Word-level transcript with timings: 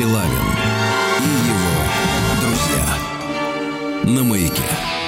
Стилавин 0.00 0.30
и 1.20 1.28
его 1.50 2.40
друзья 2.40 2.96
на 4.04 4.24
маяке. 4.24 4.99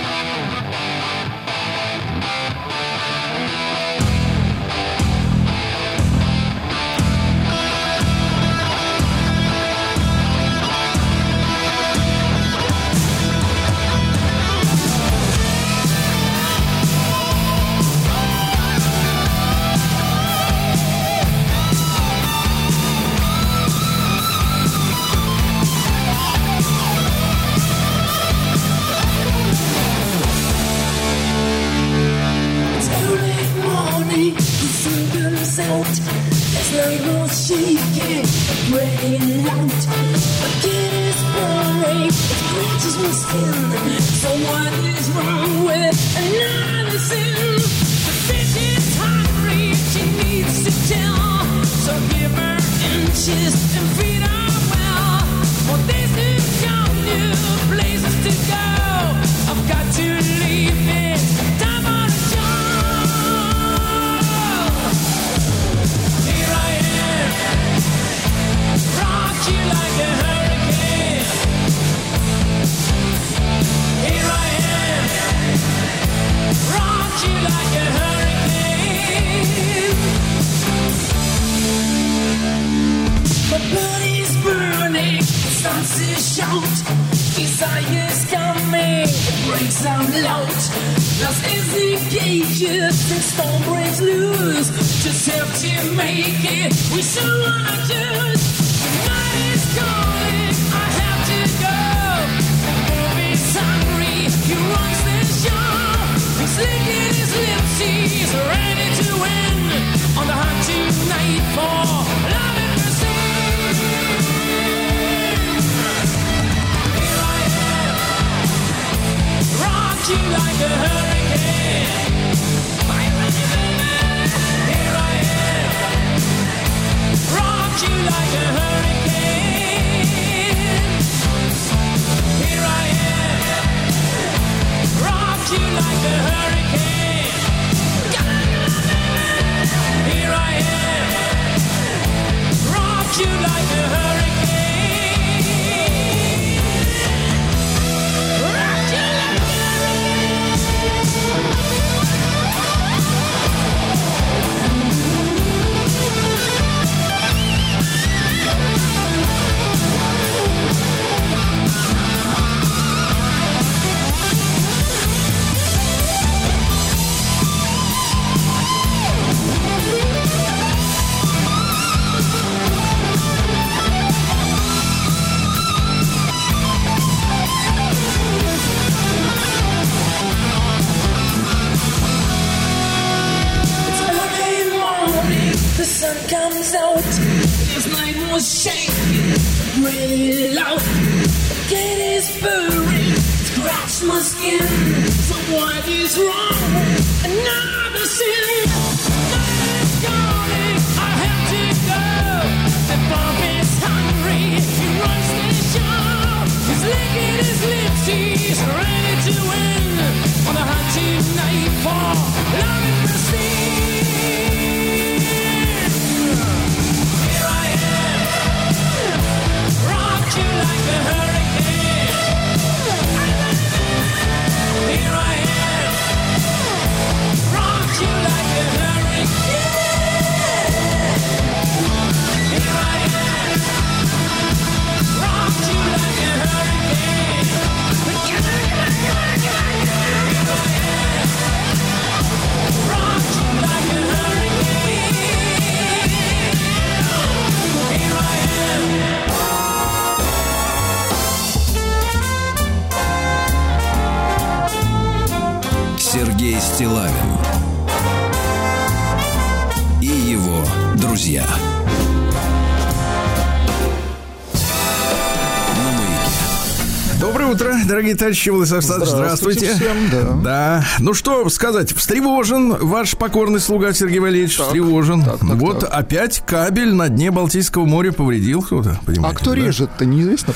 Товарищи 268.15 268.49
Владислав 268.51 268.79
Александрович, 268.81 269.11
здравствуйте. 269.15 269.75
Здравствуйте 269.75 270.11
всем, 270.21 270.43
да. 270.43 270.85
Ну 270.99 271.15
что 271.15 271.49
сказать, 271.49 271.93
встревожен 271.95 272.77
ваш 272.81 273.17
покорный 273.17 273.61
слуга 273.61 273.93
Сергей 273.93 274.19
Валерьевич, 274.21 274.57
Так, 274.57 274.67
встревожен. 274.69 275.23
так, 275.23 275.39
так, 275.39 275.49
вот 275.57 275.81
так. 275.81 275.91
опять 275.93 276.43
кабель 276.47 276.95
на 276.95 277.09
дне 277.09 277.31
Балтийского 277.31 277.85
моря 277.85 278.13
повредил 278.13 278.63
кто-то, 278.63 278.99
А 279.23 279.35
кто 279.35 279.51
да? 279.51 279.57
режет-то, 279.57 280.05
неизвестно. 280.05 280.55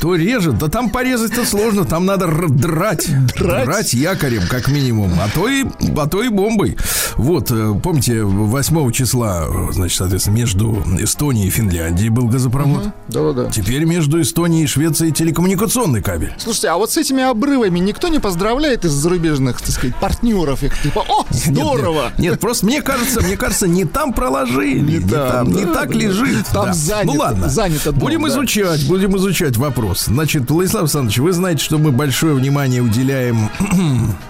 Кто 0.00 0.14
режет? 0.14 0.56
Да 0.56 0.68
там 0.68 0.88
порезать-то 0.88 1.44
сложно, 1.44 1.84
там 1.84 2.06
надо 2.06 2.24
р- 2.24 2.48
драть. 2.48 3.06
Драть? 3.38 3.92
якорем, 3.92 4.44
как 4.48 4.68
минимум, 4.68 5.12
а 5.20 5.28
то 5.28 5.46
и, 5.46 5.66
а 5.94 6.08
то 6.08 6.22
и 6.22 6.30
бомбой. 6.30 6.78
Вот, 7.16 7.50
э, 7.50 7.74
помните, 7.82 8.22
8 8.24 8.92
числа, 8.92 9.46
значит, 9.72 9.98
соответственно, 9.98 10.36
между 10.36 10.82
Эстонией 10.98 11.48
и 11.48 11.50
Финляндией 11.50 12.08
был 12.08 12.28
газопровод. 12.28 12.84
Да-да-да. 13.08 13.50
Теперь 13.50 13.84
между 13.84 14.22
Эстонией 14.22 14.64
и 14.64 14.66
Швецией 14.66 15.12
телекоммуникационный 15.12 16.00
кабель. 16.00 16.32
Слушайте, 16.38 16.68
а 16.68 16.76
вот 16.78 16.90
с 16.90 16.96
этими 16.96 17.22
обрывами 17.22 17.78
никто 17.78 18.08
не 18.08 18.20
поздравляет 18.20 18.86
из 18.86 18.92
зарубежных, 18.92 19.60
так 19.60 19.70
сказать, 19.70 19.94
партнеров 19.96 20.62
их, 20.62 20.80
типа, 20.80 21.04
о, 21.06 21.26
здорово! 21.28 22.04
Нет, 22.16 22.18
нет, 22.18 22.40
просто 22.40 22.64
мне 22.64 22.80
кажется, 22.80 23.20
мне 23.20 23.36
кажется, 23.36 23.68
не 23.68 23.84
там 23.84 24.14
проложили, 24.14 24.78
не, 24.80 24.94
Не 24.94 25.00
там, 25.10 25.30
там, 25.30 25.52
не 25.52 25.66
да, 25.66 25.74
так 25.74 25.92
да, 25.92 25.98
лежит. 25.98 26.46
Там 26.46 26.66
да. 26.68 26.72
занято, 26.72 27.12
Ну 27.12 27.20
ладно, 27.20 27.48
занято 27.50 27.92
будем 27.92 28.22
да. 28.22 28.28
изучать, 28.28 28.86
будем 28.88 29.14
изучать 29.18 29.58
вопрос. 29.58 29.89
Значит, 29.94 30.50
Владислав 30.50 30.82
Александрович, 30.82 31.18
вы 31.18 31.32
знаете, 31.32 31.64
что 31.64 31.78
мы 31.78 31.92
большое 31.92 32.34
внимание 32.34 32.82
уделяем 32.82 33.50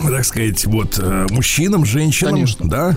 так 0.00 0.24
сказать, 0.24 0.64
вот 0.66 0.98
э, 1.02 1.26
мужчинам, 1.30 1.84
женщинам, 1.84 2.32
Конечно, 2.34 2.68
да. 2.68 2.96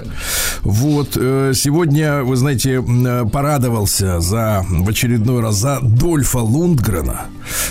Вот 0.62 1.16
э, 1.16 1.54
сегодня, 1.56 2.24
вы 2.24 2.36
знаете, 2.36 2.84
э, 2.86 3.26
порадовался 3.32 4.20
за 4.20 4.66
в 4.70 4.90
очередной 4.90 5.42
раз 5.42 5.56
за 5.56 5.80
Дольфа 5.82 6.40
Лундгрена. 6.40 7.26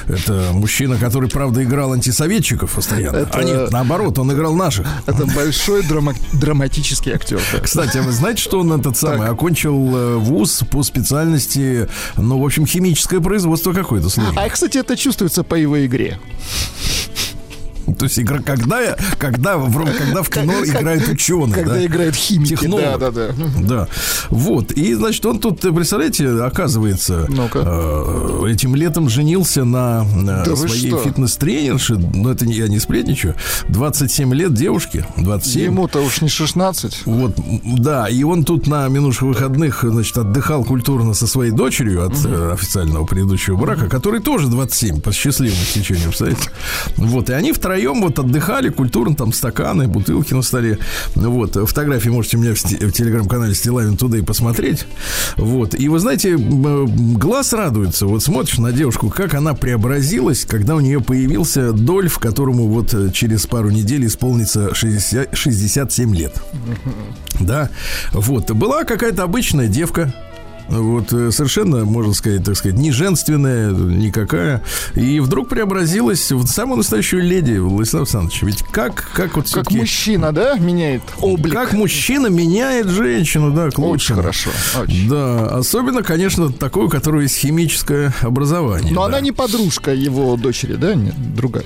Это 0.06 0.50
мужчина, 0.52 0.96
который, 0.96 1.28
правда, 1.28 1.62
играл 1.64 1.92
антисоветчиков 1.92 2.72
постоянно. 2.72 3.16
Это- 3.16 3.38
А 3.38 3.42
нет, 3.42 3.70
наоборот, 3.72 4.18
он 4.18 4.32
играл 4.32 4.54
наших. 4.54 4.86
Это 5.06 5.26
большой 5.26 5.82
драма- 5.82 6.14
драматический 6.32 7.12
актер. 7.12 7.40
да. 7.52 7.58
Кстати, 7.60 7.98
а 7.98 8.02
вы 8.02 8.12
знаете, 8.12 8.42
что 8.42 8.60
он 8.60 8.72
этот 8.72 8.96
самый 8.96 9.28
окончил 9.28 9.96
э, 9.96 10.16
вуз 10.16 10.62
по 10.70 10.82
специальности, 10.82 11.88
ну, 12.16 12.38
в 12.40 12.44
общем, 12.44 12.66
химическое 12.66 13.20
производство 13.20 13.72
какое-то 13.72 14.08
сложное. 14.08 14.44
А, 14.44 14.48
кстати, 14.48 14.78
это 14.78 14.96
чувствуется 14.96 15.42
по 15.42 15.54
его 15.54 15.84
игре. 15.84 16.18
То 17.98 18.04
есть 18.04 18.18
игра, 18.18 18.38
когда, 18.38 18.96
когда, 19.18 19.56
в- 19.58 19.84
когда 19.98 20.22
в 20.22 20.30
кино 20.30 20.52
играет 20.64 21.08
ученый, 21.08 21.52
Когда 21.52 21.74
да? 21.74 21.84
играет 21.84 22.14
химики. 22.14 22.50
Технолог. 22.50 22.98
Да, 22.98 23.10
да, 23.10 23.28
да. 23.28 23.34
Да. 23.62 23.88
Вот. 24.30 24.72
И, 24.72 24.94
значит, 24.94 25.24
он 25.26 25.38
тут, 25.38 25.60
представляете, 25.60 26.28
оказывается, 26.42 27.26
э, 27.28 28.46
этим 28.50 28.74
летом 28.74 29.08
женился 29.08 29.64
на 29.64 30.04
э, 30.04 30.44
Да 30.46 30.56
своей 30.56 30.90
фитнес-тренерше. 30.96 31.94
Ну, 31.96 32.30
это 32.30 32.46
не, 32.46 32.54
я 32.54 32.68
не 32.68 32.78
сплетничаю. 32.78 33.34
27 33.68 34.32
лет 34.34 34.54
девушке. 34.54 35.06
27. 35.16 35.64
Ему-то 35.64 36.00
уж 36.00 36.20
не 36.22 36.28
16. 36.28 37.02
Вот, 37.06 37.36
да, 37.64 38.08
и 38.08 38.22
он 38.22 38.44
тут 38.44 38.66
на 38.66 38.88
минувших 38.88 39.22
выходных, 39.22 39.84
значит, 39.86 40.16
отдыхал 40.18 40.64
культурно 40.64 41.14
со 41.14 41.26
своей 41.26 41.50
дочерью 41.52 42.06
от 42.06 42.14
э, 42.24 42.52
официального 42.52 43.04
предыдущего 43.04 43.56
брака, 43.56 43.88
который 43.88 44.20
тоже 44.20 44.48
27, 44.48 45.00
по 45.00 45.12
счастливому 45.12 45.56
стечению 45.64 46.08
обстоятельств. 46.08 46.52
Вот, 46.96 47.30
и 47.30 47.32
они 47.32 47.52
втроем 47.52 47.73
вот 48.02 48.18
отдыхали 48.18 48.68
культурно, 48.68 49.14
там 49.14 49.32
стаканы, 49.32 49.86
бутылки 49.88 50.34
на 50.34 50.42
столе. 50.42 50.78
Вот, 51.14 51.54
фотографии 51.54 52.08
можете 52.08 52.36
у 52.36 52.40
меня 52.40 52.54
в, 52.54 52.62
в 52.62 52.92
телеграм-канале 52.92 53.54
Стилавин 53.54 53.96
туда 53.96 54.18
и 54.18 54.22
посмотреть. 54.22 54.86
Вот, 55.36 55.78
и 55.78 55.88
вы 55.88 55.98
знаете, 55.98 56.36
глаз 56.36 57.52
радуется, 57.52 58.06
вот 58.06 58.22
смотришь 58.22 58.58
на 58.58 58.72
девушку, 58.72 59.10
как 59.10 59.34
она 59.34 59.54
преобразилась, 59.54 60.44
когда 60.44 60.76
у 60.76 60.80
нее 60.80 61.00
появился 61.00 61.72
Дольф, 61.72 62.18
которому 62.18 62.68
вот 62.68 62.94
э, 62.94 63.10
через 63.12 63.46
пару 63.46 63.70
недель 63.70 64.06
исполнится 64.06 64.74
60 64.74 65.36
67 65.36 66.14
лет. 66.14 66.42
Да, 67.40 67.70
вот. 68.12 68.50
Была 68.50 68.84
какая-то 68.84 69.22
обычная 69.22 69.68
девка, 69.68 70.12
вот 70.68 71.12
э, 71.12 71.30
совершенно, 71.30 71.84
можно 71.84 72.14
сказать, 72.14 72.44
так 72.44 72.56
сказать, 72.56 72.76
не 72.78 72.90
женственная 72.90 73.70
никакая. 73.70 74.62
И 74.94 75.20
вдруг 75.20 75.48
преобразилась 75.48 76.30
в 76.32 76.46
самую 76.46 76.78
настоящую 76.78 77.22
леди, 77.22 77.58
Владислав 77.58 78.02
Александрович. 78.02 78.42
Ведь 78.42 78.62
как, 78.70 79.10
как 79.12 79.36
вот 79.36 79.50
Как 79.50 79.70
мужчина, 79.70 80.32
да, 80.32 80.56
меняет 80.58 81.02
облик. 81.20 81.54
Как 81.54 81.72
мужчина 81.72 82.28
меняет 82.28 82.88
женщину, 82.88 83.52
да, 83.52 83.70
к 83.70 83.78
Очень 83.78 83.84
лучшему. 83.84 84.20
хорошо. 84.20 84.50
очень. 84.80 85.08
Да, 85.08 85.46
особенно, 85.48 86.02
конечно, 86.02 86.52
такую, 86.52 86.86
у 86.86 86.90
которой 86.90 87.24
есть 87.24 87.36
химическое 87.36 88.12
образование. 88.22 88.92
Но 88.92 89.02
да. 89.02 89.06
она 89.06 89.20
не 89.20 89.32
подружка 89.32 89.92
его 89.92 90.36
дочери, 90.36 90.74
да? 90.74 90.94
Нет, 90.94 91.14
другая. 91.34 91.64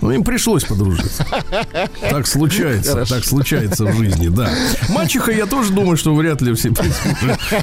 Ну, 0.00 0.10
им 0.12 0.24
пришлось 0.24 0.64
подружиться. 0.64 1.26
Так 2.10 2.26
случается, 2.26 2.92
Хорошо. 2.92 3.14
так 3.14 3.24
случается 3.24 3.84
в 3.84 3.96
жизни, 3.96 4.28
да. 4.28 4.50
Мачеха, 4.88 5.32
я 5.32 5.46
тоже 5.46 5.72
думаю, 5.72 5.96
что 5.96 6.14
вряд 6.14 6.40
ли 6.40 6.54
все 6.54 6.72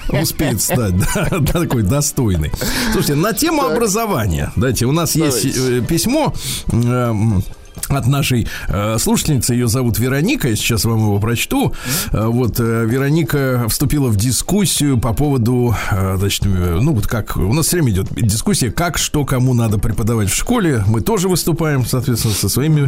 успеет 0.09 0.61
стать 0.61 0.93
да, 0.97 1.25
такой 1.51 1.83
достойный. 1.83 2.51
Слушайте, 2.91 3.15
на 3.15 3.33
тему 3.33 3.63
образования, 3.63 4.51
дайте, 4.55 4.85
у 4.85 4.91
нас 4.91 5.15
есть 5.15 5.55
Давайте. 5.55 5.77
э, 5.79 5.81
письмо. 5.81 6.33
эм, 6.71 7.43
от 7.89 8.07
нашей 8.07 8.47
э, 8.67 8.97
слушательницы, 8.99 9.53
ее 9.53 9.67
зовут 9.67 9.99
Вероника, 9.99 10.47
я 10.49 10.55
сейчас 10.55 10.85
вам 10.85 10.99
его 10.99 11.19
прочту. 11.19 11.73
Э, 12.11 12.27
вот 12.27 12.59
э, 12.59 12.85
Вероника 12.85 13.65
вступила 13.69 14.07
в 14.09 14.17
дискуссию 14.17 14.97
по 14.97 15.13
поводу, 15.13 15.75
э, 15.91 16.17
значит, 16.17 16.45
э, 16.45 16.79
ну 16.81 16.93
вот 16.93 17.07
как 17.07 17.37
у 17.37 17.53
нас 17.53 17.67
все 17.67 17.77
время 17.77 17.91
идет 17.91 18.07
дискуссия, 18.15 18.71
как 18.71 18.97
что 18.97 19.25
кому 19.25 19.53
надо 19.53 19.77
преподавать 19.77 20.29
в 20.29 20.35
школе. 20.35 20.83
Мы 20.87 21.01
тоже 21.01 21.29
выступаем, 21.29 21.85
соответственно, 21.85 22.33
со 22.33 22.49
своими 22.49 22.87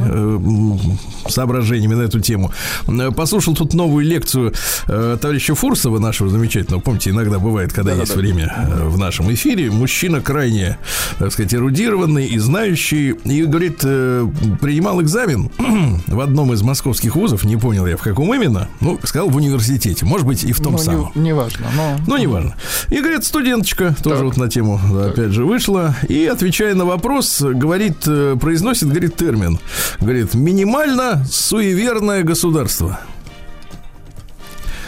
э, 1.25 1.29
соображениями 1.29 1.95
на 1.95 2.03
эту 2.03 2.19
тему. 2.19 2.51
Э, 2.87 3.11
Послушал 3.11 3.55
тут 3.55 3.73
новую 3.73 4.05
лекцию 4.05 4.53
э, 4.87 5.17
товарища 5.19 5.55
Фурсова, 5.55 5.99
нашего 5.99 6.29
замечательного. 6.29 6.81
Помните, 6.81 7.09
иногда 7.09 7.39
бывает, 7.39 7.73
когда 7.73 7.93
есть 7.93 8.15
время 8.15 8.53
э, 8.57 8.87
в 8.87 8.97
нашем 8.97 9.31
эфире, 9.33 9.71
мужчина 9.71 10.21
крайне, 10.21 10.77
так 11.19 11.31
сказать, 11.31 11.53
эрудированный 11.53 12.27
и 12.27 12.39
знающий, 12.39 13.11
и 13.11 13.43
говорит, 13.43 13.79
э, 13.83 14.27
принимал 14.87 15.01
экзамен 15.01 15.49
в 16.07 16.19
одном 16.21 16.53
из 16.53 16.61
московских 16.61 17.15
вузов, 17.15 17.43
не 17.43 17.57
понял 17.57 17.85
я 17.85 17.97
в 17.97 18.01
каком 18.01 18.33
именно, 18.33 18.69
ну, 18.79 18.97
сказал 19.03 19.29
в 19.29 19.35
университете, 19.35 20.05
может 20.05 20.25
быть, 20.25 20.43
и 20.43 20.53
в 20.53 20.61
том 20.61 20.73
Ну, 20.73 20.77
самом. 20.77 21.11
не, 21.15 21.23
неважно, 21.29 21.67
но... 21.75 21.97
Ну, 22.07 22.17
неважно. 22.17 22.55
И, 22.89 22.99
говорит, 23.01 23.25
студенточка 23.25 23.95
тоже 24.01 24.17
Так. 24.17 24.25
вот 24.25 24.37
на 24.37 24.47
тему, 24.49 24.79
да, 24.93 25.05
опять 25.07 25.31
же, 25.31 25.43
вышла. 25.45 25.93
И, 26.07 26.25
отвечая 26.25 26.73
на 26.75 26.85
вопрос, 26.85 27.41
говорит, 27.41 27.97
э, 28.07 28.37
произносит, 28.39 28.87
говорит, 28.89 29.15
термин. 29.17 29.59
Говорит, 29.99 30.33
минимально 30.33 31.25
суеверное 31.29 32.23
государство. 32.23 32.99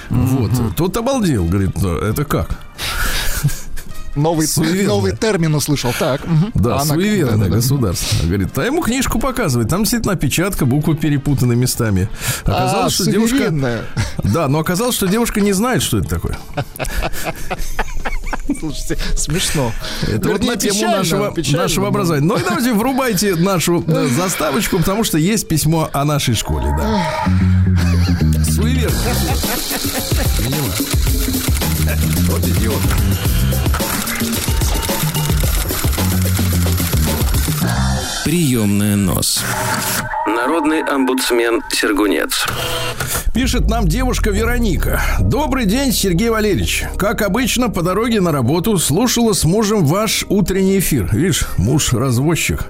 Вот. 0.10 0.51
Тот 0.75 0.96
обалдел, 0.98 1.46
говорит, 1.46 1.72
«Да, 1.75 1.98
это 2.07 2.24
как? 2.25 2.57
Новый, 4.15 4.47
Суеверное. 4.47 4.88
новый 4.88 5.15
термин 5.15 5.53
услышал. 5.56 5.94
Так. 5.97 6.21
Да, 6.56 6.77
А 6.77 6.81
она- 6.81 6.94
суеверное 6.95 7.38
да-да-да. 7.38 7.56
государство. 7.56 8.25
Говорит, 8.27 8.57
а 8.57 8.63
ему 8.63 8.81
книжку 8.81 9.19
показывает. 9.19 9.69
Там 9.69 9.81
действительно 9.81 10.13
опечатка, 10.13 10.65
буквы 10.65 10.95
перепутаны 10.95 11.56
местами. 11.56 12.09
Оказалось, 12.44 12.94
А, 13.00 13.03
что 13.03 13.11
девушка... 13.11 13.53
Да, 14.23 14.47
но 14.47 14.59
оказалось, 14.59 14.95
что 14.95 15.07
девушка 15.07 15.41
не 15.41 15.53
знает, 15.53 15.81
что 15.83 16.00
это 16.00 16.09
такое. 16.09 16.38
Слушайте, 18.59 18.97
смешно. 19.15 19.72
Это 20.01 20.27
вот 20.29 20.39
Вернее, 20.39 20.48
на 20.51 20.57
тему 20.57 20.74
печально, 20.74 20.98
нашего, 20.98 21.31
печально, 21.31 21.63
нашего 21.63 21.88
образования. 21.88 22.25
Ну 22.25 22.36
и 22.38 22.43
давайте 22.43 22.74
врубайте 22.74 23.36
нашу 23.36 23.84
э, 23.88 24.07
заставочку, 24.07 24.79
потому 24.79 25.03
что 25.03 25.17
есть 25.19 25.48
письмо 25.48 25.88
о 25.93 26.03
нашей 26.03 26.34
школе, 26.34 26.65
да. 26.77 27.03
Суеверно. 28.43 28.98
Понимаю. 30.38 30.74
Вот 32.27 32.48
идиот. 32.48 32.81
Приемная 38.29 38.95
нос. 38.95 39.43
Народный 40.27 40.83
омбудсмен 40.83 41.63
Сергунец. 41.71 42.45
Пишет 43.33 43.69
нам 43.69 43.88
девушка 43.88 44.31
Вероника. 44.31 45.01
Добрый 45.19 45.65
день, 45.65 45.93
Сергей 45.93 46.29
Валерьевич. 46.29 46.86
Как 46.98 47.21
обычно, 47.21 47.69
по 47.69 47.83
дороге 47.83 48.21
на 48.21 48.31
работу 48.31 48.77
слушала 48.79 49.33
с 49.33 49.43
мужем 49.45 49.86
ваш 49.86 50.25
утренний 50.29 50.79
эфир. 50.79 51.09
Видишь, 51.13 51.45
муж 51.57 51.93
развозчик. 51.93 52.65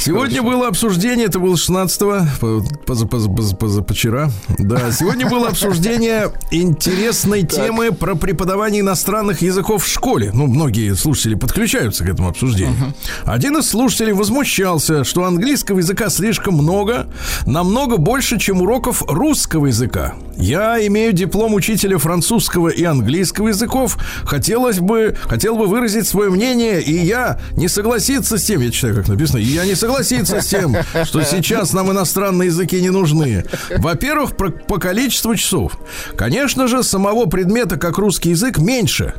сегодня 0.00 0.42
было 0.42 0.66
обсуждение, 0.66 1.26
это 1.26 1.38
было 1.38 1.54
16-го, 1.54 2.26
по- 2.40 2.64
поза- 2.86 3.06
поза- 3.06 3.30
поза- 3.30 3.54
позапочера. 3.56 4.30
Да, 4.58 4.90
сегодня 4.90 5.28
было 5.28 5.48
обсуждение 5.48 6.30
интересной 6.50 7.42
темы 7.44 7.92
про 7.92 8.14
преподавание 8.16 8.80
иностранных 8.80 9.42
языков 9.42 9.84
в 9.84 9.88
школе. 9.88 10.30
Ну, 10.34 10.48
многие 10.48 10.94
слушатели 10.96 11.34
подключаются 11.36 12.04
к 12.04 12.08
этому 12.08 12.28
обсуждению. 12.28 12.94
Один 13.24 13.56
из 13.58 13.68
слушателей 13.70 14.12
возмущался, 14.12 15.04
что 15.04 15.24
английского 15.24 15.78
языка 15.78 16.10
слишком 16.10 16.54
много, 16.54 17.06
намного 17.46 17.96
больше, 17.96 18.38
чем 18.40 18.60
уроков 18.60 19.04
русского 19.06 19.66
языка. 19.66 19.99
Вероника. 20.00 20.14
Я 20.36 20.86
имею 20.86 21.12
диплом 21.12 21.52
учителя 21.54 21.98
французского 21.98 22.68
и 22.68 22.82
английского 22.84 23.48
языков. 23.48 23.98
Хотелось 24.24 24.78
бы, 24.78 25.14
хотел 25.28 25.56
бы 25.56 25.66
выразить 25.66 26.06
свое 26.08 26.30
мнение, 26.30 26.80
и 26.80 26.96
я 27.04 27.38
не 27.56 27.68
согласиться 27.68 28.38
с 28.38 28.44
тем, 28.44 28.62
я 28.62 28.70
читаю, 28.70 28.94
как 28.96 29.08
написано, 29.08 29.38
и 29.38 29.44
я 29.44 29.66
не 29.66 29.74
согласиться 29.74 30.40
с 30.40 30.46
тем, 30.46 30.74
что 31.04 31.22
сейчас 31.24 31.74
нам 31.74 31.90
иностранные 31.92 32.46
языки 32.46 32.80
не 32.80 32.88
нужны. 32.90 33.44
Во-первых, 33.76 34.36
про- 34.36 34.50
по 34.50 34.78
количеству 34.78 35.34
часов. 35.36 35.78
Конечно 36.16 36.68
же, 36.68 36.82
самого 36.82 37.26
предмета, 37.26 37.76
как 37.76 37.98
русский 37.98 38.30
язык, 38.30 38.58
меньше. 38.58 39.12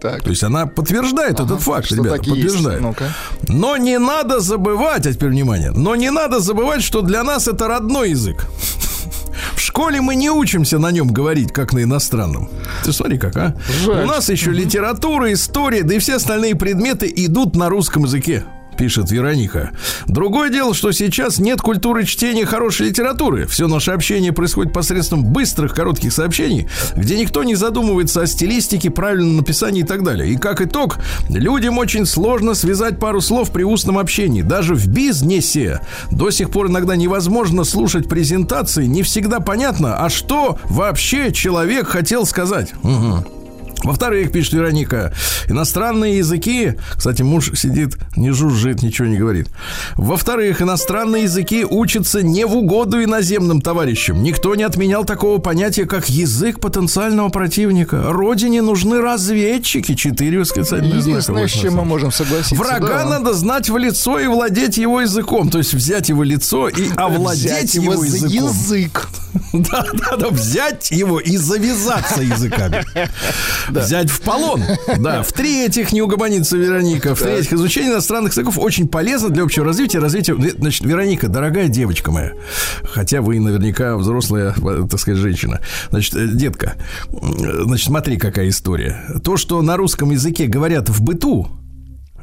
Так. 0.00 0.22
То 0.22 0.30
есть 0.30 0.42
она 0.42 0.66
подтверждает 0.66 1.38
Ага, 1.40 1.44
этот 1.54 1.62
факт, 1.62 1.86
что 1.86 1.96
ребята, 1.96 2.16
подтверждает. 2.18 2.80
Ну-ка. 2.80 3.04
Но 3.48 3.76
не 3.76 3.98
надо 3.98 4.40
забывать, 4.40 5.06
а 5.06 5.12
теперь 5.12 5.30
внимание, 5.30 5.70
но 5.72 5.94
не 5.96 6.10
надо 6.10 6.40
забывать, 6.40 6.82
что 6.82 7.02
для 7.02 7.22
нас 7.24 7.46
это 7.48 7.68
родной 7.68 8.10
язык. 8.10 8.46
В 9.62 9.64
школе 9.64 10.00
мы 10.00 10.16
не 10.16 10.28
учимся 10.28 10.80
на 10.80 10.90
нем 10.90 11.06
говорить, 11.06 11.52
как 11.52 11.72
на 11.72 11.84
иностранном. 11.84 12.50
Ты 12.82 12.92
смотри 12.92 13.16
как, 13.16 13.36
а? 13.36 13.54
Жаль. 13.84 14.02
У 14.02 14.08
нас 14.08 14.28
еще 14.28 14.50
литература, 14.50 15.32
история, 15.32 15.84
да 15.84 15.94
и 15.94 16.00
все 16.00 16.16
остальные 16.16 16.56
предметы 16.56 17.10
идут 17.14 17.54
на 17.54 17.68
русском 17.68 18.02
языке. 18.02 18.42
Пишет 18.82 19.12
Вероника. 19.12 19.70
Другое 20.08 20.50
дело, 20.50 20.74
что 20.74 20.90
сейчас 20.90 21.38
нет 21.38 21.60
культуры 21.60 22.04
чтения 22.04 22.44
хорошей 22.44 22.88
литературы. 22.88 23.46
Все 23.46 23.68
наше 23.68 23.92
общение 23.92 24.32
происходит 24.32 24.72
посредством 24.72 25.22
быстрых, 25.22 25.72
коротких 25.72 26.12
сообщений, 26.12 26.66
где 26.96 27.16
никто 27.16 27.44
не 27.44 27.54
задумывается 27.54 28.22
о 28.22 28.26
стилистике, 28.26 28.90
правильном 28.90 29.36
написании 29.36 29.82
и 29.82 29.86
так 29.86 30.02
далее. 30.02 30.32
И 30.32 30.36
как 30.36 30.60
итог, 30.60 30.98
людям 31.28 31.78
очень 31.78 32.06
сложно 32.06 32.54
связать 32.54 32.98
пару 32.98 33.20
слов 33.20 33.52
при 33.52 33.62
устном 33.62 33.98
общении. 33.98 34.42
Даже 34.42 34.74
в 34.74 34.88
бизнесе 34.88 35.80
до 36.10 36.32
сих 36.32 36.50
пор 36.50 36.66
иногда 36.66 36.96
невозможно 36.96 37.62
слушать 37.62 38.08
презентации, 38.08 38.86
не 38.86 39.04
всегда 39.04 39.38
понятно, 39.38 40.04
а 40.04 40.10
что 40.10 40.58
вообще 40.64 41.30
человек 41.30 41.86
хотел 41.86 42.26
сказать. 42.26 42.72
Мгм. 42.82 43.24
Во-вторых, 43.82 44.32
пишет 44.32 44.54
Вероника, 44.54 45.12
иностранные 45.48 46.18
языки, 46.18 46.74
кстати, 46.96 47.22
муж 47.22 47.50
сидит, 47.54 47.96
не 48.16 48.30
жужжит, 48.30 48.82
ничего 48.82 49.08
не 49.08 49.16
говорит. 49.16 49.48
Во-вторых, 49.96 50.62
иностранные 50.62 51.24
языки 51.24 51.64
учатся 51.64 52.22
не 52.22 52.44
в 52.44 52.56
угоду 52.56 53.02
иноземным 53.02 53.60
товарищам. 53.60 54.22
Никто 54.22 54.54
не 54.54 54.62
отменял 54.62 55.04
такого 55.04 55.38
понятия, 55.38 55.86
как 55.86 56.08
язык 56.08 56.60
потенциального 56.60 57.28
противника. 57.28 58.04
Родине 58.12 58.62
нужны 58.62 59.00
разведчики. 59.00 59.94
Четыре 59.94 60.40
восклицательных 60.40 61.02
знака. 61.02 61.08
Единственное, 61.10 61.48
с 61.48 61.54
Вот 61.54 61.62
чем 61.62 61.74
мы 61.74 61.84
можем 61.84 62.12
согласиться. 62.12 62.54
Врага 62.54 63.04
да. 63.04 63.04
надо 63.04 63.34
знать 63.34 63.68
в 63.68 63.76
лицо 63.76 64.18
и 64.18 64.26
владеть 64.26 64.78
его 64.78 65.00
языком. 65.00 65.50
То 65.50 65.58
есть 65.58 65.74
взять 65.74 66.08
его 66.08 66.22
лицо 66.22 66.68
и 66.68 66.88
овладеть 66.96 67.74
его, 67.74 67.92
его 67.94 68.04
языком. 68.04 68.30
язык. 68.30 69.08
Да, 69.52 69.84
да, 70.18 70.28
взять 70.28 70.90
его 70.90 71.20
и 71.20 71.36
завязаться 71.36 72.22
языками. 72.22 72.84
Взять 73.80 74.10
в 74.10 74.20
полон. 74.20 74.62
Да, 74.98 75.22
в-третьих, 75.22 75.92
не 75.92 76.02
угомонится 76.02 76.56
Вероника. 76.56 77.14
В-третьих, 77.14 77.52
изучение 77.52 77.92
иностранных 77.92 78.32
языков 78.32 78.58
очень 78.58 78.88
полезно 78.88 79.30
для 79.30 79.42
общего 79.42 79.64
развития. 79.64 79.98
Развития, 79.98 80.36
значит, 80.58 80.84
Вероника, 80.84 81.28
дорогая 81.28 81.68
девочка 81.68 82.10
моя, 82.10 82.32
хотя 82.82 83.22
вы 83.22 83.40
наверняка 83.40 83.96
взрослая, 83.96 84.54
э, 84.56 84.86
так 84.90 85.00
сказать, 85.00 85.20
женщина. 85.20 85.60
Значит, 85.90 86.14
э, 86.14 86.28
детка, 86.28 86.74
э, 87.10 87.62
значит, 87.64 87.86
смотри, 87.86 88.16
какая 88.18 88.48
история. 88.48 89.04
То, 89.24 89.36
что 89.36 89.60
на 89.62 89.76
русском 89.76 90.10
языке 90.10 90.46
говорят 90.46 90.88
в 90.88 91.02
быту, 91.02 91.48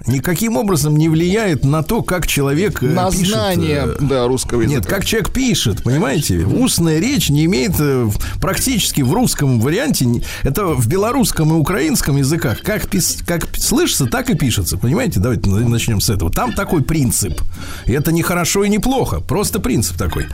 никаким 0.08 0.58
образом 0.58 0.96
не 0.98 1.10
влияет 1.10 1.64
на 1.64 1.84
то, 1.84 2.02
как 2.02 2.28
человек 2.28 2.82
э, 2.84 2.88
На 2.88 3.12
пишет, 3.12 3.28
знание, 3.28 3.84
э, 3.86 3.96
да, 4.00 4.28
русского 4.28 4.62
языка. 4.62 4.80
нет, 4.80 4.86
как 4.88 5.06
человек 5.06 5.32
пишет, 5.32 5.84
понимаете? 5.84 6.40
Устная 6.46 7.00
речь 7.00 7.30
не 7.30 7.46
имеет 7.46 7.74
э, 7.80 8.08
практически 8.42 9.02
в 9.02 9.14
русском 9.14 9.60
варианте, 9.60 10.06
это 10.44 10.66
в 10.68 10.88
белорусском 10.88 11.50
и 11.52 11.56
украинском 11.56 12.18
языках, 12.18 12.62
как, 12.62 12.86
пис- 12.86 13.24
как 13.26 13.48
слышится, 13.58 14.06
так 14.06 14.30
и 14.30 14.36
пишется, 14.36 14.78
понимаете? 14.78 15.20
Давайте 15.20 15.50
на- 15.50 15.68
начнем 15.68 16.00
с 16.02 16.10
этого. 16.10 16.32
Там 16.32 16.54
такой 16.54 16.82
принцип. 16.84 17.42
И 17.86 17.92
это 17.92 18.12
не 18.12 18.22
хорошо 18.22 18.64
и 18.64 18.70
не 18.70 18.80
плохо, 18.80 19.20
просто 19.20 19.60
принцип 19.60 19.98
такой. 19.98 20.28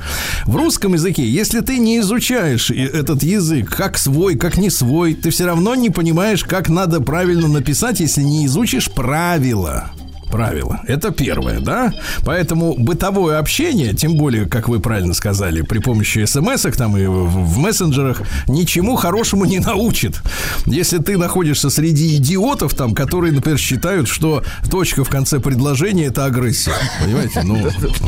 В 0.45 0.55
русском 0.55 0.93
языке, 0.93 1.27
если 1.27 1.61
ты 1.61 1.77
не 1.79 1.99
изучаешь 1.99 2.69
этот 2.71 3.23
язык 3.23 3.69
как 3.75 3.97
свой, 3.97 4.35
как 4.35 4.57
не 4.57 4.69
свой, 4.69 5.13
ты 5.15 5.29
все 5.31 5.45
равно 5.45 5.75
не 5.75 5.89
понимаешь, 5.89 6.43
как 6.43 6.69
надо 6.69 7.01
правильно 7.01 7.47
написать, 7.47 7.99
если 7.99 8.21
не 8.21 8.45
изучишь 8.45 8.91
правила. 8.91 9.54
Мила. 9.55 10.04
Правила. 10.35 10.81
Это 10.85 11.11
первое, 11.11 11.61
да? 11.61 11.93
Поэтому 12.25 12.75
бытовое 12.77 13.39
общение, 13.39 13.93
тем 13.93 14.15
более, 14.15 14.45
как 14.45 14.67
вы 14.67 14.81
правильно 14.81 15.13
сказали, 15.13 15.61
при 15.61 15.79
помощи 15.79 16.25
смс 16.25 16.65
там 16.75 16.97
и 16.97 17.05
в, 17.05 17.57
мессенджерах, 17.57 18.21
ничему 18.47 18.97
хорошему 18.97 19.45
не 19.45 19.59
научит. 19.59 20.21
Если 20.65 20.97
ты 20.97 21.17
находишься 21.17 21.69
среди 21.69 22.17
идиотов, 22.17 22.73
там, 22.73 22.93
которые, 22.93 23.31
например, 23.31 23.57
считают, 23.57 24.09
что 24.09 24.43
точка 24.69 25.05
в 25.05 25.09
конце 25.09 25.39
предложения 25.39 26.07
это 26.07 26.25
агрессия. 26.25 26.73
Понимаете? 27.01 27.41
Ну, 27.43 27.55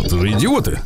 это 0.03 0.19
же 0.19 0.31
идиоты. 0.33 0.79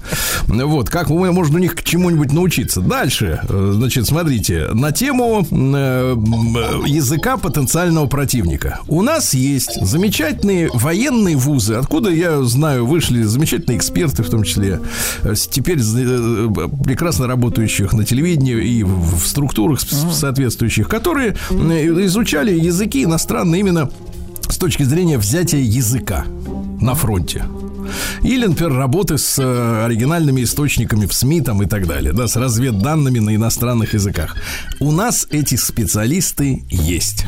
Вот, 0.48 0.90
как 0.90 1.10
можно 1.10 1.56
у 1.56 1.60
них 1.60 1.76
к 1.76 1.84
чему-нибудь 1.84 2.32
научиться? 2.34 2.82
Дальше, 2.82 3.42
значит, 3.50 4.06
смотрите, 4.06 4.68
на 4.74 4.92
тему 4.92 5.48
э, 5.50 6.16
э, 6.16 6.88
языка 6.88 7.38
потенциального 7.38 8.06
противника. 8.06 8.80
У 8.88 9.02
нас 9.02 9.34
есть 9.34 9.82
замечательные 9.82 10.70
военные 10.74 11.31
вузы, 11.36 11.76
откуда, 11.76 12.10
я 12.10 12.42
знаю, 12.44 12.86
вышли 12.86 13.24
замечательные 13.24 13.78
эксперты, 13.78 14.24
в 14.24 14.30
том 14.30 14.44
числе, 14.44 14.80
э, 15.24 15.34
теперь 15.36 15.80
э, 15.80 16.50
прекрасно 16.84 17.28
работающих 17.28 17.94
на 17.94 18.06
телевидении 18.06 18.56
и 18.56 18.84
в 18.84 19.26
структурах 19.26 19.82
соответствующих, 19.82 20.88
которые 20.88 21.36
э, 21.50 22.06
изучали 22.06 22.58
языки 22.58 23.04
иностранные 23.04 23.62
именно 23.62 23.90
с 24.50 24.58
точки 24.58 24.84
зрения 24.84 25.18
взятия 25.18 25.60
языка 25.60 26.26
на 26.80 26.94
фронте. 26.96 27.44
Или, 28.24 28.46
например, 28.48 28.74
работы 28.74 29.18
с 29.18 29.38
э, 29.40 29.86
оригинальными 29.86 30.44
источниками 30.44 31.06
в 31.06 31.14
СМИ 31.14 31.42
там 31.42 31.62
и 31.64 31.66
так 31.66 31.88
далее, 31.88 32.14
да, 32.14 32.28
с 32.28 32.36
разведданными 32.36 33.20
на 33.20 33.36
иностранных 33.36 33.94
языках. 33.94 34.36
У 34.80 34.92
нас 34.92 35.28
эти 35.32 35.56
специалисты 35.56 36.64
есть. 36.70 37.26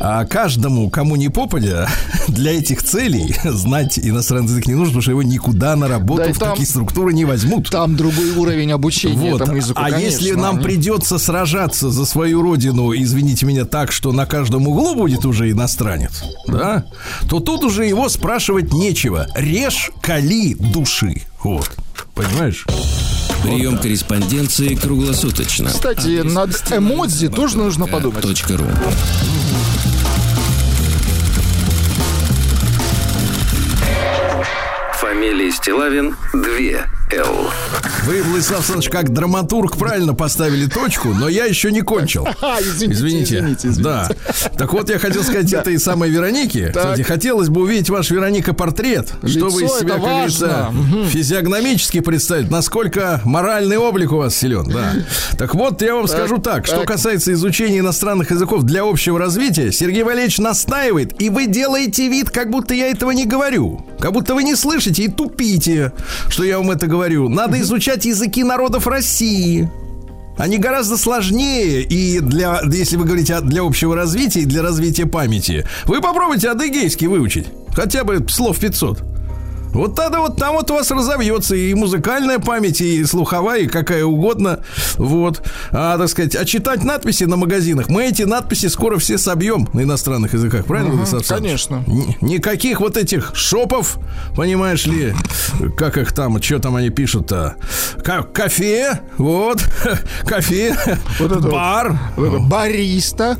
А 0.00 0.24
каждому, 0.24 0.90
кому 0.90 1.16
не 1.16 1.28
попадя, 1.28 1.88
для 2.28 2.52
этих 2.58 2.82
целей 2.82 3.34
знать 3.44 3.98
иностранный 3.98 4.48
язык 4.48 4.66
не 4.66 4.74
нужно, 4.74 4.86
потому 4.88 5.02
что 5.02 5.10
его 5.12 5.22
никуда 5.22 5.76
на 5.76 5.88
работу 5.88 6.22
Да 6.26 6.32
в 6.32 6.38
там- 6.38 6.50
такие 6.50 6.66
структуры 6.66 7.12
не 7.12 7.24
возьмут. 7.24 7.70
Там 7.70 7.96
другой 7.96 8.30
уровень 8.36 8.72
обучения 8.72 9.30
Вот. 9.32 9.42
этому 9.42 9.56
языку, 9.56 9.80
а 9.80 9.90
конечно, 9.90 10.04
если 10.06 10.32
нам 10.32 10.56
они- 10.56 10.64
придется 10.64 11.18
сражаться 11.18 11.90
за 11.90 12.04
свою 12.04 12.42
родину, 12.42 12.92
извините 12.94 13.46
меня, 13.46 13.64
так, 13.64 13.92
что 13.92 14.12
на 14.12 14.26
каждом 14.26 14.66
углу 14.68 14.94
будет 14.94 15.24
уже 15.24 15.50
иностранец, 15.50 16.22
да, 16.46 16.84
то 17.28 17.40
тут 17.40 17.64
уже 17.64 17.86
его 17.86 18.08
спрашивать 18.08 18.72
нечего. 18.72 19.26
Режь, 19.38 19.92
кали 20.02 20.54
души. 20.54 21.22
Вот. 21.44 21.70
Понимаешь? 22.16 22.66
Прием 23.44 23.78
корреспонденции 23.78 24.74
круглосуточно. 24.74 25.68
Кстати, 25.68 26.22
над 26.22 26.50
эмодзи 26.72 27.28
тоже 27.28 27.56
нужно 27.56 27.86
подумать. 27.86 28.24
.ру. 28.50 28.66
Фамилия 35.18 35.50
Стилавин 35.50 36.14
2 36.32 36.42
Л. 37.10 37.50
Вы, 38.04 38.22
Владислав 38.22 38.58
Александрович, 38.58 38.90
как 38.90 39.12
драматург 39.12 39.76
правильно 39.76 40.14
поставили 40.14 40.66
точку, 40.66 41.08
но 41.08 41.28
я 41.28 41.46
еще 41.46 41.72
не 41.72 41.80
кончил. 41.80 42.26
А, 42.40 42.58
извините, 42.60 42.94
извините, 42.94 43.68
извините. 43.68 43.82
Да. 43.82 44.08
Так 44.56 44.72
вот, 44.72 44.88
я 44.88 44.98
хотел 44.98 45.22
сказать 45.22 45.52
этой 45.52 45.78
самой 45.78 46.08
Веронике. 46.08 46.68
Кстати, 46.68 47.02
хотелось 47.02 47.48
бы 47.48 47.62
увидеть 47.62 47.90
ваш 47.90 48.10
Вероника 48.10 48.54
портрет, 48.54 49.12
чтобы 49.26 49.62
из 49.62 49.62
Лицо 49.62 49.78
себя, 49.80 49.94
как 49.94 50.00
говорится, 50.00 50.72
физиогномически 51.10 52.00
представить, 52.00 52.50
насколько 52.50 53.20
моральный 53.24 53.76
облик 53.76 54.12
у 54.12 54.18
вас 54.18 54.36
силен. 54.36 54.68
Да. 54.68 54.94
Так 55.36 55.54
вот, 55.54 55.82
я 55.82 55.94
вам 55.94 56.06
скажу 56.06 56.38
так, 56.38 56.66
что 56.66 56.78
так. 56.78 56.86
касается 56.88 57.32
изучения 57.32 57.80
иностранных 57.80 58.30
языков 58.30 58.62
для 58.62 58.82
общего 58.82 59.18
развития, 59.18 59.72
Сергей 59.72 60.04
Валерьевич 60.04 60.38
настаивает, 60.38 61.20
и 61.20 61.28
вы 61.28 61.46
делаете 61.46 62.08
вид, 62.08 62.30
как 62.30 62.50
будто 62.50 62.72
я 62.72 62.86
этого 62.86 63.10
не 63.10 63.26
говорю. 63.26 63.84
Как 64.00 64.12
будто 64.12 64.34
вы 64.34 64.44
не 64.44 64.54
слышите 64.54 65.02
и 65.02 65.07
тупите, 65.08 65.92
что 66.28 66.44
я 66.44 66.58
вам 66.58 66.70
это 66.70 66.86
говорю. 66.86 67.28
Надо 67.28 67.60
изучать 67.60 68.04
языки 68.04 68.44
народов 68.44 68.86
России. 68.86 69.68
Они 70.36 70.58
гораздо 70.58 70.96
сложнее, 70.96 71.82
и 71.82 72.20
для, 72.20 72.60
если 72.72 72.96
вы 72.96 73.04
говорите 73.04 73.40
для 73.40 73.62
общего 73.62 73.96
развития 73.96 74.40
и 74.40 74.44
для 74.44 74.62
развития 74.62 75.06
памяти, 75.06 75.66
вы 75.86 76.00
попробуйте 76.00 76.50
адыгейский 76.50 77.08
выучить. 77.08 77.46
Хотя 77.74 78.04
бы 78.04 78.24
слов 78.28 78.60
500. 78.60 79.17
Вот 79.72 79.94
тогда 79.94 80.20
вот 80.20 80.36
там 80.36 80.54
вот 80.54 80.70
у 80.70 80.74
вас 80.74 80.90
разовьется 80.90 81.54
и 81.54 81.72
музыкальная 81.74 82.38
память, 82.38 82.80
и 82.80 83.04
слуховая, 83.04 83.60
и 83.60 83.66
какая 83.66 84.04
угодно. 84.04 84.60
Вот. 84.96 85.42
А, 85.72 85.98
так 85.98 86.08
сказать, 86.08 86.34
а 86.36 86.44
читать 86.44 86.82
надписи 86.84 87.24
на 87.24 87.36
магазинах, 87.36 87.88
мы 87.88 88.04
эти 88.06 88.22
надписи 88.22 88.66
скоро 88.66 88.98
все 88.98 89.18
собьем 89.18 89.68
на 89.74 89.82
иностранных 89.82 90.32
языках, 90.32 90.64
правильно, 90.64 90.92
Владислав 90.94 91.20
Александрович? 91.20 91.66
конечно. 91.68 91.92
Н- 91.92 92.14
Никаких 92.28 92.80
вот 92.80 92.96
этих 92.96 93.32
шопов, 93.34 93.98
понимаешь 94.34 94.86
ли, 94.86 95.14
как 95.76 95.96
их 95.98 96.12
там, 96.12 96.40
что 96.42 96.58
там 96.58 96.74
они 96.76 96.90
пишут-то? 96.90 97.56
Ка- 98.04 98.22
кафе, 98.22 99.00
вот, 99.18 99.62
кафе, 100.26 100.76
Вот 101.20 101.30
это 101.32 101.40
вот. 101.40 101.52
бар, 101.52 101.98
Вот 102.16 102.26
это 102.28 102.38
Бариста. 102.38 103.36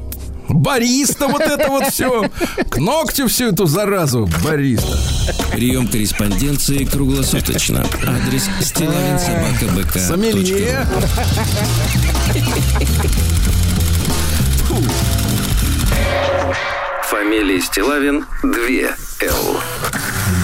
Бариста, 0.49 1.29
вот 1.29 1.43
это 1.43 1.69
вот 1.69 1.87
все. 1.89 2.31
К 2.71 2.79
ногтю 2.79 3.29
всю 3.29 3.49
эту 3.49 3.67
заразу, 3.67 4.29
бариста. 4.43 4.99
Прием 5.53 5.89
корреспонденции 5.89 6.85
круглосуточно. 6.85 7.87
Адрес 8.07 8.49
стилавинсобакабк. 8.61 9.99
Сомелье. 9.99 10.87
Фамилия 17.05 17.61
Стилавин 17.61 18.27
2 18.43 18.51
Л. 19.23 19.61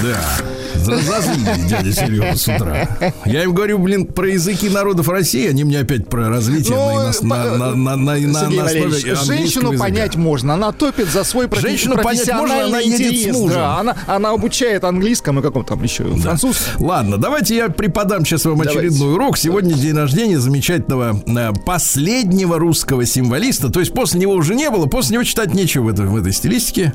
Да. 0.02 0.53
Разозлились 0.88 1.64
дядя 1.68 1.92
Серега 1.92 2.36
с 2.36 2.48
утра. 2.48 2.88
Я 3.24 3.44
им 3.44 3.54
говорю, 3.54 3.78
блин, 3.78 4.06
про 4.06 4.28
языки 4.28 4.68
народов 4.68 5.08
России, 5.08 5.48
они 5.48 5.64
мне 5.64 5.78
опять 5.80 6.08
про 6.08 6.28
развитие 6.28 6.76
Ну, 6.76 7.10
на, 7.22 7.44
на, 7.44 7.56
на, 7.56 7.74
на, 7.74 7.96
на, 7.96 8.06
на, 8.06 8.16
Сергей 8.40 8.58
на 8.58 8.64
Валерьевич, 8.64 9.18
женщину 9.24 9.72
языка. 9.72 9.84
понять 9.84 10.16
можно. 10.16 10.54
Она 10.54 10.72
топит 10.72 11.08
за 11.08 11.24
свой 11.24 11.48
Женщину 11.54 11.96
понять 11.96 12.28
можно, 12.34 12.64
она 12.64 12.80
едет 12.80 12.98
с 12.98 13.00
интерес. 13.22 13.36
мужем. 13.36 13.54
Да, 13.56 13.78
она, 13.78 13.96
она 14.06 14.30
обучает 14.30 14.84
английскому 14.84 15.40
и 15.40 15.42
каком 15.42 15.64
там 15.64 15.82
еще 15.82 16.04
Да. 16.04 16.16
французскому. 16.16 16.86
Ладно, 16.86 17.16
давайте 17.18 17.56
я 17.56 17.68
преподам 17.68 18.24
сейчас 18.24 18.44
вам 18.44 18.58
Давайте. 18.58 18.78
очередной 18.88 19.14
урок. 19.14 19.36
Сегодня 19.38 19.74
день 19.74 19.94
рождения 19.96 20.38
замечательного 20.38 21.20
э, 21.26 21.52
последнего 21.64 22.58
русского 22.58 23.04
символиста. 23.06 23.70
То 23.70 23.80
есть 23.80 23.92
после 23.92 24.20
него 24.20 24.32
уже 24.34 24.54
не 24.54 24.70
было, 24.70 24.86
после 24.86 25.14
него 25.14 25.24
читать 25.24 25.54
нечего 25.54 25.84
в 25.84 25.88
этой, 25.88 26.06
в 26.06 26.16
этой 26.16 26.32
стилистике. 26.32 26.94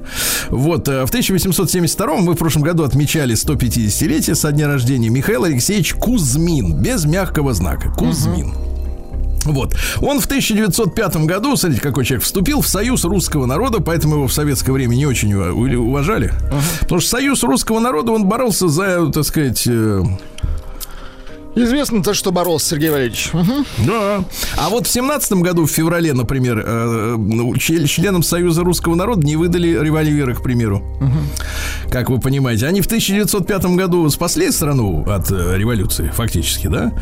Вот, 0.50 0.88
э, 0.88 1.06
в 1.06 1.10
1872 1.10 2.16
мы 2.18 2.34
в 2.34 2.38
прошлом 2.38 2.64
году 2.64 2.84
отмечали 2.84 3.34
150-летие 3.80 4.36
со 4.36 4.52
дня 4.52 4.68
рождения 4.68 5.10
Михаил 5.10 5.44
Алексеевич 5.44 5.94
Кузьмин, 5.94 6.74
без 6.74 7.06
мягкого 7.06 7.54
знака. 7.54 7.90
Кузьмин. 7.90 8.54
Вот. 9.46 9.76
Он 10.02 10.20
в 10.20 10.26
1905 10.26 11.26
году, 11.26 11.56
смотрите, 11.56 11.82
какой 11.82 12.06
человек, 12.06 12.24
вступил 12.24 12.62
в 12.62 12.68
Союз 12.68 13.06
русского 13.06 13.46
народа, 13.46 13.80
поэтому 13.80 14.16
его 14.16 14.28
в 14.28 14.34
советское 14.34 14.72
время 14.74 14.96
не 14.96 15.06
очень 15.06 15.34
уважали. 15.34 16.34
Потому 16.82 17.00
что 17.00 17.10
Союз 17.10 17.44
русского 17.44 17.80
народа, 17.80 18.12
он 18.12 18.26
боролся 18.26 18.68
за, 18.68 19.10
так 19.12 19.24
сказать, 19.24 19.66
э, 19.66 20.04
Известно 21.64 22.02
то, 22.02 22.14
что 22.14 22.32
боролся 22.32 22.70
Сергей 22.70 22.90
Валерьевич. 22.90 23.32
Да. 23.80 24.24
А 24.58 24.70
вот 24.70 24.88
в 24.88 24.90
семнадцатом 24.90 25.42
году, 25.42 25.66
в 25.66 25.72
феврале, 25.72 26.14
например, 26.14 26.64
э, 26.66 27.16
ну, 27.18 27.56
членам 27.58 28.24
Союза 28.24 28.64
русского 28.64 28.96
народа 28.96 29.26
не 29.26 29.36
выдали 29.36 29.68
револьверы, 29.70 30.36
к 30.36 30.42
примеру. 30.42 30.84
Как 31.90 32.10
вы 32.10 32.20
понимаете. 32.20 32.68
Они 32.68 32.82
в 32.82 32.86
1905 32.86 33.66
году 33.76 34.10
спасли 34.10 34.52
страну 34.52 35.04
от 35.10 35.32
э, 35.32 35.58
революции, 35.58 36.12
фактически, 36.14 36.68
да? 36.68 36.94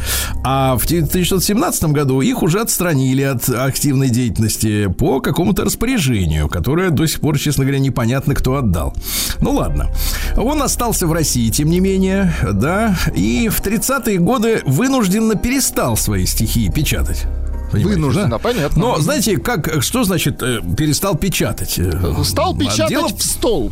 А 0.43 0.75
в 0.77 0.85
1917 0.85 1.83
году 1.91 2.21
их 2.21 2.41
уже 2.41 2.61
отстранили 2.61 3.21
от 3.21 3.49
активной 3.49 4.09
деятельности 4.09 4.87
по 4.87 5.19
какому-то 5.19 5.65
распоряжению, 5.65 6.47
которое 6.47 6.89
до 6.89 7.05
сих 7.05 7.19
пор, 7.19 7.37
честно 7.37 7.63
говоря, 7.63 7.79
непонятно, 7.79 8.33
кто 8.33 8.55
отдал. 8.55 8.95
Ну 9.39 9.51
ладно. 9.51 9.89
Он 10.35 10.61
остался 10.63 11.05
в 11.05 11.13
России, 11.13 11.49
тем 11.49 11.69
не 11.69 11.79
менее, 11.79 12.33
да, 12.53 12.97
и 13.13 13.49
в 13.49 13.61
30-е 13.61 14.17
годы 14.19 14.47
вынужденно 14.66 15.36
перестал 15.36 15.98
свои 15.98 16.25
стихи 16.25 16.70
печатать. 16.70 17.24
Понимаете, 17.72 18.00
Вынужденно, 18.00 18.30
да? 18.30 18.38
понятно. 18.39 18.80
Но 18.82 19.00
знаете, 19.00 19.38
как, 19.38 19.84
что 19.84 20.04
значит 20.06 20.42
э, 20.42 20.60
перестал 20.77 21.16
печатать? 21.16 21.75
Э, 21.77 21.92
Стал 22.24 22.54
а 22.56 22.58
печатать 22.58 22.89
дело- 22.89 23.08
в 23.10 23.22
стол. 23.22 23.72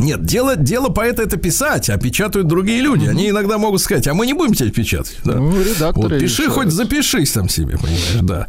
Нет, 0.00 0.24
дело, 0.24 0.56
дело 0.56 0.88
поэта 0.88 1.22
это 1.22 1.36
писать, 1.36 1.88
а 1.90 1.96
печатают 1.98 2.46
другие 2.48 2.80
люди. 2.80 3.06
Они 3.08 3.30
иногда 3.30 3.58
могут 3.58 3.80
сказать, 3.80 4.06
а 4.08 4.14
мы 4.14 4.26
не 4.26 4.32
будем 4.34 4.54
тебя 4.54 4.70
печатать. 4.70 5.18
Да. 5.24 5.34
Ну, 5.34 5.60
редакторы 5.60 6.08
Вот, 6.14 6.20
пиши 6.20 6.42
решают. 6.42 6.52
хоть 6.54 6.72
запишись 6.72 7.32
там 7.32 7.48
себе, 7.48 7.76
понимаешь, 7.78 8.18
да. 8.22 8.46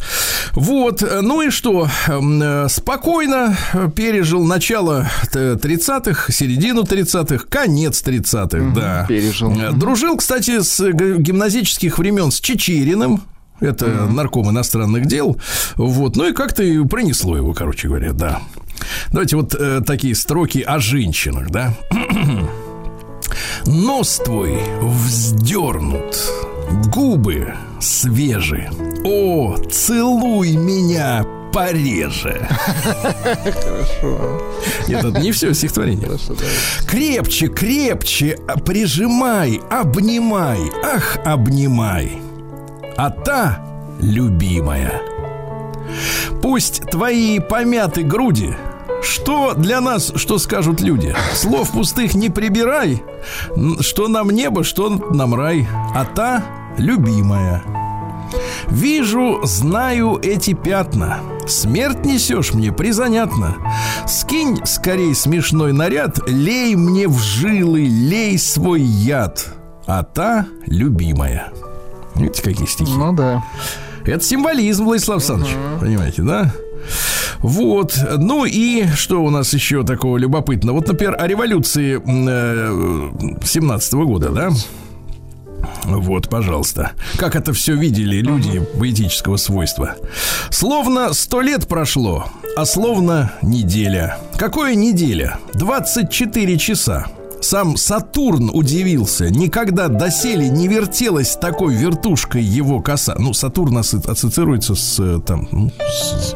Вот, 0.53 1.01
э, 1.03 1.21
ну 1.21 1.41
и 1.41 1.49
что? 1.49 1.87
Эм, 2.07 2.41
э, 2.41 2.67
Спокойно 2.69 3.57
э, 3.73 3.89
пережил 3.95 4.43
начало 4.45 5.07
т- 5.31 5.53
30-х, 5.55 6.31
середину 6.31 6.83
30-х, 6.83 7.45
конец 7.49 8.03
30-х, 8.03 8.73
да. 8.75 9.05
пережил. 9.07 9.53
Дружил, 9.73 10.17
кстати, 10.17 10.61
с 10.61 10.79
гимназических 10.91 11.97
времен 11.97 12.31
с 12.31 12.39
Чечериным. 12.39 13.21
Это 13.59 13.87
нарком 13.87 14.51
иностранных 14.51 15.07
дел. 15.07 15.37
Вот. 15.77 16.15
Ну 16.15 16.29
и 16.29 16.33
как-то 16.33 16.61
и 16.61 16.83
пронесло 16.85 17.35
его, 17.37 17.53
короче 17.53 17.87
говоря, 17.87 18.13
да. 18.13 18.41
Давайте 19.11 19.35
вот 19.35 19.55
э, 19.55 19.81
такие 19.85 20.15
строки 20.15 20.59
о 20.59 20.79
женщинах, 20.79 21.49
да. 21.49 21.73
Нос 23.65 24.21
твой 24.23 24.59
вздернут, 24.81 26.17
губы 26.93 27.53
свежи. 27.79 28.69
О, 29.03 29.57
целуй 29.69 30.55
меня 30.55 31.25
пореже. 31.53 32.47
Хорошо. 32.83 34.41
Нет, 34.87 35.05
это 35.05 35.19
не 35.19 35.31
все 35.31 35.53
стихотворение. 35.53 36.09
Крепче, 36.85 37.47
крепче 37.47 38.37
а, 38.47 38.57
прижимай, 38.57 39.61
обнимай, 39.69 40.59
ах, 40.83 41.17
обнимай. 41.25 42.21
А 42.95 43.09
та, 43.09 43.65
любимая, 43.99 45.01
пусть 46.41 46.81
твои 46.89 47.39
помяты 47.39 48.03
груди, 48.03 48.55
что 49.01 49.53
для 49.53 49.81
нас, 49.81 50.11
что 50.15 50.37
скажут 50.37 50.81
люди? 50.81 51.15
Слов 51.33 51.71
пустых 51.71 52.15
не 52.15 52.29
прибирай, 52.29 53.03
что 53.79 54.07
нам 54.07 54.29
небо, 54.29 54.63
что 54.63 54.89
нам 54.89 55.35
рай, 55.35 55.67
а 55.93 56.05
та, 56.05 56.43
любимая. 56.77 57.63
Вижу, 58.67 59.39
знаю 59.43 60.19
эти 60.21 60.53
пятна. 60.53 61.19
Смерть 61.47 62.05
несешь 62.05 62.53
мне, 62.53 62.73
призанятно. 62.73 63.55
Скинь 64.05 64.65
скорей 64.65 65.15
смешной 65.15 65.71
наряд, 65.71 66.19
лей 66.27 66.75
мне 66.75 67.07
в 67.07 67.19
жилы, 67.19 67.85
лей 67.85 68.37
свой 68.37 68.81
яд. 68.81 69.47
А 69.85 70.03
та 70.03 70.45
любимая. 70.65 71.53
Видите, 72.15 72.41
какие 72.41 72.67
стихи? 72.67 72.91
Ну 72.91 73.13
да. 73.13 73.43
Это 74.13 74.23
символизм, 74.23 74.85
Владислав 74.85 75.17
Александрович. 75.17 75.55
Понимаете, 75.79 76.21
да? 76.21 76.53
Вот. 77.39 77.97
Ну 78.17 78.45
и 78.45 78.87
что 78.95 79.23
у 79.23 79.29
нас 79.29 79.53
еще 79.53 79.83
такого 79.83 80.17
любопытного? 80.17 80.77
Вот, 80.77 80.87
например, 80.87 81.15
о 81.19 81.27
революции 81.27 82.01
э, 82.03 83.43
17 83.45 83.93
года, 83.93 84.29
да? 84.29 84.49
Вот, 85.83 86.29
пожалуйста. 86.29 86.91
Как 87.17 87.35
это 87.35 87.53
все 87.53 87.75
видели 87.75 88.17
люди 88.17 88.61
поэтического 88.79 89.37
свойства? 89.37 89.95
Словно 90.49 91.13
сто 91.13 91.41
лет 91.41 91.67
прошло, 91.67 92.27
а 92.55 92.65
словно 92.65 93.31
неделя. 93.41 94.17
Какое 94.37 94.75
неделя? 94.75 95.37
24 95.53 96.57
часа. 96.57 97.07
Сам 97.41 97.77
Сатурн 97.77 98.49
удивился. 98.53 99.29
Никогда 99.29 99.87
доселе 99.87 100.49
не 100.49 100.67
вертелась 100.67 101.35
такой 101.35 101.75
вертушкой 101.75 102.43
его 102.43 102.81
коса. 102.81 103.15
Ну, 103.17 103.33
Сатурн 103.33 103.77
ассоциируется 103.77 104.75
с, 104.75 104.99
э, 104.99 105.19
там, 105.25 105.47
ну, 105.51 105.71
с- 105.79 106.35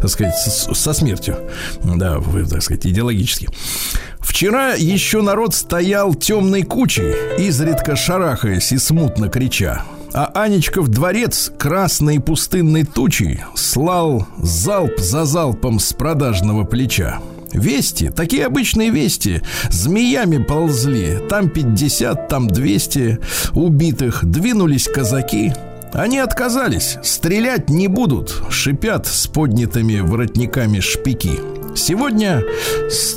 так 0.00 0.10
сказать, 0.10 0.34
со 0.36 0.92
смертью. 0.92 1.38
Да, 1.82 2.18
вы, 2.18 2.44
так 2.46 2.62
сказать, 2.62 2.86
идеологически. 2.86 3.48
Вчера 4.18 4.72
еще 4.74 5.22
народ 5.22 5.54
стоял 5.54 6.14
темной 6.14 6.62
кучей, 6.62 7.14
изредка 7.38 7.94
шарахаясь 7.96 8.72
и 8.72 8.78
смутно 8.78 9.28
крича. 9.28 9.84
А 10.12 10.30
Анечков 10.34 10.88
дворец 10.88 11.50
красной 11.58 12.20
пустынной 12.20 12.84
тучей 12.84 13.40
слал 13.54 14.26
залп 14.38 14.98
за 14.98 15.24
залпом 15.24 15.78
с 15.80 15.92
продажного 15.92 16.64
плеча. 16.64 17.18
Вести, 17.54 18.10
такие 18.10 18.46
обычные 18.46 18.90
вести, 18.90 19.42
змеями 19.70 20.38
ползли. 20.38 21.18
Там 21.28 21.48
50, 21.48 22.28
там 22.28 22.48
200 22.48 23.18
убитых. 23.54 24.24
Двинулись 24.24 24.88
казаки. 24.88 25.52
Они 25.94 26.18
отказались, 26.18 26.98
стрелять 27.04 27.70
не 27.70 27.86
будут, 27.86 28.42
шипят 28.50 29.06
с 29.06 29.28
поднятыми 29.28 30.00
воротниками 30.00 30.80
шпики. 30.80 31.38
Сегодня, 31.76 32.42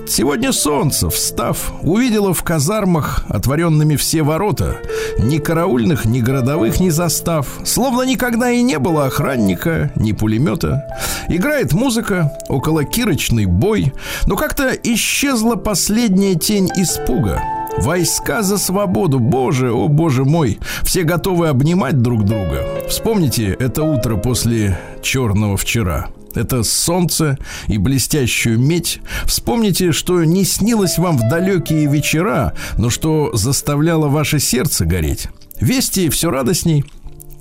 сегодня 0.08 0.52
солнце, 0.52 1.10
встав, 1.10 1.74
увидело 1.82 2.36
в 2.36 2.44
казармах 2.44 3.26
отворенными 3.30 3.96
все 3.96 4.22
ворота. 4.22 4.78
Ни 5.18 5.40
караульных, 5.40 6.06
ни 6.06 6.22
городовых 6.22 6.80
не 6.80 6.92
застав. 6.92 7.48
Словно 7.66 8.04
никогда 8.04 8.52
и 8.52 8.62
не 8.62 8.78
было 8.78 9.08
охранника, 9.08 9.92
ни 9.96 10.12
пулемета. 10.12 10.86
Играет 11.30 11.74
музыка, 11.74 12.38
около 12.48 12.84
кирочный 12.84 13.46
бой. 13.46 13.92
Но 14.28 14.36
как-то 14.36 14.70
исчезла 14.70 15.56
последняя 15.56 16.36
тень 16.36 16.70
испуга. 16.76 17.42
Войска 17.80 18.42
за 18.44 18.58
свободу. 18.58 19.20
Боже, 19.20 19.72
о 19.72 19.88
боже 19.88 20.26
мой. 20.26 20.60
Все 20.84 21.04
готовы 21.04 21.48
обнимать 21.48 22.02
друг 22.02 22.26
друга. 22.26 22.66
Вспомните 22.88 23.56
это 23.60 23.84
утро 23.84 24.18
после 24.18 24.78
черного 25.02 25.58
вчера. 25.58 26.08
Это 26.36 26.64
солнце 26.64 27.38
и 27.68 27.78
блестящую 27.78 28.60
медь. 28.60 29.00
Вспомните, 29.26 29.92
что 29.92 30.24
не 30.24 30.44
снилось 30.44 30.98
вам 30.98 31.18
в 31.18 31.30
далекие 31.30 31.88
вечера, 31.88 32.54
но 32.78 32.90
что 32.90 33.32
заставляло 33.36 34.08
ваше 34.08 34.40
сердце 34.40 34.86
гореть. 34.86 35.28
Вести 35.60 36.10
все 36.10 36.30
радостней, 36.30 36.86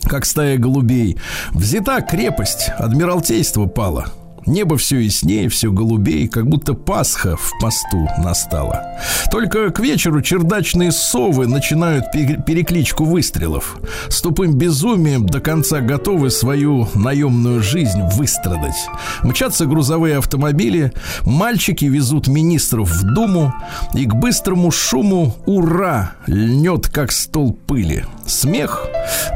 как 0.05 0.25
стая 0.25 0.57
голубей. 0.57 1.19
Взята 1.51 2.01
крепость, 2.01 2.71
адмиралтейство 2.79 3.67
пало. 3.67 4.07
Небо 4.47 4.77
все 4.77 4.99
яснее, 5.01 5.49
все 5.49 5.73
голубей, 5.73 6.29
как 6.29 6.47
будто 6.47 6.75
Пасха 6.75 7.37
в 7.37 7.53
посту 7.61 8.09
настала. 8.19 8.97
Только 9.31 9.71
к 9.71 9.81
вечеру 9.81 10.23
чердачные 10.23 10.93
совы 10.93 11.49
начинают 11.49 12.13
пе- 12.13 12.41
перекличку 12.47 13.05
выстрелов. 13.05 13.77
С 14.09 14.21
тупым 14.23 14.55
безумием 14.55 15.27
до 15.27 15.41
конца 15.41 15.81
готовы 15.81 16.31
свою 16.31 16.89
наемную 16.95 17.61
жизнь 17.63 18.03
выстрадать. 18.15 18.89
Мчатся 19.23 19.67
грузовые 19.67 20.19
автомобили, 20.19 20.93
мальчики 21.25 21.85
везут 21.87 22.29
министров 22.29 22.89
в 22.91 23.03
Думу, 23.03 23.53
и 23.95 24.07
к 24.07 24.15
быстрому 24.15 24.71
шуму 24.71 25.35
«Ура!» 25.47 26.13
льнет, 26.27 26.89
как 26.89 27.11
стол 27.11 27.53
пыли. 27.53 28.05
Смех. 28.27 28.87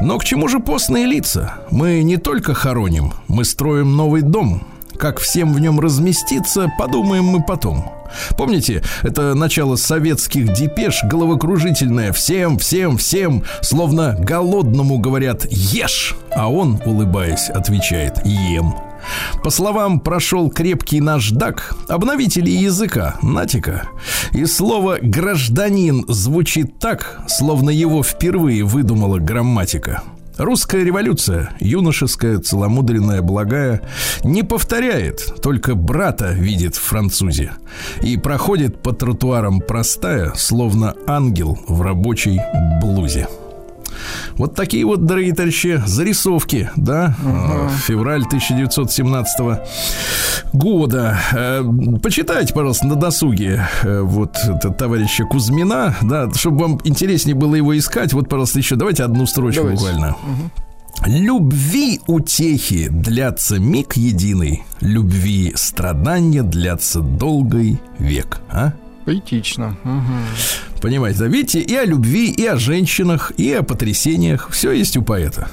Но 0.01 0.17
к 0.17 0.23
чему 0.23 0.47
же 0.47 0.59
постные 0.59 1.05
лица? 1.05 1.55
Мы 1.69 2.01
не 2.03 2.17
только 2.17 2.53
хороним, 2.53 3.13
мы 3.27 3.43
строим 3.45 3.95
новый 3.95 4.21
дом. 4.21 4.63
Как 5.01 5.19
всем 5.19 5.51
в 5.51 5.59
нем 5.59 5.79
разместиться, 5.79 6.71
подумаем 6.77 7.23
мы 7.23 7.41
потом. 7.41 7.91
Помните, 8.37 8.83
это 9.01 9.33
начало 9.33 9.75
советских 9.75 10.53
депеш 10.53 11.03
головокружительное 11.05 12.13
«всем, 12.13 12.59
всем, 12.59 12.97
всем», 12.97 13.43
словно 13.61 14.15
голодному 14.19 14.99
говорят 14.99 15.47
«ешь», 15.49 16.15
а 16.29 16.51
он, 16.51 16.79
улыбаясь, 16.85 17.49
отвечает 17.49 18.23
«ем». 18.25 18.75
По 19.43 19.49
словам 19.49 20.01
прошел 20.01 20.51
крепкий 20.51 21.01
наждак, 21.01 21.75
обновители 21.89 22.51
языка, 22.51 23.15
натика. 23.23 23.89
И 24.33 24.45
слово 24.45 24.99
«гражданин» 25.01 26.05
звучит 26.09 26.77
так, 26.77 27.21
словно 27.27 27.71
его 27.71 28.03
впервые 28.03 28.63
выдумала 28.65 29.17
грамматика. 29.17 30.03
Русская 30.41 30.83
революция, 30.83 31.53
юношеская, 31.59 32.39
целомудренная, 32.39 33.21
благая, 33.21 33.83
не 34.23 34.41
повторяет, 34.41 35.35
только 35.43 35.75
брата 35.75 36.31
видит 36.31 36.75
в 36.75 36.81
французе. 36.81 37.51
И 38.01 38.17
проходит 38.17 38.81
по 38.81 38.91
тротуарам 38.91 39.59
простая, 39.59 40.33
словно 40.33 40.95
ангел 41.05 41.59
в 41.67 41.83
рабочей 41.83 42.41
блузе. 42.81 43.27
Вот 44.35 44.55
такие 44.55 44.85
вот, 44.85 45.05
дорогие 45.05 45.33
товарищи, 45.33 45.81
зарисовки, 45.85 46.69
да, 46.75 47.15
э, 47.23 47.69
февраль 47.85 48.23
1917 48.23 49.59
года. 50.53 51.19
Э, 51.33 51.63
Почитайте, 52.01 52.53
пожалуйста, 52.53 52.87
на 52.87 52.95
досуге 52.95 53.67
э, 53.83 54.01
вот 54.01 54.37
товарища 54.77 55.25
Кузьмина, 55.25 55.95
да, 56.01 56.29
чтобы 56.33 56.57
вам 56.59 56.81
интереснее 56.83 57.35
было 57.35 57.55
его 57.55 57.77
искать. 57.77 58.13
Вот, 58.13 58.29
пожалуйста, 58.29 58.59
еще 58.59 58.75
давайте 58.75 59.03
одну 59.03 59.25
строчку 59.25 59.63
Давайте. 59.63 59.83
буквально. 59.83 60.15
Любви 61.05 61.99
утехи 62.05 62.87
длятся 62.89 63.59
миг 63.59 63.97
единый, 63.97 64.63
любви 64.81 65.51
страдания 65.55 66.43
длятся 66.43 67.01
долгий 67.01 67.79
век. 67.97 68.41
А? 68.51 68.73
Поэтично. 69.05 69.75
Мгм. 69.83 70.25
Понимаете, 70.81 71.19
да? 71.19 71.27
Видите, 71.27 71.59
и 71.59 71.75
о 71.75 71.85
любви, 71.85 72.29
и 72.31 72.45
о 72.45 72.57
женщинах, 72.57 73.31
и 73.37 73.51
о 73.53 73.63
потрясениях. 73.63 74.49
Все 74.51 74.71
есть 74.71 74.97
у 74.97 75.01
поэта. 75.03 75.49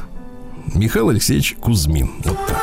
Михаил 0.75 1.09
Алексеевич 1.09 1.57
Кузьмин. 1.61 2.11
Вот 2.25 2.39
так. 2.47 2.63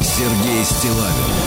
Сергей 0.00 0.64
Стилавин 0.64 1.39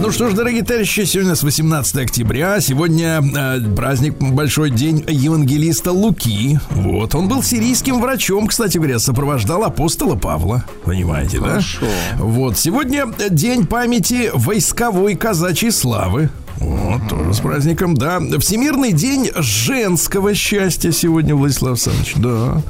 Ну 0.00 0.12
что 0.12 0.30
ж, 0.30 0.34
дорогие 0.34 0.62
товарищи, 0.62 1.04
сегодня 1.04 1.34
с 1.34 1.42
18 1.42 1.96
октября. 1.96 2.60
Сегодня 2.60 3.20
э, 3.20 3.60
праздник, 3.74 4.14
большой 4.18 4.70
день 4.70 5.04
евангелиста 5.08 5.90
Луки. 5.90 6.60
Вот, 6.70 7.16
он 7.16 7.26
был 7.28 7.42
сирийским 7.42 8.00
врачом, 8.00 8.46
кстати 8.46 8.78
говоря, 8.78 9.00
сопровождал 9.00 9.64
апостола 9.64 10.14
Павла. 10.14 10.64
Понимаете, 10.84 11.38
Хорошо. 11.40 11.78
да? 11.80 12.22
Вот, 12.22 12.56
сегодня 12.56 13.06
день 13.28 13.66
памяти 13.66 14.30
войсковой 14.32 15.16
казачьей 15.16 15.72
славы. 15.72 16.30
Вот, 16.60 17.08
тоже 17.08 17.34
с 17.34 17.40
праздником, 17.40 17.94
да. 17.94 18.20
Всемирный 18.38 18.92
день 18.92 19.30
женского 19.36 20.34
счастья 20.34 20.90
сегодня, 20.90 21.34
Владислав 21.34 21.72
Александрович, 21.72 22.14
да. 22.16 22.62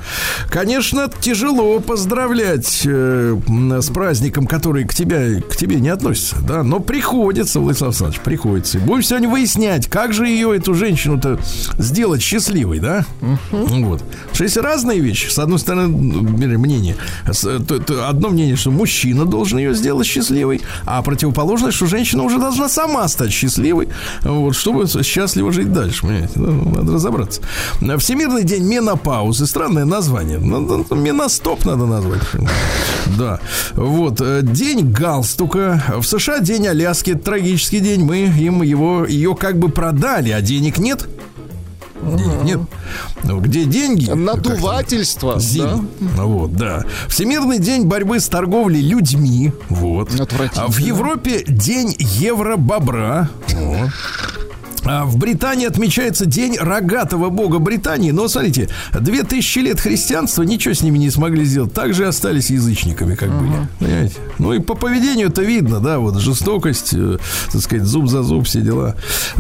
Конечно, 0.51 1.11
тяжело 1.21 1.81
поздравлять 1.81 2.83
э, 2.85 3.39
с 3.81 3.89
праздником, 3.89 4.47
который 4.47 4.85
к, 4.85 4.95
тебя, 4.95 5.41
к 5.41 5.57
тебе 5.57 5.77
не 5.77 5.89
относится, 5.89 6.37
да, 6.41 6.63
но 6.63 6.81
приходится, 6.81 7.61
Владислав 7.61 7.89
Александрович, 7.91 8.21
приходится. 8.21 8.79
И 8.79 8.81
будем 8.81 9.03
сегодня 9.03 9.29
выяснять, 9.29 9.89
как 9.89 10.13
же 10.13 10.27
ее, 10.27 10.57
эту 10.57 10.75
женщину-то, 10.75 11.39
сделать 11.79 12.23
счастливой, 12.23 12.81
да? 12.81 13.07
Вот. 13.51 14.01
Потому 14.01 14.35
что 14.35 14.45
есть 14.45 14.57
разные 14.57 15.01
вещи. 15.01 15.29
С 15.29 15.39
одной 15.39 15.59
стороны, 15.59 15.89
мнение. 15.89 16.97
Одно 18.07 18.29
мнение, 18.29 18.57
что 18.57 18.71
мужчина 18.71 19.25
должен 19.25 19.59
ее 19.59 19.75
сделать 19.75 20.07
счастливой, 20.07 20.61
а 20.85 21.03
противоположное, 21.03 21.71
что 21.71 21.87
женщина 21.87 22.23
уже 22.23 22.39
должна 22.39 22.69
сама 22.69 23.07
стать 23.09 23.33
счастливой, 23.33 23.78
вот, 24.25 24.55
чтобы 24.57 24.87
счастливо 25.03 25.53
жить 25.53 25.73
дальше, 25.73 26.03
понимаете? 26.03 26.33
Ну, 26.37 26.75
Надо 26.77 26.93
разобраться. 26.95 27.41
Всемирный 27.99 28.45
день 28.45 28.65
менопаузы. 28.65 29.47
Странное 29.47 29.85
название. 29.85 30.39
Надо- 30.39 30.85
Меностоп 30.95 31.65
надо 31.65 31.87
назвать. 31.87 32.23
Да. 33.19 33.41
Вот. 33.75 34.21
э, 34.21 34.41
День 34.43 34.91
галстука. 34.93 35.83
В 35.99 36.05
США 36.05 36.41
день 36.41 36.67
Аляски. 36.69 37.15
Трагический 37.15 37.81
день. 37.81 38.05
Мы 38.05 38.19
им 38.27 38.63
его, 38.63 39.05
ее 39.07 39.35
как 39.35 39.59
бы 39.59 39.69
продали, 39.69 40.31
а 40.31 40.41
денег 40.41 40.79
нет. 40.79 41.07
Денег 42.03 42.43
нет. 42.43 42.61
Ну, 43.25 43.41
Где 43.41 43.65
деньги? 43.65 44.11
Надувательство. 44.11 45.39
Зим. 45.39 45.89
Вот, 46.01 46.55
да. 46.55 46.85
Всемирный 47.09 47.59
день 47.59 47.85
борьбы 47.85 48.21
с 48.21 48.29
торговлей 48.29 48.81
людьми. 48.81 49.53
Вот. 49.69 50.11
А 50.57 50.67
в 50.69 50.79
Европе 50.79 51.45
день 51.47 51.95
евробобра. 51.99 53.31
Вот. 53.55 53.91
А 54.91 55.05
в 55.05 55.19
Британии 55.19 55.67
отмечается 55.67 56.25
день 56.25 56.57
рогатого 56.57 57.29
бога 57.29 57.59
Британии. 57.59 58.11
Но 58.11 58.27
смотрите, 58.27 58.71
две 58.99 59.23
тысячи 59.23 59.59
лет 59.59 59.79
христианства 59.79 60.45
ничего 60.45 60.73
с 60.73 60.81
ними 60.81 60.97
не 60.97 61.11
смогли 61.11 61.45
сделать. 61.45 61.75
Так 61.75 61.93
же 61.93 62.05
и 62.05 62.07
остались 62.07 62.49
язычниками, 62.49 63.15
как 63.15 63.29
были. 63.29 63.69
Понимаете? 63.79 64.15
Ну 64.39 64.55
и 64.55 64.61
по 64.61 64.75
поведению 64.75 65.29
это 65.29 65.43
видно, 65.43 65.81
да, 65.81 65.99
вот 65.99 66.17
жестокость, 66.19 66.95
э, 66.95 67.19
так 67.53 67.61
сказать, 67.61 67.85
зуб 67.85 68.09
за 68.09 68.23
зуб, 68.23 68.47
все 68.47 68.63
дела. 68.63 68.97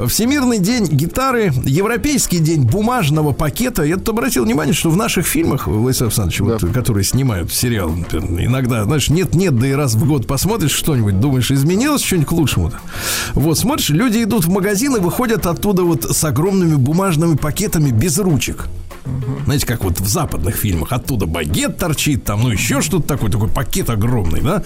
Всемирный 0.06 0.58
день 0.58 0.84
гитары, 0.84 1.50
Европейский 1.64 2.40
день 2.40 2.64
бумажного 2.64 3.32
пакета. 3.32 3.84
Я 3.84 3.96
тут 3.96 4.10
обратил 4.10 4.44
внимание, 4.44 4.74
что 4.74 4.90
в 4.90 4.98
наших 4.98 5.26
фильмах, 5.26 5.66
Владислав 5.66 6.08
Александрович, 6.08 6.40
вот, 6.40 6.72
которые 6.74 7.04
снимают 7.04 7.50
сериал, 7.50 7.88
например, 7.88 8.48
иногда, 8.48 8.84
знаешь, 8.84 9.08
нет-нет, 9.08 9.58
да 9.58 9.66
и 9.66 9.72
раз 9.72 9.94
в 9.94 10.06
год 10.06 10.26
посмотришь 10.26 10.72
что-нибудь, 10.72 11.20
думаешь, 11.20 11.50
изменилось 11.50 12.02
что-нибудь 12.02 12.28
к 12.28 12.32
лучшему-то. 12.32 12.76
Вот, 13.32 13.58
смотришь, 13.58 13.88
люди 13.88 14.22
идут 14.22 14.44
в 14.44 14.50
магазин 14.50 14.94
и 14.96 15.00
выходят 15.00 15.37
оттуда 15.46 15.82
вот 15.82 16.04
с 16.04 16.24
огромными 16.24 16.76
бумажными 16.76 17.36
пакетами 17.36 17.90
без 17.90 18.18
ручек. 18.18 18.68
Знаете, 19.44 19.66
как 19.66 19.84
вот 19.84 20.00
в 20.00 20.06
западных 20.06 20.56
фильмах 20.56 20.92
оттуда 20.92 21.26
багет 21.26 21.78
торчит, 21.78 22.24
там, 22.24 22.42
ну, 22.42 22.50
еще 22.50 22.80
что-то 22.80 23.06
такое, 23.08 23.30
такой 23.30 23.48
пакет 23.48 23.90
огромный, 23.90 24.40
да? 24.40 24.62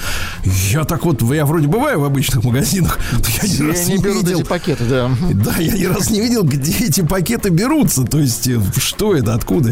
Я 0.71 0.85
так 0.85 1.05
вот, 1.05 1.23
я 1.23 1.47
вроде 1.47 1.69
бываю 1.69 2.01
в 2.01 2.05
обычных 2.05 2.45
магазинах, 2.45 2.99
но 3.13 3.19
я 3.43 3.49
ни 3.49 3.69
раз 3.71 3.89
не 3.89 3.99
берут 3.99 4.25
видел. 4.25 4.41
эти 4.41 4.49
пакеты, 4.49 4.85
да. 4.85 5.11
Да, 5.33 5.55
я 5.59 5.73
ни 5.75 5.85
раз 5.85 6.11
не 6.11 6.21
видел, 6.21 6.43
где 6.43 6.87
эти 6.87 7.01
пакеты 7.03 7.51
берутся. 7.51 8.05
То 8.05 8.19
есть, 8.19 8.49
э, 8.49 8.61
что 8.79 9.15
это, 9.15 9.35
откуда 9.35 9.71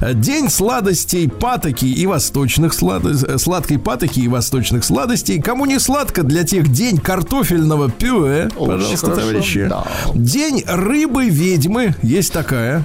это? 0.00 0.14
День 0.14 0.50
сладостей, 0.50 1.28
патоки 1.28 1.86
и 1.86 2.06
восточных 2.06 2.74
сладостей, 2.74 3.38
сладкой 3.38 3.78
патоки 3.78 4.20
и 4.20 4.28
восточных 4.28 4.84
сладостей. 4.84 5.40
Кому 5.40 5.66
не 5.66 5.78
сладко, 5.78 6.22
для 6.22 6.44
тех 6.44 6.68
день 6.68 6.98
картофельного 6.98 7.90
пюре, 7.90 8.50
Очень 8.56 8.72
пожалуйста, 8.72 9.06
хорошо, 9.06 9.20
товарищи. 9.20 9.66
да. 9.68 9.84
День 10.14 10.64
рыбы-ведьмы, 10.66 11.94
есть 12.02 12.32
такая. 12.32 12.84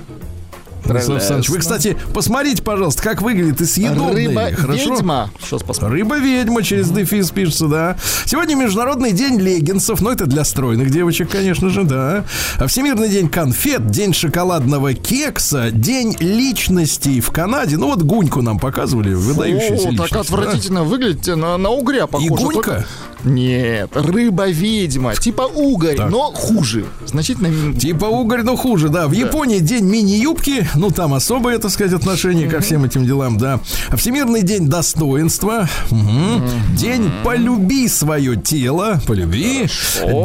Станислав 0.86 1.18
Александрович. 1.18 1.50
Вы, 1.50 1.58
кстати, 1.60 1.98
посмотрите, 2.14 2.62
пожалуйста, 2.64 3.02
как 3.04 3.22
выглядит 3.22 3.60
и 3.62 3.66
съедобный. 3.66 4.54
Хорошо? 4.54 4.84
Рыба-ведьма. 4.90 5.30
Сейчас 5.42 5.64
посмотрим. 5.64 5.94
Рыба-ведьма 6.10 6.64
через 6.64 6.90
дефис 6.90 7.32
пишется, 7.32 7.68
да. 7.68 7.98
Сегодня 8.26 8.56
Международный 8.56 9.12
день 9.12 9.40
леггинсов. 9.40 10.02
Ну, 10.02 10.10
это 10.12 10.26
для 10.26 10.44
стройных 10.44 10.90
девочек, 10.92 11.30
конечно 11.32 11.70
же, 11.70 11.84
да. 11.84 12.26
А 12.58 12.68
Всемирный 12.68 13.10
день 13.10 13.30
конфет, 13.30 13.88
день 13.90 14.14
шоколадного 14.14 14.94
кекса, 14.94 15.72
день 15.72 16.16
личностей 16.20 17.20
в 17.22 17.32
Канаде. 17.32 17.78
Ну, 17.78 17.88
вот 17.88 18.02
Гуньку 18.04 18.42
нам 18.42 18.60
показывали, 18.60 19.14
выдающаяся 19.14 19.88
О, 19.88 19.92
личность. 19.92 19.98
так 19.98 20.12
да. 20.12 20.20
отвратительно 20.22 20.84
выглядите, 20.84 21.36
на, 21.36 21.58
на 21.58 21.70
угря 21.70 22.08
похоже. 22.08 22.26
И 22.26 22.30
Гунька? 22.30 22.54
только- 22.54 22.86
Нет, 23.26 23.90
рыба-ведьма. 23.96 25.16
Типа 25.16 25.42
угорь, 25.44 25.96
Так. 25.98 26.10
но 26.12 26.32
хуже. 26.32 26.86
Значительно... 27.06 27.74
Типа 27.78 28.06
угорь, 28.06 28.44
но 28.44 28.56
хуже, 28.56 28.90
да. 28.90 29.08
В 29.08 29.12
Японии 29.12 29.60
день 29.60 29.86
мини-юбки, 29.86 30.68
ну 30.76 30.92
там 30.92 31.14
особое, 31.14 31.58
так 31.60 31.72
сказать, 31.72 31.94
отношение 31.94 32.48
ко 32.48 32.60
всем 32.60 32.84
этим 32.86 33.06
делам, 33.06 33.38
да. 33.38 33.60
Всемирный 33.96 34.44
день 34.44 34.68
достоинства, 34.68 35.68
Мгм. 35.92 36.44
день 36.76 37.12
полюби 37.24 37.88
свое 37.88 38.36
тело, 38.36 39.00
полюби, 39.08 39.68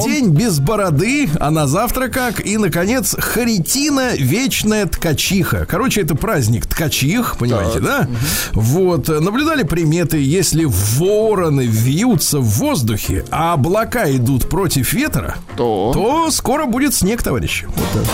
день 0.04 0.28
без 0.30 0.60
бороды, 0.60 1.28
а 1.40 1.50
на 1.50 1.66
завтра 1.66 2.08
как, 2.08 2.44
и, 2.44 2.56
наконец, 2.58 3.16
Харитина 3.18 4.10
вечная 4.16 4.86
ткачиха. 4.86 5.66
Короче, 5.68 6.02
это 6.02 6.14
праздник 6.14 6.66
ткачих, 6.66 7.36
понимаете, 7.38 7.80
да? 7.80 8.08
Вот, 8.52 9.08
наблюдали 9.08 9.62
приметы, 9.62 10.18
если 10.18 10.66
вороны 10.66 11.62
вьются 11.66 12.38
в 12.40 12.60
воздухе, 12.90 13.24
а 13.30 13.52
облака 13.54 14.10
идут 14.10 14.48
против 14.48 14.92
ветра, 14.92 15.36
То. 15.56 15.92
то 15.94 16.30
скоро 16.30 16.66
будет 16.66 16.94
снег, 16.94 17.22
товарищи. 17.22 17.66
Вот 17.66 17.86
так. 17.92 18.04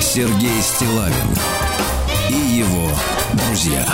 Сергей 0.00 0.60
Стилавин 0.60 1.14
и 2.28 2.58
его 2.58 2.88
друзья. 3.34 3.84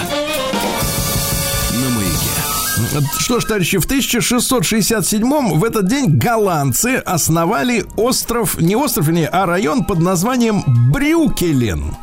На 1.73 1.91
маяке. 1.91 3.09
Что 3.19 3.41
ж, 3.41 3.45
товарищи, 3.45 3.79
в 3.79 3.85
1667 3.85 5.59
в 5.59 5.65
этот 5.65 5.87
день 5.87 6.17
голландцы 6.17 6.97
основали 6.97 7.85
остров, 7.97 8.59
не 8.61 8.77
остров, 8.77 9.09
не, 9.09 9.27
а 9.27 9.45
район 9.45 9.85
под 9.85 9.99
названием 10.01 10.63
Брюкелен. 10.93 11.95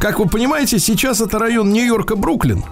Как 0.00 0.18
вы 0.18 0.26
понимаете, 0.28 0.78
сейчас 0.78 1.20
это 1.20 1.38
район 1.38 1.72
Нью-Йорка 1.72 2.16
Бруклин. 2.16 2.64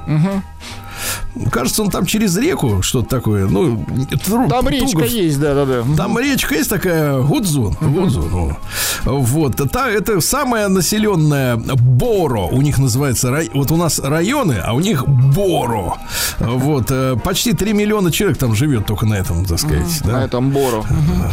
Кажется, 1.52 1.82
он 1.82 1.90
там 1.90 2.04
через 2.06 2.36
реку 2.36 2.82
что-то 2.82 3.08
такое. 3.08 3.46
Ну, 3.46 3.84
тру- 4.24 4.48
Там 4.48 4.68
речка 4.68 4.98
туго- 4.98 5.06
есть, 5.06 5.38
да-да-да. 5.40 5.84
Там 5.96 6.18
речка 6.18 6.54
есть 6.54 6.68
такая 6.70 7.20
Гудзон. 7.20 7.76
Гудзон. 7.80 8.28
ну. 8.30 8.56
Вот. 9.04 9.56
Та, 9.70 9.88
это 9.90 10.20
самая 10.20 10.68
населенная 10.68 11.56
Боро. 11.56 12.46
У 12.50 12.60
них 12.62 12.78
называется... 12.78 13.30
рай- 13.30 13.50
Вот 13.54 13.70
у 13.70 13.76
нас 13.76 13.98
районы, 14.00 14.56
а 14.64 14.72
у 14.74 14.80
них 14.80 15.06
Боро. 15.06 15.96
Вот. 16.40 16.86
э, 16.90 17.16
Почти 17.22 17.52
3 17.52 17.72
миллиона 17.72 18.10
человек 18.10 18.38
там 18.38 18.54
живет 18.54 18.86
только 18.86 19.06
на 19.06 19.14
этом, 19.14 19.44
так 19.44 19.58
сказать. 19.60 20.00
да? 20.04 20.12
На 20.12 20.24
этом 20.24 20.50
Бору. 20.50 20.84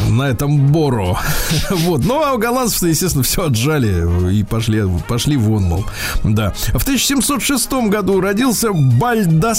на 0.10 0.24
этом 0.30 0.68
Боро. 0.68 1.18
Вот. 1.72 2.04
Ну, 2.06 2.22
а 2.24 2.34
у 2.34 2.38
голландцев, 2.38 2.84
естественно, 2.84 3.24
все 3.24 3.46
отжали 3.46 4.32
и 4.34 4.44
пошли, 4.44 4.84
пошли 5.08 5.38
вон, 5.38 5.64
мол. 5.64 5.86
Да. 6.24 6.54
В 6.74 6.84
1706 6.84 7.72
году 7.90 8.22
родился 8.22 8.70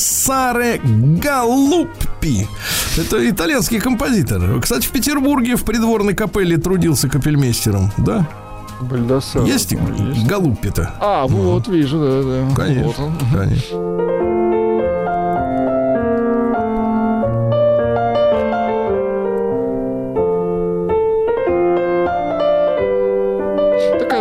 Бальдассаре 0.07 0.81
Галуппи. 0.85 2.47
Это 2.97 3.29
итальянский 3.29 3.81
композитор. 3.81 4.61
Кстати, 4.61 4.87
в 4.87 4.91
Петербурге 4.91 5.57
в 5.57 5.65
придворной 5.65 6.15
капелле 6.15 6.59
трудился 6.59 7.09
капельмейстером. 7.09 7.91
Да? 7.97 8.27
Бальдасар. 8.81 9.43
Есть 9.45 9.75
Галуппи-то? 9.75 10.93
А, 11.01 11.27
вот, 11.27 11.67
вижу, 11.67 11.99
да-да. 11.99 12.55
Конечно. 12.55 12.87
Вот 12.87 12.99
он. 13.01 13.15
Конечно. 13.37 13.97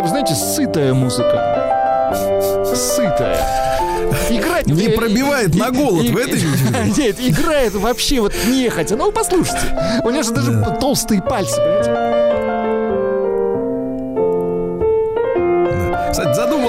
Знаете, 0.06 0.34
сытая 0.34 0.94
музыка. 0.94 2.12
Сытая. 2.74 3.38
Играть... 4.30 4.66
Не 4.66 4.88
пробивает 4.88 5.54
на 5.54 5.70
голод, 5.70 6.08
в 6.08 6.16
этой 6.16 6.40
Нет, 6.96 7.16
играет 7.20 7.74
вообще 7.74 8.20
вот 8.20 8.34
нехотя. 8.46 8.96
Ну, 8.96 9.12
послушайте. 9.12 9.60
У 10.04 10.10
него 10.10 10.22
же 10.22 10.32
даже 10.32 10.76
толстые 10.80 11.22
пальцы, 11.22 11.56
понимаете? 11.56 12.55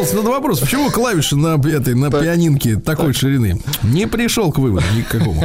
Задумался 0.08 0.16
над 0.16 0.26
вопросом, 0.26 0.66
почему 0.66 0.90
клавиши 0.90 1.36
на 1.36 1.56
этой 1.56 1.96
на 1.96 2.10
пианинке 2.10 2.76
такой 2.78 3.14
ширины? 3.14 3.62
Не 3.84 4.08
пришел 4.08 4.52
к 4.52 4.60
выводу 4.60 4.86
никакому. 4.96 5.44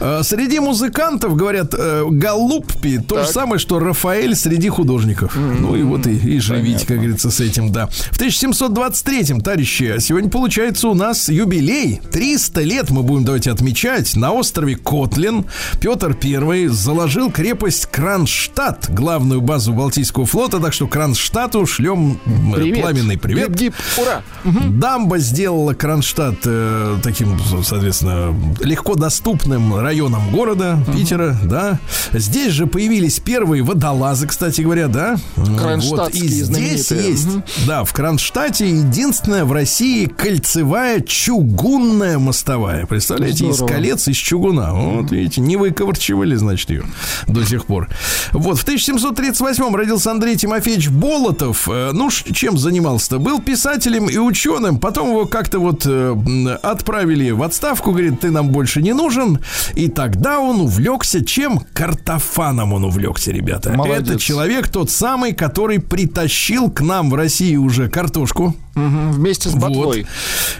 А, 0.00 0.22
Среди 0.30 0.60
музыкантов, 0.60 1.36
говорят, 1.36 1.74
э, 1.76 2.04
Галуппи 2.08 2.98
то 2.98 3.22
же 3.24 3.28
самое, 3.28 3.58
что 3.58 3.78
Рафаэль 3.78 4.34
среди 4.34 4.68
художников. 4.68 5.36
Ну 5.36 5.76
и 5.76 5.82
вот 5.82 6.06
и, 6.06 6.16
и 6.16 6.38
живите, 6.40 6.86
как 6.86 6.98
говорится, 6.98 7.30
с 7.30 7.40
этим, 7.40 7.72
да. 7.72 7.86
В 7.88 8.20
1723-м, 8.20 9.40
товарищи, 9.40 9.96
сегодня 9.98 10.30
получается 10.30 10.88
у 10.88 10.94
нас 10.94 11.28
юбилей. 11.28 12.00
300 12.12 12.60
лет 12.62 12.90
мы 12.90 13.02
будем, 13.02 13.24
давайте, 13.24 13.50
отмечать. 13.50 14.16
На 14.16 14.32
острове 14.32 14.76
Котлин 14.76 15.46
Петр 15.80 16.16
I 16.22 16.66
заложил 16.68 17.30
крепость 17.30 17.86
Кронштадт, 17.86 18.90
главную 18.90 19.40
базу 19.40 19.72
Балтийского 19.72 20.26
флота, 20.26 20.60
так 20.60 20.72
что 20.72 20.86
Кронштадту 20.86 21.66
шлем 21.66 22.18
м, 22.26 22.52
Привет. 22.52 22.80
пламенный 22.80 23.18
привет. 23.18 23.50
Гип-гип, 23.50 23.74
ура. 23.98 24.22
Дамба 24.44 25.18
сделала 25.18 25.74
Кронштадт 25.74 26.38
э, 26.44 26.96
таким, 27.02 27.38
соответственно, 27.64 28.34
легко 28.60 28.94
доступным 28.94 29.76
районом 29.78 30.30
города 30.30 30.78
Питера, 30.92 31.36
да. 31.44 31.78
Здесь 32.12 32.52
же 32.52 32.66
появились 32.66 33.20
первые 33.20 33.62
водолазы, 33.62 34.26
кстати 34.26 34.62
говоря, 34.62 34.88
да. 34.88 35.16
Вот. 35.36 36.14
И 36.14 36.18
здесь 36.26 36.46
знаменитые. 36.46 37.10
есть, 37.10 37.28
да, 37.66 37.84
в 37.84 37.92
Кронштадте 37.92 38.68
единственная 38.68 39.44
в 39.44 39.52
России 39.52 40.06
кольцевая 40.06 41.00
чугунная 41.00 42.18
мостовая. 42.18 42.86
Представляете, 42.86 43.46
из 43.48 43.56
Здорово. 43.56 43.74
колец 43.74 44.08
из 44.08 44.16
чугуна. 44.16 44.72
Вот 44.72 45.10
видите, 45.10 45.40
не 45.40 45.56
выковырчивали, 45.56 46.34
значит, 46.36 46.70
ее 46.70 46.84
до 47.26 47.44
сих 47.44 47.66
пор. 47.66 47.88
Вот, 48.32 48.58
в 48.58 48.62
1738 48.62 49.74
родился 49.74 50.10
Андрей 50.10 50.36
Тимофеевич 50.36 50.88
Болотов. 50.88 51.68
Э, 51.68 51.90
Ну, 51.92 52.10
чем 52.10 52.56
занимался-то? 52.58 53.18
Был 53.18 53.40
писателем 53.80 54.08
и 54.08 54.18
ученым. 54.18 54.78
Потом 54.78 55.10
его 55.10 55.26
как-то 55.26 55.58
вот 55.58 55.86
э, 55.86 56.58
отправили 56.62 57.30
в 57.30 57.42
отставку. 57.42 57.92
Говорит, 57.92 58.20
ты 58.20 58.30
нам 58.30 58.50
больше 58.50 58.82
не 58.82 58.92
нужен. 58.92 59.38
И 59.74 59.88
тогда 59.88 60.38
он 60.38 60.60
увлекся 60.60 61.24
чем? 61.24 61.60
Картофаном 61.72 62.72
он 62.72 62.84
увлекся, 62.84 63.32
ребята. 63.32 63.72
Молодец. 63.72 64.08
Это 64.08 64.18
человек 64.18 64.68
тот 64.68 64.90
самый, 64.90 65.32
который 65.32 65.80
притащил 65.80 66.70
к 66.70 66.82
нам 66.82 67.10
в 67.10 67.14
Россию 67.14 67.62
уже 67.62 67.88
картошку. 67.88 68.54
Вместе 68.74 69.48
с 69.48 69.54
ботвой. 69.54 70.06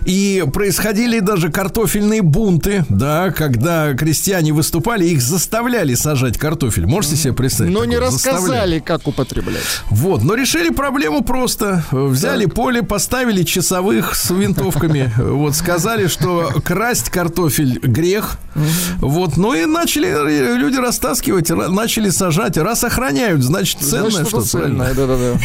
И 0.05 0.45
происходили 0.53 1.21
даже 1.21 1.51
картофельные 1.51 2.23
бунты, 2.23 2.85
да, 2.89 3.31
когда 3.31 3.95
крестьяне 3.95 4.53
выступали, 4.53 5.07
их 5.07 5.23
заставляли 5.23 5.95
сажать 5.95 6.37
картофель. 6.37 6.87
Можете 6.87 7.17
себе 7.17 7.33
представить? 7.33 7.73
Но 7.73 7.85
не 7.85 7.97
рассказали, 7.99 8.41
Заставляли. 8.41 8.79
как 8.81 9.07
употреблять. 9.07 9.63
Вот, 9.91 10.23
но 10.23 10.35
решили 10.35 10.71
проблему 10.71 11.23
просто. 11.23 11.85
Взяли 11.93 12.47
поле, 12.47 12.83
поставили 12.83 13.43
часовых 13.43 14.15
с 14.15 14.31
винтовками. 14.31 15.13
Вот, 15.41 15.55
сказали, 15.55 16.07
что 16.09 16.51
красть 16.65 17.09
картофель 17.11 17.79
грех. 17.79 18.39
Вот, 18.99 19.37
ну 19.37 19.55
и 19.55 19.65
начали 19.65 20.57
люди 20.57 20.77
растаскивать, 20.77 21.51
ра- 21.51 21.69
начали 21.69 22.11
сажать. 22.11 22.57
Раз 22.59 22.85
охраняют, 22.85 23.43
значит, 23.43 23.81
ценное 23.81 24.25
что-то. 24.25 24.47
ценное, 24.47 24.93
да-да-да. 24.95 25.39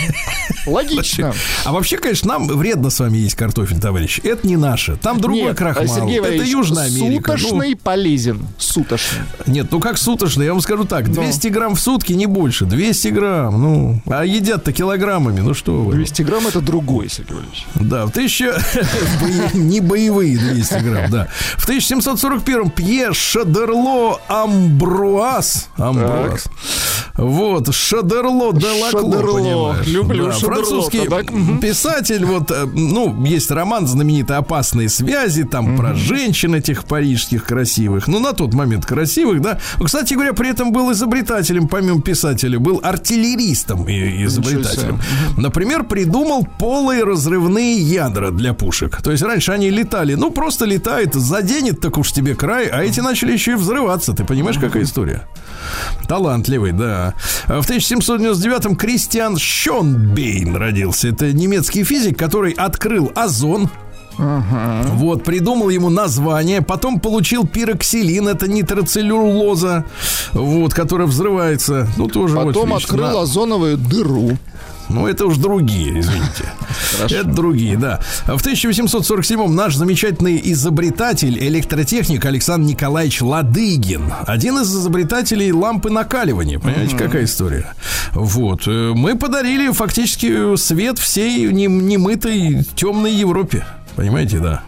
Логично. 0.66 1.34
А 1.64 1.72
вообще, 1.72 1.98
конечно, 1.98 2.34
нам 2.40 2.48
вредно 2.56 2.90
с 2.90 3.00
вами 3.00 3.18
есть 3.18 3.36
картофель, 3.36 3.80
товарищи. 3.80 4.22
Это 4.22 4.48
не 4.48 4.58
наше. 4.58 4.96
Там 4.98 5.20
другой 5.20 5.44
Нет, 5.44 5.58
крахмал. 5.58 5.88
Сергей 5.88 6.16
Это 6.18 6.24
Валерьевич, 6.24 6.52
Южная 6.52 6.86
Америка. 6.86 7.32
Ну, 7.34 7.38
Сутошный 7.38 7.76
полезен. 7.76 8.48
Сутошный. 8.58 9.20
нет, 9.46 9.68
ну 9.72 9.80
как 9.80 9.98
суточный, 9.98 10.46
я 10.46 10.52
вам 10.54 10.62
скажу 10.62 10.86
так, 10.86 11.12
200 11.12 11.48
грамм 11.50 11.76
в 11.76 11.80
сутки, 11.80 12.14
не 12.14 12.26
больше. 12.26 12.66
200 12.66 13.08
грамм, 13.10 13.62
ну, 13.62 14.02
а 14.08 14.26
едят-то 14.26 14.72
килограммами, 14.72 15.40
ну 15.42 15.54
что 15.54 15.74
вы. 15.74 15.94
200 15.94 16.22
грамм 16.24 16.48
это 16.48 16.62
другой, 16.62 17.10
Сергей 17.10 17.34
Валерьевич. 17.36 17.66
Да, 17.76 18.06
в 18.06 18.12
тысяча... 18.12 18.58
бои- 19.22 19.60
Не 19.60 19.80
боевые 19.82 20.38
200 20.38 20.74
грамм, 20.80 21.12
да. 21.12 21.28
В 21.58 21.68
1741-м 21.68 22.70
Пьер 22.72 23.14
Шадерло 23.14 24.20
Амбруаз, 24.28 25.70
Амбруаз 25.78 26.46
Вот, 27.16 27.74
Шадерло 27.74 28.54
де 28.54 28.68
Лакло, 28.82 29.22
понимаешь? 29.22 29.88
Люблю 29.88 30.26
Да, 30.28 30.32
Шадерло, 30.34 30.56
Французский 30.56 31.60
писатель, 31.60 32.26
вот, 32.26 32.45
э, 32.52 32.66
ну, 32.66 33.26
есть 33.26 33.52
роман 33.52 33.88
знаменитый 33.88 34.38
«Опасные 34.38 34.90
связи», 34.90 35.44
там 35.44 35.76
про 35.78 35.94
женщин 35.94 36.56
этих 36.56 36.86
парижских 36.86 37.46
красивых, 37.46 38.08
ну, 38.08 38.20
на 38.20 38.34
тот 38.34 38.54
момент 38.54 38.86
красивых, 38.86 39.42
да. 39.42 39.60
Кстати 39.84 40.14
говоря, 40.14 40.34
при 40.34 40.50
этом 40.50 40.72
был 40.72 40.92
изобретателем, 40.92 41.68
помимо 41.68 42.02
писателя, 42.02 42.60
был 42.60 42.80
артиллеристом 42.84 43.88
и 43.88 44.26
изобретателем. 44.26 45.00
Например, 45.38 45.84
придумал 45.84 46.48
полые 46.60 47.04
разрывные 47.04 47.78
ядра 47.78 48.32
для 48.32 48.54
пушек. 48.54 49.02
То 49.02 49.12
есть 49.12 49.24
раньше 49.24 49.52
они 49.52 49.70
летали, 49.70 50.16
ну, 50.16 50.32
просто 50.32 50.66
летает, 50.66 51.14
заденет 51.14 51.80
так 51.80 51.98
уж 51.98 52.12
тебе 52.12 52.36
край, 52.36 52.68
а 52.68 52.84
эти 52.84 53.00
начали 53.00 53.32
еще 53.32 53.52
и 53.52 53.56
взрываться. 53.56 54.14
Ты 54.14 54.24
понимаешь, 54.24 54.58
какая 54.58 54.84
история? 54.84 55.28
Талантливый, 56.08 56.72
да. 56.72 57.14
В 57.48 57.62
1799-м 57.62 58.76
Кристиан 58.76 59.38
Шонбейн 59.38 60.56
родился. 60.56 61.10
Это 61.10 61.34
немецкий 61.34 61.84
физик, 61.84 62.18
который 62.18 62.35
открыл 62.44 63.12
озон. 63.16 63.70
Вот, 64.18 65.24
придумал 65.26 65.70
ему 65.70 65.90
название, 65.90 66.62
потом 66.62 67.00
получил 67.02 67.46
пироксилин, 67.46 68.28
это 68.30 68.48
нитроцеллюлоза, 68.48 69.84
вот, 70.32 70.74
которая 70.74 71.06
взрывается. 71.08 71.88
Ну, 71.98 72.08
тоже 72.08 72.36
вот, 72.36 72.48
Потом 72.48 72.70
видишь, 72.70 72.86
открыл 72.86 73.08
на- 73.12 73.22
озоновую 73.22 73.78
дыру. 73.78 74.38
Ну, 74.90 75.08
это 75.08 75.26
уж 75.26 75.38
другие, 75.38 76.00
извините. 76.00 76.46
Это 77.04 77.24
другие, 77.24 77.78
да. 77.78 78.00
В 78.26 78.46
1847-м 78.46 79.56
наш 79.56 79.76
замечательный 79.76 80.40
изобретатель, 80.44 81.38
электротехник 81.38 82.24
Александр 82.26 82.68
Николаевич 82.70 83.22
Ладыгин. 83.22 84.12
Один 84.26 84.60
из 84.60 84.74
изобретателей 84.76 85.52
лампы 85.52 85.90
накаливания. 85.90 86.60
Понимаете, 86.60 86.96
какая 86.98 87.26
история? 87.26 87.74
Вот. 88.14 88.68
э, 88.68 88.92
Мы 88.96 89.16
подарили 89.18 89.72
фактически 89.72 90.56
свет 90.56 91.00
всей 91.00 91.52
нем- 91.52 91.88
немытой 91.88 92.64
темной 92.76 93.14
Европе. 93.14 93.66
Понимаете, 93.96 94.40
да. 94.40 94.64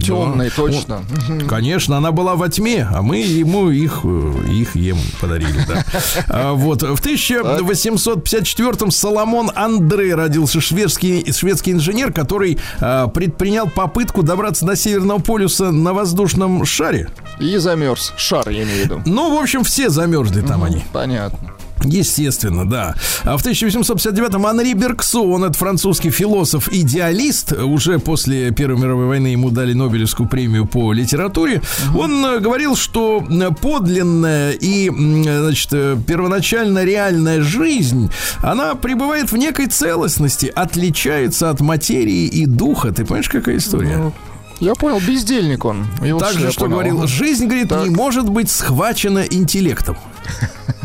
Темный, 0.00 0.48
Да. 0.48 0.54
точно. 0.54 1.02
Вот. 1.28 1.44
Конечно, 1.48 1.96
она 1.96 2.12
была 2.12 2.34
во 2.34 2.48
тьме, 2.48 2.86
а 2.90 3.02
мы 3.02 3.18
ему 3.18 3.70
их, 3.70 4.00
э, 4.04 4.32
их 4.50 4.74
ем 4.76 4.98
подарили, 5.20 5.58
да. 5.68 5.84
А 6.28 6.52
Вот, 6.52 6.82
в 6.82 7.00
1854-м 7.00 8.90
Соломон 8.90 9.50
Андре 9.54 10.14
родился 10.14 10.60
шведский, 10.60 11.30
шведский 11.32 11.72
инженер, 11.72 12.12
который 12.12 12.58
а, 12.80 13.08
предпринял 13.08 13.68
попытку 13.68 14.22
добраться 14.22 14.64
до 14.66 14.76
Северного 14.76 15.18
полюса 15.20 15.70
на 15.70 15.92
воздушном 15.92 16.64
шаре. 16.64 17.08
И 17.40 17.56
замерз. 17.56 18.12
Шар, 18.16 18.48
я 18.48 18.62
имею 18.64 18.82
в 18.82 18.84
виду. 18.84 19.02
Ну, 19.06 19.36
в 19.36 19.40
общем, 19.40 19.64
все 19.64 19.90
замерзли 19.90 20.42
там 20.42 20.64
они. 20.64 20.84
Понятно. 20.92 21.38
Естественно, 21.84 22.68
да. 22.68 22.94
А 23.24 23.36
в 23.36 23.44
1859-м 23.44 24.46
Анри 24.46 24.72
Бергсон, 24.74 25.44
это 25.44 25.58
французский 25.58 26.10
философ-идеалист, 26.10 27.52
уже 27.52 27.98
после 27.98 28.50
Первой 28.52 28.80
мировой 28.80 29.06
войны 29.06 29.28
ему 29.28 29.50
дали 29.50 29.72
Нобелевскую 29.72 30.28
премию 30.28 30.66
по 30.66 30.92
литературе. 30.92 31.62
Он 31.96 32.24
э, 32.24 32.38
говорил, 32.40 32.76
что 32.76 33.24
э, 33.28 33.50
подлинная 33.60 34.52
и, 34.52 34.88
м, 34.88 35.24
значит, 35.24 35.68
э, 35.72 35.96
первоначально 36.06 36.84
реальная 36.84 37.42
жизнь, 37.42 38.10
она 38.42 38.74
пребывает 38.74 39.32
в 39.32 39.36
некой 39.36 39.66
целостности, 39.66 40.46
отличается 40.54 41.50
от 41.50 41.60
материи 41.60 42.26
и 42.26 42.46
духа. 42.46 42.92
Ты 42.92 43.04
понимаешь, 43.04 43.28
какая 43.28 43.56
история? 43.56 44.12
Я 44.60 44.74
понял, 44.74 45.00
бездельник 45.00 45.64
он. 45.64 45.86
Также, 46.20 46.52
что 46.52 46.60
понял. 46.66 46.72
говорил, 46.74 47.06
жизнь, 47.08 47.46
говорит, 47.46 47.68
Так. 47.68 47.82
не 47.82 47.90
может 47.90 48.28
быть 48.28 48.48
схвачена 48.50 49.24
интеллектом. 49.28 49.96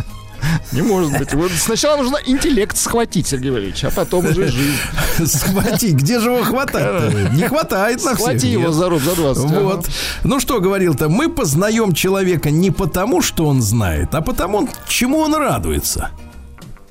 Не 0.71 0.81
может 0.81 1.17
быть. 1.17 1.33
Вот 1.33 1.51
сначала 1.51 2.01
нужно 2.01 2.17
интеллект 2.25 2.77
схватить, 2.77 3.27
Сергей 3.27 3.51
Валерьевич, 3.51 3.83
а 3.83 3.91
потом 3.91 4.25
уже 4.25 4.47
жизнь. 4.47 4.77
Схватить. 5.25 5.95
Где 5.95 6.19
же 6.19 6.29
его 6.31 6.43
хватать? 6.43 7.13
Не 7.33 7.47
хватает 7.47 8.03
на 8.03 8.15
всех. 8.15 8.19
Схвати 8.19 8.47
его 8.47 8.71
за 8.71 8.89
рот, 8.89 9.01
за 9.01 9.15
20. 9.15 9.43
Вот. 9.51 9.87
Ну 10.23 10.39
что 10.39 10.59
говорил-то, 10.59 11.09
мы 11.09 11.29
познаем 11.29 11.93
человека 11.93 12.51
не 12.51 12.71
потому, 12.71 13.21
что 13.21 13.45
он 13.45 13.61
знает, 13.61 14.13
а 14.13 14.21
потому, 14.21 14.69
чему 14.87 15.19
он 15.19 15.35
радуется. 15.35 16.11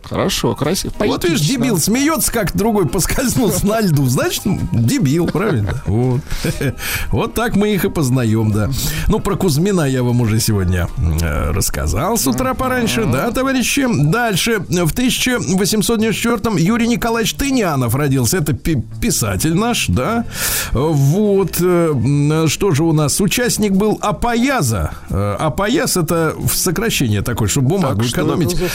Хорошо, 0.09 0.55
красиво. 0.55 0.93
Вот 0.99 1.25
видишь, 1.25 1.41
дебил 1.41 1.79
смеется, 1.79 2.31
как 2.33 2.57
другой 2.57 2.87
поскользнулся 2.89 3.67
на 3.67 3.81
льду. 3.81 4.07
Значит, 4.09 4.43
дебил, 4.73 5.27
правильно? 5.27 5.83
Вот. 5.87 6.21
Вот 7.11 7.35
так 7.35 7.57
мы 7.57 7.75
их 7.75 7.85
и 7.85 7.91
познаем, 7.91 8.53
да. 8.53 8.71
Ну, 9.09 9.21
про 9.21 9.37
Кузьмина 9.37 9.83
я 9.83 10.03
вам 10.03 10.21
уже 10.21 10.39
сегодня 10.41 10.89
э, 10.99 11.51
рассказал 11.51 12.17
с 12.19 12.27
утра 12.27 12.55
пораньше, 12.55 13.05
да, 13.05 13.31
товарищи. 13.31 13.87
Дальше. 13.89 14.59
В 14.61 14.93
1894-м 14.93 16.57
Юрий 16.57 16.89
Николаевич 16.89 17.35
Тынянов 17.35 17.95
родился. 17.95 18.39
Это 18.39 18.53
пи- 18.53 18.83
писатель 19.01 19.55
наш, 19.55 19.87
да. 19.89 20.25
Вот. 20.73 21.57
э, 21.61 22.45
Что 22.49 22.71
же 22.73 22.85
у 22.85 22.93
нас? 22.93 23.21
Участник 23.21 23.73
был 23.73 23.99
Апояза. 24.03 24.93
Э, 25.11 25.37
Апояз 25.39 25.97
это 25.97 26.35
в 26.37 26.55
сокращение 26.55 27.23
такое, 27.23 27.49
чтобы 27.49 27.69
бумагу 27.69 28.01
Так, 28.01 28.07
что 28.09 28.21
экономить. 28.23 28.53
это 28.55 28.69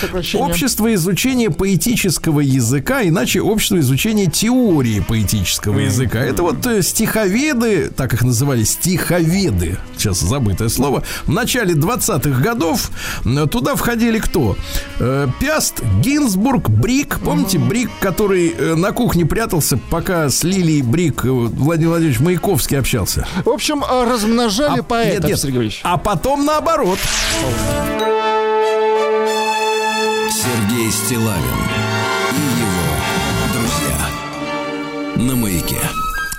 за 0.97 1.15
изучения 1.21 1.51
поэтического 1.51 2.39
языка, 2.39 3.03
иначе 3.03 3.41
общество 3.41 3.79
изучения 3.79 4.25
теории 4.25 5.01
поэтического 5.07 5.77
языка. 5.77 6.19
Это 6.19 6.41
вот 6.41 6.65
э, 6.65 6.81
стиховеды, 6.81 7.91
так 7.95 8.13
их 8.13 8.23
называли, 8.23 8.63
стиховеды, 8.63 9.77
сейчас 9.95 10.19
забытое 10.19 10.69
слово, 10.69 11.03
в 11.25 11.31
начале 11.31 11.75
20-х 11.75 12.41
годов 12.41 12.89
туда 13.51 13.75
входили 13.75 14.17
кто? 14.17 14.57
Э, 14.99 15.27
Пяст, 15.39 15.83
Гинзбург, 16.01 16.69
Брик. 16.69 17.19
Помните, 17.19 17.59
Брик, 17.59 17.91
который 17.99 18.55
э, 18.57 18.73
на 18.73 18.91
кухне 18.91 19.23
прятался, 19.23 19.77
пока 19.91 20.27
с 20.27 20.43
Лилией 20.43 20.81
Брик 20.81 21.23
Владимир 21.23 21.89
Владимирович 21.89 22.19
Маяковский 22.19 22.79
общался? 22.79 23.27
В 23.45 23.49
общем, 23.49 23.83
размножали 23.83 24.79
А- 24.79 24.83
поэтов, 24.83 25.21
нет, 25.21 25.29
нет. 25.29 25.39
Сергей 25.39 25.57
Валерьевич. 25.57 25.81
А 25.83 25.97
потом 25.99 26.45
наоборот. 26.45 26.97
Сергей 30.41 30.89
Стилавин 30.91 31.43
и 32.31 32.61
его 32.61 33.53
друзья 33.53 35.27
на 35.27 35.35
маяке. 35.35 35.77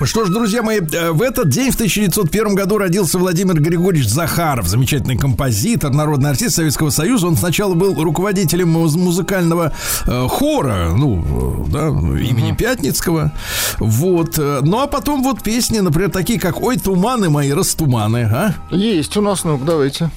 Что 0.05 0.25
ж, 0.25 0.31
друзья 0.31 0.63
мои, 0.65 0.81
э, 0.81 1.13
в 1.13 1.23
этот 1.23 1.49
день, 1.49 1.71
в 1.71 1.77
1901 1.77 2.57
году, 2.57 2.79
родился 2.79 3.19
Владимир 3.21 3.61
Григорьевич 3.61 4.09
Захаров, 4.11 4.67
замечательный 4.67 5.17
композитор, 5.17 5.93
народный 5.93 6.31
артист 6.31 6.57
Советского 6.57 6.91
Союза. 6.91 7.29
Он 7.29 7.37
сначала 7.37 7.75
был 7.75 7.95
руководителем 8.03 8.71
муз- 8.71 8.97
музыкального 8.97 9.73
э, 10.07 10.27
хора, 10.29 10.91
ну, 10.97 11.65
да, 11.69 11.87
имени 11.91 12.53
Пятницкого. 12.53 13.31
Вот. 13.79 14.37
э, 14.39 14.61
Ну, 14.65 14.81
а 14.81 14.89
потом 14.89 15.23
вот 15.23 15.43
песни, 15.45 15.79
например, 15.79 16.11
такие, 16.11 16.41
как 16.41 16.61
«Ой, 16.61 16.77
туманы 16.79 17.31
мои, 17.31 17.53
растуманы», 17.53 18.25
а? 18.33 18.55
Есть 18.73 19.17
у 19.17 19.21
нас, 19.21 19.45
ну 19.45 19.57
давайте. 19.65 20.11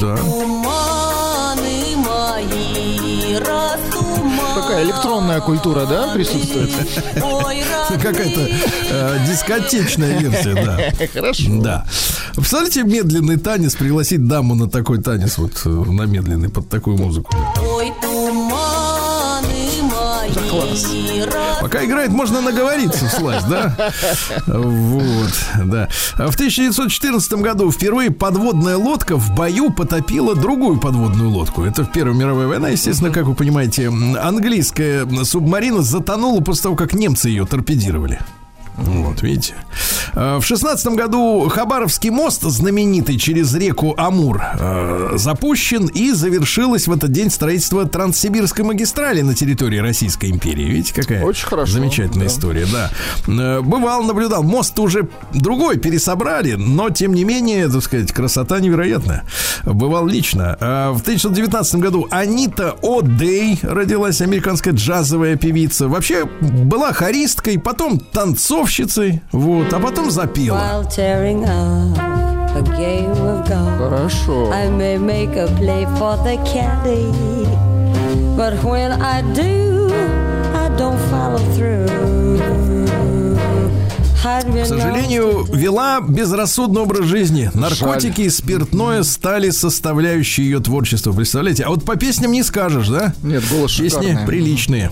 Да. 0.00 0.16
Туманы 0.16 0.16
мои, 0.16 0.64
растуманы. 0.64 1.03
Такая 3.40 4.84
электронная 4.84 5.40
культура, 5.40 5.86
да, 5.86 6.14
присутствует? 6.14 6.70
Какая-то 8.02 8.48
э, 8.90 9.18
дискотечная 9.26 10.18
версия, 10.18 10.54
да. 10.54 11.06
Хорошо. 11.12 11.44
Да. 11.62 11.86
Представляете, 12.34 12.82
медленный 12.82 13.36
танец, 13.36 13.74
пригласить 13.74 14.26
даму 14.26 14.54
на 14.54 14.68
такой 14.68 15.02
танец, 15.02 15.38
вот 15.38 15.52
э, 15.64 15.68
на 15.68 16.02
медленный, 16.02 16.48
под 16.48 16.68
такую 16.68 16.96
музыку. 16.96 17.34
Пока 21.60 21.84
играет, 21.84 22.10
можно 22.10 22.40
наговориться 22.40 23.06
вслась, 23.06 23.44
да? 23.44 23.76
Вот, 24.46 25.32
да. 25.64 25.88
В 26.14 26.34
1914 26.34 27.34
году 27.34 27.70
впервые 27.70 28.10
подводная 28.10 28.76
лодка 28.76 29.16
в 29.16 29.34
бою 29.34 29.70
потопила 29.70 30.34
другую 30.34 30.78
подводную 30.78 31.30
лодку. 31.30 31.62
Это 31.64 31.84
в 31.84 31.92
Первой 31.92 32.14
мировой 32.14 32.46
войне, 32.46 32.72
естественно, 32.72 33.10
как 33.10 33.24
вы 33.24 33.34
понимаете, 33.34 33.88
английская 33.88 35.06
субмарина 35.24 35.82
затонула 35.82 36.40
после 36.40 36.64
того, 36.64 36.76
как 36.76 36.94
немцы 36.94 37.28
ее 37.28 37.46
торпедировали. 37.46 38.20
Вот, 38.76 39.22
видите. 39.22 39.54
Э, 40.14 40.38
В 40.38 40.44
шестнадцатом 40.44 40.96
году 40.96 41.48
Хабаровский 41.48 42.10
мост, 42.10 42.42
знаменитый 42.42 43.18
через 43.18 43.54
реку 43.54 43.94
Амур, 43.96 44.42
э, 44.58 45.12
запущен 45.14 45.86
и 45.86 46.10
завершилось 46.12 46.88
в 46.88 46.92
этот 46.92 47.12
день 47.12 47.30
строительство 47.30 47.86
Транссибирской 47.86 48.64
магистрали 48.64 49.20
на 49.22 49.34
территории 49.34 49.78
Российской 49.78 50.30
империи. 50.30 50.64
Видите, 50.64 50.92
какая 50.94 51.22
Очень 51.22 51.46
хорошо, 51.46 51.72
замечательная 51.72 52.26
да. 52.26 52.32
история, 52.32 52.66
да. 52.66 52.90
Э, 53.28 53.60
Бывал, 53.62 54.02
наблюдал. 54.02 54.42
Мост 54.42 54.76
уже 54.78 55.08
другой 55.32 55.78
пересобрали, 55.78 56.54
но 56.54 56.90
тем 56.90 57.14
не 57.14 57.24
менее, 57.24 57.68
так 57.68 57.82
сказать, 57.82 58.12
красота 58.12 58.58
невероятная. 58.60 59.24
Бывал 59.64 60.06
лично. 60.06 60.56
В 60.60 61.00
1919 61.00 61.76
году 61.76 62.06
Анита 62.10 62.76
О'Дей 62.82 63.58
родилась, 63.62 64.20
американская 64.20 64.74
джазовая 64.74 65.36
певица. 65.36 65.88
Вообще 65.88 66.24
была 66.40 66.92
хористкой, 66.92 67.58
потом 67.58 67.98
танцовщицей, 67.98 68.63
вот, 69.32 69.72
а 69.72 69.80
потом 69.80 70.10
запела. 70.10 70.56
While 70.56 70.88
tearing 70.88 71.44
up 71.44 72.56
a 72.56 72.62
game 72.76 73.10
of 73.10 73.48
golf. 73.48 73.78
Хорошо. 73.78 74.52
I 74.52 74.68
may 74.68 74.96
make 74.98 75.36
a 75.36 75.46
play 75.56 75.86
for 75.98 76.16
the 76.22 76.36
caddy, 76.44 77.10
but 78.36 78.54
when 78.62 78.92
I 79.02 79.22
do, 79.34 79.90
I 80.54 80.68
don't 80.76 80.98
follow 81.10 81.38
through. 81.54 82.03
К 84.24 84.66
сожалению, 84.66 85.44
вела 85.52 86.00
безрассудный 86.00 86.80
образ 86.80 87.04
жизни. 87.04 87.50
Наркотики 87.52 88.22
и 88.22 88.30
спиртное 88.30 89.02
стали 89.02 89.50
составляющей 89.50 90.44
ее 90.44 90.60
творчества. 90.60 91.12
Представляете? 91.12 91.64
А 91.64 91.68
вот 91.68 91.84
по 91.84 91.96
песням 91.96 92.32
не 92.32 92.42
скажешь, 92.42 92.88
да? 92.88 93.12
Нет, 93.22 93.44
голос 93.50 93.76
Песни 93.76 94.08
шикарный. 94.08 94.26
приличные. 94.26 94.90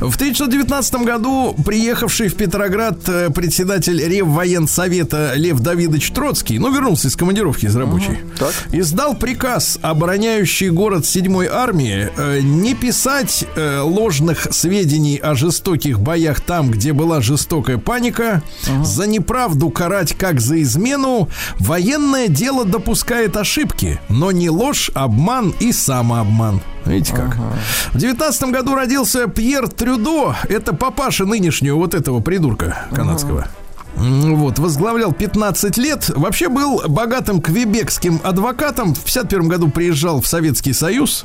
В 0.00 0.16
1919 0.16 0.94
году 1.04 1.54
приехавший 1.64 2.26
в 2.26 2.34
Петроград 2.34 2.98
э, 3.06 3.30
председатель 3.30 4.02
Реввоенсовета 4.02 5.34
Лев 5.36 5.60
Давидович 5.60 6.10
Троцкий, 6.10 6.58
ну, 6.58 6.74
вернулся 6.74 7.06
из 7.06 7.14
командировки 7.14 7.66
из 7.66 7.76
рабочей, 7.76 8.18
так. 8.36 8.52
издал 8.72 9.14
приказ, 9.14 9.78
обороняющий 9.82 10.70
город 10.70 11.06
7 11.06 11.46
армии, 11.46 12.08
э, 12.16 12.40
не 12.40 12.74
писать 12.74 13.44
э, 13.54 13.78
ложных 13.80 14.48
сведений 14.50 15.16
о 15.16 15.36
жестоких 15.36 16.00
боях 16.00 16.40
там, 16.40 16.72
где 16.72 16.92
была 16.92 17.20
жестокая 17.20 17.78
паника, 17.78 18.42
за 18.82 19.06
неправду 19.06 19.70
карать 19.70 20.14
как 20.16 20.40
за 20.40 20.60
измену. 20.62 21.28
Военное 21.58 22.28
дело 22.28 22.64
допускает 22.64 23.36
ошибки, 23.36 24.00
но 24.08 24.32
не 24.32 24.50
ложь, 24.50 24.90
обман 24.94 25.54
и 25.60 25.72
самообман. 25.72 26.60
Видите 26.84 27.14
как? 27.14 27.36
В 27.92 27.98
девятнадцатом 27.98 28.52
году 28.52 28.74
родился 28.74 29.26
Пьер 29.26 29.68
Трюдо. 29.68 30.36
Это 30.48 30.74
папаша 30.74 31.24
нынешнего 31.24 31.76
вот 31.76 31.94
этого 31.94 32.20
придурка 32.20 32.86
канадского. 32.94 33.40
М, 33.40 33.46
Вот, 33.96 34.58
возглавлял 34.58 35.12
15 35.12 35.76
лет. 35.78 36.10
Вообще 36.14 36.48
был 36.48 36.82
богатым 36.88 37.40
квебекским 37.40 38.20
адвокатом. 38.24 38.94
В 38.94 39.00
51 39.00 39.48
году 39.48 39.68
приезжал 39.68 40.20
в 40.20 40.26
Советский 40.26 40.72
Союз. 40.72 41.24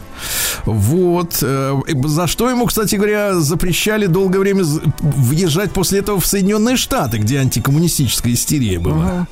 Вот. 0.65 1.39
э, 1.41 1.75
За 2.05 2.27
что 2.27 2.49
ему, 2.49 2.65
кстати 2.67 2.95
говоря, 2.95 3.35
запрещали 3.39 4.05
долгое 4.05 4.39
время 4.39 4.63
въезжать 4.99 5.71
после 5.71 5.99
этого 5.99 6.19
в 6.19 6.25
Соединенные 6.27 6.77
Штаты, 6.77 7.17
где 7.17 7.39
антикоммунистическая 7.39 8.33
истерия 8.33 8.79
была. 8.79 9.27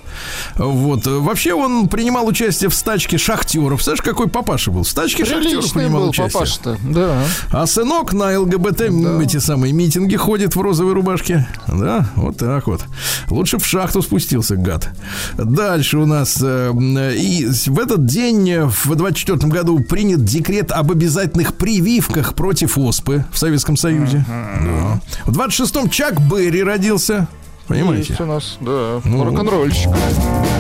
Вот. 0.56 1.06
э, 1.06 1.18
Вообще 1.20 1.54
он 1.54 1.88
принимал 1.90 2.26
участие 2.28 2.70
в 2.70 2.74
стачке 2.74 3.18
шахтеров. 3.18 3.84
Знаешь, 3.84 4.02
какой 4.02 4.28
папаша 4.30 4.72
был? 4.72 4.84
В 4.84 4.90
стачке 4.90 5.26
шахтеров 5.26 5.44
Приличный 5.52 5.82
принимал 5.82 6.02
был 6.04 6.10
участие. 6.10 6.32
папаша-то. 6.34 6.78
Да. 6.84 7.24
А 7.52 7.66
сынок 7.68 8.14
на 8.14 8.40
ЛГБТ 8.40 8.82
м, 8.82 9.20
эти 9.20 9.38
самые 9.38 9.74
митинги 9.74 10.16
ходит 10.16 10.56
в 10.56 10.62
розовой 10.62 10.94
рубашке. 10.94 11.48
Да, 11.68 12.10
вот 12.16 12.38
так 12.38 12.66
вот. 12.68 12.82
Лучше 13.30 13.58
в 13.58 13.66
шахту 13.66 14.02
спустился, 14.02 14.56
гад. 14.56 14.90
Дальше 15.38 15.98
у 15.98 16.06
нас... 16.06 16.38
э, 16.42 16.70
м, 16.70 16.98
и 16.98 17.46
в 17.46 17.80
этот 17.80 18.06
день, 18.06 18.50
э, 18.50 18.66
в 18.66 18.96
24 18.96 19.52
году, 19.52 19.80
принят 19.80 20.24
декрет 20.24 20.72
об 20.72 20.92
обязательных 20.92 21.56
прививках 21.56 22.36
против 22.36 22.78
оспы 22.78 23.26
в 23.32 23.38
Советском 23.38 23.76
Союзе. 23.76 24.26
Да. 24.28 25.02
В 25.26 25.38
26-м 25.38 25.90
Чак 25.90 26.22
Берри 26.22 26.64
родился. 26.64 27.28
Понимаете? 27.68 28.10
Есть 28.10 28.22
у 28.22 28.26
нас, 28.26 28.58
да, 28.62 29.02
Ну. 29.04 29.26
рок-н-ролльщик. 29.26 29.90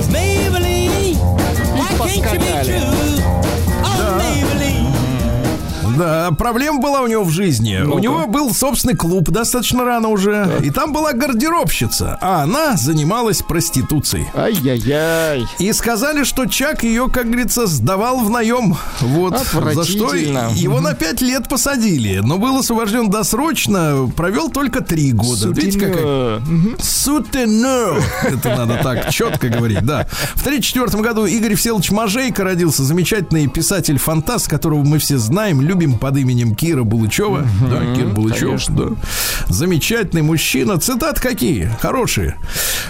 Maybelline, 0.09 1.15
why 1.74 1.97
can't 1.97 1.97
you 1.97 1.97
be 1.97 1.97
поскакали. 1.97 3.16
Да, 5.98 6.32
проблема 6.32 6.80
была 6.80 7.02
у 7.02 7.08
него 7.08 7.24
в 7.24 7.32
жизни. 7.32 7.78
У 7.82 8.00
него 8.00 8.28
был 8.28 8.54
собственный 8.54 8.95
клуб 8.95 9.30
достаточно 9.30 9.84
рано 9.84 10.10
уже. 10.10 10.60
И 10.64 10.70
там 10.70 10.93
была 10.93 11.14
гардеробщица, 11.14 12.18
а 12.22 12.43
она 12.43 12.78
занималась 12.78 13.41
проституцией. 13.41 14.28
Ай-яй-яй. 14.36 15.45
И 15.60 15.74
сказали, 15.74 16.24
что 16.24 16.45
Чак 16.45 16.84
ее, 16.84 17.10
как 17.10 17.28
говорится, 17.28 17.68
сдавал 17.68 18.20
в 18.20 18.30
наем. 18.30 18.78
Вот. 19.02 19.38
За 19.74 19.84
что 19.84 20.14
его 20.14 20.80
на 20.80 20.93
пять 20.93 21.22
лет 21.22 21.48
посадили. 21.50 22.20
Но 22.24 22.38
был 22.38 22.58
освобожден 22.58 23.10
досрочно, 23.10 24.10
провел 24.16 24.50
только 24.50 24.82
три 24.82 25.12
года. 25.12 25.50
Видите, 25.50 25.80
какая 25.80 26.41
Сутенер. 26.80 27.98
Сутенер. 27.98 28.04
Это 28.24 28.56
надо 28.56 28.80
так 28.84 29.10
четко 29.10 29.50
говорить, 29.50 29.84
да. 29.84 30.08
В 30.36 30.41
1934 30.41 31.04
году 31.04 31.26
Игорь 31.26 31.56
Всеволодович 31.56 31.91
Мажейко 31.91 32.43
родился. 32.43 32.84
Замечательный 32.84 33.48
писатель-фантаст, 33.48 34.48
которого 34.48 34.84
мы 34.84 35.00
все 35.00 35.18
знаем, 35.18 35.62
любим 35.62 35.86
под 35.95 36.17
именем 36.17 36.55
Кира 36.55 36.83
Булычева. 36.83 37.47
Да, 37.69 37.95
Кир 37.95 38.07
Булычев, 38.07 38.67
да. 38.69 38.89
Замечательный 39.47 40.21
мужчина. 40.23 40.79
Цитат 40.79 41.19
какие? 41.19 41.71
Хорошие. 41.81 42.35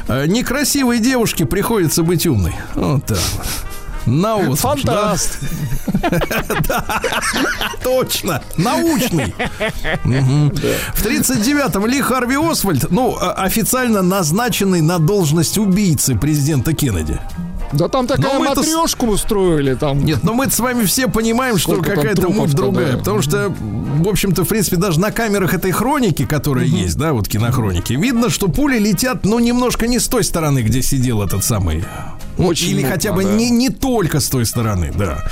«Э, 0.07 0.25
Некрасивой 0.27 0.99
девушке 0.99 1.45
приходится 1.45 2.03
быть 2.03 2.25
умной. 2.25 2.55
Вот 2.75 3.05
так 3.05 3.17
вот. 4.07 4.13
На 4.15 4.35
отпуск, 4.37 4.85
да? 4.85 5.15
Фантаст. 5.15 5.39
Точно, 7.83 8.41
научный. 8.57 9.33
В 10.03 11.05
39-м 11.05 11.85
Ли 11.85 12.01
Харви 12.01 12.35
Освальд, 12.37 12.89
ну, 12.91 13.17
а- 13.19 13.33
официально 13.33 14.01
назначенный 14.01 14.81
на 14.81 14.99
должность 14.99 15.57
убийцы 15.57 16.15
президента 16.15 16.73
Кеннеди. 16.73 17.19
Да 17.73 17.89
там 17.89 18.07
такая 18.07 18.33
Но 18.33 18.39
матрешку 18.39 19.07
устроили 19.07 19.73
там. 19.73 20.03
Нет, 20.05 20.23
но 20.23 20.33
мы 20.33 20.49
с 20.49 20.57
вами 20.57 20.85
все 20.85 21.09
понимаем, 21.09 21.57
что 21.57 21.81
какая-то 21.81 22.29
муть 22.29 22.53
другая. 22.53 22.93
да. 22.93 22.97
Потому 22.99 23.21
что, 23.21 23.53
в 23.59 24.07
общем-то, 24.07 24.45
в 24.45 24.47
принципе, 24.47 24.77
даже 24.77 25.01
на 25.01 25.11
камерах 25.11 25.53
этой 25.53 25.71
хроники, 25.71 26.25
которая 26.25 26.63
есть, 26.65 26.95
да, 26.97 27.11
вот 27.11 27.27
кинохроники, 27.27 27.91
видно, 27.93 28.29
что 28.29 28.47
пули 28.47 28.79
летят, 28.79 29.25
ну, 29.25 29.39
немножко 29.39 29.87
не 29.87 29.99
с 29.99 30.07
той 30.07 30.23
стороны, 30.23 30.59
где 30.59 30.81
сидел 30.81 31.21
этот 31.21 31.43
самый. 31.43 31.83
Очень 32.37 32.69
или 32.69 32.75
мутно, 32.81 32.89
хотя 32.91 33.13
бы 33.13 33.23
да. 33.23 33.31
не, 33.33 33.49
не 33.49 33.69
только 33.69 34.19
с 34.19 34.29
той 34.29 34.45
стороны, 34.45 34.91
да. 34.95 35.23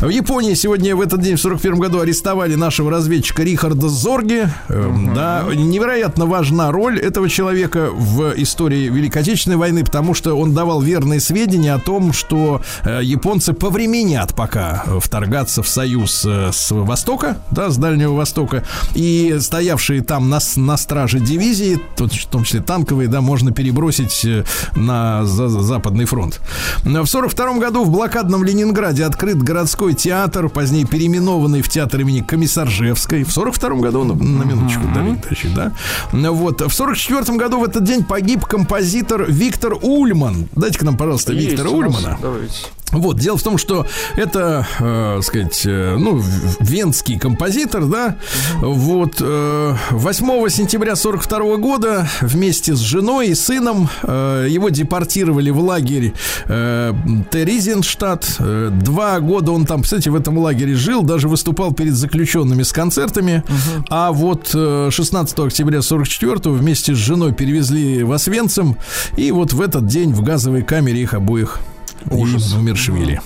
В 0.00 0.08
Японии 0.08 0.54
сегодня 0.54 0.96
в 0.96 1.00
этот 1.00 1.20
день, 1.20 1.36
в 1.36 1.40
41 1.40 1.78
году, 1.78 2.00
арестовали 2.00 2.54
нашего 2.54 2.90
разведчика 2.90 3.42
Рихарда 3.42 3.88
Зорги. 3.88 4.48
Эм, 4.68 5.14
Да, 5.14 5.44
невероятно 5.54 6.26
важна 6.26 6.70
роль 6.70 6.98
этого 6.98 7.28
человека 7.28 7.90
в 7.92 8.32
истории 8.36 8.88
Великой 8.88 9.22
Отечественной 9.22 9.56
войны, 9.56 9.84
потому 9.84 10.14
что 10.14 10.34
он 10.38 10.54
давал 10.54 10.80
верные 10.80 11.20
сведения 11.20 11.74
о 11.74 11.78
том, 11.78 12.12
что 12.12 12.62
э, 12.84 13.00
японцы 13.02 13.52
повременят 13.52 14.34
пока 14.34 14.84
э, 14.86 14.98
вторгаться 15.00 15.62
в 15.62 15.68
союз 15.68 16.24
э, 16.26 16.50
с 16.52 16.70
Востока, 16.70 17.36
да, 17.50 17.70
с 17.70 17.76
Дальнего 17.76 18.14
Востока, 18.14 18.64
и 18.94 19.36
стоявшие 19.40 20.02
там 20.02 20.28
на, 20.30 20.38
на 20.56 20.76
страже 20.76 21.20
дивизии, 21.20 21.78
в 21.96 22.26
том 22.26 22.44
числе 22.44 22.60
танковые, 22.60 23.08
да, 23.08 23.20
можно 23.20 23.52
перебросить 23.52 24.26
на 24.74 25.24
за- 25.24 25.48
за- 25.48 25.60
Западный 25.60 26.04
фронт. 26.06 26.39
В 26.84 27.06
42 27.06 27.58
году 27.58 27.84
в 27.84 27.90
блокадном 27.90 28.44
Ленинграде 28.44 29.04
открыт 29.04 29.42
городской 29.42 29.94
театр, 29.94 30.48
позднее 30.48 30.86
переименованный 30.86 31.62
в 31.62 31.68
театр 31.68 32.00
имени 32.00 32.20
Комиссаржевской. 32.20 33.24
В 33.24 33.32
42 33.32 33.76
году, 33.76 34.04
на, 34.04 34.14
на 34.14 34.44
минуточку, 34.44 34.82
дорогие 34.92 35.16
товарищи, 35.16 35.48
да. 35.54 35.72
Вот. 36.12 36.60
В 36.60 36.72
44 36.72 37.38
году 37.38 37.60
в 37.60 37.64
этот 37.64 37.84
день 37.84 38.04
погиб 38.04 38.44
композитор 38.46 39.24
Виктор 39.30 39.74
Ульман. 39.80 40.48
Дайте 40.52 40.78
к 40.78 40.82
нам, 40.82 40.96
пожалуйста, 40.96 41.32
Есть 41.32 41.50
Виктора. 41.50 41.70
Ульмана. 41.70 42.18
Давайте. 42.20 42.54
Вот, 42.92 43.18
дело 43.18 43.38
в 43.38 43.42
том, 43.42 43.56
что 43.56 43.86
это, 44.16 44.66
э, 44.80 45.20
сказать, 45.22 45.62
э, 45.64 45.96
ну, 45.96 46.20
венский 46.60 47.18
композитор, 47.18 47.84
да, 47.86 48.16
вот, 48.60 49.16
э, 49.20 49.74
8 49.90 50.48
сентября 50.48 50.96
42 50.96 51.56
года 51.56 52.08
вместе 52.20 52.74
с 52.74 52.78
женой 52.80 53.28
и 53.28 53.34
сыном 53.34 53.88
э, 54.02 54.46
его 54.50 54.70
депортировали 54.70 55.50
в 55.50 55.60
лагерь 55.60 56.12
э, 56.46 56.92
Терезинштадт. 57.30 58.36
Э, 58.40 58.70
Два 58.72 59.20
года 59.20 59.52
он 59.52 59.66
там, 59.66 59.82
кстати, 59.82 60.08
в 60.08 60.16
этом 60.16 60.38
лагере 60.38 60.74
жил, 60.74 61.02
даже 61.02 61.28
выступал 61.28 61.72
перед 61.72 61.94
заключенными 61.94 62.62
с 62.62 62.72
концертами, 62.72 63.44
а 63.88 64.10
вот 64.10 64.50
э, 64.54 64.88
16 64.90 65.38
октября 65.38 65.82
44 65.82 66.54
вместе 66.54 66.94
с 66.94 66.98
женой 66.98 67.32
перевезли 67.32 68.02
в 68.02 68.12
Освенцим, 68.12 68.76
и 69.16 69.30
вот 69.30 69.52
в 69.52 69.60
этот 69.60 69.86
день 69.86 70.12
в 70.12 70.22
газовой 70.22 70.62
камере 70.62 71.02
их 71.02 71.14
обоих 71.14 71.60
Ужас. 72.08 72.52
умершвили. 72.54 73.20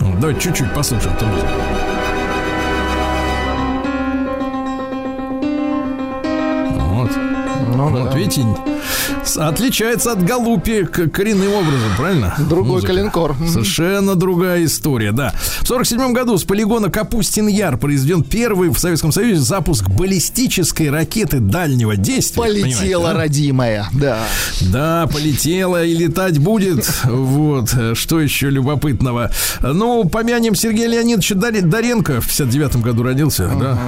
Давайте 0.00 0.40
чуть-чуть 0.40 0.72
послушаем 0.74 1.14
эту 1.16 1.26
музыку. 1.26 1.48
Вот. 6.78 7.10
Ну 7.74 7.88
Вот, 7.90 8.10
да. 8.10 8.16
видите, 8.16 8.44
отличается 9.36 10.12
от 10.12 10.24
Галупи 10.24 10.84
коренным 10.84 11.52
образом, 11.52 11.90
правильно? 11.96 12.34
Другой 12.38 12.74
Музыка. 12.74 12.92
коленкор. 12.92 13.32
Мгм. 13.34 13.48
Совершенно 13.48 14.14
другая 14.14 14.64
история, 14.64 15.12
да. 15.12 15.34
В 15.62 15.66
47 15.66 16.12
году 16.12 16.38
с 16.38 16.44
полигона 16.44 16.86
Капустин-Яр 16.88 17.76
произведен 17.78 18.22
первый 18.22 18.68
в 18.70 18.78
Советском 18.78 19.12
Союзе 19.12 19.40
запуск 19.40 19.88
баллистической 19.88 20.90
ракеты 20.90 21.40
дальнего 21.40 21.96
действия. 21.96 22.42
Полетела, 22.42 23.12
да? 23.12 23.14
родимая. 23.14 23.88
Да. 23.92 24.18
Да, 24.60 25.08
полетела 25.12 25.84
и 25.84 25.94
летать 25.94 26.38
будет. 26.38 26.88
Вот, 27.16 27.74
что 27.94 28.20
еще 28.20 28.50
любопытного. 28.50 29.30
Ну, 29.62 30.04
помянем 30.08 30.54
Сергея 30.54 30.88
Леонидовича 30.88 31.34
Доренко. 31.34 32.20
В 32.20 32.26
59 32.26 32.76
году 32.76 33.02
родился, 33.02 33.50
да. 33.58 33.78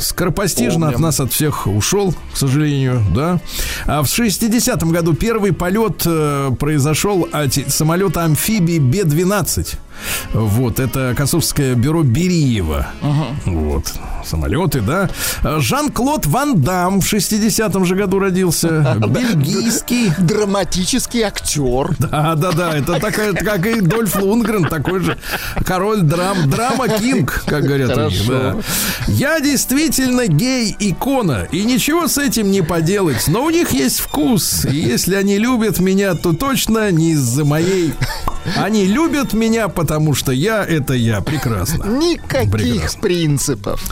Скоропостижно 0.00 0.86
от 0.86 0.92
Помним. 0.94 1.06
нас 1.06 1.20
от 1.20 1.32
всех 1.32 1.66
ушел, 1.66 2.14
к 2.32 2.36
сожалению, 2.36 3.02
да. 3.14 3.40
А 3.86 4.02
в 4.02 4.06
60-м 4.06 4.90
году 4.90 5.14
первый 5.14 5.52
полет 5.52 6.02
э, 6.04 6.50
произошел 6.58 7.28
от 7.32 7.54
самолета 7.68 8.24
амфибии 8.24 8.78
Б-12. 8.78 9.76
Вот, 10.32 10.80
это 10.80 11.14
Косовское 11.16 11.74
бюро 11.74 12.02
Бериева. 12.02 12.88
Вот, 13.44 13.92
самолеты, 14.24 14.80
да. 14.80 15.08
Жан-Клод 15.42 16.26
Ван 16.26 16.60
Дам 16.60 17.00
в 17.00 17.12
60-м 17.12 17.84
же 17.84 17.94
году 17.94 18.18
родился. 18.18 18.96
Бельгийский. 19.08 20.12
Драматический 20.18 21.22
актер. 21.22 21.94
Да, 22.14 22.34
да, 22.34 22.52
да, 22.52 22.76
это 22.76 23.00
такая, 23.00 23.32
как 23.32 23.66
и 23.66 23.80
Дольф 23.80 24.14
Лунгрен, 24.16 24.64
такой 24.64 25.00
же 25.00 25.18
король 25.64 26.02
драм, 26.02 26.48
драма 26.48 26.88
кинг, 26.88 27.44
как 27.46 27.64
говорят 27.64 27.96
у 27.96 28.08
них, 28.08 28.26
да. 28.28 28.56
Я 29.08 29.40
действительно 29.40 30.26
гей-икона, 30.26 31.48
и 31.50 31.64
ничего 31.64 32.06
с 32.06 32.18
этим 32.18 32.50
не 32.50 32.62
поделать, 32.62 33.26
но 33.28 33.44
у 33.44 33.50
них 33.50 33.72
есть 33.72 34.00
вкус, 34.00 34.64
и 34.64 34.76
если 34.76 35.14
они 35.14 35.38
любят 35.38 35.80
меня, 35.80 36.14
то 36.14 36.32
точно 36.32 36.90
не 36.90 37.12
из-за 37.12 37.44
моей... 37.44 37.94
Они 38.56 38.86
любят 38.86 39.32
меня, 39.32 39.68
потому 39.68 40.14
что 40.14 40.32
я— 40.32 40.64
это 40.68 40.94
я, 40.94 41.20
прекрасно. 41.20 41.84
Никаких 41.84 42.50
Прекрасно. 42.52 43.00
принципов. 43.00 43.82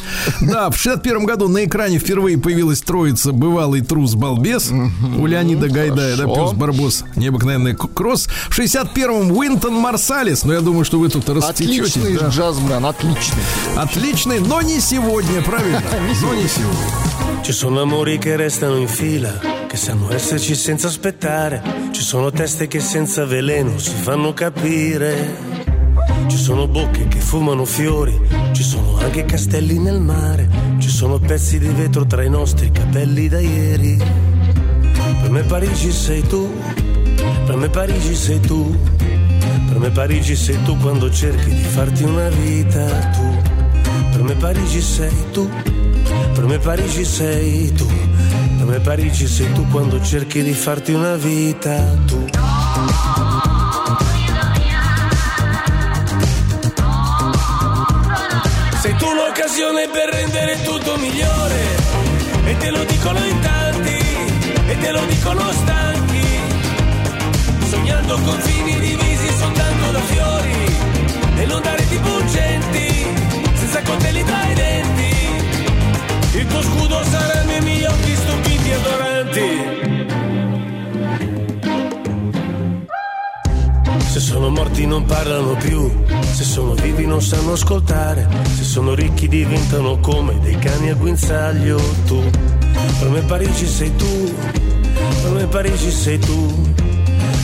Да, 0.41 0.71
в 0.71 0.77
61 0.77 1.25
году 1.25 1.49
на 1.49 1.65
экране 1.65 1.99
впервые 1.99 2.39
появилась 2.39 2.81
троица 2.83 3.33
«Бывалый 3.33 3.81
трус-балбес» 3.81 4.71
у 5.19 5.27
Леонида 5.27 5.69
Гайдая, 5.69 6.17
да. 6.17 6.25
Пес 6.27 6.53
Барбос, 6.53 7.05
необыкновенный 7.17 7.75
кросс. 7.75 8.27
В 8.49 8.59
61-м 8.59 9.31
Уинтон 9.33 9.75
Марсалис, 9.75 10.45
но 10.45 10.53
я 10.53 10.61
думаю, 10.61 10.85
что 10.85 10.99
вы 10.99 11.09
тут 11.09 11.29
растечетесь. 11.29 11.97
Отличный 11.97 12.19
да. 12.19 12.29
джазмен, 12.29 12.85
отличный. 12.85 13.43
Отличный, 13.77 14.41
но 14.41 14.61
не 14.63 14.81
сегодня, 14.81 15.43
правильно? 15.43 15.83
Но 16.23 16.35
не 16.35 16.47
сегодня. 16.47 17.43
Ci 17.43 17.53
sono 17.53 17.81
amori 17.81 18.19
che 18.19 18.37
restano 18.37 18.77
in 18.77 18.87
fila, 18.87 19.33
che 19.73 19.79
sanno 19.79 20.13
esserci 20.13 20.55
senza 20.55 20.89
aspettare. 20.89 21.63
Ci 21.93 22.03
sono 22.03 22.31
teste 22.31 22.69
che 22.69 22.79
senza 22.79 23.25
veleno 23.25 23.79
si 23.79 23.95
fanno 23.95 24.35
capire. 24.35 25.35
Ci 26.27 26.37
sono 26.37 26.69
bocche 26.69 27.09
che 27.09 27.19
fumano 27.19 27.65
fiori, 27.65 28.21
ci 28.53 28.63
sono 28.63 28.99
anche 28.99 29.25
castelli 29.25 29.79
nel 29.79 29.99
mare. 29.99 30.47
Ci 30.79 30.91
sono 30.91 31.19
pezzi 31.19 31.59
di 31.59 31.69
vetro 31.69 32.05
tra 32.05 32.23
i 32.23 32.29
nostri 32.29 32.71
capelli 32.71 33.29
da 33.29 33.41
ieri. 33.41 33.97
Per 35.23 35.31
me 35.31 35.43
Parigi 35.43 35.91
sei 35.91 36.21
tu, 36.21 36.53
per 37.47 37.57
me 37.57 37.71
Parigi 37.71 38.15
sei 38.15 38.41
tu. 38.41 38.77
Per 39.69 39.79
me 39.79 39.89
Parigi 39.89 40.37
sei 40.37 40.63
tu 40.65 40.77
quando 40.77 41.11
cerchi 41.11 41.49
di 41.49 41.63
farti 41.63 42.03
una 42.03 42.29
vita 42.29 42.85
tu. 43.09 43.43
Per 44.11 44.23
me 44.23 44.35
Parigi 44.35 44.83
sei 44.83 45.31
tu. 45.33 45.49
Per 46.35 46.45
me 46.45 46.59
Parigi 46.59 47.05
sei 47.05 47.73
tu, 47.73 47.87
per 48.73 48.79
me 48.79 48.81
Parigi 48.81 49.27
sei 49.27 49.53
tu 49.53 49.67
quando 49.69 50.01
cerchi 50.03 50.43
di 50.43 50.53
farti 50.55 50.93
una 50.93 51.17
vita 51.17 51.77
tu. 52.07 52.25
Sei 58.81 58.97
tu 58.97 59.07
l'occasione 59.13 59.89
per 59.89 60.09
rendere 60.15 60.63
tutto 60.63 60.97
migliore 60.97 61.61
e 62.47 62.57
te 62.57 62.71
lo 62.71 62.85
dicono 62.85 63.19
in 63.25 63.41
tanti 63.41 63.99
e 64.67 64.79
te 64.79 64.91
lo 64.91 65.05
dicono 65.07 65.53
stanchi. 65.53 66.27
Sognando 67.69 68.19
confini 68.25 68.79
divisi 68.81 69.29
soltanto 69.39 69.91
da 69.91 70.01
fiori 70.01 70.77
e 71.37 71.47
non 71.47 71.61
dare 71.61 71.87
di 71.89 71.99
pungenti 71.99 73.07
senza 73.55 73.83
coltelli 73.83 74.25
tra 74.25 74.49
i 74.49 74.55
denti. 74.55 74.82
Adoranti. 79.33 79.71
Se 84.11 84.21
sono 84.21 84.51
morti 84.51 84.87
non 84.87 85.05
parlano 85.05 85.57
più, 85.57 85.91
se 86.33 86.45
sono 86.45 86.75
vivi 86.75 87.07
non 87.07 87.23
sanno 87.23 87.53
ascoltare, 87.53 88.29
se 88.55 88.63
sono 88.63 88.95
ricchi 88.95 89.27
diventano 89.29 89.99
come 90.01 90.39
dei 90.41 90.59
cani 90.59 90.91
a 90.91 90.95
guinzaglio 90.95 91.81
tu. 92.07 92.23
Per 92.99 93.09
me 93.09 93.21
Parigi 93.23 93.67
sei 93.67 93.95
tu, 93.97 94.35
per 95.23 95.31
me 95.33 95.47
Parigi 95.47 95.91
sei 95.91 96.19
tu, 96.19 96.73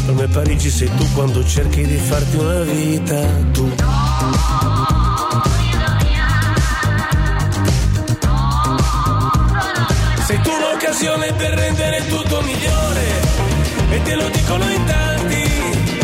per 0.06 0.14
me 0.14 0.26
Parigi 0.28 0.70
sei 0.70 0.90
tu 0.94 1.04
quando 1.14 1.44
cerchi 1.44 1.86
di 1.86 1.96
farti 1.96 2.36
una 2.36 2.60
vita 2.60 3.20
tu. 3.52 4.77
Tu 10.98 11.04
l'occasione 11.04 11.32
per 11.34 11.54
rendere 11.54 12.06
tutto 12.08 12.40
migliore 12.42 13.06
e 13.90 14.02
te 14.02 14.14
lo 14.16 14.28
dicono 14.30 14.68
in 14.68 14.84
tanti 14.84 15.42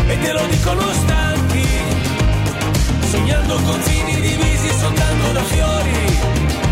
e 0.07 0.19
te 0.21 0.33
lo 0.33 0.47
dicono 0.47 0.83
stanchi. 0.93 1.67
Sognando 3.11 3.55
confini 3.57 4.21
divisi 4.21 4.69
soltanto 4.79 5.33
da 5.33 5.43
fiori 5.43 6.19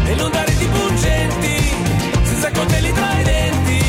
e 0.04 0.14
non 0.14 0.30
dare 0.30 0.54
di 0.56 0.66
pungenti 0.66 1.74
senza 2.22 2.50
coltelli 2.52 2.92
tra 2.92 3.18
i 3.18 3.22
denti. 3.24 3.82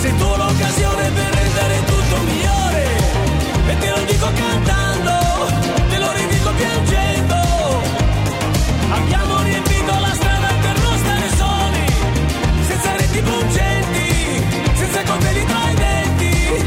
Sei 0.00 0.16
tu 0.16 0.24
l'occasione 0.24 1.10
per 1.10 1.34
rendere 1.34 1.84
tutto 1.84 2.16
migliore 2.22 2.86
e 3.68 3.78
te 3.78 3.90
lo 3.90 4.04
dico 4.06 4.30
cantando, 4.34 4.85
reti 13.16 13.22
pungenti, 13.22 14.42
senza 14.74 15.02
coltelli 15.04 15.44
tra 15.44 15.70
i 15.70 15.74
denti. 15.74 16.64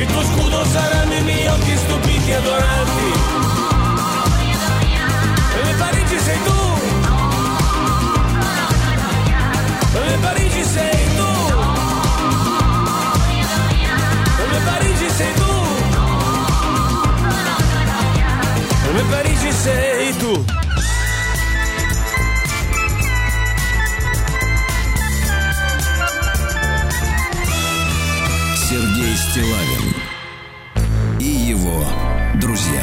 Il 0.00 0.06
tuo 0.06 0.22
scudo 0.22 0.64
saranno 0.64 1.14
i 1.14 1.22
miei 1.22 1.46
occhi 1.46 1.76
stupiti 1.76 2.30
e 2.30 2.34
adoranti. 2.34 3.12
Me 5.62 5.74
Parigi 5.78 6.18
sei 6.18 6.38
tu. 6.42 6.52
Me 9.92 10.18
Parigi 10.20 10.64
sei 10.64 11.16
tu. 11.16 11.28
Me 14.50 14.58
Parigi 14.64 15.10
sei 15.10 15.34
tu. 15.34 15.52
Me 18.92 19.02
Parigi 19.10 19.52
sei 19.52 20.16
tu. 20.16 20.63
Сергей 28.74 29.14
Стилавин 29.16 29.94
и 31.20 31.48
его 31.48 31.84
друзья. 32.40 32.82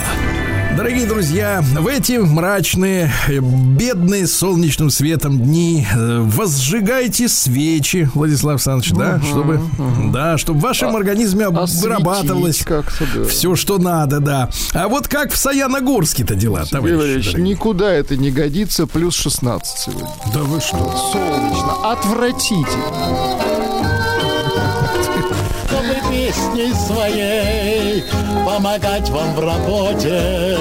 Дорогие 0.78 1.06
друзья, 1.06 1.62
в 1.62 1.86
эти 1.86 2.14
мрачные, 2.14 3.12
э, 3.28 3.40
бедные 3.40 4.26
солнечным 4.26 4.90
светом 4.90 5.38
дни 5.38 5.86
э, 5.94 6.20
возжигайте 6.22 7.28
свечи, 7.28 8.10
Владислав 8.14 8.54
Александрович, 8.54 8.94
да, 8.94 9.20
чтобы, 9.22 9.60
да, 10.14 10.38
чтобы 10.38 10.60
в 10.60 10.62
вашем 10.62 10.96
организме 10.96 11.50
вырабатывалось 11.50 12.64
да. 12.66 12.84
все, 13.28 13.58
что 13.58 13.78
надо, 13.78 14.22
да. 14.22 14.50
А 14.74 14.88
вот 14.88 15.10
как 15.10 15.34
в 15.34 15.38
Саяногорске-то 15.38 16.36
дела, 16.36 16.64
Сергей 16.64 16.92
товарищи? 16.94 17.36
Никуда 17.36 17.92
это 17.92 18.16
не 18.16 18.32
годится. 18.32 18.88
Плюс 18.88 19.18
16 19.18 19.78
сегодня. 19.78 20.08
Да 20.34 20.40
вы 20.40 20.62
что? 20.62 20.78
Солнечно. 21.12 21.92
Отвратительно. 21.92 23.61
Песней 26.32 26.74
своей 26.74 28.04
помогать 28.46 29.10
вам 29.10 29.36
в 29.36 29.40
работе, 29.40 30.58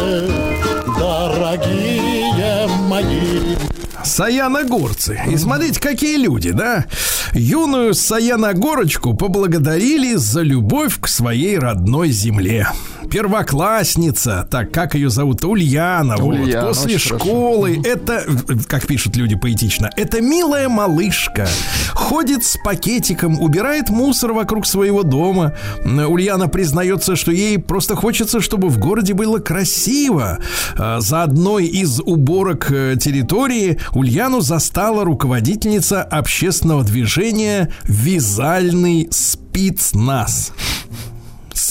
дорогие 0.99 2.67
мои. 2.89 3.57
Саяногорцы. 4.03 5.21
И 5.29 5.37
смотрите, 5.37 5.81
какие 5.81 6.17
люди, 6.17 6.51
да? 6.51 6.87
Юную 7.35 7.95
Саяногорочку 7.95 9.15
поблагодарили 9.15 10.17
за 10.17 10.41
любовь 10.41 10.99
к 11.01 11.07
своей 11.07 11.59
родной 11.59 12.11
земле. 12.11 12.67
Первоклассница, 13.11 14.47
так 14.51 14.73
как 14.73 14.95
ее 14.95 15.11
зовут 15.11 15.45
Ульяна, 15.45 16.17
вот, 16.17 16.35
Ульяна, 16.35 16.69
после 16.69 16.95
очень 16.97 17.09
хорошо. 17.09 17.25
школы, 17.25 17.81
это, 17.85 18.25
как 18.69 18.87
пишут 18.87 19.17
люди 19.17 19.37
поэтично, 19.37 19.91
это 19.97 20.21
милая 20.21 20.69
малышка, 20.69 21.49
ходит 21.93 22.45
с 22.45 22.57
пакетиком, 22.63 23.41
убирает 23.41 23.91
мусор 23.91 24.33
вокруг 24.33 24.67
своего 24.67 25.03
дома. 25.03 25.55
Ульяна 25.85 26.49
признается, 26.49 27.17
что 27.17 27.33
ей 27.33 27.59
просто 27.59 27.97
хочется, 27.97 28.41
чтобы 28.41 28.69
в 28.69 28.79
городе 28.79 29.15
было 29.15 29.39
красиво. 29.39 30.39
А 30.77 31.01
За 31.01 31.23
одной 31.23 31.67
из 31.67 32.01
уборок 32.01 32.71
э, 32.71 32.97
территории 33.01 33.79
Ульяну 33.93 34.41
застала 34.41 35.05
руководительница 35.05 36.03
общественного 36.03 36.85
движения 36.85 37.73
«Вязальный 37.85 39.09
спецназ». 39.11 40.53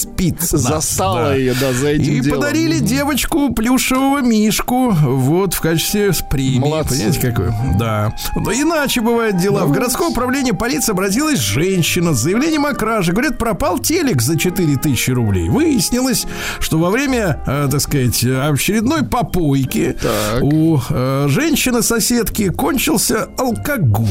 Спецназ. 0.00 0.62
Застала 0.62 1.24
да. 1.30 1.34
ее, 1.34 1.54
да, 1.60 1.72
за 1.72 1.88
этим 1.88 2.12
И 2.14 2.20
делом. 2.20 2.40
подарили 2.40 2.78
девочку 2.78 3.52
плюшевого 3.52 4.20
мишку 4.20 4.90
вот 4.90 5.54
в 5.54 5.60
качестве 5.60 6.12
премии. 6.30 6.58
Молодцы. 6.58 6.94
Понимаете, 6.94 7.20
какое? 7.20 7.54
Да. 7.78 8.14
Но 8.36 8.52
иначе 8.52 9.00
бывают 9.00 9.36
дела. 9.38 9.64
В 9.64 9.72
городское 9.72 10.08
управление 10.08 10.54
полиции 10.54 10.92
обратилась 10.92 11.38
женщина 11.38 12.14
с 12.14 12.18
заявлением 12.20 12.66
о 12.66 12.72
краже. 12.74 13.12
Говорят, 13.12 13.38
пропал 13.38 13.78
телек 13.78 14.20
за 14.22 14.38
4000 14.38 15.10
рублей. 15.10 15.48
Выяснилось, 15.48 16.26
что 16.60 16.78
во 16.78 16.90
время, 16.90 17.42
э, 17.46 17.68
так 17.70 17.80
сказать, 17.80 18.22
очередной 18.24 19.04
попойки 19.04 19.96
Так. 20.00 20.42
у 20.42 20.80
э, 20.88 21.26
женщины-соседки 21.28 22.48
кончился 22.50 23.28
алкоголь. 23.38 24.06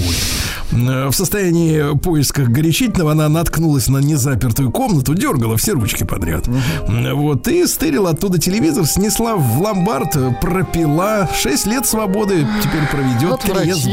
Э, 0.71 1.07
В 1.09 1.13
состоянии 1.13 1.97
поиска 1.97 2.43
горячительного 2.43 3.11
она 3.13 3.27
наткнулась 3.29 3.87
на 3.87 3.97
незапертую 3.97 4.71
комнату, 4.71 5.13
дергала 5.15 5.57
все 5.57 5.73
ручки 5.80 6.03
подряд. 6.03 6.47
М, 6.47 7.15
Вот, 7.15 7.47
и 7.47 7.65
стырила 7.67 8.11
оттуда 8.11 8.38
телевизор, 8.39 8.86
снесла 8.86 9.36
в 9.36 9.61
ломбард, 9.61 10.39
пропила. 10.41 11.27
6 11.41 11.67
лет 11.67 11.86
свободы 11.86 12.45
теперь 12.63 12.88
проведет 12.91 13.39
трезво. 13.41 13.89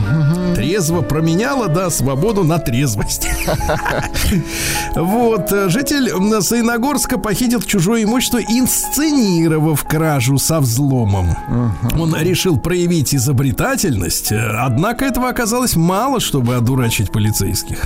Мгм. 0.00 0.54
Трезво 0.54 1.00
променяла, 1.02 1.68
да, 1.68 1.90
свободу 1.90 2.44
на 2.44 2.58
трезвость. 2.58 3.26
Вот, 4.94 5.52
э, 5.52 5.68
житель 5.68 6.10
Саиногорска 6.42 7.18
похитил 7.18 7.60
чужое 7.62 8.04
имущество, 8.04 8.38
инсценировав 8.38 9.84
кражу 9.84 10.38
со 10.38 10.60
взломом. 10.60 11.36
Он 11.98 12.14
решил 12.16 12.58
проявить 12.58 13.14
изобретательность, 13.14 14.32
э, 14.32 14.56
однако 14.60 15.04
этого 15.04 15.28
оказалось 15.28 15.76
мало, 15.76 16.20
чтобы 16.20 16.56
одурачить 16.56 17.10
полицейских. 17.10 17.78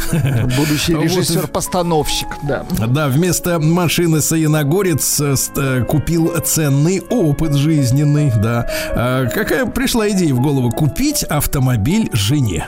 Будущий 0.56 0.94
режиссер-постановщик, 1.00 2.28
да. 2.42 2.64
Да, 2.86 3.08
вместо 3.08 3.35
машины 3.44 4.20
Саяногорец 4.20 5.20
э, 5.20 5.34
э, 5.56 5.84
купил 5.84 6.32
ценный 6.44 7.00
опыт 7.00 7.54
жизненный, 7.54 8.32
да. 8.36 8.68
А 8.90 9.26
Какая 9.26 9.66
пришла 9.66 10.08
идея 10.10 10.34
в 10.34 10.40
голову? 10.40 10.70
Купить 10.70 11.22
автомобиль 11.24 12.08
жене. 12.12 12.66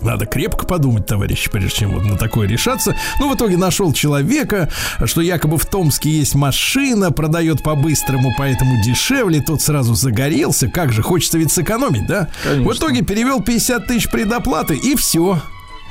Надо 0.00 0.26
крепко 0.26 0.66
подумать, 0.66 1.06
товарищи, 1.06 1.50
прежде 1.50 1.70
чем 1.70 1.92
вот 1.92 2.04
на 2.04 2.16
такое 2.16 2.48
решаться. 2.48 2.96
Ну, 3.20 3.30
в 3.30 3.36
итоге 3.36 3.56
нашел 3.56 3.92
человека, 3.92 4.68
что 5.04 5.20
якобы 5.20 5.56
в 5.58 5.66
Томске 5.66 6.10
есть 6.10 6.34
машина, 6.34 7.12
продает 7.12 7.62
по-быстрому, 7.62 8.32
поэтому 8.36 8.82
дешевле. 8.82 9.40
Тот 9.40 9.62
сразу 9.62 9.94
загорелся. 9.94 10.68
Как 10.68 10.92
же, 10.92 11.02
хочется 11.02 11.38
ведь 11.38 11.52
сэкономить, 11.52 12.06
да? 12.06 12.28
Конечно. 12.42 12.70
В 12.70 12.76
итоге 12.76 13.02
перевел 13.02 13.40
50 13.40 13.86
тысяч 13.86 14.10
предоплаты, 14.10 14.76
и 14.76 14.94
все. 14.96 15.40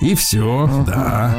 И 0.01 0.13
все, 0.15 0.83
да. 0.85 1.33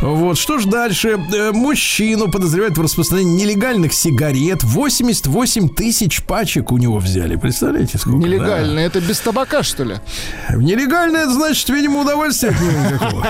Вот, 0.00 0.36
что 0.36 0.58
ж 0.58 0.64
дальше? 0.64 1.20
Э, 1.32 1.52
Мужчину 1.52 2.28
подозревают 2.28 2.76
в 2.76 2.82
распространении 2.82 3.44
нелегальных 3.44 3.92
сигарет. 3.92 4.64
88 4.64 5.68
тысяч 5.68 6.24
пачек 6.24 6.72
у 6.72 6.78
него 6.78 6.98
взяли. 6.98 7.36
Представляете, 7.36 7.98
сколько? 7.98 8.18
да? 8.22 8.26
Нелегально. 8.26 8.80
Это 8.80 9.00
без 9.00 9.20
табака, 9.20 9.62
что 9.62 9.84
ли? 9.84 9.96
Нелегально, 10.50 11.18
это 11.18 11.32
значит, 11.32 11.68
видимо, 11.68 12.00
удовольствия 12.00 12.48
от 12.50 12.60
него 12.60 12.72
никакого. 12.90 13.26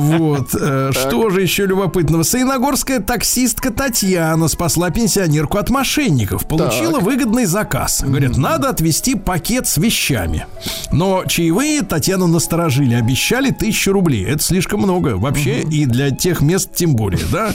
Вот. 0.00 0.48
э, 0.54 0.90
Что 0.92 1.30
же 1.30 1.40
еще 1.40 1.64
любопытного? 1.64 2.22
Саиногорская 2.22 3.00
таксистка 3.00 3.70
Татьяна 3.72 4.48
спасла 4.48 4.90
пенсионерку 4.90 5.56
от 5.56 5.70
мошенников. 5.70 6.46
Получила 6.46 7.00
выгодный 7.00 7.46
заказ. 7.46 8.02
Говорят, 8.02 8.36
надо 8.36 8.68
отвезти 8.68 9.14
пакет 9.14 9.66
с 9.66 9.78
вещами. 9.78 10.44
Но 10.92 11.24
чаевые 11.26 11.80
Татьяну 11.82 12.26
насторожили. 12.26 12.94
Обещали 12.94 13.50
тысячу 13.50 13.92
рублей. 13.92 14.09
Это 14.18 14.42
слишком 14.42 14.80
много. 14.80 15.16
Вообще 15.16 15.60
и 15.62 15.86
для 15.86 16.10
тех 16.10 16.40
мест 16.40 16.70
тем 16.74 16.94
более, 16.96 17.24
да? 17.32 17.52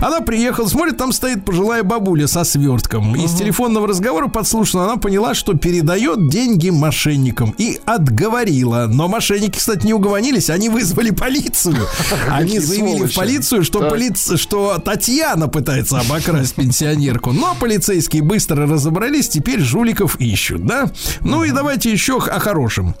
Она 0.00 0.20
приехала, 0.20 0.66
смотрит, 0.66 0.96
там 0.96 1.12
стоит 1.12 1.44
пожилая 1.44 1.82
бабуля 1.82 2.26
со 2.26 2.44
свертком. 2.44 3.14
Из 3.14 3.32
телефонного 3.32 3.86
разговора 3.88 4.28
подслушано, 4.28 4.84
она 4.84 4.96
поняла, 4.96 5.34
что 5.34 5.54
передает 5.54 6.28
деньги 6.28 6.70
мошенникам 6.70 7.54
и 7.58 7.78
отговорила. 7.84 8.86
Но 8.88 9.08
мошенники, 9.08 9.58
кстати, 9.58 9.86
не 9.86 9.94
угомонились, 9.94 10.50
они 10.50 10.68
вызвали 10.68 11.10
полицию. 11.10 11.86
Они 12.30 12.58
заявили 12.58 13.06
в 13.06 13.14
полицию, 13.14 13.64
что, 13.64 13.80
Так. 13.80 13.92
полиц- 13.92 14.36
что 14.36 14.78
Татьяна 14.84 15.48
пытается 15.48 15.98
обокрасть 16.00 16.54
пенсионерку. 16.54 17.32
Но 17.32 17.56
полицейские 17.58 18.22
быстро 18.22 18.66
разобрались, 18.66 19.28
теперь 19.28 19.60
жуликов 19.60 20.16
ищут, 20.20 20.66
да? 20.66 20.90
Ну 21.20 21.44
и 21.44 21.50
давайте 21.50 21.90
еще 21.90 22.18
о 22.18 22.38
хорошем. 22.40 22.94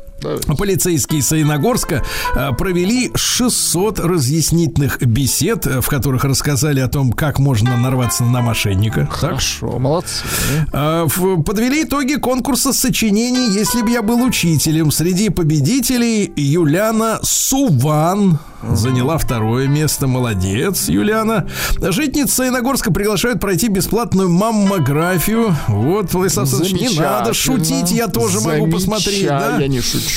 Полицейские 0.58 1.22
Саиногорска 1.22 2.02
э, 2.34 2.50
провели 2.56 3.10
600 3.14 4.00
разъяснительных 4.00 5.00
бесед, 5.02 5.66
э, 5.66 5.80
в 5.80 5.86
которых 5.88 6.24
рассказали 6.24 6.80
о 6.80 6.88
том, 6.88 7.12
как 7.12 7.38
можно 7.38 7.76
нарваться 7.76 8.24
на 8.24 8.40
мошенника. 8.40 9.00
Так? 9.00 9.12
Хорошо, 9.12 9.78
молодцы. 9.78 10.24
А, 10.72 11.06
в- 11.06 11.42
Подвели 11.42 11.84
итоги 11.84 12.14
конкурса 12.14 12.72
сочинений 12.72 13.50
«Если 13.58 13.82
бы 13.82 13.90
я 13.90 14.02
был 14.02 14.22
учителем». 14.22 14.90
Среди 14.90 15.28
победителей 15.30 16.32
Юлиана 16.36 17.18
Суван 17.22 18.38
заняла 18.70 19.18
второе 19.18 19.66
место. 19.66 20.06
Молодец, 20.06 20.88
Юлиана. 20.88 21.48
Житница 21.80 22.46
Иногорска 22.48 22.92
приглашают 22.92 23.40
пройти 23.40 23.68
бесплатную 23.68 24.28
маммографию. 24.30 25.54
Вот, 25.68 26.12
Владислав 26.12 26.48
Александрович, 26.52 26.90
не 26.92 27.00
надо 27.00 27.34
шутить, 27.34 27.90
я 27.90 28.06
тоже 28.08 28.40
могу 28.40 28.68
посмотреть. 28.68 29.26
Да? 29.26 29.58
Я 29.58 29.66
не 29.68 29.80
шучу. 29.80 30.11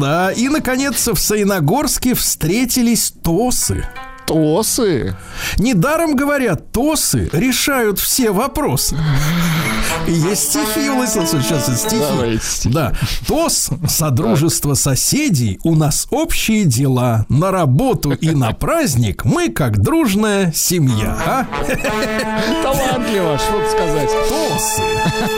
Да, 0.00 0.32
и, 0.32 0.48
наконец, 0.48 1.08
в 1.08 1.16
Саиногорске 1.16 2.14
встретились 2.14 3.12
тосы. 3.22 3.86
Тосы. 4.26 5.16
Недаром 5.58 6.14
говорят, 6.14 6.70
тосы 6.72 7.28
решают 7.32 7.98
все 7.98 8.30
вопросы. 8.30 8.96
Есть 10.06 10.50
стихи, 10.50 10.88
Владислав 10.88 11.28
сейчас 11.28 11.68
это 11.68 11.76
стихи. 11.76 11.96
Давайте 11.98 12.44
стихи. 12.44 12.74
Да. 12.74 12.92
ТОС, 13.26 13.70
Содружество 13.88 14.74
соседей, 14.74 15.58
у 15.64 15.74
нас 15.74 16.06
общие 16.10 16.64
дела. 16.64 17.26
На 17.28 17.50
работу 17.50 18.12
и 18.12 18.30
на 18.30 18.52
праздник 18.52 19.24
мы 19.24 19.48
как 19.48 19.80
дружная 19.80 20.52
семья. 20.54 21.16
А? 21.26 21.46
Талантливо, 22.62 23.38
что 23.38 23.70
сказать. 23.70 24.10
ТОСы. 24.28 24.82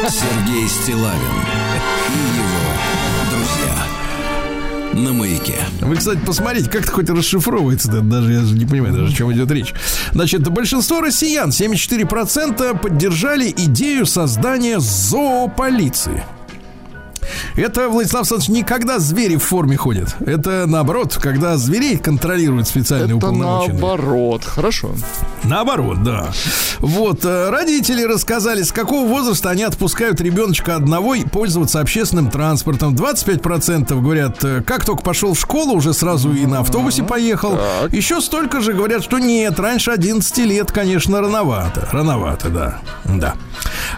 Сергей 0.09 0.69
Стилавин 0.69 1.74
на 4.95 5.13
маяке. 5.13 5.57
Вы, 5.81 5.97
кстати, 5.97 6.19
посмотрите, 6.25 6.71
как 6.71 6.83
это 6.83 6.93
хоть 6.93 7.11
расшифровывается, 7.11 7.91
да, 7.91 8.01
даже 8.01 8.33
я 8.33 8.41
не 8.41 8.67
понимаю, 8.67 8.95
даже 8.95 9.13
о 9.13 9.17
чем 9.17 9.33
идет 9.33 9.51
речь. 9.51 9.75
Значит, 10.13 10.49
большинство 10.49 11.01
россиян, 11.01 11.51
74%, 11.51 12.79
поддержали 12.79 13.51
идею 13.51 14.07
создания 14.07 14.79
зоополиции. 14.81 16.25
Это, 17.57 17.89
Владислав 17.89 18.23
Александрович, 18.23 18.49
не 18.49 18.63
когда 18.63 18.99
звери 18.99 19.37
в 19.37 19.43
форме 19.43 19.77
ходят. 19.77 20.17
Это 20.21 20.67
наоборот, 20.67 21.19
когда 21.21 21.57
зверей 21.57 21.99
контролируют 21.99 22.69
специальные 22.69 23.19
Это 23.19 23.31
наоборот. 23.31 24.45
Хорошо. 24.45 24.95
Наоборот, 25.45 26.03
да. 26.03 26.33
Вот, 26.79 27.25
э, 27.25 27.51
родители 27.51 28.03
рассказали, 28.03 28.63
с 28.63 28.73
какого 28.73 29.07
возраста 29.07 29.51
они 29.51 29.63
отпускают 29.63 30.21
ребеночка 30.21 30.77
одного 30.77 31.15
и 31.15 31.25
пользоваться 31.25 31.81
общественным 31.81 32.31
транспортом. 32.31 32.95
25% 32.95 34.01
говорят, 34.03 34.43
э, 34.45 34.63
как 34.63 34.85
только 34.85 35.03
пошел 35.03 35.35
в 35.35 35.41
школу, 35.41 35.75
уже 35.75 35.93
сразу 35.93 36.33
и 36.33 36.47
на 36.47 36.61
автобусе 36.61 37.03
поехал. 37.03 37.59
Еще 37.91 38.21
столько 38.21 38.61
же 38.61 38.73
говорят, 38.73 39.03
что 39.05 39.19
нет, 39.19 39.59
раньше 39.61 39.91
11 39.91 40.39
лет, 40.39 40.73
конечно, 40.73 41.21
рановато. 41.21 41.89
Рановато, 41.93 42.49
да. 42.49 42.81
Да. 43.05 43.35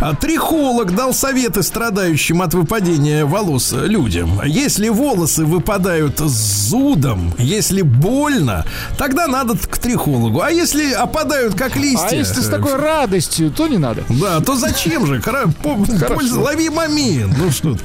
А 0.01 0.15
трихолог 0.15 0.95
дал 0.95 1.15
советы 1.15 1.63
страдающим 1.63 2.43
от 2.43 2.55
выпадения 2.55 3.16
волос 3.25 3.73
людям. 3.73 4.41
Если 4.45 4.89
волосы 4.89 5.45
выпадают 5.45 6.21
с 6.21 6.69
зудом, 6.69 7.33
если 7.39 7.83
больно, 7.83 8.65
тогда 8.99 9.27
надо 9.27 9.57
к 9.57 9.79
трихологу. 9.79 10.41
А 10.41 10.51
если 10.51 10.93
опадают 10.93 11.55
как 11.55 11.77
листья... 11.77 12.09
А 12.11 12.15
если 12.15 12.41
с 12.41 12.49
такой 12.49 12.75
радостью, 12.77 13.51
то 13.51 13.67
не 13.69 13.79
надо. 13.79 14.03
да, 14.09 14.41
то 14.41 14.57
зачем 14.57 15.07
же? 15.07 15.21
Кора- 15.21 15.47
по- 15.63 15.77
польза- 15.77 16.41
лови 16.41 16.69
момент. 16.71 17.35
Ну 17.39 17.51
что. 17.51 17.77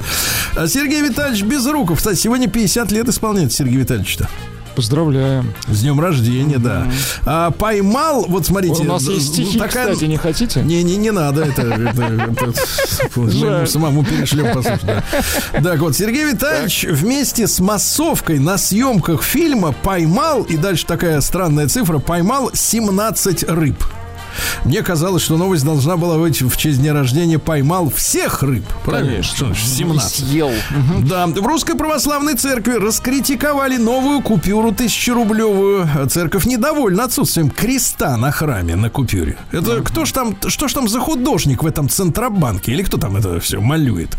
А 0.56 0.66
Сергей 0.66 1.02
Витальевич 1.02 1.42
Безруков. 1.42 1.98
Кстати, 1.98 2.18
сегодня 2.18 2.48
50 2.48 2.92
лет 2.92 3.08
исполняется 3.08 3.58
Сергей 3.58 3.78
Витальевич-то. 3.78 4.28
Поздравляем. 4.74 5.52
С 5.68 5.82
днем 5.82 6.00
рождения, 6.00 6.58
да. 6.58 6.86
А, 7.26 7.50
поймал, 7.50 8.24
вот 8.28 8.46
смотрите. 8.46 8.82
У 8.82 8.84
нас 8.84 9.04
д- 9.04 9.12
есть 9.14 9.32
стихи, 9.34 9.58
такая- 9.58 9.92
кстати, 9.92 10.08
не 10.08 10.16
хотите? 10.16 10.62
Не, 10.62 10.82
не, 10.82 10.96
не 10.96 11.10
надо, 11.10 11.44
это, 11.44 11.62
это- 11.62 13.66
самому 13.66 14.04
перешлем 14.04 14.52
послушать. 14.52 14.84
Да. 14.84 15.02
Так 15.62 15.80
вот, 15.80 15.96
Сергей 15.96 16.24
Витальевич 16.32 16.84
вместе 16.88 17.46
с 17.46 17.60
массовкой 17.60 18.38
на 18.38 18.58
съемках 18.58 19.22
фильма 19.22 19.72
поймал, 19.72 20.42
и 20.42 20.56
дальше 20.56 20.86
такая 20.86 21.20
странная 21.20 21.68
цифра, 21.68 21.98
поймал 21.98 22.50
17 22.54 23.44
рыб. 23.44 23.82
Мне 24.64 24.82
казалось, 24.82 25.22
что 25.22 25.36
новость 25.36 25.64
должна 25.64 25.96
была 25.96 26.18
быть 26.18 26.42
в 26.42 26.56
честь 26.56 26.80
дня 26.80 26.92
рождения 26.92 27.38
поймал 27.38 27.90
всех 27.90 28.42
рыб. 28.42 28.64
Правильно? 28.84 29.22
Что 29.22 29.46
значит 29.46 29.66
17? 29.66 30.28
Съел. 30.28 30.50
Да, 31.02 31.26
в 31.26 31.46
Русской 31.46 31.74
Православной 31.76 32.34
Церкви 32.34 32.74
раскритиковали 32.74 33.76
новую 33.76 34.20
купюру 34.22 34.72
тысячерублевую. 34.72 35.88
Церковь 36.08 36.44
недовольна 36.46 37.04
отсутствием 37.04 37.50
креста 37.50 38.16
на 38.16 38.30
храме 38.30 38.76
на 38.76 38.90
купюре. 38.90 39.36
Это 39.50 39.82
кто 39.82 40.04
ж 40.04 40.12
там, 40.12 40.36
что 40.46 40.68
ж 40.68 40.72
там 40.72 40.88
за 40.88 41.00
художник 41.00 41.62
в 41.62 41.66
этом 41.66 41.88
Центробанке? 41.88 42.72
Или 42.72 42.82
кто 42.82 42.96
там 42.98 43.16
это 43.16 43.40
все 43.40 43.60
малюет? 43.60 44.16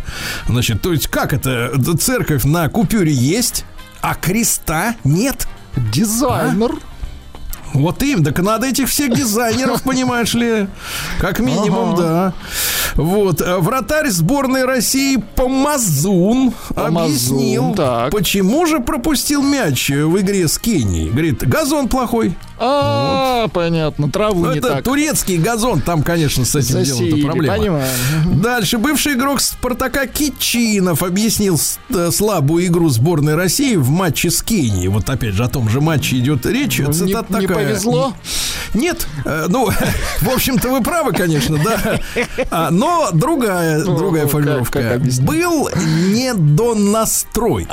Значит, 0.47 0.81
то 0.81 0.91
есть 0.91 1.07
как 1.07 1.33
это? 1.33 1.71
Церковь 1.99 2.43
на 2.43 2.69
купюре 2.69 3.13
есть, 3.13 3.65
а 4.01 4.15
креста 4.15 4.95
нет? 5.03 5.47
Дизайнер. 5.91 6.71
Вот 7.73 8.03
им, 8.03 8.23
так 8.23 8.39
надо 8.39 8.67
этих 8.67 8.87
всех 8.89 9.15
дизайнеров, 9.15 9.81
понимаешь 9.83 10.33
ли? 10.33 10.67
Как 11.19 11.39
минимум, 11.39 11.95
да. 11.95 12.33
Вот. 12.95 13.41
э, 13.41 13.57
Вратарь 13.57 14.09
сборной 14.09 14.65
России 14.65 15.17
Помазун 15.35 16.53
Помазун, 16.75 16.97
объяснил, 17.05 17.73
так. 17.75 18.11
почему 18.11 18.65
же 18.65 18.79
пропустил 18.79 19.41
мяч 19.41 19.89
в 19.89 20.19
игре 20.19 20.47
с 20.47 20.57
Кенией. 20.59 21.09
Говорит, 21.09 21.47
газон 21.47 21.87
плохой. 21.87 22.35
А, 22.65 23.47
понятно, 23.49 24.09
траву 24.09 24.45
Ну, 24.45 24.51
не 24.53 24.59
это 24.59 24.69
так. 24.75 24.83
турецкий 24.85 25.37
газон, 25.37 25.81
там, 25.81 26.01
конечно, 26.03 26.45
с 26.45 26.55
этим 26.55 26.85
Засеяли, 26.85 27.09
делом 27.11 27.23
проблема. 27.31 27.57
понимаю. 27.57 27.85
Дальше 28.41 28.77
бывший 28.77 29.13
игрок 29.13 29.41
Спартака 29.41 30.05
Кичинов 30.07 31.03
объяснил 31.03 31.59
э, 31.89 32.11
слабую 32.11 32.65
игру 32.67 32.87
сборной 32.89 33.35
России 33.35 33.75
в 33.75 33.89
матче 33.89 34.29
с 34.29 34.41
Кенией. 34.43 34.87
Вот 34.87 35.09
опять 35.09 35.33
же 35.33 35.43
о 35.43 35.49
том 35.49 35.67
же 35.67 35.81
матче 35.81 36.19
идет 36.19 36.45
речь. 36.45 36.79
Ну, 36.79 36.93
Цитата 36.93 37.33
не 37.39 37.47
такая. 37.47 37.62
Повезло? 37.63 38.13
Нет, 38.73 39.05
э, 39.25 39.45
ну, 39.49 39.69
в 40.21 40.29
общем-то, 40.29 40.69
вы 40.69 40.81
правы, 40.81 41.11
конечно, 41.13 41.57
да. 41.63 41.99
А, 42.49 42.71
но 42.71 43.09
другая, 43.13 43.79
Ну, 43.83 43.95
другая 43.97 44.23
как- 44.23 44.31
формулировка. 44.31 44.81
как 44.81 44.91
объяснить? 44.95 45.27
Был 45.27 45.69
недонастрой. 45.75 47.67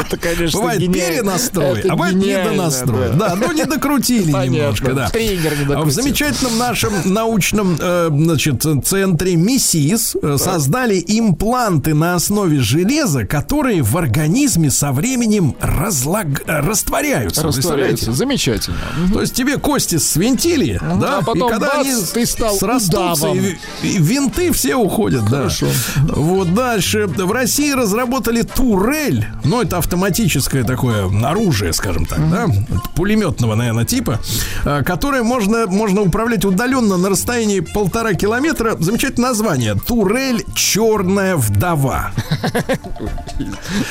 Это, 0.00 0.16
конечно, 0.16 0.60
Бывает 0.60 0.80
гениально. 0.80 1.14
перенастрой, 1.14 1.78
Это 1.80 1.92
а 1.92 1.96
бывает 1.96 2.14
недонастрой. 2.16 3.08
да. 3.10 3.28
Да, 3.30 3.34
ну 3.36 3.52
не 3.52 3.64
докрутили 3.64 4.32
Понятно. 4.32 4.56
немножко, 4.56 4.92
да. 4.92 5.08
Триггер 5.10 5.52
не 5.66 5.74
А 5.74 5.82
В 5.82 5.90
замечательном 5.90 6.58
нашем 6.58 6.92
научном 7.04 7.76
э, 7.80 8.08
значит, 8.12 8.64
центре 8.84 9.36
МИСИС 9.36 10.16
э, 10.22 10.36
создали 10.38 11.02
импланты 11.06 11.94
на 11.94 12.14
основе 12.14 12.60
железа, 12.60 13.24
которые 13.26 13.82
в 13.82 13.96
организме 13.96 14.70
со 14.70 14.92
временем 14.92 15.56
разлаг... 15.60 16.42
э, 16.46 16.60
растворяются. 16.60 17.42
Представляете? 17.42 18.12
Замечательно. 18.12 18.76
То 19.12 19.20
есть 19.20 19.34
тебе 19.34 19.56
кости 19.58 19.96
свинтили, 19.96 20.80
да, 21.00 21.18
а 21.18 21.22
потом 21.22 21.48
и 21.48 21.52
когда 21.52 21.76
бац, 21.76 21.86
они 21.86 21.94
ты 22.12 22.26
стал 22.26 22.56
срастутся, 22.56 23.28
и, 23.32 23.56
и 23.82 23.98
винты 23.98 24.52
все 24.52 24.76
уходят, 24.76 25.22
Хорошо. 25.28 25.66
да. 25.96 26.14
Вот 26.14 26.54
дальше. 26.54 27.06
В 27.06 27.32
России 27.32 27.72
разработали 27.72 28.42
турель, 28.42 29.26
ну, 29.46 29.62
это 29.62 29.78
автоматическое 29.78 30.64
такое 30.64 31.08
оружие, 31.24 31.72
скажем 31.72 32.06
так, 32.06 32.18
да, 32.30 32.46
пулеметного, 32.94 33.54
наверное, 33.54 33.84
типа, 33.84 34.20
а, 34.64 34.82
которое 34.82 35.22
можно, 35.22 35.66
можно 35.66 36.02
управлять 36.02 36.44
удаленно 36.44 36.96
на 36.96 37.08
расстоянии 37.08 37.60
полтора 37.60 38.14
километра. 38.14 38.76
Замечательное 38.78 39.30
название. 39.30 39.74
Турель 39.74 40.44
«Черная 40.54 41.36
вдова». 41.36 42.12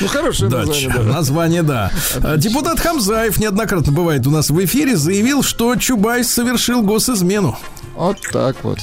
Ну, 0.02 0.08
хорошее 0.08 0.50
название, 0.50 0.90
да. 0.90 1.04
название, 1.04 1.64
да. 1.64 1.92
А, 2.16 2.38
Депутат 2.38 2.80
Хамзаев 2.80 3.38
неоднократно 3.38 3.92
бывает 3.92 4.26
у 4.28 4.32
нас 4.32 4.50
в 4.50 4.66
эфире, 4.66 4.96
заявил, 4.98 5.44
что 5.44 5.76
Чубайс 5.76 6.30
совершил 6.30 6.82
госизмену. 6.82 7.58
Вот 7.96 8.18
так 8.32 8.58
вот. 8.64 8.80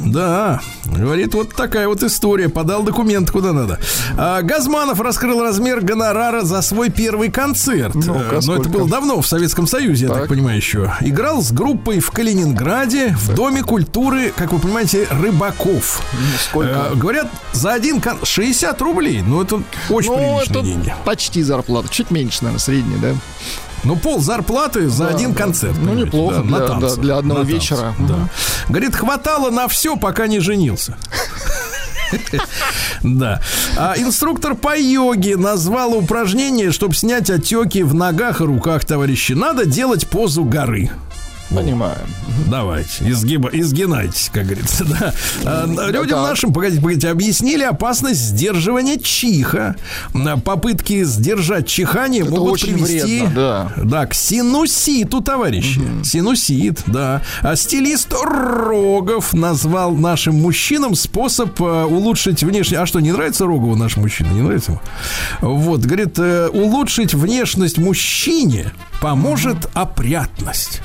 Да, 0.00 0.60
говорит, 0.84 1.32
вот 1.34 1.54
такая 1.54 1.86
вот 1.86 2.02
история. 2.02 2.48
Подал 2.48 2.82
документ 2.82 3.30
куда 3.30 3.52
надо. 3.52 3.78
А, 4.16 4.42
Газманов 4.42 5.00
раскрыл 5.00 5.42
размер 5.42 5.80
гонорара 5.80 6.42
за 6.42 6.60
свой 6.62 6.90
первый 6.90 7.30
концерт. 7.30 7.94
Э, 7.94 8.40
Но 8.44 8.56
это 8.56 8.68
было 8.68 8.88
давно, 8.88 9.20
в 9.20 9.26
Советском 9.26 9.66
Союзе, 9.68 10.06
я 10.06 10.10
так 10.12 10.20
Так. 10.22 10.28
понимаю, 10.30 10.56
еще. 10.56 10.92
Играл 11.00 11.40
с 11.42 11.52
группой 11.52 12.00
в 12.00 12.10
Калининграде 12.10 13.14
в 13.16 13.34
Доме 13.34 13.62
культуры, 13.62 14.32
как 14.36 14.52
вы 14.52 14.58
понимаете, 14.58 15.06
рыбаков. 15.10 16.02
сколько? 16.40 16.88
Э, 16.92 16.94
говорят, 16.96 17.28
за 17.52 17.72
один 17.74 18.00
кон... 18.00 18.18
60 18.24 18.80
рублей. 18.82 19.22
Ну, 19.24 19.42
это 19.42 19.62
очень 19.88 20.10
Ну, 20.10 20.16
приличные 20.16 20.42
это 20.50 20.62
деньги. 20.62 20.94
почти 21.04 21.42
зарплата. 21.42 21.88
Чуть 21.90 22.10
меньше, 22.10 22.38
наверное, 22.42 22.60
средняя, 22.60 22.98
да? 22.98 23.08
Ну, 23.84 23.96
пол 23.96 24.20
зарплаты 24.20 24.88
за 24.88 25.04
Да, 25.04 25.10
один 25.14 25.32
да. 25.32 25.38
концерт. 25.38 25.76
Ну, 25.80 25.94
неплохо 25.94 26.42
на 26.42 26.58
для- 26.58 26.66
танцы, 26.68 26.96
да, 26.96 27.02
для 27.02 27.16
одного 27.18 27.40
на 27.40 27.44
танцы, 27.46 27.54
вечера. 27.60 27.94
Да. 27.98 28.14
Мгм. 28.14 28.30
Говорит, 28.68 28.96
хватало 28.96 29.50
на 29.50 29.68
все, 29.68 29.96
пока 29.96 30.26
не 30.26 30.40
женился. 30.40 30.96
Да. 33.02 33.40
А 33.76 33.94
инструктор 33.98 34.54
по 34.54 34.76
йоге 34.76 35.36
назвал 35.36 35.94
упражнение, 35.94 36.72
чтобы 36.72 36.94
снять 36.94 37.30
отеки 37.30 37.82
в 37.82 37.94
ногах 37.94 38.40
и 38.40 38.44
руках, 38.44 38.84
товарищи. 38.84 39.32
Надо 39.34 39.66
делать 39.66 40.08
позу 40.08 40.44
горы. 40.44 40.90
Понимаю. 41.50 41.98
Давайте, 42.46 43.08
изгиба, 43.08 43.48
изгинайтесь, 43.52 44.30
как 44.32 44.44
говорится, 44.44 44.84
да. 45.00 45.14
А, 45.44 45.66
людям 45.90 46.20
так. 46.20 46.30
нашим, 46.30 46.52
погодите, 46.52 46.80
погодите, 46.82 47.08
объяснили 47.08 47.62
опасность 47.62 48.20
сдерживания 48.20 48.98
чиха. 48.98 49.76
А, 50.14 50.38
Попытки 50.38 51.04
сдержать 51.04 51.66
чихание 51.66 52.22
Это 52.22 52.30
могут 52.30 52.60
привести 52.60 53.22
вредно, 53.22 53.32
да. 53.34 53.72
да, 53.82 54.06
к 54.06 54.14
синуситу, 54.14 55.22
товарищи. 55.22 55.80
Синусит, 56.04 56.82
да. 56.86 57.22
А 57.42 57.56
стилист 57.56 58.12
Рогов 58.12 59.32
назвал 59.32 59.92
нашим 59.92 60.36
мужчинам 60.36 60.94
способ 60.94 61.60
э, 61.60 61.84
улучшить 61.84 62.42
внешне... 62.42 62.78
А 62.78 62.86
что, 62.86 63.00
не 63.00 63.12
нравится 63.12 63.46
Рогову 63.46 63.74
наш 63.74 63.96
мужчина? 63.96 64.28
Не 64.28 64.42
нравится 64.42 64.72
ему? 64.72 64.80
Вот, 65.40 65.80
говорит, 65.80 66.18
э, 66.18 66.48
улучшить 66.48 67.14
внешность 67.14 67.78
мужчине 67.78 68.72
поможет 69.00 69.68
опрятность. 69.74 70.82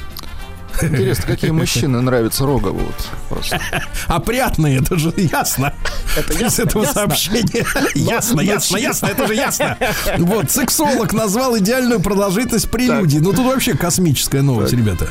Интересно, 0.82 1.26
какие 1.26 1.52
мужчины 1.52 2.02
нравятся 2.02 2.46
Рогову? 2.46 2.80
Вот, 2.80 3.10
просто. 3.30 3.60
Опрятные, 4.08 4.80
это 4.80 4.98
же 4.98 5.14
ясно. 5.16 5.74
Это 6.18 6.34
Из 6.34 6.42
ясно, 6.42 6.62
этого 6.64 6.84
ясно. 6.84 7.02
сообщения. 7.02 7.66
Ясно, 7.96 8.42
ясно, 8.42 8.78
ясно, 8.78 9.08
это 9.08 9.28
же 9.28 9.36
ясно. 9.36 9.78
Вот, 10.18 10.52
сексолог 10.52 11.14
назвал 11.14 11.58
идеальную 11.58 12.00
продолжительность 12.00 12.70
прелюдии. 12.70 13.20
Ну, 13.20 13.32
тут 13.32 13.46
вообще 13.46 13.76
космическая 13.76 14.42
новость, 14.42 14.74
ребята. 14.74 15.10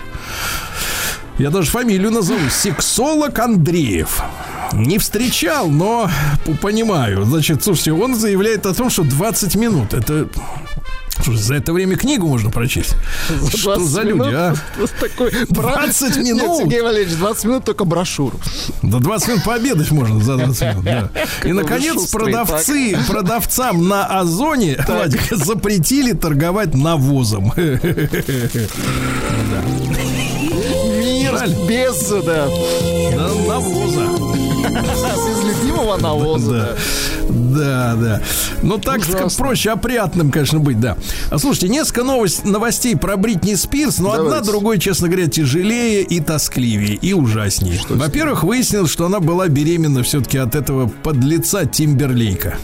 Я 1.39 1.51
даже 1.51 1.71
фамилию 1.71 2.11
назову. 2.11 2.51
Сексолог 2.51 3.39
Андреев. 3.39 4.23
Не 4.73 4.99
встречал, 4.99 5.69
но 5.69 6.11
понимаю. 6.61 7.25
Значит, 7.25 7.65
слушайте, 7.65 7.93
он 7.93 8.15
заявляет 8.15 8.67
о 8.67 8.75
том, 8.75 8.91
что 8.91 9.03
20 9.03 9.55
минут. 9.57 9.95
Это... 9.95 10.29
Слушай, 11.21 11.39
за 11.43 11.55
это 11.55 11.73
время 11.73 11.97
книгу 11.97 12.27
можно 12.27 12.51
прочесть. 12.51 12.95
Что 13.51 13.75
20 13.77 13.87
за 13.89 14.03
люди, 14.03 14.13
минут? 14.19 14.35
а? 14.35 14.55
Такой 15.01 15.31
бра- 15.51 15.75
20 15.87 16.17
Нет, 16.17 16.37
минут? 16.37 16.59
Сергей 16.59 16.81
Валерьевич, 16.83 17.17
20 17.17 17.45
минут 17.45 17.65
только 17.65 17.85
брошюру. 17.85 18.41
Да 18.83 18.99
20 18.99 19.29
минут 19.29 19.45
пообедать 19.45 19.91
можно 19.91 20.21
за 20.21 20.37
20 20.37 20.63
минут, 20.73 20.85
да. 20.85 21.11
И, 21.45 21.53
наконец, 21.53 22.09
продавцы, 22.11 22.97
продавцам 23.09 23.87
на 23.89 24.07
Озоне, 24.21 24.83
Владик, 24.89 25.21
запретили 25.31 26.13
торговать 26.13 26.75
навозом. 26.75 27.53
Мир 30.37 31.35
без, 31.69 32.09
да, 32.25 32.47
Да, 33.17 33.29
навоза. 33.47 34.01
без 34.67 35.45
любимого 35.45 35.97
навоза. 35.99 36.77
Да, 37.29 37.95
да. 37.97 38.23
Ну, 38.63 38.79
так 38.79 38.99
Ужасно. 38.99 39.29
проще 39.37 39.71
опрятным, 39.71 40.31
конечно, 40.31 40.59
быть, 40.59 40.81
да. 40.81 40.97
А 41.31 41.39
слушайте, 41.39 41.69
несколько 41.69 42.03
новость, 42.05 42.45
новостей 42.45 42.97
про 42.97 43.17
Бритни 43.17 43.55
Спирс, 43.55 43.99
но 43.99 44.13
одна 44.13 44.25
Давайте. 44.25 44.47
другой, 44.51 44.79
честно 44.79 45.09
говоря, 45.09 45.29
тяжелее 45.29 46.03
и 46.03 46.21
тоскливее, 46.21 46.95
и 46.95 47.13
ужаснее. 47.13 47.81
Во-первых, 47.89 48.43
выяснилось, 48.45 48.91
что 48.91 49.07
она 49.07 49.21
была 49.21 49.49
беременна 49.49 50.03
все-таки 50.03 50.39
от 50.39 50.55
этого 50.55 50.89
подлеца 51.03 51.65
Тимберлейка. 51.67 52.57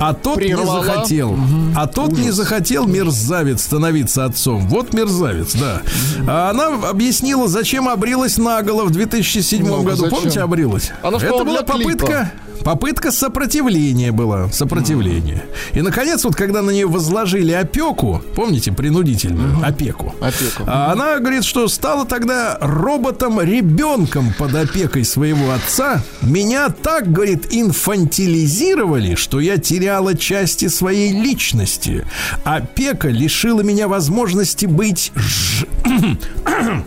А 0.00 0.14
тот 0.14 0.36
Прервала. 0.36 0.78
не 0.80 0.86
захотел. 0.86 1.38
А 1.76 1.86
тот 1.86 2.12
не 2.12 2.30
захотел 2.30 2.86
мерзавец 2.86 3.62
становиться 3.62 4.24
отцом. 4.24 4.68
Вот 4.68 4.94
мерзавец, 4.94 5.54
да. 5.54 5.82
А 6.26 6.50
она 6.50 6.88
объяснила, 6.88 7.48
зачем 7.48 7.88
обрилась 7.88 8.38
наголо 8.38 8.84
в 8.84 8.90
2007 8.90 9.66
Ну, 9.66 9.82
году. 9.82 9.96
зачем? 10.04 10.10
Помните, 10.18 10.40
обрилась? 10.40 10.92
Она 11.02 11.18
Это 11.18 11.44
была 11.44 11.62
для 11.62 11.62
клипа. 11.62 11.72
попытка. 12.06 12.32
Попытка 12.64 13.12
сопротивления 13.12 14.12
была. 14.12 14.50
Сопротивление. 14.50 15.44
И, 15.74 15.80
наконец, 15.80 16.24
вот 16.24 16.34
когда 16.34 16.60
на 16.62 16.70
нее 16.70 16.86
возложили 16.86 17.52
опеку, 17.52 18.22
помните, 18.34 18.72
принудительную 18.72 19.64
опеку, 19.64 20.14
Опеку. 20.20 20.64
а 20.66 20.92
она 20.92 21.18
говорит, 21.18 21.44
что 21.44 21.66
стала 21.68 22.04
тогда 22.04 22.58
роботом-ребенком 22.60 24.34
под 24.38 24.54
опекой 24.54 25.04
своего 25.04 25.52
отца. 25.52 26.02
Меня 26.22 26.68
так, 26.68 27.10
говорит, 27.10 27.46
инфантилизировали, 27.50 29.14
что 29.14 29.40
я 29.40 29.56
теряла 29.58 30.16
части 30.16 30.68
своей 30.68 31.12
личности. 31.12 32.04
Опека 32.44 33.08
лишила 33.08 33.62
меня 33.62 33.88
возможности 33.88 34.66
быть 34.66 35.12
ж- 35.14 35.64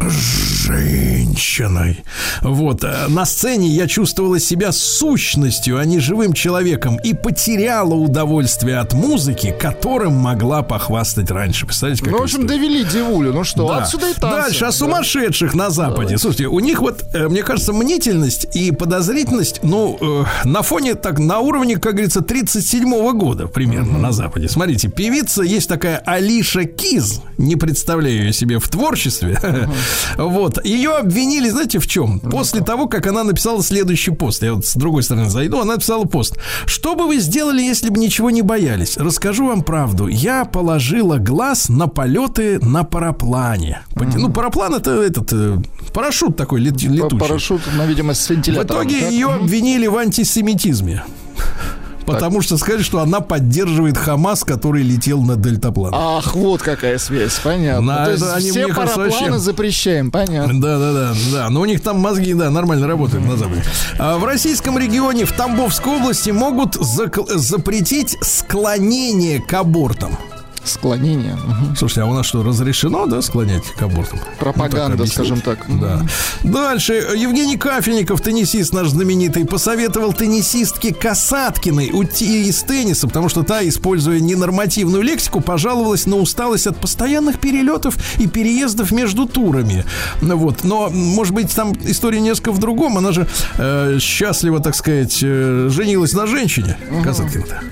женщиной. 0.00 2.04
Вот. 2.42 2.84
э, 2.84 3.06
На 3.08 3.24
сцене 3.24 3.68
я 3.68 3.86
чувствовала 3.86 4.38
себя 4.40 4.72
сущностью, 4.72 5.78
а 5.78 5.84
не 5.84 5.98
живым 6.00 6.32
человеком, 6.32 6.96
и 7.02 7.14
потеряла 7.14 7.94
удовольствие 7.94 8.78
от 8.78 8.92
музыки, 8.94 9.54
которым 9.58 10.14
могла 10.14 10.62
похвастать 10.62 11.30
раньше. 11.30 11.66
Представляете, 11.66 12.02
Ну, 12.04 12.10
какая 12.10 12.20
в 12.20 12.24
общем, 12.24 12.40
история? 12.42 12.58
довели 12.60 12.84
девулю. 12.84 13.32
Ну 13.32 13.44
что, 13.44 13.68
Да. 13.68 13.78
отсюда 13.78 14.10
и 14.10 14.14
танцы. 14.14 14.42
Дальше 14.42 14.64
о 14.64 14.68
Да. 14.68 14.72
сумасшедших 14.72 15.54
на 15.54 15.70
Западе. 15.70 16.18
Слушайте, 16.18 16.46
у 16.46 16.60
них 16.60 16.80
вот, 16.80 17.02
э, 17.14 17.28
мне 17.28 17.42
кажется, 17.42 17.72
мнительность 17.72 18.46
и 18.54 18.70
подозрительность, 18.72 19.60
ну, 19.62 19.98
э, 20.00 20.24
на 20.48 20.62
фоне, 20.62 20.94
так, 20.94 21.18
на 21.18 21.38
уровне, 21.40 21.76
как 21.76 21.92
говорится, 21.94 22.20
37-го 22.20 23.12
года 23.12 23.46
примерно 23.46 23.98
на 23.98 24.12
Западе. 24.12 24.48
Смотрите, 24.48 24.88
певица 24.88 25.42
есть 25.42 25.68
такая 25.68 25.98
Алиша 25.98 26.64
Киз, 26.64 27.20
не 27.38 27.56
представляю 27.56 28.16
ее 28.26 28.32
себе 28.32 28.58
в 28.58 28.68
творчестве. 28.68 29.38
Вот, 30.16 30.64
ее 30.64 30.96
обвинили, 30.96 31.48
знаете, 31.48 31.78
в 31.78 31.86
чем? 31.86 32.20
После 32.20 32.60
того, 32.60 32.86
как 32.86 33.06
она 33.06 33.24
написала 33.24 33.62
следующий 33.62 34.10
пост, 34.10 34.42
я 34.42 34.54
вот 34.54 34.66
с 34.66 34.74
другой 34.74 35.02
стороны 35.02 35.28
зайду, 35.30 35.60
она 35.60 35.74
написала 35.74 36.04
пост. 36.04 36.36
Что 36.66 36.94
бы 36.94 37.06
вы 37.06 37.18
сделали, 37.18 37.62
если 37.62 37.88
бы 37.90 37.98
ничего 37.98 38.30
не 38.30 38.42
боялись? 38.42 38.96
Расскажу 38.96 39.46
вам 39.46 39.62
правду. 39.62 40.06
Я 40.08 40.44
положила 40.44 41.18
глаз 41.18 41.68
на 41.68 41.86
полеты 41.88 42.58
на 42.60 42.84
параплане. 42.84 43.82
Ну, 43.96 44.30
параплан 44.30 44.74
это 44.74 44.90
этот 45.02 45.32
э, 45.32 45.56
парашют 45.92 46.36
такой 46.36 46.60
летучий. 46.60 47.18
Парашют, 47.18 47.62
на, 47.76 47.86
видимо, 47.86 48.14
с 48.14 48.26
В 48.26 48.30
вентилятором. 48.30 48.82
итоге 48.86 49.00
так? 49.00 49.10
ее 49.12 49.28
обвинили 49.28 49.86
в 49.86 49.96
антисемитизме. 49.96 51.04
Потому 52.04 52.42
что 52.42 52.56
сказали, 52.58 52.82
что 52.82 53.00
она 53.00 53.20
поддерживает 53.20 53.96
Хамас, 53.96 54.44
который 54.44 54.82
летел 54.82 55.22
на 55.22 55.36
дельтаплан. 55.36 55.92
Ах, 55.94 56.34
вот 56.34 56.62
какая 56.62 56.98
связь, 56.98 57.38
понятно. 57.42 57.82
На 57.82 58.04
То 58.04 58.10
есть 58.12 58.24
они, 58.34 58.50
все 58.50 58.68
парапланы 58.68 59.10
вообще- 59.10 59.38
запрещаем, 59.38 60.10
понятно. 60.10 60.60
Да, 60.60 60.78
да, 60.78 60.92
да, 60.92 61.14
да. 61.32 61.50
Но 61.50 61.60
у 61.60 61.64
них 61.64 61.80
там 61.80 61.98
мозги, 61.98 62.34
да, 62.34 62.50
нормально 62.50 62.86
работают 62.86 63.24
на 63.26 63.36
Западе. 63.36 63.62
А 63.98 64.18
в 64.18 64.24
российском 64.24 64.78
регионе, 64.78 65.24
в 65.24 65.32
Тамбовской 65.32 65.96
области, 65.96 66.30
могут 66.30 66.76
зак- 66.76 67.36
запретить 67.36 68.16
склонение 68.22 69.40
к 69.40 69.52
абортам. 69.54 70.18
Склонение. 70.64 71.34
мгм. 71.34 71.76
Слушайте, 71.76 72.02
а 72.02 72.06
у 72.06 72.14
нас 72.14 72.26
что, 72.26 72.42
разрешено, 72.42 73.06
да, 73.06 73.20
склонять 73.22 73.64
к 73.76 73.82
абортам? 73.82 74.20
Пропаганда, 74.38 74.96
Ну, 74.96 75.04
так 75.04 75.12
скажем 75.12 75.40
так. 75.40 75.58
Да. 75.80 76.02
Дальше. 76.44 76.92
Евгений 77.16 77.56
Кафельников, 77.56 78.20
теннисист 78.20 78.72
наш 78.72 78.88
знаменитый, 78.88 79.44
посоветовал 79.44 80.12
теннисистке 80.12 80.94
Касаткиной 80.94 81.90
уйти 81.92 82.48
из 82.48 82.62
тенниса, 82.62 83.08
потому 83.08 83.28
что 83.28 83.42
та, 83.42 83.66
используя 83.66 84.20
ненормативную 84.20 85.02
лексику, 85.02 85.40
пожаловалась 85.40 86.06
на 86.06 86.16
усталость 86.16 86.66
от 86.66 86.76
постоянных 86.80 87.40
перелетов 87.40 87.96
и 88.18 88.26
переездов 88.26 88.92
между 88.92 89.26
турами. 89.26 89.84
Ну 90.20 90.36
Вот. 90.36 90.64
Но, 90.64 90.88
может 90.90 91.34
быть, 91.34 91.54
там 91.54 91.72
история 91.84 92.20
несколько 92.20 92.52
в 92.52 92.58
другом. 92.58 92.98
Она 92.98 93.12
же 93.12 93.26
э, 93.58 93.98
счастливо, 94.00 94.60
так 94.60 94.74
сказать, 94.76 95.18
э, 95.22 95.68
женилась 95.70 96.12
на 96.12 96.26
женщине, 96.26 96.76
Касаткина. 97.02 97.62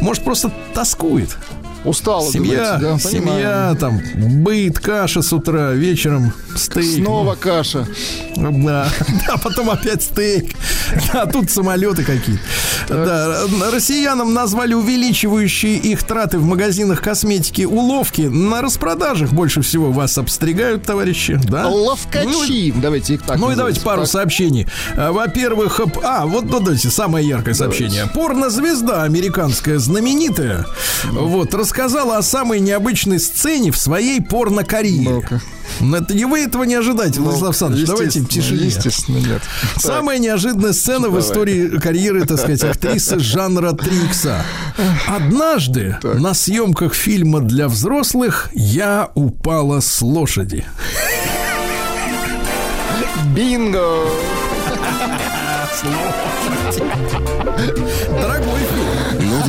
Может, 0.00 0.24
просто 0.24 0.52
тоскует. 0.74 1.36
Устала, 1.84 2.30
Семья, 2.30 2.76
думаете, 2.78 3.04
да? 3.04 3.10
семья, 3.10 3.76
там, 3.78 4.00
быт, 4.42 4.78
каша 4.78 5.22
с 5.22 5.32
утра, 5.32 5.72
вечером 5.72 6.32
стейк. 6.56 7.04
Снова 7.04 7.34
каша. 7.36 7.86
Да, 8.36 8.88
да, 9.26 9.36
потом 9.42 9.70
опять 9.70 10.02
стейк. 10.02 10.54
А 11.12 11.26
тут 11.26 11.50
самолеты 11.50 12.02
какие-то. 12.04 12.42
Да, 12.88 13.70
россиянам 13.70 14.32
назвали 14.34 14.74
увеличивающие 14.74 15.76
их 15.76 16.02
траты 16.02 16.38
в 16.38 16.44
магазинах 16.44 17.00
косметики 17.00 17.62
уловки. 17.62 18.22
На 18.22 18.60
распродажах 18.62 19.32
больше 19.32 19.62
всего 19.62 19.92
вас 19.92 20.18
обстригают, 20.18 20.82
товарищи. 20.84 21.38
Да? 21.44 21.68
Ловкачи. 21.68 22.72
давайте 22.76 23.14
их 23.14 23.22
так 23.22 23.38
Ну 23.38 23.50
и 23.52 23.54
давайте 23.54 23.80
пару 23.82 24.02
Так. 24.02 24.10
сообщений. 24.10 24.66
А, 24.96 25.12
Во-первых, 25.12 25.80
оп- 25.80 25.98
а, 26.02 26.26
вот 26.26 26.44
ну, 26.44 26.60
давайте 26.60 26.90
самое 26.90 27.26
яркое 27.26 27.54
сообщение. 27.54 28.06
Порнозвезда 28.14 29.02
американская 29.04 29.78
знаменитая, 29.78 30.66
вот, 31.12 31.54
рассказала 31.68 32.16
о 32.16 32.22
самой 32.22 32.60
необычной 32.60 33.20
сцене 33.20 33.70
в 33.72 33.76
своей 33.76 34.22
порнокарьере. 34.22 35.22
Ну, 35.80 35.96
Это 35.96 36.14
не 36.14 36.24
вы 36.24 36.40
этого 36.40 36.64
не 36.64 36.76
ожидаете, 36.76 37.20
Владислав 37.20 37.50
Александрович. 37.50 37.86
Давайте 37.86 38.24
тишине. 38.24 38.64
Естественно, 38.64 39.18
нет. 39.18 39.42
Самая 39.76 40.18
неожиданная 40.18 40.72
сцена 40.72 41.10
в 41.10 41.20
истории 41.20 41.78
карьеры, 41.78 42.24
так 42.24 42.38
сказать, 42.38 42.64
актрисы 42.64 43.18
жанра 43.18 43.72
Трикса. 43.72 44.42
Однажды 45.06 45.98
на 46.02 46.32
съемках 46.32 46.94
фильма 46.94 47.40
для 47.40 47.68
взрослых 47.68 48.48
я 48.54 49.10
упала 49.14 49.80
с 49.80 50.00
лошади. 50.00 50.64
Бинго! 53.36 54.06
Дорогой 58.20 58.47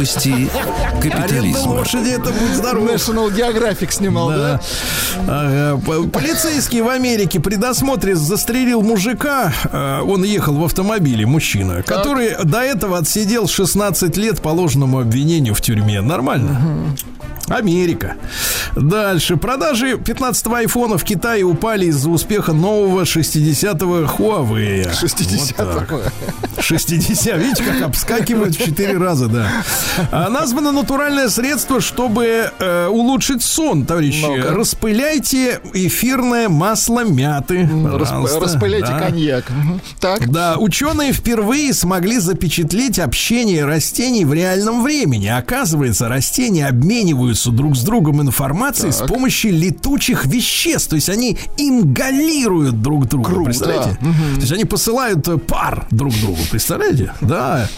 Аренда 0.04 0.52
капитализма. 1.02 1.70
лошади, 1.72 2.10
это 2.10 2.32
будет 2.32 2.56
здорово. 2.56 2.90
National 2.90 3.30
Geographic 3.36 3.92
снимал, 3.92 4.30
да? 4.30 4.36
Да. 4.38 4.62
Ага. 5.28 6.08
Полицейский 6.10 6.82
в 6.82 6.88
Америке 6.90 7.40
при 7.40 7.56
досмотре 7.56 8.16
застрелил 8.16 8.82
мужика. 8.82 9.52
э, 9.72 10.02
Он 10.02 10.24
ехал 10.24 10.56
в 10.56 10.64
автомобиле, 10.64 11.26
мужчина, 11.26 11.84
который 11.84 12.36
до 12.44 12.60
этого 12.62 12.98
отсидел 12.98 13.48
16 13.48 14.16
лет 14.18 14.42
по 14.42 14.50
ложному 14.50 15.00
обвинению 15.00 15.54
в 15.54 15.62
тюрьме. 15.62 16.02
Нормально? 16.02 16.96
Америка. 17.48 18.16
Дальше. 18.76 19.38
Продажи 19.38 19.94
15-го 19.94 20.56
айфона 20.56 20.98
в 20.98 21.04
Китае 21.04 21.44
упали 21.44 21.86
из-за 21.88 22.10
успеха 22.10 22.54
нового 22.54 23.04
60-го 23.04 24.02
Huawei. 24.02 24.90
60-го. 24.92 26.00
60. 26.62 27.38
Видите, 27.38 27.64
как 27.64 27.82
обскакивают 27.82 28.56
в 28.56 28.64
4 28.64 28.98
раза, 28.98 29.28
да. 29.28 29.50
А, 30.12 30.30
названо 30.30 30.72
натуральное 30.72 31.30
средство, 31.30 31.82
чтобы 31.82 32.52
э, 32.60 32.88
улучшить 32.88 33.42
сон, 33.44 33.86
товарищи. 33.86 34.26
Ну-ка. 34.26 34.52
Распыляйте 34.54 35.60
эфирное 35.74 36.50
масло 36.50 37.04
мяты. 37.04 37.62
Расп-. 37.64 38.40
Распыляйте 38.40 38.88
Да. 38.88 39.00
коньяк. 39.00 39.46
Так. 40.00 40.30
Да, 40.30 40.58
ученые 40.58 41.14
впервые 41.14 41.74
смогли 41.74 42.20
запечатлеть 42.20 43.00
общение 43.00 43.66
растений 43.66 44.26
в 44.26 44.34
реальном 44.34 44.84
времени. 44.84 45.28
Оказывается, 45.28 46.08
растения 46.08 46.68
обмениваются 47.30 47.52
друг 47.52 47.76
с 47.76 47.84
другом 47.84 48.22
информацией 48.22 48.92
с 48.92 49.02
помощью 49.06 49.54
летучих 49.54 50.26
веществ. 50.26 50.90
То 50.90 50.96
есть 50.96 51.10
они 51.10 51.38
ингалируют 51.58 52.82
друг 52.82 53.08
друга. 53.08 53.30
Круто. 53.30 53.46
Представляете? 53.46 53.98
То 54.00 54.42
есть 54.42 54.52
они 54.52 54.66
посылают 54.66 55.28
э, 55.28 55.38
пар 55.38 55.88
друг 55.92 56.14
другу. 56.20 56.40
Представляете? 56.52 57.14
Да. 57.22 57.70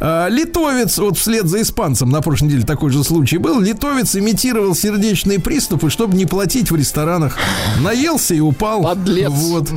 А, 0.00 0.28
Литовец, 0.28 0.98
вот 0.98 1.18
вслед 1.18 1.46
за 1.46 1.62
испанцем, 1.62 2.10
на 2.10 2.20
прошлой 2.20 2.46
неделе 2.46 2.64
такой 2.64 2.90
же 2.90 3.04
случай 3.04 3.38
был. 3.38 3.60
Литовец 3.60 4.16
имитировал 4.16 4.74
сердечные 4.74 5.38
приступы, 5.38 5.90
чтобы 5.90 6.16
не 6.16 6.26
платить 6.26 6.70
в 6.70 6.76
ресторанах. 6.76 7.36
Наелся 7.80 8.34
и 8.34 8.40
упал. 8.40 8.82
Подлец. 8.82 9.30
Вот. 9.30 9.70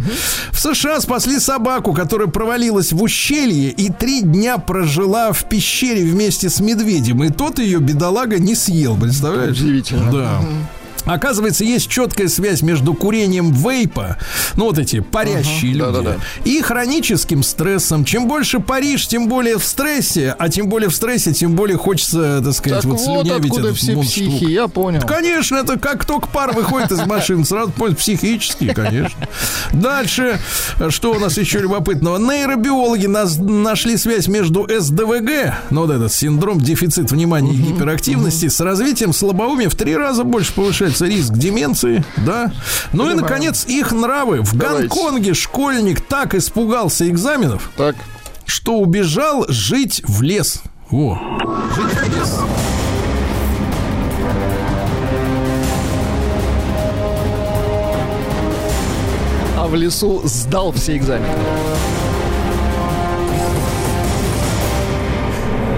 В 0.52 0.60
США 0.60 1.00
спасли 1.02 1.40
собаку, 1.40 1.94
которая 1.94 2.28
провалилась 2.28 2.92
в 2.92 3.02
ущелье 3.02 3.70
и 3.70 3.92
три 3.92 4.22
дня 4.22 4.58
прожила 4.58 5.32
в 5.32 5.48
пещере 5.50 6.06
вместе 6.06 6.50
с 6.50 6.60
медведем. 6.60 7.24
И 7.24 7.30
тот 7.30 7.60
ее, 7.60 7.80
бедолага, 7.80 8.40
не 8.40 8.56
съел, 8.56 8.96
представляешь? 9.12 9.60
Удивительно. 9.60 10.12
Да. 10.12 10.42
Оказывается, 11.06 11.64
есть 11.64 11.90
четкая 11.90 12.28
связь 12.28 12.62
между 12.62 12.94
курением 12.94 13.52
вейпа, 13.52 14.18
ну 14.56 14.66
вот 14.66 14.78
эти 14.78 15.00
парящие 15.00 15.74
люди, 15.74 15.94
да-да-да. 15.94 16.16
и 16.46 16.62
хроническим 16.62 17.44
стрессом. 17.44 18.06
Чем 18.06 18.28
больше 18.28 18.60
паришь, 18.60 19.08
тем 19.08 19.28
более 19.28 19.58
в 19.58 19.64
стрессе, 19.64 20.36
а 20.38 20.50
тем 20.50 20.68
более 20.70 20.90
в 20.90 20.96
стрессе, 20.96 21.34
тем 21.34 21.56
более 21.56 21.78
хочется, 21.78 22.42
так 22.44 22.54
сказать, 22.54 22.82
Так 22.82 22.92
вот, 22.92 23.00
вот 23.00 23.26
слюнявить 23.26 23.52
откуда 23.52 23.70
этот 23.70 23.78
все 23.78 24.00
психи, 24.02 24.46
я 24.46 24.68
понял. 24.68 25.02
Конечно, 25.02 25.58
это 25.58 25.80
как 25.80 26.06
только 26.06 26.28
пар 26.28 26.54
выходит 26.54 26.92
из 26.92 27.06
машины, 27.06 27.46
сразу 27.46 27.72
понял, 27.72 27.96
психические, 27.96 28.74
конечно. 28.74 29.28
Дальше, 29.72 30.40
что 30.90 31.12
у 31.14 31.20
нас 31.20 31.38
еще 31.38 31.60
любопытного? 31.60 32.18
Нейробиологи 32.18 33.08
нас, 33.08 33.38
нашли 33.38 33.98
связь 33.98 34.28
между 34.28 34.68
СДВГ, 34.70 35.56
ну 35.70 35.82
вот 35.82 35.92
этот 35.92 36.14
синдром 36.14 36.60
дефицит 36.60 37.12
внимания 37.12 37.54
и 37.54 37.58
гиперактивности, 37.58 38.48
с 38.48 38.60
развитием 38.60 39.14
слабоумия 39.14 39.70
в 39.70 39.76
три 39.76 39.96
раза 39.96 40.24
больше 40.24 40.54
повышается 40.54 40.91
риск 41.00 41.34
деменции, 41.34 42.04
да? 42.18 42.52
Ну 42.92 43.10
и, 43.10 43.14
наконец, 43.14 43.66
их 43.66 43.92
нравы. 43.94 44.42
В 44.42 44.58
Давайте. 44.58 44.88
Гонконге 44.90 45.34
школьник 45.34 46.02
так 46.02 46.36
испугался 46.36 47.08
экзаменов, 47.10 47.72
Так. 47.78 47.96
что 48.46 48.80
убежал 48.80 49.46
жить 49.48 50.02
в 50.06 50.22
лес. 50.22 50.62
Во, 50.90 51.22
жить 51.76 51.94
в 51.94 52.18
лес. 52.18 52.40
А 59.58 59.68
в 59.68 59.76
лесу 59.76 60.22
сдал 60.26 60.72
все 60.72 60.98
экзамены. 60.98 61.28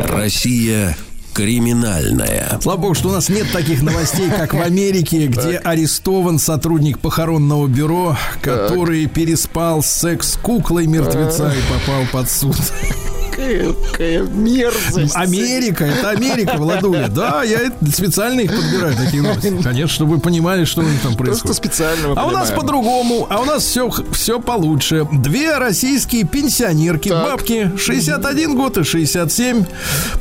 Россия 0.07 0.95
криминальная. 1.33 2.59
Слава 2.61 2.77
богу, 2.79 2.93
что 2.93 3.09
у 3.09 3.11
нас 3.11 3.29
нет 3.29 3.47
таких 3.51 3.81
новостей, 3.81 4.29
как 4.29 4.53
в 4.53 4.61
Америке, 4.61 5.27
где 5.27 5.57
арестован 5.57 6.39
сотрудник 6.39 6.99
похоронного 6.99 7.67
бюро, 7.67 8.17
который 8.41 9.07
переспал 9.07 9.81
с 9.83 9.87
секс-куклой 9.87 10.87
мертвеца 10.87 11.51
и 11.51 11.61
попал 11.73 12.03
под 12.11 12.29
суд. 12.29 12.55
Какая, 13.31 13.73
какая 13.73 14.21
мерзость. 14.21 15.15
Америка, 15.15 15.85
это 15.85 16.11
Америка, 16.11 16.53
Владуля. 16.57 17.07
Да, 17.07 17.41
я 17.41 17.61
это 17.61 17.91
специально 17.91 18.41
их 18.41 18.55
подбираю, 18.55 18.95
такие 18.95 19.23
новости. 19.23 19.51
Конечно, 19.63 19.87
чтобы 19.87 20.15
вы 20.15 20.19
понимали, 20.21 20.65
что 20.65 20.81
у 20.81 20.83
них 20.83 21.01
там 21.01 21.15
Просто 21.15 21.41
происходит. 21.47 21.55
специально 21.57 22.07
мы 22.09 22.13
А 22.15 22.27
у 22.27 22.29
нас 22.31 22.51
по-другому, 22.51 23.25
а 23.31 23.41
у 23.41 23.45
нас 23.45 23.63
все, 23.63 23.89
все 24.11 24.39
получше. 24.39 25.07
Две 25.11 25.57
российские 25.57 26.25
пенсионерки, 26.25 27.09
Так. 27.09 27.23
бабки, 27.23 27.71
61 27.75 28.55
год 28.55 28.77
и 28.77 28.83
67, 28.83 29.65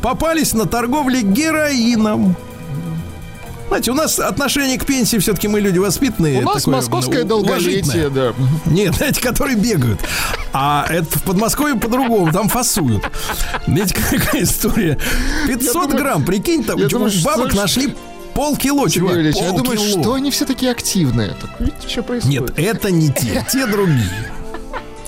попались 0.00 0.54
на 0.54 0.64
торговле 1.02 1.22
героином. 1.22 2.36
Знаете, 3.68 3.90
у 3.90 3.94
нас 3.94 4.18
отношение 4.18 4.78
к 4.78 4.84
пенсии 4.84 5.16
все-таки 5.16 5.48
мы 5.48 5.60
люди 5.60 5.78
воспитанные. 5.78 6.40
У 6.40 6.42
нас 6.42 6.58
такое, 6.58 6.76
московское 6.76 7.22
ну, 7.22 7.28
долголетие, 7.28 8.10
да. 8.10 8.34
Нет, 8.66 9.00
эти, 9.00 9.20
которые 9.20 9.56
бегают. 9.56 9.98
А 10.52 10.84
это 10.90 11.18
в 11.18 11.22
Подмосковье 11.22 11.76
по-другому, 11.76 12.30
там 12.30 12.48
фасуют. 12.48 13.02
Видите, 13.66 13.94
какая 13.94 14.42
история. 14.42 14.98
500 15.46 15.72
думаю- 15.72 15.98
грамм, 15.98 16.24
прикинь, 16.24 16.64
там 16.64 16.86
думаю, 16.86 17.10
что- 17.10 17.24
бабок 17.24 17.54
нашли 17.54 17.94
полкило, 18.34 18.88
чувак, 18.90 19.16
Ильич, 19.16 19.36
я 19.36 19.52
думаю, 19.52 19.78
что 19.78 20.14
они 20.14 20.30
все 20.30 20.44
такие 20.44 20.70
активные. 20.70 21.34
Так 21.40 21.50
видите, 21.58 21.88
что 21.88 22.02
происходит? 22.02 22.40
Нет, 22.40 22.58
это 22.58 22.90
не 22.90 23.08
те, 23.08 23.44
те 23.50 23.66
другие. 23.66 24.31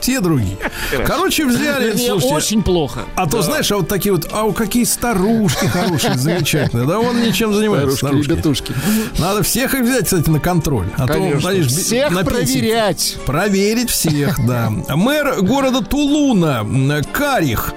Те 0.05 0.21
другие. 0.21 0.59
Короче, 1.07 1.47
взяли, 1.47 1.97
слушайте, 1.97 2.35
очень 2.35 2.63
плохо. 2.63 3.01
а 3.17 3.27
то, 3.27 3.41
знаешь, 3.41 3.73
а 3.73 3.77
вот 3.79 3.89
такие 3.89 4.13
вот, 4.13 4.29
а 4.33 4.43
у 4.45 4.53
какие 4.53 4.85
старушки 4.85 5.65
хорошие, 5.65 6.19
замечательные. 6.19 6.87
Да 6.87 6.99
он 6.99 7.23
ничем 7.23 7.55
занимается, 7.55 7.97
Старушки, 7.97 8.25
старушки. 8.25 8.33
ребятушки. 8.33 8.75
Надо 9.19 9.43
всех 9.43 9.75
их 9.75 9.81
взять, 9.81 10.05
кстати, 10.05 10.29
на 10.29 10.41
контроль. 10.41 10.89
А 10.99 11.07
Конечно. 11.07 11.35
то, 11.37 11.41
знаешь, 11.41 11.67
Всех 11.69 12.25
проверять. 12.25 13.17
Проверить 13.25 13.89
всех, 13.89 14.47
да. 14.47 14.69
Мэр 14.91 15.41
города 15.43 15.83
Тулуна 15.83 16.67
Карих 17.13 17.73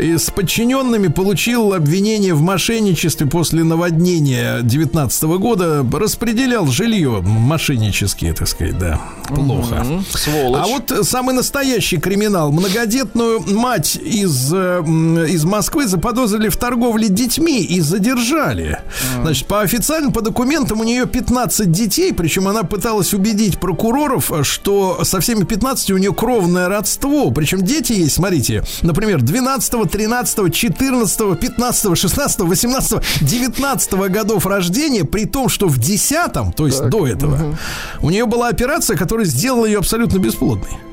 с 0.00 0.30
подчиненными 0.30 1.06
получил 1.08 1.74
обвинение 1.74 2.34
в 2.34 2.40
мошенничестве 2.40 3.28
после 3.28 3.62
наводнения 3.62 4.62
19 4.62 5.22
года. 5.38 5.86
Распределял 5.92 6.66
жилье 6.66 7.20
мошеннически, 7.22 8.34
так 8.36 8.48
сказать, 8.48 8.76
да. 8.78 9.00
Плохо. 9.28 9.86
Сволочь. 10.12 10.62
А 10.64 10.66
вот 10.66 11.06
самый 11.06 11.34
настоящий 11.36 11.67
криминал. 11.76 12.52
Многодетную 12.52 13.40
мать 13.40 13.96
из, 13.96 14.52
э, 14.52 14.82
из 15.28 15.44
Москвы 15.44 15.86
заподозрили 15.86 16.48
в 16.48 16.56
торговле 16.56 17.08
детьми 17.08 17.62
и 17.62 17.80
задержали. 17.80 18.80
Значит, 19.22 19.46
по 19.46 19.60
официальным, 19.60 20.12
по 20.12 20.22
документам 20.22 20.80
у 20.80 20.84
нее 20.84 21.06
15 21.06 21.70
детей, 21.70 22.12
причем 22.12 22.48
она 22.48 22.62
пыталась 22.62 23.14
убедить 23.14 23.60
прокуроров, 23.60 24.32
э, 24.32 24.42
что 24.42 25.04
со 25.04 25.20
всеми 25.20 25.44
15 25.44 25.90
у 25.90 25.98
нее 25.98 26.14
кровное 26.14 26.68
родство. 26.68 27.30
Причем 27.30 27.62
дети 27.62 27.92
есть, 27.92 28.14
смотрите, 28.14 28.64
например, 28.82 29.22
12, 29.22 29.90
13, 29.90 30.54
14, 30.54 31.38
15, 31.38 31.98
16, 31.98 32.40
18, 32.40 32.98
19 33.20 33.92
годов 34.08 34.46
рождения, 34.46 35.04
при 35.04 35.26
том, 35.26 35.48
что 35.48 35.68
в 35.68 35.78
10, 35.78 36.54
то 36.56 36.66
есть 36.66 36.88
до 36.88 37.06
этого, 37.06 37.56
у 38.00 38.10
нее 38.10 38.26
была 38.26 38.48
операция, 38.48 38.96
которая 38.96 39.26
сделала 39.26 39.66
ее 39.66 39.78
абсолютно 39.78 40.18
бесплодной. 40.18 40.87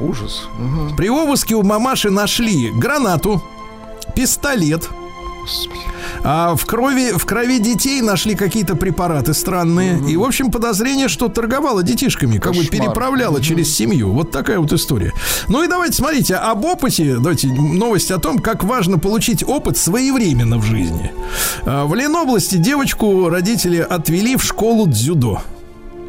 Ужас. 0.00 0.48
Мгм. 0.58 0.96
При 0.96 1.08
обыске 1.08 1.54
у 1.54 1.62
мамаши 1.62 2.10
нашли 2.10 2.70
гранату, 2.70 3.42
пистолет. 4.14 4.88
А 6.22 6.54
в 6.56 6.64
крови, 6.64 7.12
в 7.12 7.26
крови 7.26 7.58
детей 7.58 8.00
нашли 8.00 8.34
какие-то 8.34 8.76
препараты 8.76 9.34
странные. 9.34 10.00
И, 10.08 10.16
в 10.16 10.24
общем, 10.24 10.50
подозрение, 10.50 11.08
что 11.08 11.28
торговала 11.28 11.82
детишками, 11.82 12.38
как 12.38 12.54
бы 12.54 12.64
Кошмар. 12.64 12.80
переправляла 12.80 13.42
через 13.42 13.74
семью. 13.74 14.10
Вот 14.12 14.30
такая 14.30 14.58
вот 14.58 14.72
история. 14.72 15.12
Ну 15.48 15.62
и 15.62 15.68
давайте, 15.68 15.96
смотрите, 15.96 16.36
об 16.36 16.64
опыте, 16.64 17.16
давайте 17.16 17.48
новость 17.48 18.10
о 18.10 18.18
том, 18.18 18.38
как 18.38 18.64
важно 18.64 18.98
получить 18.98 19.44
опыт 19.46 19.76
своевременно 19.76 20.56
в 20.56 20.64
жизни. 20.64 21.12
А, 21.66 21.84
В 21.84 21.94
Ленобласти 21.94 22.56
девочку 22.56 23.28
родители 23.28 23.78
отвели 23.78 24.36
в 24.36 24.42
школу 24.42 24.86
дзюдо. 24.86 25.42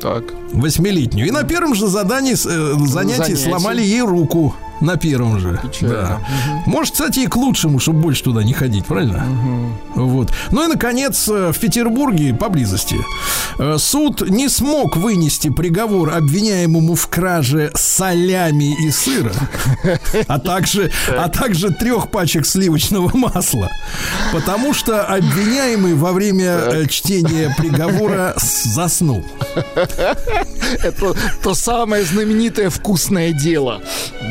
Так. 0.01 0.23
Восьмилетнюю. 0.51 1.27
И 1.27 1.31
на 1.31 1.43
первом 1.43 1.73
же 1.75 1.87
задании, 1.87 2.33
э, 2.33 2.35
занятии 2.87 3.17
Занятии. 3.33 3.33
сломали 3.35 3.81
ей 3.81 4.01
руку. 4.01 4.55
На 4.81 4.97
первом 4.97 5.39
же. 5.39 5.59
Печально. 5.63 5.95
Да. 5.95 6.19
Может, 6.65 6.93
кстати, 6.93 7.19
и 7.19 7.27
к 7.27 7.35
лучшему, 7.35 7.79
чтобы 7.79 7.99
больше 7.99 8.23
туда 8.23 8.43
не 8.43 8.53
ходить, 8.53 8.85
правильно? 8.85 9.25
Вот. 9.95 10.31
Ну 10.51 10.65
и, 10.65 10.67
наконец, 10.67 11.27
э, 11.29 11.51
в 11.53 11.59
Петербурге, 11.59 12.33
поблизости, 12.33 12.97
э, 13.57 13.77
суд 13.77 14.29
не 14.29 14.49
смог 14.49 14.97
вынести 14.97 15.49
приговор 15.49 16.09
обвиняемому 16.09 16.95
в 16.95 17.07
краже 17.07 17.71
солями 17.75 18.75
и 18.85 18.91
сыра, 18.91 19.33
а 20.27 20.39
также, 20.39 20.91
а 21.09 21.29
также 21.29 21.69
трех 21.69 22.11
пачек 22.11 22.45
сливочного 22.45 23.15
масла, 23.15 23.69
потому 24.33 24.73
что 24.73 25.03
обвиняемый 25.03 25.93
во 25.93 26.11
время 26.11 26.45
э, 26.45 26.85
чтения 26.87 27.53
приговора 27.57 28.33
заснул. 28.37 29.25
Это 30.83 31.15
то 31.43 31.53
самое 31.53 32.03
знаменитое 32.03 32.69
вкусное 32.69 33.31
дело. 33.31 33.81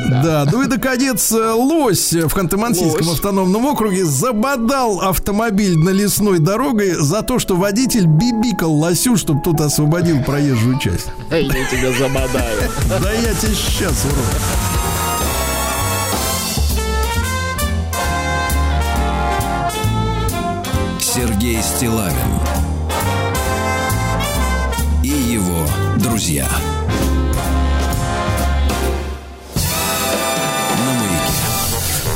Да, 0.08 0.33
ну 0.50 0.62
и 0.62 0.66
наконец 0.66 1.30
э, 1.32 1.52
лось 1.52 2.12
в 2.12 2.28
Ханты-Мансийском 2.28 3.12
автономном 3.12 3.66
округе 3.66 4.04
забодал 4.04 5.00
автомобиль 5.00 5.76
на 5.78 5.90
лесной 5.90 6.38
дороге 6.38 6.96
за 6.98 7.22
то, 7.22 7.38
что 7.38 7.54
водитель 7.56 8.06
бибикал 8.06 8.72
лосю, 8.72 9.16
чтобы 9.16 9.42
тот 9.42 9.60
освободил 9.60 10.22
проезжую 10.24 10.78
часть. 10.78 11.06
Эй, 11.30 11.44
я 11.46 11.64
тебя 11.66 11.92
забодаю. 11.92 12.70
Да 12.88 13.12
я 13.12 13.34
тебе 13.34 13.54
сейчас, 13.54 14.04
урод. 14.04 14.84
Сергей 20.98 21.62
Стилавин 21.62 22.14
и 25.04 25.08
его 25.08 25.64
друзья. 25.98 26.48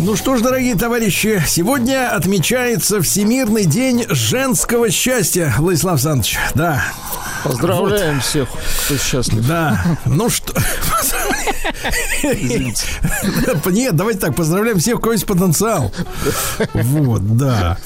Ну 0.00 0.14
что 0.16 0.36
ж, 0.36 0.42
дорогие 0.42 0.76
товарищи, 0.76 1.42
сегодня 1.46 2.08
отмечается 2.14 3.02
Всемирный 3.02 3.64
день 3.64 4.04
женского 4.08 4.90
счастья, 4.90 5.52
Владислав 5.58 5.94
Александрович. 5.94 6.38
Да, 6.54 6.82
Поздравляем 7.44 8.20
всех, 8.20 8.48
кто 8.84 8.96
счастлив. 8.96 9.46
да. 9.46 9.80
Ну 10.06 10.28
что... 10.30 10.52
Нет, 13.70 13.96
давайте 13.96 14.18
так, 14.20 14.34
поздравляем 14.34 14.78
всех, 14.78 14.96
у 14.96 15.00
кого 15.00 15.12
есть 15.12 15.26
потенциал. 15.26 15.92
Вот, 16.74 17.36
да. 17.36 17.76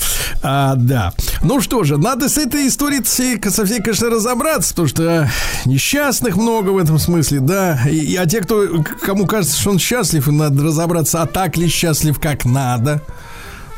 А, 0.43 0.75
да. 0.77 1.13
Ну 1.43 1.61
что 1.61 1.85
же, 1.85 1.99
надо 1.99 2.29
с 2.29 2.39
этой 2.39 2.67
историей 2.69 3.03
со 3.51 3.65
всей, 3.67 3.81
конечно, 3.83 4.09
разобраться, 4.11 4.71
потому 4.71 4.89
что 4.89 5.31
несчастных 5.67 6.37
много 6.37 6.71
в 6.71 6.79
этом 6.79 6.99
смысле, 6.99 7.41
да. 7.41 7.81
И, 7.89 7.97
и- 7.97 8.17
а 8.17 8.27
те, 8.27 8.41
кто, 8.41 8.67
кому 9.03 9.27
кажется, 9.27 9.61
что 9.61 9.71
он 9.71 9.79
счастлив, 9.79 10.27
надо 10.29 10.63
разобраться, 10.65 11.23
а 11.23 11.27
так 11.27 11.57
ли 11.57 11.69
счастлив, 11.69 12.02
как 12.21 12.45
надо. 12.45 13.01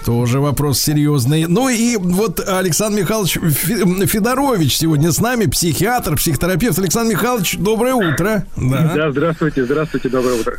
Тоже 0.05 0.39
вопрос 0.39 0.81
серьезный. 0.81 1.47
Ну 1.47 1.71
и 1.71 1.97
вот 1.97 2.39
Александр 2.47 3.01
Михайлович 3.01 3.39
Фе- 3.39 4.07
Федорович 4.07 4.77
сегодня 4.77 5.11
с 5.13 5.19
нами, 5.19 5.47
психиатр, 5.47 6.17
психотерапевт. 6.17 6.79
Александр 6.79 7.13
Михайлович, 7.13 7.57
доброе 7.59 7.95
утро. 7.95 8.47
Да. 8.57 8.93
Да, 8.95 9.11
здравствуйте, 9.13 9.65
здравствуйте, 9.65 10.11
доброе 10.11 10.39
утро. 10.41 10.59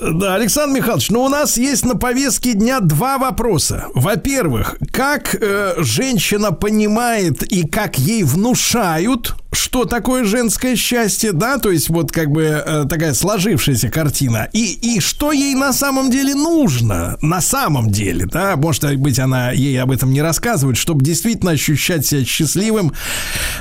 Да, 0.00 0.34
Александр 0.34 0.76
Михайлович, 0.76 1.10
ну 1.10 1.22
у 1.22 1.28
нас 1.28 1.56
есть 1.56 1.84
на 1.84 1.96
повестке 1.96 2.52
дня 2.52 2.80
два 2.80 3.16
вопроса. 3.16 3.86
Во-первых, 3.94 4.76
как 4.92 5.34
э, 5.34 5.74
женщина 5.78 6.52
понимает 6.52 7.42
и 7.42 7.66
как 7.66 7.98
ей 7.98 8.22
внушают, 8.22 9.34
что 9.52 9.86
такое 9.86 10.24
женское 10.24 10.76
счастье, 10.76 11.32
да, 11.32 11.58
то 11.58 11.70
есть 11.70 11.88
вот 11.88 12.12
как 12.12 12.30
бы 12.30 12.42
э, 12.42 12.84
такая 12.90 13.14
сложившаяся 13.14 13.88
картина, 13.88 14.48
и, 14.52 14.74
и 14.74 15.00
что 15.00 15.32
ей 15.32 15.54
на 15.54 15.72
самом 15.72 16.10
деле 16.10 16.34
нужно, 16.34 17.16
на 17.22 17.40
самом 17.40 17.90
деле, 17.90 18.26
да, 18.26 18.56
может 18.56 18.96
быть, 18.96 19.18
она 19.18 19.50
ей 19.52 19.80
об 19.80 19.90
этом 19.90 20.12
не 20.12 20.20
рассказывает, 20.20 20.76
чтобы 20.76 21.02
действительно 21.02 21.52
ощущать 21.52 22.04
себя 22.04 22.22
счастливым, 22.22 22.92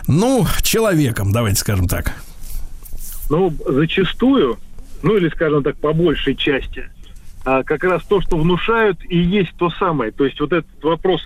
ну, 0.07 0.45
человеком, 0.63 1.31
давайте 1.31 1.61
скажем 1.61 1.87
так. 1.87 2.11
Ну, 3.29 3.53
зачастую, 3.65 4.59
ну 5.05 5.17
или, 5.17 5.29
скажем 5.29 5.61
так, 5.61 5.77
по 5.77 5.93
большей 5.93 6.35
части, 6.35 6.89
а, 7.45 7.61
как 7.63 7.83
раз 7.83 8.03
то, 8.05 8.21
что 8.21 8.37
внушают, 8.37 8.97
и 9.07 9.19
есть 9.19 9.53
то 9.55 9.69
самое. 9.69 10.11
То 10.11 10.25
есть 10.25 10.39
вот 10.39 10.51
этот 10.51 10.83
вопрос 10.83 11.21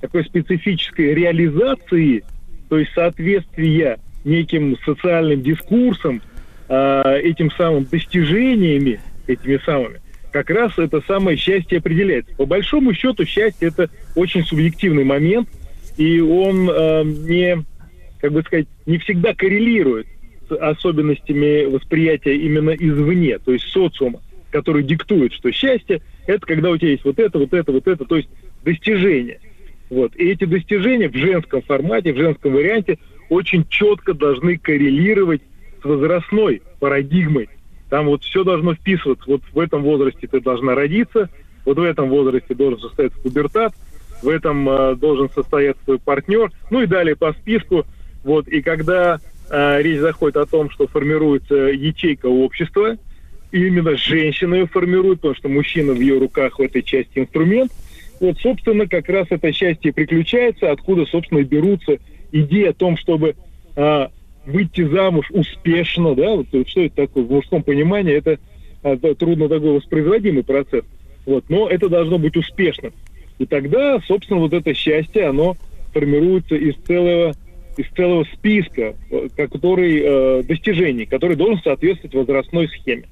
такой 0.00 0.24
специфической 0.24 1.14
реализации, 1.14 2.24
то 2.68 2.76
есть 2.76 2.92
соответствия 2.92 4.00
неким 4.24 4.76
социальным 4.84 5.42
дискурсам, 5.42 6.20
а, 6.68 7.14
этим 7.18 7.52
самым 7.52 7.84
достижениями, 7.84 9.00
этими 9.28 9.60
самыми, 9.64 10.00
как 10.32 10.50
раз 10.50 10.76
это 10.76 11.00
самое 11.06 11.36
счастье 11.36 11.78
определяется. 11.78 12.34
По 12.34 12.46
большому 12.46 12.92
счету 12.94 13.24
счастье 13.24 13.68
это 13.68 13.90
очень 14.16 14.44
субъективный 14.44 15.04
момент, 15.04 15.48
и 15.96 16.18
он 16.20 16.68
э, 16.68 17.02
не, 17.04 17.64
как 18.20 18.32
бы 18.32 18.42
сказать, 18.42 18.66
не 18.86 18.98
всегда 18.98 19.34
коррелирует 19.34 20.06
особенностями 20.50 21.64
восприятия 21.64 22.36
именно 22.36 22.70
извне, 22.70 23.38
то 23.38 23.52
есть 23.52 23.66
социума, 23.66 24.20
который 24.50 24.82
диктует, 24.82 25.32
что 25.32 25.50
счастье 25.52 26.02
это 26.26 26.46
когда 26.46 26.70
у 26.70 26.76
тебя 26.76 26.90
есть 26.90 27.04
вот 27.04 27.18
это, 27.18 27.38
вот 27.38 27.52
это, 27.52 27.72
вот 27.72 27.86
это, 27.88 28.04
то 28.04 28.16
есть 28.16 28.28
достижение. 28.64 29.40
Вот. 29.88 30.14
И 30.14 30.28
эти 30.28 30.44
достижения 30.44 31.08
в 31.08 31.16
женском 31.16 31.62
формате, 31.62 32.12
в 32.12 32.16
женском 32.16 32.52
варианте 32.52 32.98
очень 33.28 33.66
четко 33.68 34.14
должны 34.14 34.56
коррелировать 34.56 35.42
с 35.82 35.84
возрастной 35.84 36.62
парадигмой. 36.78 37.48
Там 37.88 38.06
вот 38.06 38.22
все 38.22 38.44
должно 38.44 38.74
вписываться. 38.74 39.24
Вот 39.26 39.42
в 39.52 39.58
этом 39.58 39.82
возрасте 39.82 40.28
ты 40.28 40.40
должна 40.40 40.74
родиться, 40.74 41.28
вот 41.64 41.78
в 41.78 41.82
этом 41.82 42.08
возрасте 42.08 42.54
должен 42.54 42.78
состояться 42.80 43.18
пубертат, 43.20 43.74
в 44.22 44.28
этом 44.28 44.68
э, 44.68 44.94
должен 44.94 45.28
состояться 45.30 45.84
твой 45.84 45.98
партнер, 45.98 46.52
ну 46.70 46.82
и 46.82 46.86
далее 46.86 47.16
по 47.16 47.32
списку. 47.32 47.84
Вот. 48.22 48.46
И 48.46 48.62
когда 48.62 49.18
речь 49.50 49.98
заходит 49.98 50.36
о 50.36 50.46
том, 50.46 50.70
что 50.70 50.86
формируется 50.86 51.54
ячейка 51.54 52.26
общества, 52.26 52.96
именно 53.52 53.96
женщина 53.96 54.54
ее 54.54 54.66
формирует, 54.66 55.20
потому 55.20 55.34
что 55.34 55.48
мужчина 55.48 55.92
в 55.92 56.00
ее 56.00 56.18
руках 56.18 56.58
в 56.58 56.62
этой 56.62 56.82
части 56.82 57.18
инструмент, 57.18 57.72
вот, 58.20 58.38
собственно, 58.38 58.86
как 58.86 59.08
раз 59.08 59.26
это 59.30 59.52
счастье 59.52 59.92
приключается, 59.92 60.70
откуда, 60.70 61.06
собственно, 61.06 61.38
и 61.38 61.44
берутся 61.44 61.98
идеи 62.32 62.66
о 62.66 62.72
том, 62.72 62.96
чтобы 62.96 63.34
а, 63.76 64.10
выйти 64.44 64.84
замуж 64.86 65.30
успешно, 65.30 66.14
да, 66.14 66.30
вот, 66.36 66.46
что 66.68 66.82
это 66.82 66.96
такое? 66.96 67.24
В 67.24 67.30
мужском 67.30 67.62
понимании, 67.62 68.14
это 68.14 68.38
а, 68.82 68.96
трудно 68.96 69.48
такой 69.48 69.72
воспроизводимый 69.76 70.44
процесс, 70.44 70.84
вот, 71.26 71.44
но 71.48 71.68
это 71.68 71.88
должно 71.88 72.18
быть 72.18 72.36
успешным. 72.36 72.92
И 73.38 73.46
тогда, 73.46 73.98
собственно, 74.06 74.40
вот 74.40 74.52
это 74.52 74.74
счастье, 74.74 75.24
оно 75.24 75.56
формируется 75.94 76.56
из 76.56 76.76
целого 76.86 77.34
из 77.76 77.86
целого 77.94 78.24
списка, 78.34 78.94
э, 79.10 79.28
который 79.36 80.00
э, 80.02 80.42
достижений, 80.44 81.06
который 81.06 81.36
должен 81.36 81.60
соответствовать 81.62 82.14
возрастной 82.14 82.68
схеме. 82.68 83.04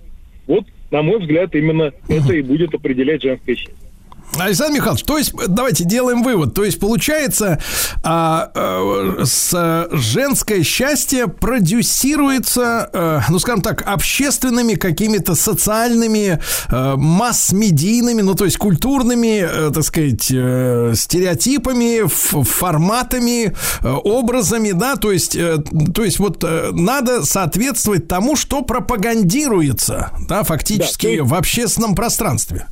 Вот, 0.47 0.65
на 0.91 1.03
мой 1.03 1.21
взгляд, 1.21 1.55
именно 1.55 1.93
это 2.09 2.35
и 2.35 2.43
будет 2.43 2.75
определять 2.75 3.23
женское 3.23 3.55
счастье. 3.55 3.88
Александр 4.37 4.75
Михайлович, 4.77 5.05
то 5.05 5.19
есть 5.19 5.33
давайте 5.49 5.85
делаем 5.85 6.23
вывод. 6.23 6.55
То 6.55 6.65
есть 6.65 6.79
получается, 6.79 7.59
а, 8.05 8.51
а, 8.55 9.25
с 9.25 9.89
женское 9.93 10.63
счастье 10.63 11.27
продюсируется, 11.29 12.89
а, 12.93 13.21
ну 13.31 13.39
скажем 13.39 13.63
так, 13.63 13.83
общественными 13.87 14.75
какими-то 14.75 15.35
социальными 15.35 16.41
а, 16.69 16.97
масс-медийными, 16.97 18.23
ну 18.23 18.35
то 18.35 18.45
есть 18.45 18.59
культурными, 18.59 19.41
а, 19.41 19.71
так 19.73 19.83
сказать, 19.85 20.31
а, 20.33 20.93
стереотипами, 20.95 22.07
форматами, 22.07 23.57
а, 23.81 23.97
образами, 23.97 24.73
да, 24.73 24.97
то 24.97 25.11
есть, 25.11 25.37
а, 25.37 25.59
то 25.95 26.05
есть 26.05 26.19
вот 26.19 26.45
а, 26.45 26.71
надо 26.73 27.25
соответствовать 27.25 28.07
тому, 28.09 28.37
что 28.37 28.63
пропагандируется, 28.63 30.11
да, 30.29 30.43
фактически 30.45 31.07
Да, 31.07 31.13
есть- 31.13 31.25
в 31.31 31.35
общественном 31.35 31.95
пространстве. 31.95 32.67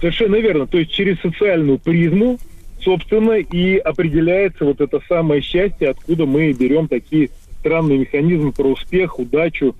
Совершенно 0.00 0.36
верно. 0.36 0.66
То 0.66 0.78
есть 0.78 0.90
через 0.92 1.20
социальную 1.20 1.78
призму, 1.78 2.38
собственно, 2.80 3.32
и 3.32 3.76
определяется 3.78 4.64
вот 4.64 4.80
это 4.80 5.00
самое 5.08 5.42
счастье, 5.42 5.90
откуда 5.90 6.26
мы 6.26 6.52
берем 6.52 6.88
такие 6.88 7.30
странные 7.60 7.98
механизмы 7.98 8.52
про 8.52 8.68
успех, 8.68 9.18
удачу 9.18 9.74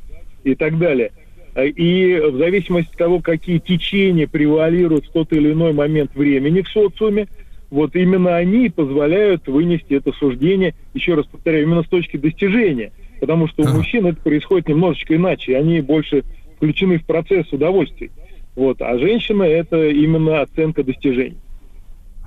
и 0.44 0.54
так 0.54 0.78
далее. 0.78 1.12
А, 1.54 1.64
И 1.64 2.18
в 2.18 2.36
зависимости 2.36 2.90
от 2.90 2.98
того, 2.98 3.20
какие 3.20 3.58
течения 3.58 4.26
превалируют 4.26 5.06
в 5.06 5.12
тот 5.12 5.32
или 5.32 5.52
иной 5.52 5.72
момент 5.72 6.14
времени 6.14 6.62
в 6.62 6.68
социуме, 6.68 7.28
вот 7.70 7.94
именно 7.96 8.36
они 8.36 8.70
позволяют 8.70 9.46
вынести 9.46 9.94
это 9.94 10.12
суждение, 10.12 10.74
еще 10.94 11.14
раз 11.14 11.26
повторяю, 11.26 11.64
именно 11.64 11.82
с 11.82 11.88
точки 11.88 12.16
достижения. 12.16 12.92
Потому 13.20 13.46
что 13.48 13.62
у 13.64 13.68
мужчин 13.68 14.06
это 14.06 14.20
происходит 14.22 14.68
немножечко 14.68 15.14
иначе. 15.16 15.56
Они 15.56 15.80
больше 15.80 16.24
включены 16.56 16.98
в 16.98 17.04
процесс 17.04 17.52
удовольствий. 17.52 18.10
Вот. 18.58 18.82
А 18.82 18.98
женщина– 18.98 19.42
это 19.44 19.88
именно 19.88 20.40
оценка 20.40 20.82
достижений. 20.82 21.38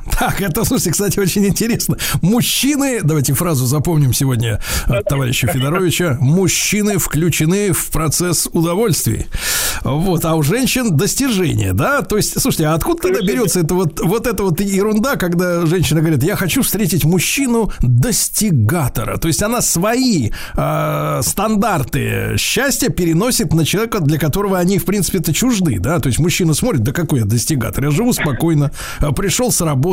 Так, 0.19 0.41
это, 0.41 0.63
слушайте, 0.65 0.91
кстати, 0.91 1.19
очень 1.19 1.45
интересно. 1.47 1.97
Мужчины, 2.21 3.01
давайте 3.03 3.33
фразу 3.33 3.65
запомним 3.65 4.13
сегодня 4.13 4.61
от 4.85 5.05
товарища 5.05 5.47
Федоровича, 5.47 6.17
мужчины 6.19 6.97
включены 6.97 7.71
в 7.71 7.89
процесс 7.89 8.47
удовольствий. 8.51 9.27
Вот, 9.83 10.25
а 10.25 10.35
у 10.35 10.43
женщин 10.43 10.95
достижения, 10.95 11.73
да? 11.73 12.01
То 12.01 12.17
есть, 12.17 12.39
слушайте, 12.39 12.67
а 12.67 12.75
откуда 12.75 13.03
тогда 13.03 13.21
берется 13.21 13.61
это 13.61 13.73
вот, 13.73 13.99
вот 13.99 14.27
эта 14.27 14.43
вот 14.43 14.59
ерунда, 14.61 15.15
когда 15.15 15.65
женщина 15.65 16.01
говорит, 16.01 16.23
я 16.23 16.35
хочу 16.35 16.61
встретить 16.61 17.03
мужчину 17.03 17.71
достигатора. 17.79 19.17
То 19.17 19.27
есть 19.27 19.41
она 19.41 19.61
свои 19.61 20.31
э, 20.55 21.19
стандарты 21.23 22.35
счастья 22.37 22.89
переносит 22.89 23.53
на 23.53 23.65
человека, 23.65 23.99
для 23.99 24.19
которого 24.19 24.59
они, 24.59 24.77
в 24.77 24.85
принципе-то, 24.85 25.33
чужды, 25.33 25.79
да? 25.79 25.99
То 25.99 26.07
есть 26.07 26.19
мужчина 26.19 26.53
смотрит, 26.53 26.83
да 26.83 26.91
какой 26.91 27.19
я 27.19 27.25
достигатор, 27.25 27.85
я 27.85 27.91
живу 27.91 28.13
спокойно, 28.13 28.71
а, 28.99 29.11
пришел 29.11 29.51
с 29.51 29.61
работы, 29.61 29.90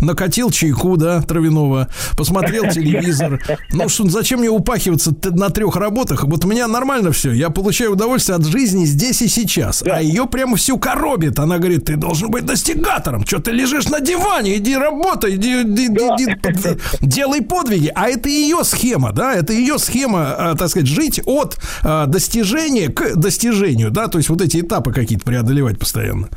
накатил 0.00 0.50
чайку, 0.50 0.96
да, 0.96 1.20
травяного, 1.22 1.88
посмотрел 2.16 2.64
телевизор. 2.72 3.40
Ну 3.72 3.88
что, 3.88 4.08
зачем 4.08 4.40
мне 4.40 4.48
упахиваться 4.50 5.14
на 5.30 5.50
трех 5.50 5.76
работах? 5.76 6.24
Вот 6.24 6.44
у 6.44 6.48
меня 6.48 6.68
нормально 6.68 7.12
все, 7.12 7.32
я 7.32 7.50
получаю 7.50 7.92
удовольствие 7.92 8.36
от 8.36 8.44
жизни 8.46 8.84
здесь 8.84 9.22
и 9.22 9.28
сейчас. 9.28 9.82
А 9.82 10.00
ее 10.02 10.26
прямо 10.26 10.56
всю 10.56 10.78
коробит. 10.78 11.38
Она 11.38 11.58
говорит, 11.58 11.84
ты 11.86 11.96
должен 11.96 12.30
быть 12.30 12.44
достигатором. 12.46 13.26
Что 13.26 13.38
ты 13.40 13.50
лежишь 13.50 13.88
на 13.88 14.00
диване? 14.00 14.56
Иди 14.56 14.76
работай, 14.76 15.36
иди, 15.36 15.62
иди- 15.62 15.86
иди 15.86 16.34
под- 16.36 16.80
делай 17.00 17.42
подвиги. 17.42 17.90
А 17.94 18.08
это 18.08 18.28
ее 18.28 18.64
схема, 18.64 19.12
да, 19.12 19.34
это 19.34 19.52
ее 19.52 19.78
схема, 19.78 20.34
а, 20.36 20.54
так 20.56 20.68
сказать, 20.68 20.88
жить 20.88 21.20
от 21.24 21.58
а, 21.82 22.06
достижения 22.06 22.88
к 22.88 23.14
достижению, 23.16 23.90
да, 23.90 24.08
то 24.08 24.18
есть 24.18 24.28
вот 24.30 24.40
эти 24.40 24.60
этапы 24.60 24.92
какие-то 24.92 25.24
преодолевать 25.24 25.78
постоянно. 25.78 26.28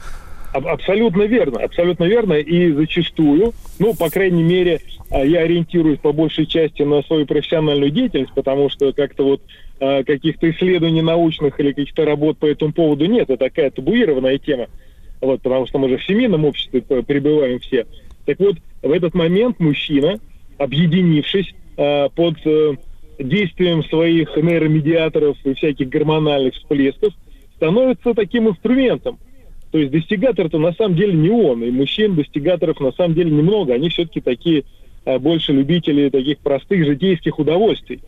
Аб- 0.56 0.68
Абсолютно 0.68 1.24
верно, 1.24 1.60
абсолютно 1.60 2.06
верно. 2.06 2.34
И 2.34 2.72
зачастую, 2.72 3.54
ну, 3.78 3.94
по 3.94 4.10
крайней 4.10 4.44
мере, 4.44 4.80
а, 5.10 5.26
я 5.26 5.42
ориентируюсь 5.42 6.00
по 6.00 6.14
большей 6.14 6.46
части 6.46 6.82
на 6.82 7.02
свою 7.04 7.26
профессиональную 7.26 7.92
деятельность, 7.92 8.34
потому 8.34 8.70
что 8.70 8.94
как-то 8.94 9.26
вот 9.26 9.42
а, 9.82 10.04
каких-то 10.06 10.50
исследований 10.50 11.02
научных 11.02 11.60
или 11.60 11.74
каких-то 11.74 12.06
работ 12.06 12.38
по 12.38 12.46
этому 12.46 12.72
поводу 12.72 13.06
нет. 13.06 13.30
Это 13.30 13.38
такая 13.38 13.70
табуированная 13.70 14.38
тема. 14.38 14.68
Вот, 15.20 15.42
потому 15.42 15.68
что 15.68 15.78
мы 15.78 15.90
же 15.90 15.98
в 15.98 16.06
семейном 16.06 16.46
обществе 16.46 16.82
пребываем 16.82 17.60
все. 17.60 17.86
Так 18.26 18.40
вот, 18.40 18.56
в 18.82 18.92
этот 18.92 19.14
момент 19.14 19.60
мужчина, 19.60 20.20
объединившись 20.58 21.54
а, 21.76 22.08
под 22.08 22.36
э, 22.46 22.76
действием 23.20 23.84
своих 23.84 24.38
нейромедиаторов 24.38 25.36
и 25.44 25.54
всяких 25.54 25.90
гормональных 25.90 26.54
всплесков, 26.54 27.14
становится 27.58 28.14
таким 28.14 28.48
инструментом. 28.48 29.20
То 29.76 29.80
есть 29.80 29.92
достигатор-то 29.92 30.58
на 30.58 30.72
самом 30.72 30.96
деле 30.96 31.12
не 31.12 31.30
он, 31.30 31.62
и 31.62 31.70
мужчин 31.70 32.16
достигаторов 32.16 32.80
на 32.80 32.94
самом 32.94 33.14
деле 33.14 33.30
немного. 33.30 33.74
Они 33.74 33.90
все-таки 33.90 34.22
такие 34.22 34.64
а, 35.04 35.20
больше 35.20 35.52
любители 35.52 36.08
таких 36.08 36.38
простых 36.38 36.86
житейских 36.86 37.38
удовольствий. 37.40 38.00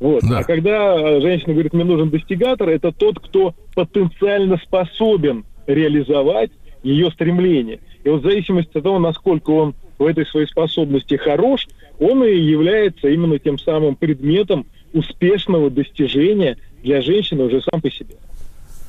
Вот. 0.00 0.24
Да. 0.28 0.38
А 0.38 0.42
когда 0.42 0.94
а, 0.94 1.20
женщина 1.20 1.52
говорит, 1.52 1.74
мне 1.74 1.84
нужен 1.84 2.10
достигатор, 2.10 2.68
это 2.70 2.90
тот, 2.90 3.20
кто 3.20 3.54
потенциально 3.76 4.56
способен 4.56 5.44
реализовать 5.68 6.50
ее 6.82 7.08
стремление. 7.12 7.78
И 8.02 8.08
вот 8.08 8.22
в 8.22 8.24
зависимости 8.24 8.76
от 8.76 8.82
того, 8.82 8.98
насколько 8.98 9.50
он 9.50 9.74
в 10.00 10.04
этой 10.04 10.26
своей 10.26 10.48
способности 10.48 11.14
хорош, 11.14 11.68
он 12.00 12.24
и 12.24 12.34
является 12.34 13.06
именно 13.06 13.38
тем 13.38 13.60
самым 13.60 13.94
предметом 13.94 14.66
успешного 14.92 15.70
достижения 15.70 16.56
для 16.82 17.00
женщины 17.00 17.44
уже 17.44 17.62
сам 17.62 17.80
по 17.80 17.92
себе. 17.92 18.16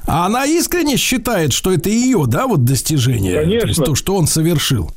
А 0.06 0.26
она 0.26 0.46
искренне 0.46 0.98
считает, 0.98 1.54
что 1.54 1.72
это 1.72 1.90
ее, 1.90 2.26
да, 2.28 2.48
вот 2.48 2.66
достижение. 2.66 3.42
Конечно. 3.42 3.62
То 3.62 3.68
есть 3.68 3.86
то, 3.86 3.96
что 3.96 4.16
он 4.16 4.28
совершил. 4.28 4.92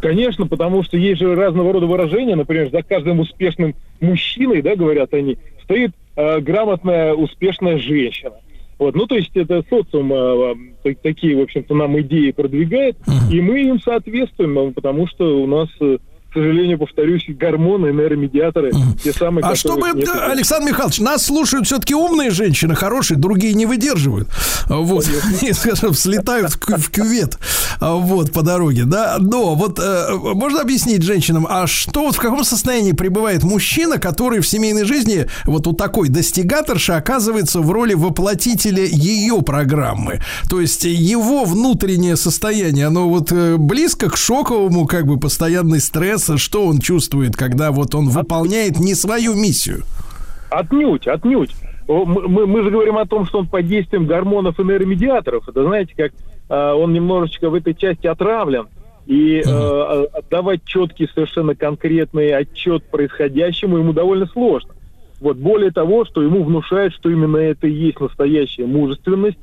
Конечно, 0.00 0.48
потому 0.48 0.82
что 0.82 0.96
есть 0.96 1.20
же 1.20 1.34
разного 1.36 1.72
рода 1.72 1.86
выражения, 1.86 2.34
например, 2.34 2.70
за 2.70 2.82
каждым 2.82 3.20
успешным 3.20 3.76
мужчиной, 4.00 4.60
да, 4.60 4.74
говорят 4.74 5.14
они, 5.14 5.38
стоит 5.62 5.92
э, 6.16 6.40
грамотная, 6.40 7.14
успешная 7.14 7.78
женщина. 7.78 8.32
Вот, 8.78 8.96
ну, 8.96 9.06
то 9.06 9.14
есть 9.14 9.30
это 9.36 9.62
социум 9.70 10.12
э, 10.12 10.54
э, 10.82 10.94
такие, 11.00 11.36
в 11.36 11.42
общем-то, 11.42 11.72
нам 11.76 12.00
идеи 12.00 12.32
продвигает, 12.32 12.96
и 13.30 13.40
мы 13.40 13.62
им 13.62 13.80
соответствуем, 13.80 14.72
потому 14.72 15.06
что 15.06 15.40
у 15.40 15.46
нас 15.46 15.68
э, 15.80 15.98
к 16.32 16.34
сожалению, 16.34 16.78
повторюсь, 16.78 17.26
гормоны, 17.28 17.88
нейромедиаторы, 17.92 18.72
те 19.04 19.12
самые, 19.12 19.44
А 19.44 19.54
чтобы, 19.54 19.90
нет. 19.94 20.08
Александр 20.08 20.70
Михайлович, 20.70 20.98
нас 21.00 21.26
слушают 21.26 21.66
все-таки 21.66 21.94
умные 21.94 22.30
женщины, 22.30 22.74
хорошие, 22.74 23.18
другие 23.18 23.52
не 23.52 23.66
выдерживают. 23.66 24.30
Вот. 24.66 25.06
И, 25.42 25.52
скажем, 25.52 25.92
слетают 25.92 26.54
в 26.54 26.90
кювет. 26.90 27.38
а, 27.80 27.96
Вот, 27.96 28.32
по 28.32 28.40
дороге, 28.42 28.84
да. 28.86 29.16
Но 29.18 29.54
вот 29.54 29.78
э, 29.78 30.14
можно 30.14 30.62
объяснить 30.62 31.02
женщинам, 31.02 31.46
а 31.50 31.66
что 31.66 32.00
вот 32.04 32.16
в 32.16 32.18
каком 32.18 32.44
состоянии 32.44 32.92
пребывает 32.92 33.42
мужчина, 33.42 33.98
который 33.98 34.40
в 34.40 34.48
семейной 34.48 34.84
жизни 34.84 35.26
вот 35.44 35.66
у 35.66 35.74
такой 35.74 36.08
достигаторши 36.08 36.92
оказывается 36.92 37.60
в 37.60 37.70
роли 37.70 37.92
воплотителя 37.92 38.86
ее 38.86 39.42
программы? 39.42 40.22
То 40.48 40.62
есть 40.62 40.84
его 40.84 41.44
внутреннее 41.44 42.16
состояние, 42.16 42.86
оно 42.86 43.06
вот 43.10 43.32
э, 43.32 43.56
близко 43.58 44.08
к 44.08 44.16
шоковому, 44.16 44.86
как 44.86 45.06
бы 45.06 45.18
постоянный 45.20 45.80
стресс, 45.80 46.21
что 46.36 46.66
он 46.66 46.78
чувствует, 46.78 47.36
когда 47.36 47.70
вот 47.72 47.94
он 47.94 48.08
выполняет 48.08 48.78
не 48.78 48.94
свою 48.94 49.34
миссию? 49.34 49.82
Отнюдь, 50.50 51.06
отнюдь. 51.06 51.54
Мы, 51.88 52.04
мы- 52.28 52.46
мы 52.46 52.62
же 52.62 52.70
говорим 52.70 52.96
о 52.98 53.06
том, 53.06 53.26
что 53.26 53.38
он 53.40 53.46
под 53.48 53.66
действием 53.66 54.06
гормонов 54.06 54.58
и 54.60 54.64
нейромедиаторов. 54.64 55.48
Это 55.48 55.64
знаете, 55.64 55.94
как 55.96 56.12
а, 56.48 56.74
он 56.74 56.92
немножечко 56.92 57.50
в 57.50 57.54
этой 57.54 57.74
части 57.74 58.06
отравлен. 58.06 58.66
И 59.04 59.42
э, 59.44 60.04
отдавать 60.12 60.60
четкий, 60.64 61.08
совершенно 61.12 61.56
конкретный 61.56 62.32
отчет 62.36 62.84
происходящему 62.84 63.78
ему 63.78 63.92
довольно 63.92 64.26
сложно. 64.26 64.70
Вот 65.20 65.38
более 65.38 65.72
того, 65.72 66.04
что 66.04 66.22
ему 66.22 66.44
внушают, 66.44 66.94
что 66.94 67.10
именно 67.10 67.36
это 67.36 67.66
и 67.66 67.72
есть 67.72 67.98
настоящая 67.98 68.66
мужественность, 68.66 69.38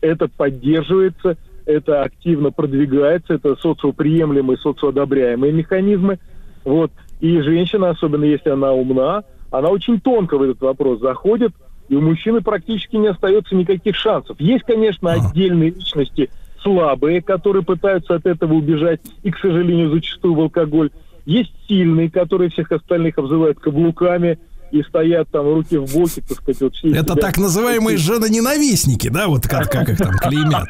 это 0.00 0.26
поддерживается, 0.26 1.36
это 1.66 2.02
активно 2.02 2.50
продвигается, 2.50 3.34
это 3.34 3.56
социоприемлемые, 3.56 4.58
социоодобряемые 4.58 5.52
механизмы. 5.52 6.18
Вот. 6.64 6.90
И 7.20 7.40
женщина, 7.40 7.90
особенно 7.90 8.24
если 8.24 8.50
она 8.50 8.72
умна, 8.72 9.24
она 9.50 9.68
очень 9.68 10.00
тонко 10.00 10.36
в 10.36 10.42
этот 10.42 10.60
вопрос 10.60 11.00
заходит, 11.00 11.52
и 11.88 11.94
у 11.94 12.00
мужчины 12.00 12.40
практически 12.40 12.96
не 12.96 13.08
остается 13.08 13.54
никаких 13.54 13.94
шансов. 13.94 14.40
Есть, 14.40 14.64
конечно, 14.64 15.12
отдельные 15.12 15.70
личности 15.70 16.30
слабые, 16.62 17.22
которые 17.22 17.62
пытаются 17.62 18.14
от 18.14 18.26
этого 18.26 18.54
убежать, 18.54 19.00
и, 19.22 19.30
к 19.30 19.38
сожалению, 19.38 19.90
зачастую 19.90 20.34
в 20.34 20.40
алкоголь. 20.40 20.90
Есть 21.26 21.52
сильные, 21.68 22.10
которые 22.10 22.50
всех 22.50 22.72
остальных 22.72 23.18
обзывают 23.18 23.58
каблуками 23.58 24.38
и 24.74 24.82
стоят 24.82 25.28
там 25.30 25.46
руки 25.46 25.76
в 25.76 25.92
боки, 25.94 26.20
так 26.20 26.36
сказать, 26.38 26.60
вот 26.60 26.74
все 26.74 26.88
Это 26.90 27.12
себя- 27.12 27.22
так 27.22 27.38
называемые 27.38 27.96
женоненавистники, 27.96 29.08
да, 29.08 29.28
вот 29.28 29.46
как, 29.46 29.70
как 29.70 29.88
их 29.88 29.98
там 29.98 30.16
клеймят. 30.18 30.68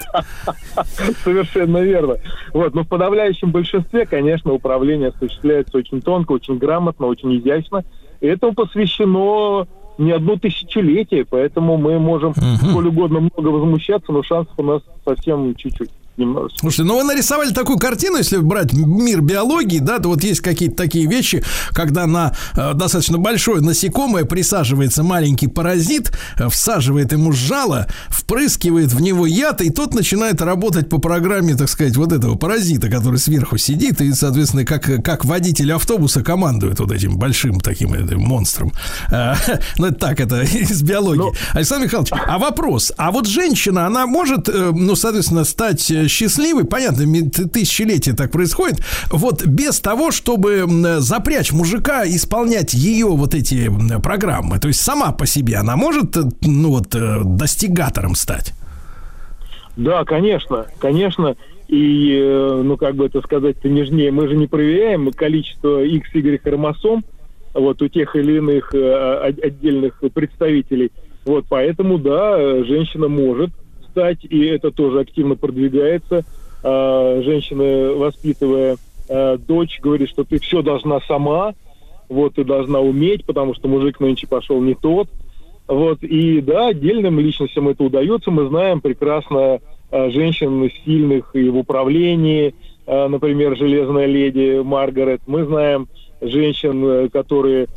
Совершенно 1.25 1.79
верно. 1.79 2.17
Вот, 2.53 2.75
но 2.75 2.83
в 2.85 2.89
подавляющем 2.89 3.51
большинстве, 3.51 4.05
конечно, 4.05 4.53
управление 4.53 5.09
осуществляется 5.09 5.79
очень 5.79 6.03
тонко, 6.03 6.33
очень 6.33 6.59
грамотно, 6.59 7.07
очень 7.07 7.35
изящно. 7.39 7.83
И 8.21 8.27
этому 8.27 8.53
посвящено 8.53 9.67
не 9.97 10.13
одно 10.13 10.37
тысячелетие, 10.37 11.25
поэтому 11.25 11.79
мы 11.79 11.99
можем 11.99 12.35
сколь 12.35 12.89
угодно 12.89 13.21
много 13.21 13.49
возмущаться, 13.49 14.13
но 14.13 14.23
шансов 14.23 14.53
у 14.59 14.63
нас 14.63 14.83
совсем 15.05 15.55
чуть-чуть. 15.55 15.91
Немножечко. 16.17 16.61
Слушайте, 16.61 16.85
ну 16.85 16.97
вы 16.99 17.05
нарисовали 17.05 17.53
такую 17.53 17.79
картину, 17.79 18.19
если 18.19 18.37
брать 18.39 18.73
мир 18.73 19.21
биологии, 19.21 19.81
да, 19.81 19.99
то 19.99 20.09
вот 20.09 20.23
есть 20.23 20.41
какие-то 20.41 20.77
такие 20.77 21.07
вещи, 21.07 21.43
когда 21.71 22.07
на 22.07 22.35
э, 22.57 22.73
достаточно 22.75 23.19
большое 23.19 23.61
насекомое 23.61 24.25
присаживается 24.25 25.03
маленький 25.03 25.49
паразит, 25.49 26.17
э, 26.39 26.49
всаживает 26.49 27.13
ему 27.13 27.33
жало, 27.33 27.89
впрыскивает 28.09 28.93
в 28.93 29.01
него 29.01 29.27
яд, 29.27 29.61
и 29.61 29.71
тот 29.71 29.95
начинает 29.95 30.41
работать 30.41 30.89
по 30.89 30.99
программе, 30.99 31.57
так 31.57 31.69
сказать, 31.69 31.97
вот 31.97 32.13
этого 32.13 32.37
паразита, 32.37 32.89
который 32.89 33.19
сверху 33.19 33.59
сидит, 33.59 34.01
и, 34.01 34.13
соответственно, 34.13 34.65
как, 34.65 35.03
как 35.03 35.25
водитель 35.25 35.73
автобуса 35.73 36.23
командует 36.23 36.79
вот 36.79 36.93
этим 36.93 37.17
большим 37.19 37.59
таким 37.61 37.93
э, 37.93 38.17
монстром. 38.17 38.73
Э, 39.11 39.35
Ну, 39.79 39.87
это 39.87 39.99
так, 39.99 40.21
это 40.21 40.43
из 40.43 40.83
биологии. 40.83 41.33
Александр 41.53 41.87
Михайлович, 41.87 42.13
а 42.13 42.39
вопрос, 42.39 42.93
а 42.97 43.11
вот 43.11 43.27
женщина, 43.27 43.87
она 43.87 44.07
может, 44.07 44.49
э, 44.49 44.71
ну, 44.73 44.95
соответственно, 44.95 45.45
стать 45.45 45.91
счастливой, 46.09 46.65
понятно, 46.65 47.03
ми- 47.03 47.29
т- 47.29 47.45
тысячелетия 47.49 48.13
так 48.13 48.31
происходит, 48.31 48.81
вот 49.11 49.47
без 49.47 49.81
того, 49.81 50.11
чтобы 50.11 50.65
запрячь 50.99 51.53
мужика 51.53 52.07
исполнять 52.07 52.75
ее 52.75 53.07
вот 53.07 53.35
эти 53.35 53.71
программы, 54.03 54.59
то 54.59 54.69
есть 54.69 54.81
сама 54.81 55.13
по 55.13 55.27
себе 55.27 55.57
она 55.57 55.77
может, 55.77 56.17
э, 56.17 56.23
ну, 56.43 56.71
вот, 56.71 56.95
э, 56.95 57.21
достигатором 57.25 58.15
стать? 58.15 58.53
Да, 59.77 60.05
конечно, 60.05 60.67
конечно. 60.79 61.37
И, 61.69 62.13
э, 62.23 62.63
ну, 62.63 62.77
как 62.77 62.95
бы 62.95 63.07
это 63.07 63.21
сказать-то 63.23 63.69
нежнее, 63.69 64.11
мы 64.13 64.29
же 64.29 64.37
не 64.37 64.47
проверяем 64.47 65.11
количество 65.13 65.83
X, 65.83 66.15
Y 66.15 66.39
хромосом 66.43 67.05
вот 67.55 67.81
у 67.83 67.89
тех 67.89 68.15
или 68.17 68.37
иных 68.37 68.75
отдельных 68.75 70.03
представителей. 70.13 70.91
Вот, 71.25 71.47
поэтому, 71.49 71.99
да, 71.99 72.65
женщина 72.65 73.09
может 73.09 73.51
стать, 73.95 74.25
и 74.25 74.45
это 74.47 74.73
тоже 74.73 75.01
активно 75.01 75.37
продвигается. 75.37 76.25
А, 76.65 77.23
Женщина, 77.23 77.95
воспитывая 77.95 78.77
э, 79.09 79.39
дочь, 79.39 79.79
говорит, 79.81 80.09
что 80.09 80.25
ты 80.25 80.41
все 80.41 80.63
должна 80.63 81.01
сама, 81.03 81.55
вот, 82.09 82.35
ты 82.35 82.45
должна 82.45 82.81
уметь, 82.81 83.25
потому 83.25 83.55
что 83.55 83.69
мужик 83.69 84.01
нынче 84.01 84.27
пошел 84.27 84.61
не 84.61 84.75
тот. 84.75 85.09
Вот, 85.69 86.03
и 86.03 86.41
да, 86.41 86.69
отдельным 86.69 87.21
личностям 87.21 87.69
это 87.69 87.85
удается. 87.85 88.31
Мы 88.31 88.49
знаем 88.49 88.81
прекрасно 88.81 89.61
э, 89.91 90.11
женщин 90.11 90.69
сильных 90.85 91.31
и 91.35 91.49
в 91.49 91.57
управлении, 91.57 92.55
например, 92.87 93.57
железная 93.57 94.05
леди 94.05 94.61
Маргарет. 94.63 95.23
Мы 95.27 95.45
знаем 95.45 95.89
женщин, 96.21 96.85
э, 96.85 97.09
которые 97.09 97.69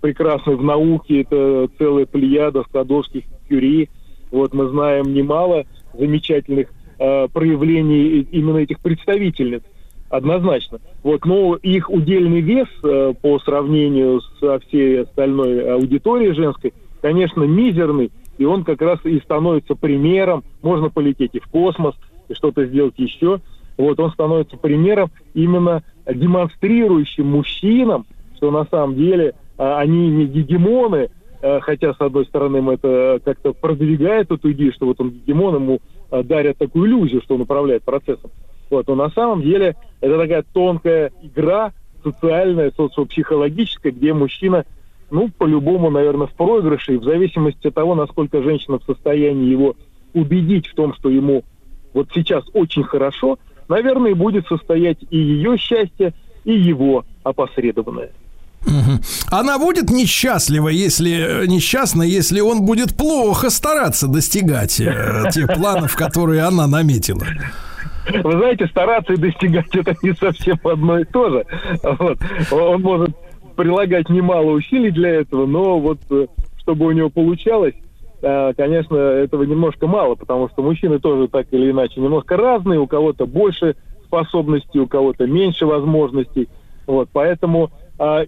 прекрасны 0.00 0.56
в 0.56 0.62
науке, 0.64 1.20
это 1.20 1.68
целая 1.76 2.06
плеяда 2.06 2.62
Складовских, 2.62 3.24
Кюри. 3.46 3.90
Вот 4.30 4.54
мы 4.54 4.68
знаем 4.68 5.12
немало 5.14 5.64
замечательных 5.94 6.68
э, 6.98 7.28
проявлений 7.32 8.20
именно 8.30 8.58
этих 8.58 8.80
представительниц. 8.80 9.62
Однозначно. 10.08 10.78
Вот, 11.02 11.24
но 11.24 11.56
их 11.56 11.90
удельный 11.90 12.40
вес 12.40 12.68
э, 12.84 13.14
по 13.20 13.38
сравнению 13.40 14.20
со 14.40 14.60
всей 14.60 15.02
остальной 15.02 15.72
аудиторией 15.72 16.32
женской, 16.32 16.72
конечно, 17.02 17.42
мизерный, 17.42 18.12
и 18.38 18.44
он 18.44 18.64
как 18.64 18.82
раз 18.82 19.00
и 19.04 19.18
становится 19.20 19.74
примером. 19.74 20.44
Можно 20.62 20.90
полететь 20.90 21.34
и 21.34 21.40
в 21.40 21.46
космос, 21.48 21.94
и 22.28 22.34
что-то 22.34 22.66
сделать 22.66 22.94
еще. 22.98 23.40
Вот 23.76 23.98
он 23.98 24.10
становится 24.12 24.56
примером 24.56 25.10
именно 25.34 25.82
демонстрирующим 26.06 27.26
мужчинам, 27.26 28.06
что 28.36 28.50
на 28.50 28.64
самом 28.66 28.94
деле 28.94 29.34
а, 29.58 29.78
они 29.80 30.08
не 30.08 30.26
гегемоны, 30.26 31.10
хотя, 31.60 31.94
с 31.94 32.00
одной 32.00 32.26
стороны, 32.26 32.72
это 32.72 33.20
как-то 33.24 33.52
продвигает 33.52 34.30
эту 34.30 34.52
идею, 34.52 34.72
что 34.72 34.86
вот 34.86 35.00
он 35.00 35.10
гегемон, 35.10 35.54
ему 35.54 35.80
э, 36.10 36.22
дарят 36.22 36.58
такую 36.58 36.88
иллюзию, 36.88 37.22
что 37.22 37.34
он 37.34 37.42
управляет 37.42 37.82
процессом. 37.82 38.30
Вот, 38.70 38.86
но 38.88 38.94
на 38.94 39.10
самом 39.10 39.42
деле 39.42 39.76
это 40.00 40.18
такая 40.18 40.44
тонкая 40.52 41.12
игра 41.22 41.72
социальная, 42.02 42.72
социопсихологическая, 42.76 43.92
где 43.92 44.12
мужчина, 44.12 44.64
ну, 45.10 45.28
по-любому, 45.28 45.90
наверное, 45.90 46.26
в 46.26 46.34
проигрыше, 46.34 46.94
и 46.94 46.98
в 46.98 47.04
зависимости 47.04 47.66
от 47.66 47.74
того, 47.74 47.94
насколько 47.94 48.42
женщина 48.42 48.78
в 48.78 48.84
состоянии 48.84 49.50
его 49.50 49.74
убедить 50.14 50.66
в 50.66 50.74
том, 50.74 50.94
что 50.94 51.10
ему 51.10 51.44
вот 51.92 52.08
сейчас 52.14 52.44
очень 52.54 52.84
хорошо, 52.84 53.38
наверное, 53.68 54.14
будет 54.14 54.46
состоять 54.46 54.98
и 55.10 55.18
ее 55.18 55.56
счастье, 55.58 56.14
и 56.44 56.52
его 56.52 57.04
опосредованное. 57.22 58.12
Она 59.30 59.58
будет 59.58 59.90
несчастлива, 59.90 60.68
если 60.68 61.42
э, 61.42 61.46
несчастна, 61.46 62.02
если 62.02 62.40
он 62.40 62.64
будет 62.64 62.96
плохо 62.96 63.50
стараться 63.50 64.08
достигать 64.08 64.80
э, 64.80 65.24
тех 65.32 65.54
планов, 65.54 65.94
которые 65.94 66.42
она 66.42 66.66
наметила. 66.66 67.24
Вы 68.22 68.32
знаете, 68.32 68.66
стараться 68.66 69.14
и 69.14 69.16
достигать 69.16 69.74
это 69.74 69.94
не 70.02 70.14
совсем 70.14 70.58
одно 70.64 71.00
и 71.00 71.04
то 71.04 71.30
же. 71.30 71.46
Вот. 71.82 72.18
Он 72.52 72.82
может 72.82 73.10
прилагать 73.56 74.08
немало 74.08 74.52
усилий 74.52 74.90
для 74.90 75.10
этого, 75.10 75.46
но 75.46 75.80
вот 75.80 75.98
э, 76.10 76.26
чтобы 76.58 76.86
у 76.86 76.90
него 76.92 77.10
получалось, 77.10 77.74
э, 78.22 78.52
конечно, 78.56 78.96
этого 78.96 79.44
немножко 79.44 79.86
мало, 79.86 80.14
потому 80.14 80.48
что 80.48 80.62
мужчины 80.62 80.98
тоже 80.98 81.28
так 81.28 81.46
или 81.52 81.70
иначе 81.70 82.00
немножко 82.00 82.36
разные, 82.36 82.80
у 82.80 82.86
кого-то 82.86 83.26
больше 83.26 83.76
способностей, 84.04 84.80
у 84.80 84.86
кого-то 84.86 85.26
меньше 85.26 85.66
возможностей. 85.66 86.48
Вот, 86.86 87.08
поэтому 87.12 87.70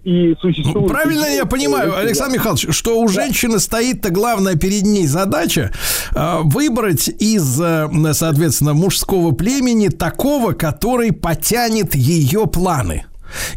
и 0.03 0.35
существует... 0.41 0.87
Правильно 0.87 1.25
я 1.25 1.45
понимаю, 1.45 1.97
Александр 1.97 2.37
Михайлович, 2.37 2.67
что 2.71 2.99
у 2.99 3.07
женщины 3.07 3.59
стоит-то 3.59 4.09
главная 4.09 4.55
перед 4.55 4.83
ней 4.83 5.05
задача 5.05 5.71
э, 6.15 6.39
выбрать 6.43 7.07
из, 7.07 7.59
э, 7.61 7.87
соответственно, 8.13 8.73
мужского 8.73 9.31
племени 9.31 9.89
такого, 9.89 10.53
который 10.53 11.11
потянет 11.11 11.95
ее 11.95 12.47
планы. 12.47 13.05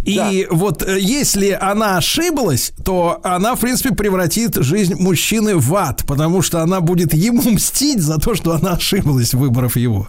И 0.05 0.47
вот 0.51 0.83
э, 0.83 0.99
если 1.01 1.57
она 1.59 1.97
ошиблась, 1.97 2.73
то 2.85 3.21
она, 3.23 3.55
в 3.55 3.61
принципе, 3.61 3.95
превратит 3.95 4.57
жизнь 4.57 4.95
мужчины 4.97 5.57
в 5.57 5.75
ад, 5.75 6.05
потому 6.07 6.43
что 6.43 6.61
она 6.61 6.81
будет 6.81 7.15
ему 7.15 7.43
мстить 7.51 8.01
за 8.01 8.19
то, 8.19 8.35
что 8.35 8.53
она 8.53 8.73
ошиблась, 8.73 9.35
выбрав 9.35 9.77
его. 9.77 10.09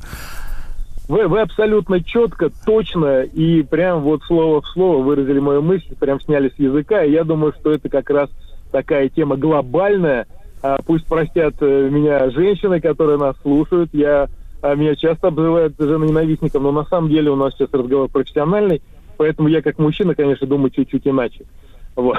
Вы, 1.08 1.28
вы 1.28 1.42
абсолютно 1.42 2.02
четко, 2.04 2.50
точно 2.66 3.24
и 3.24 3.62
прям 3.64 4.02
вот 4.02 4.24
слово 4.24 4.62
в 4.62 4.68
слово 4.68 5.04
выразили 5.04 5.40
мою 5.40 5.62
мысль, 5.62 5.96
прям 6.00 6.22
сняли 6.22 6.50
с 6.50 6.60
языка. 6.60 7.04
И 7.04 7.12
я 7.12 7.24
думаю, 7.24 7.54
что 7.60 7.72
это 7.72 7.90
как 7.90 8.10
раз 8.10 8.30
такая 8.72 9.10
тема 9.10 9.36
глобальная. 9.36 10.28
А, 10.62 10.78
пусть 10.86 11.06
простят 11.06 11.56
э, 11.60 11.90
меня 11.92 12.30
женщины, 12.30 12.80
которые 12.80 13.18
нас 13.18 13.36
слушают. 13.42 13.90
Я, 13.92 14.30
а, 14.62 14.76
меня 14.76 14.96
часто 14.96 15.28
обзывают 15.28 15.76
женоненавистником, 15.78 16.64
но 16.64 16.72
на 16.72 16.86
самом 16.86 17.10
деле 17.10 17.32
у 17.32 17.36
нас 17.36 17.54
сейчас 17.54 17.70
разговор 17.74 18.08
профессиональный. 18.08 18.82
Поэтому 19.18 19.50
я 19.50 19.62
как 19.62 19.78
мужчина, 19.80 20.16
конечно, 20.16 20.48
думаю 20.48 20.70
чуть-чуть 20.70 21.06
иначе. 21.06 21.46
Вот. 21.96 22.18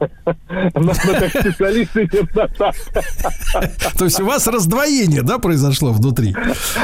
Но 0.74 0.92
как 0.92 1.30
специалисты. 1.30 2.08
То 3.98 4.04
есть 4.04 4.20
у 4.20 4.26
вас 4.26 4.46
раздвоение, 4.46 5.22
да, 5.22 5.38
произошло 5.38 5.92
внутри? 5.92 6.34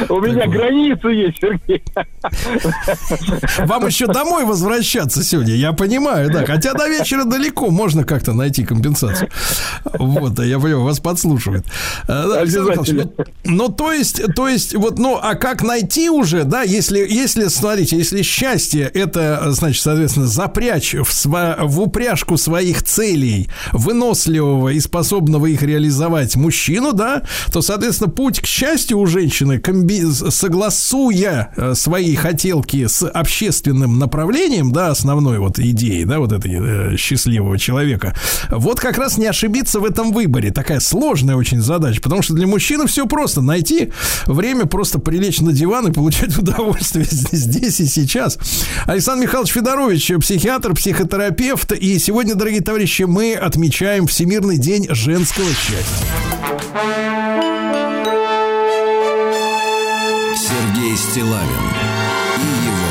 У 0.09 0.21
меня 0.21 0.47
границы 0.47 1.09
есть, 1.09 1.39
Сергей. 1.41 1.83
Вам 3.59 3.87
еще 3.87 4.07
домой 4.07 4.45
возвращаться 4.45 5.23
сегодня, 5.23 5.55
я 5.55 5.73
понимаю, 5.73 6.31
да. 6.31 6.45
Хотя 6.45 6.75
до 6.75 6.89
вечера 6.89 7.25
далеко, 7.25 7.71
можно 7.71 8.05
как-то 8.05 8.33
найти 8.33 8.65
компенсацию. 8.65 9.29
Вот, 9.95 10.39
я 10.39 10.59
понимаю, 10.59 10.85
вас 10.85 11.01
подслушивает. 11.01 11.65
Да, 12.07 12.41
Александр 12.41 12.71
Михайлович, 12.71 13.09
ну, 13.45 13.61
ну, 13.61 13.69
то 13.69 13.93
есть, 13.93 14.23
то 14.35 14.49
есть, 14.49 14.75
вот, 14.75 14.99
ну, 14.99 15.19
а 15.21 15.35
как 15.35 15.63
найти 15.63 16.11
уже, 16.11 16.45
да, 16.45 16.63
если, 16.63 16.99
если, 16.99 17.47
смотрите, 17.49 17.97
если 17.97 18.23
счастье, 18.23 18.91
это, 18.93 19.53
значит, 19.53 19.83
соответственно, 19.83 20.27
запрячь 20.27 20.95
в, 20.95 21.09
в 21.25 21.81
упряжку 22.21 22.37
своих 22.37 22.83
целей 22.83 23.49
выносливого 23.73 24.71
и 24.71 24.81
способного 24.81 25.47
их 25.47 25.63
реализовать 25.63 26.37
мужчину, 26.37 26.93
да, 26.93 27.23
то, 27.53 27.63
соответственно, 27.63 28.11
путь 28.11 28.41
к 28.41 28.47
счастью 28.47 28.99
у 28.99 29.07
женщины, 29.07 29.59
комби- 29.59 30.31
согласуя 30.31 31.53
э, 31.57 31.75
свои 31.75 32.15
хотелки 32.15 32.87
с 32.87 33.07
общественным 33.07 33.99
направлением, 33.99 34.73
да, 34.73 34.91
основной 34.91 35.39
вот 35.39 35.59
идеей, 35.59 36.05
да, 36.05 36.19
вот 36.19 36.33
этой 36.33 36.95
э, 36.95 36.97
счастливого 36.97 37.59
человека, 37.59 38.15
вот 38.51 38.81
как 38.81 38.99
раз 38.99 39.19
не 39.19 39.27
ошибиться 39.27 39.81
в 39.81 39.85
этом 39.85 40.13
выборе. 40.13 40.51
Такая 40.51 40.81
сложная 40.81 41.37
очень 41.37 41.61
задача, 41.61 42.01
потому 42.01 42.23
что 42.23 42.35
для 42.35 42.47
мужчины 42.47 42.87
все 42.87 43.07
просто. 43.07 43.41
Найти 43.41 43.93
время 44.27 44.67
просто 44.67 44.99
прилечь 44.99 45.41
на 45.41 45.53
диван 45.53 45.89
и 45.89 45.93
получать 45.93 46.37
удовольствие 46.39 47.07
здесь 47.09 47.81
и 47.81 47.87
сейчас. 47.87 48.39
Александр 48.87 49.25
Михайлович 49.25 49.53
Федорович, 49.53 50.13
психиатр, 50.21 50.75
психотерапевт. 50.75 51.73
И 51.73 51.99
сегодня, 52.11 52.35
дорогие 52.35 52.61
товарищи, 52.61 53.05
мы 53.05 53.37
отмечаем 53.37 54.09
Всемирный 54.09 54.59
день 54.59 54.85
женского 54.91 55.47
счастья. 55.47 56.09
Сергей 60.35 60.97
Стилавин 60.97 61.47
и 62.37 62.49
его 62.67 62.91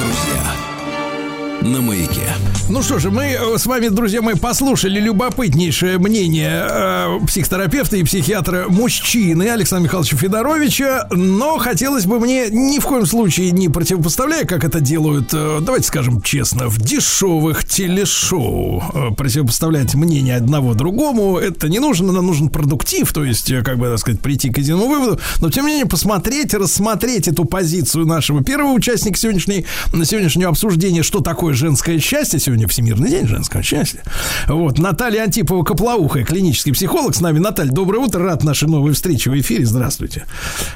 друзья 0.00 1.72
на 1.72 1.80
маяке. 1.80 2.49
Ну 2.70 2.82
что 2.82 3.00
же, 3.00 3.10
мы 3.10 3.24
э, 3.24 3.58
с 3.58 3.66
вами, 3.66 3.88
друзья 3.88 4.22
мои, 4.22 4.36
послушали 4.36 5.00
любопытнейшее 5.00 5.98
мнение 5.98 6.64
э, 6.70 7.18
психотерапевта 7.26 7.96
и 7.96 8.04
психиатра 8.04 8.66
мужчины 8.68 9.50
Александра 9.50 9.86
Михайловича 9.86 10.16
Федоровича, 10.16 11.08
но 11.10 11.58
хотелось 11.58 12.06
бы 12.06 12.20
мне 12.20 12.48
ни 12.48 12.78
в 12.78 12.84
коем 12.84 13.06
случае 13.06 13.50
не 13.50 13.68
противопоставляя, 13.68 14.44
как 14.44 14.62
это 14.62 14.78
делают, 14.78 15.34
э, 15.34 15.58
давайте 15.60 15.88
скажем 15.88 16.22
честно, 16.22 16.68
в 16.68 16.78
дешевых 16.78 17.64
телешоу, 17.64 18.84
э, 18.94 19.14
противопоставлять 19.16 19.96
мнение 19.96 20.36
одного 20.36 20.74
другому, 20.74 21.38
это 21.38 21.68
не 21.68 21.80
нужно, 21.80 22.12
нам 22.12 22.26
нужен 22.26 22.50
продуктив, 22.50 23.12
то 23.12 23.24
есть, 23.24 23.50
э, 23.50 23.62
как 23.62 23.78
бы, 23.78 23.88
так 23.88 23.98
сказать, 23.98 24.20
прийти 24.20 24.48
к 24.48 24.58
единому 24.58 24.86
выводу, 24.86 25.20
но 25.40 25.50
тем 25.50 25.66
не 25.66 25.72
менее 25.72 25.86
посмотреть, 25.86 26.54
рассмотреть 26.54 27.26
эту 27.26 27.44
позицию 27.46 28.06
нашего 28.06 28.44
первого 28.44 28.70
участника 28.70 29.18
сегодняшней, 29.18 29.66
сегодняшнего 30.04 30.50
обсуждения, 30.50 31.02
что 31.02 31.18
такое 31.18 31.54
женское 31.54 31.98
счастье, 31.98 32.38
сегодня 32.38 32.59
Всемирный 32.66 33.10
день 33.10 33.26
женского 33.26 33.62
счастья. 33.62 34.02
Вот, 34.46 34.78
Наталья 34.78 35.22
Антипова 35.22 35.62
Коплоухая, 35.64 36.24
клинический 36.24 36.72
психолог 36.72 37.14
с 37.14 37.20
нами. 37.20 37.38
Наталья, 37.38 37.70
доброе 37.72 37.98
утро, 37.98 38.22
рад 38.22 38.44
нашей 38.44 38.68
новой 38.68 38.92
встрече 38.92 39.30
в 39.30 39.40
эфире. 39.40 39.66
Здравствуйте. 39.66 40.26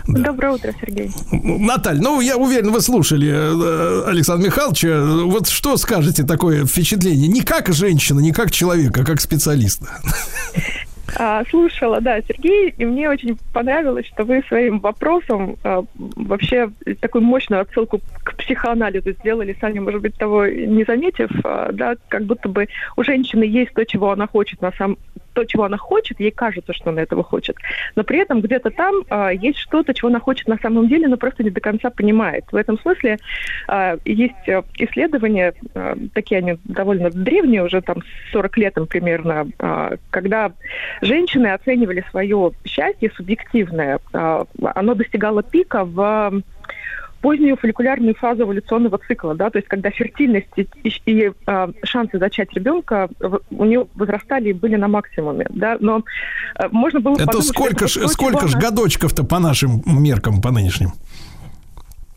Да. 0.06 0.22
Доброе 0.22 0.52
утро, 0.54 0.72
Сергей. 0.80 1.10
Наталья, 1.30 2.00
ну, 2.00 2.20
я 2.20 2.36
уверен, 2.36 2.70
вы 2.70 2.80
слушали 2.80 3.30
э, 3.30 4.04
Александра 4.08 4.46
Михайловича. 4.46 5.02
Вот 5.24 5.48
что 5.48 5.76
скажете 5.76 6.24
такое 6.24 6.64
впечатление? 6.64 7.28
Не 7.28 7.42
как 7.42 7.72
женщина, 7.72 8.20
не 8.20 8.32
как 8.32 8.50
человека, 8.50 9.02
а 9.02 9.04
как 9.04 9.20
специалиста. 9.20 9.88
А, 11.16 11.44
слушала, 11.48 12.00
да, 12.00 12.20
Сергей, 12.22 12.74
и 12.76 12.84
мне 12.84 13.08
очень 13.08 13.36
понравилось, 13.52 14.06
что 14.06 14.24
вы 14.24 14.42
своим 14.48 14.80
вопросом 14.80 15.56
а, 15.62 15.84
вообще 15.94 16.70
такую 17.00 17.22
мощную 17.22 17.62
отсылку 17.62 18.00
к 18.22 18.36
психоанализу 18.36 19.12
сделали, 19.12 19.56
сами, 19.60 19.78
может 19.78 20.02
быть, 20.02 20.16
того 20.16 20.46
не 20.46 20.84
заметив, 20.84 21.30
а, 21.44 21.70
да, 21.72 21.96
как 22.08 22.24
будто 22.24 22.48
бы 22.48 22.68
у 22.96 23.04
женщины 23.04 23.44
есть 23.44 23.74
то, 23.74 23.84
чего 23.84 24.10
она 24.10 24.26
хочет 24.26 24.60
на 24.60 24.72
самом 24.72 24.98
то, 25.34 25.44
чего 25.44 25.64
она 25.64 25.76
хочет, 25.76 26.20
ей 26.20 26.30
кажется, 26.30 26.72
что 26.72 26.90
она 26.90 27.02
этого 27.02 27.22
хочет. 27.22 27.56
Но 27.96 28.04
при 28.04 28.20
этом 28.20 28.40
где-то 28.40 28.70
там 28.70 29.04
а, 29.10 29.30
есть 29.30 29.58
что-то, 29.58 29.92
чего 29.92 30.08
она 30.08 30.20
хочет 30.20 30.48
на 30.48 30.56
самом 30.58 30.88
деле, 30.88 31.08
но 31.08 31.16
просто 31.16 31.42
не 31.42 31.50
до 31.50 31.60
конца 31.60 31.90
понимает. 31.90 32.44
В 32.50 32.56
этом 32.56 32.78
смысле 32.78 33.18
а, 33.68 33.96
есть 34.04 34.48
а, 34.48 34.64
исследования, 34.78 35.54
а, 35.74 35.96
такие 36.14 36.38
они 36.38 36.58
довольно 36.64 37.10
древние, 37.10 37.64
уже 37.64 37.82
там 37.82 37.98
40 38.32 38.56
лет 38.58 38.76
им 38.78 38.86
примерно, 38.86 39.46
а, 39.58 39.94
когда 40.10 40.52
женщины 41.02 41.48
оценивали 41.48 42.04
свое 42.10 42.52
счастье 42.64 43.10
субъективное. 43.16 43.98
А, 44.12 44.46
оно 44.74 44.94
достигало 44.94 45.42
пика 45.42 45.84
в 45.84 46.42
позднюю 47.24 47.56
фолликулярную 47.56 48.14
фазу 48.14 48.42
эволюционного 48.42 48.98
цикла, 48.98 49.34
да, 49.34 49.48
то 49.48 49.56
есть 49.56 49.66
когда 49.66 49.88
фертильность 49.88 50.46
и, 50.56 50.68
и, 51.06 51.32
э, 51.46 51.68
шансы 51.82 52.18
зачать 52.18 52.52
ребенка 52.52 53.08
у 53.50 53.64
нее 53.64 53.86
возрастали 53.94 54.50
и 54.50 54.52
были 54.52 54.76
на 54.76 54.88
максимуме, 54.88 55.46
да, 55.48 55.78
но 55.80 56.04
э, 56.58 56.68
можно 56.70 57.00
было 57.00 57.14
Это 57.14 57.24
подумать, 57.24 57.46
сколько 57.46 57.88
ж, 57.88 57.96
это 57.96 58.08
сколько 58.08 58.46
ж 58.46 58.56
годочков-то 58.56 59.24
по 59.24 59.38
нашим 59.38 59.82
меркам, 59.86 60.42
по 60.42 60.50
нынешним? 60.50 60.92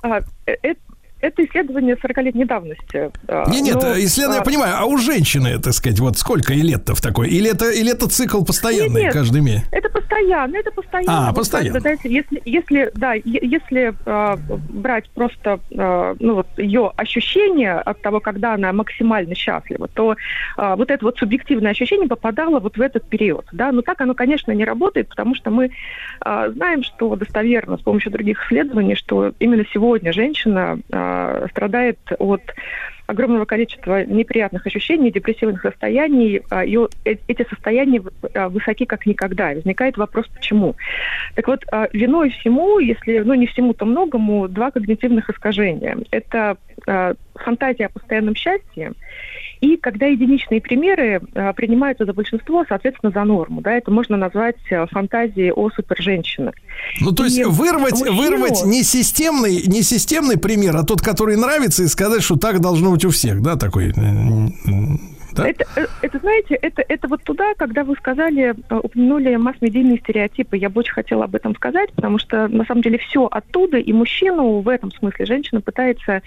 А, 0.02 0.20
э, 0.46 0.56
э- 0.62 0.76
это 1.22 1.46
исследование 1.46 1.96
40-летней 1.96 2.46
давности. 2.46 3.12
а, 3.28 3.50
Не, 3.50 3.62
нет, 3.62 3.76
но, 3.82 3.98
исследование, 4.00 4.38
я 4.38 4.42
а, 4.42 4.46
понимаю, 4.46 4.76
а 4.78 4.86
у 4.86 4.98
женщины, 4.98 5.60
так 5.60 5.74
сказать, 5.74 6.00
вот 6.00 6.18
сколько 6.18 6.54
и 6.54 6.62
лет-то 6.62 6.96
в 6.96 7.02
такой? 7.02 7.30
Или 7.30 7.52
это, 7.52 7.70
или 7.70 7.92
это 7.92 8.08
цикл 8.08 8.44
постоянный, 8.44 9.04
Нет, 9.04 9.14
каждый 9.14 9.42
месяц? 9.42 9.68
Это 9.72 9.90
постоянно, 9.90 10.58
это 10.58 10.72
постоянно. 10.72 11.28
А, 11.28 11.28
Вот 11.28 11.38
постоянно. 11.38 11.74
бы, 11.74 11.80
знаете, 11.80 12.10
если, 12.10 12.42
если, 12.46 12.92
да, 12.96 13.14
если 13.14 13.94
э, 14.06 14.38
брать 14.70 15.10
просто, 15.10 15.60
э, 15.72 16.16
ну 16.20 16.36
вот 16.36 16.48
ее 16.58 16.92
ощущение 16.96 17.74
от 17.74 18.02
того, 18.02 18.20
когда 18.20 18.54
она 18.54 18.72
максимально 18.74 19.36
счастлива, 19.36 19.88
то 19.88 20.16
э, 20.58 20.76
вот 20.78 20.92
это 20.92 21.04
вот 21.04 21.18
субъективное 21.18 21.72
ощущение 21.72 22.08
попадало 22.08 22.60
вот 22.60 22.78
в 22.78 22.82
этот 22.82 23.08
период, 23.08 23.46
да. 23.52 23.72
Но 23.72 23.82
так 23.82 24.02
оно, 24.02 24.14
конечно, 24.14 24.52
не 24.52 24.66
работает, 24.66 25.10
потому 25.10 25.36
что 25.36 25.50
мы 25.50 25.72
э, 26.26 26.52
знаем, 26.54 26.84
что 26.84 27.16
достоверно 27.16 27.78
с 27.78 27.82
помощью 27.82 28.12
других 28.12 28.44
исследований, 28.46 28.96
что 28.96 29.34
именно 29.40 29.66
сегодня 29.74 30.14
женщина 30.14 30.80
э, 30.90 31.07
страдает 31.52 32.00
от 32.20 32.42
огромного 33.08 33.46
количества 33.46 34.06
неприятных 34.06 34.68
ощущений, 34.68 35.12
депрессивных 35.12 35.62
состояний, 35.62 36.42
а, 36.50 36.64
и 36.64 36.78
э- 37.06 37.16
эти 37.28 37.48
состояния 37.50 38.04
а, 38.34 38.50
высоки 38.50 38.86
как 38.86 39.06
никогда. 39.06 39.54
Возникает 39.54 39.98
вопрос, 39.98 40.28
почему. 40.28 40.76
Так 41.36 41.48
вот, 41.48 41.64
а, 41.72 41.88
виной 41.94 42.30
всему, 42.32 42.80
если, 42.80 43.20
ну 43.20 43.34
не 43.34 43.48
всему, 43.48 43.74
то 43.74 43.86
многому, 43.86 44.48
два 44.48 44.72
когнитивных 44.72 45.30
искажения. 45.30 45.98
Это 46.12 46.58
фантазия 47.34 47.88
о 47.88 47.90
постоянном 47.90 48.36
счастье, 48.36 48.94
и 49.62 49.78
когда 49.78 50.06
единичные 50.06 50.62
примеры 50.62 51.22
а, 51.34 51.54
принимаются 51.54 52.06
за 52.06 52.14
большинство, 52.14 52.66
соответственно, 52.68 53.12
за 53.12 53.24
норму. 53.24 53.62
Да, 53.62 53.72
это 53.74 53.92
можно 53.92 54.18
назвать 54.18 54.56
а, 54.72 54.86
фантазией 54.88 55.52
о 55.52 55.70
суперженщине. 55.70 56.52
Ну, 57.02 57.12
то 57.12 57.24
есть 57.24 57.38
И 57.38 57.44
вырвать, 57.44 57.94
мужчину- 58.00 58.16
вырвать 58.18 58.64
не 58.66 58.84
системный, 58.84 59.64
не 59.68 59.82
системный 59.82 60.38
пример, 60.38 60.76
а 60.78 60.84
тот, 60.84 61.02
который 61.02 61.36
нравится, 61.38 61.84
и 61.84 61.88
сказать, 61.88 62.24
что 62.24 62.36
так 62.36 62.60
должно 62.60 62.92
быть 62.92 63.06
у 63.06 63.10
всех, 63.10 63.42
да, 63.42 63.56
такой. 63.56 63.94
Да? 65.38 65.48
Это, 65.48 65.66
э, 65.76 65.86
это, 66.02 66.20
знаете, 66.20 66.56
это, 66.56 66.84
это 66.88 67.08
вот 67.08 67.24
туда, 67.24 67.54
когда 67.56 67.84
вы 67.84 67.96
сказали, 67.96 68.56
э, 68.70 68.76
упомянули 68.76 69.36
масс-медийные 69.36 70.00
стереотипы. 70.00 70.58
Я 70.58 70.70
бы 70.70 70.80
очень 70.80 70.94
хотела 70.94 71.26
об 71.26 71.36
этом 71.36 71.56
сказать, 71.56 71.92
потому 71.94 72.18
что, 72.18 72.48
на 72.48 72.66
самом 72.66 72.82
деле, 72.82 72.98
все 72.98 73.26
оттуда, 73.26 73.78
и 73.78 73.94
мужчину 73.94 74.62
в 74.62 74.70
этом 74.70 74.92
смысле 74.92 75.26
женщина 75.26 75.62
пытается, 75.62 76.22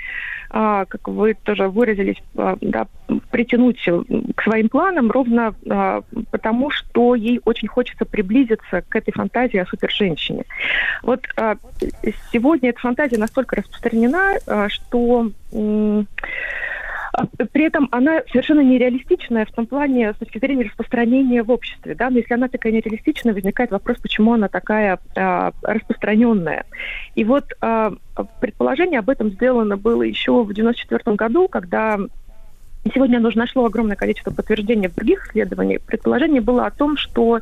а, 0.50 0.84
как 0.84 1.08
вы 1.08 1.34
тоже 1.34 1.68
выразились, 1.68 2.22
а, 2.36 2.56
да, 2.60 2.86
притянуть 3.30 3.82
э, 3.86 4.02
к 4.34 4.42
своим 4.42 4.68
планам 4.68 5.10
ровно 5.10 5.54
а, 5.68 6.02
потому, 6.30 6.70
что 6.70 7.14
ей 7.14 7.40
очень 7.44 7.68
хочется 7.68 8.04
приблизиться 8.04 8.82
к 8.88 8.96
этой 8.96 9.12
фантазии 9.12 9.58
о 9.58 9.66
суперженщине. 9.66 10.44
Вот 11.02 11.24
сегодня 12.32 12.70
эта 12.70 12.80
фантазия 12.80 13.18
настолько 13.18 13.56
распространена, 13.56 14.68
что 14.68 15.30
При 17.52 17.64
этом 17.64 17.88
она 17.90 18.22
совершенно 18.30 18.60
нереалистичная 18.60 19.44
в 19.44 19.52
том 19.52 19.66
плане 19.66 20.12
с 20.12 20.16
точки 20.16 20.38
зрения 20.38 20.64
распространения 20.64 21.42
в 21.42 21.50
обществе. 21.50 21.94
Да? 21.94 22.10
Но 22.10 22.18
если 22.18 22.34
она 22.34 22.48
такая 22.48 22.72
нереалистичная, 22.72 23.34
возникает 23.34 23.70
вопрос, 23.70 23.98
почему 23.98 24.34
она 24.34 24.48
такая 24.48 24.98
а, 25.16 25.52
распространенная. 25.62 26.64
И 27.14 27.24
вот 27.24 27.44
а, 27.60 27.92
предположение 28.40 28.98
об 29.00 29.10
этом 29.10 29.30
сделано 29.30 29.76
было 29.76 30.02
еще 30.02 30.32
в 30.32 30.50
1994 30.50 31.16
году, 31.16 31.48
когда 31.48 31.98
Сегодня 32.94 33.18
оно 33.18 33.28
уже 33.28 33.38
нашло 33.38 33.66
огромное 33.66 33.96
количество 33.96 34.30
подтверждений 34.30 34.88
в 34.88 34.94
других 34.94 35.26
исследованиях. 35.26 35.82
Предположение 35.82 36.40
было 36.40 36.66
о 36.66 36.70
том, 36.70 36.96
что 36.96 37.40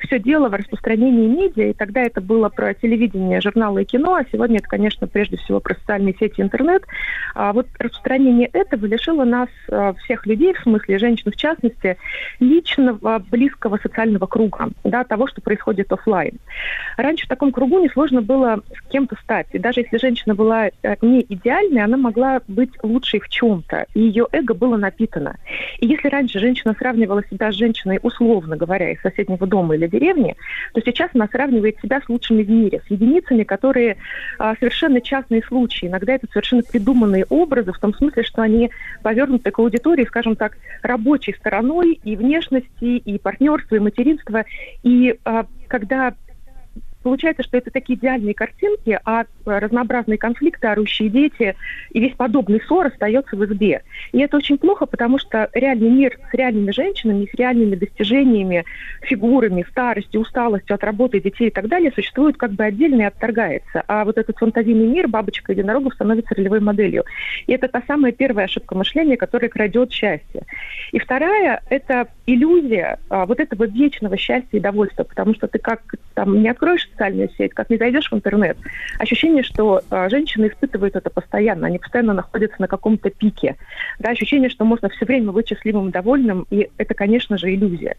все 0.00 0.18
дело 0.18 0.48
в 0.48 0.54
распространении 0.54 1.28
медиа, 1.28 1.70
и 1.70 1.72
тогда 1.72 2.02
это 2.02 2.20
было 2.20 2.48
про 2.48 2.74
телевидение, 2.74 3.40
журналы 3.40 3.82
и 3.82 3.84
кино, 3.84 4.16
а 4.16 4.24
сегодня 4.30 4.58
это, 4.58 4.68
конечно, 4.68 5.06
прежде 5.06 5.36
всего 5.36 5.60
про 5.60 5.74
социальные 5.74 6.14
сети 6.18 6.40
интернет. 6.40 6.82
А 7.34 7.52
вот 7.52 7.66
распространение 7.78 8.48
этого 8.52 8.86
лишило 8.86 9.24
нас, 9.24 9.48
а, 9.70 9.92
всех 10.04 10.26
людей, 10.26 10.54
в 10.54 10.60
смысле 10.60 10.98
женщин 10.98 11.30
в 11.30 11.36
частности, 11.36 11.96
личного 12.40 13.18
близкого 13.30 13.78
социального 13.78 14.26
круга, 14.26 14.70
да, 14.82 15.04
того, 15.04 15.26
что 15.26 15.40
происходит 15.40 15.92
оффлайн. 15.92 16.38
Раньше 16.96 17.26
в 17.26 17.28
таком 17.28 17.52
кругу 17.52 17.78
несложно 17.80 18.22
было 18.22 18.60
с 18.74 18.90
кем-то 18.90 19.16
стать. 19.22 19.46
И 19.52 19.58
даже 19.58 19.80
если 19.80 19.98
женщина 19.98 20.34
была 20.34 20.66
э, 20.66 20.96
не 21.02 21.24
идеальной, 21.28 21.82
она 21.82 21.96
могла 21.96 22.40
быть 22.48 22.70
лучшей 22.82 23.20
в 23.20 23.28
чем-то. 23.28 23.86
И 23.94 24.00
ее 24.00 24.26
эго 24.32 24.54
было 24.64 24.76
напитано. 24.78 25.36
И 25.78 25.86
если 25.86 26.08
раньше 26.08 26.38
женщина 26.38 26.74
сравнивала 26.78 27.22
себя 27.30 27.52
с 27.52 27.54
женщиной, 27.54 28.00
условно 28.02 28.56
говоря, 28.56 28.90
из 28.92 29.00
соседнего 29.02 29.46
дома 29.46 29.74
или 29.74 29.86
деревни, 29.86 30.36
то 30.72 30.80
сейчас 30.80 31.10
она 31.12 31.28
сравнивает 31.28 31.78
себя 31.80 32.00
с 32.00 32.08
лучшими 32.08 32.42
в 32.42 32.50
мире, 32.50 32.80
с 32.86 32.90
единицами, 32.90 33.42
которые 33.42 33.98
а, 34.38 34.54
совершенно 34.54 35.02
частные 35.02 35.42
случаи. 35.42 35.86
Иногда 35.86 36.14
это 36.14 36.26
совершенно 36.32 36.62
придуманные 36.62 37.26
образы, 37.28 37.72
в 37.72 37.78
том 37.78 37.92
смысле, 37.94 38.22
что 38.22 38.40
они 38.40 38.70
повернуты 39.02 39.50
к 39.50 39.58
аудитории, 39.58 40.06
скажем 40.06 40.34
так, 40.34 40.56
рабочей 40.82 41.34
стороной 41.34 42.00
и 42.02 42.16
внешности, 42.16 42.96
и 42.96 43.18
партнерства, 43.18 43.76
и 43.76 43.80
материнства. 43.80 44.44
И 44.82 45.18
а, 45.24 45.44
когда 45.68 46.14
получается, 47.04 47.42
что 47.42 47.58
это 47.58 47.70
такие 47.70 47.96
идеальные 47.98 48.34
картинки, 48.34 48.98
а 49.04 49.26
разнообразные 49.44 50.18
конфликты, 50.18 50.66
орущие 50.66 51.10
дети 51.10 51.54
и 51.90 52.00
весь 52.00 52.14
подобный 52.14 52.60
ссор 52.62 52.86
остается 52.86 53.36
в 53.36 53.44
избе. 53.44 53.82
И 54.12 54.20
это 54.20 54.38
очень 54.38 54.58
плохо, 54.58 54.86
потому 54.86 55.18
что 55.18 55.48
реальный 55.52 55.90
мир 55.90 56.18
с 56.30 56.34
реальными 56.34 56.70
женщинами, 56.72 57.28
с 57.30 57.34
реальными 57.34 57.76
достижениями, 57.76 58.64
фигурами, 59.02 59.64
старостью, 59.70 60.22
усталостью 60.22 60.74
от 60.74 60.82
работы 60.82 61.20
детей 61.20 61.48
и 61.48 61.50
так 61.50 61.68
далее 61.68 61.92
существует 61.94 62.36
как 62.36 62.52
бы 62.52 62.64
отдельно 62.64 63.02
и 63.02 63.04
отторгается. 63.04 63.84
А 63.86 64.04
вот 64.04 64.16
этот 64.16 64.38
фантазийный 64.38 64.86
мир 64.86 65.06
бабочка 65.06 65.52
единорогов 65.52 65.94
становится 65.94 66.34
ролевой 66.34 66.60
моделью. 66.60 67.04
И 67.46 67.52
это 67.52 67.68
та 67.68 67.82
самая 67.86 68.12
первая 68.12 68.46
ошибка 68.46 68.74
мышления, 68.74 69.18
которая 69.18 69.50
крадет 69.50 69.92
счастье. 69.92 70.42
И 70.92 70.98
вторая– 70.98 71.60
это 71.68 72.08
иллюзия 72.26 72.98
а, 73.10 73.26
вот 73.26 73.40
этого 73.40 73.64
вечного 73.66 74.16
счастья 74.16 74.56
и 74.56 74.60
довольства, 74.60 75.04
потому 75.04 75.34
что 75.34 75.48
ты 75.48 75.58
как 75.58 75.82
там 76.14 76.42
не 76.42 76.48
откроешь 76.48 76.88
социальную 76.94 77.30
сеть, 77.36 77.52
как 77.54 77.70
не 77.70 77.76
зайдешь 77.76 78.10
в 78.10 78.14
интернет, 78.14 78.56
ощущение, 78.98 79.42
что 79.42 79.82
э, 79.90 80.08
женщины 80.08 80.48
испытывают 80.48 80.96
это 80.96 81.10
постоянно, 81.10 81.66
они 81.66 81.78
постоянно 81.78 82.14
находятся 82.14 82.60
на 82.60 82.68
каком-то 82.68 83.10
пике. 83.10 83.56
Да, 83.98 84.10
ощущение, 84.10 84.48
что 84.48 84.64
можно 84.64 84.88
все 84.88 85.04
время 85.04 85.32
быть 85.32 85.48
счастливым 85.48 85.88
и 85.88 85.92
довольным, 85.92 86.46
и 86.50 86.70
это, 86.78 86.94
конечно 86.94 87.36
же, 87.36 87.54
иллюзия. 87.54 87.96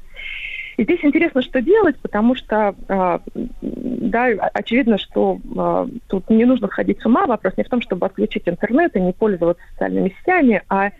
И 0.77 0.83
здесь 0.83 0.99
интересно, 1.03 1.41
что 1.41 1.61
делать, 1.61 1.95
потому 2.01 2.35
что, 2.35 2.75
э, 2.89 3.19
да, 3.61 4.25
очевидно, 4.53 4.97
что 4.97 5.39
э, 5.55 5.87
тут 6.07 6.29
не 6.29 6.43
нужно 6.43 6.67
сходить 6.67 7.01
с 7.01 7.05
ума. 7.05 7.25
Вопрос 7.25 7.53
не 7.55 7.63
в 7.63 7.69
том, 7.69 7.81
чтобы 7.81 8.05
отключить 8.05 8.43
интернет 8.47 8.95
и 8.95 8.99
не 8.99 9.13
пользоваться 9.13 9.63
социальными 9.71 10.13
сетями, 10.19 10.61
а 10.67 10.91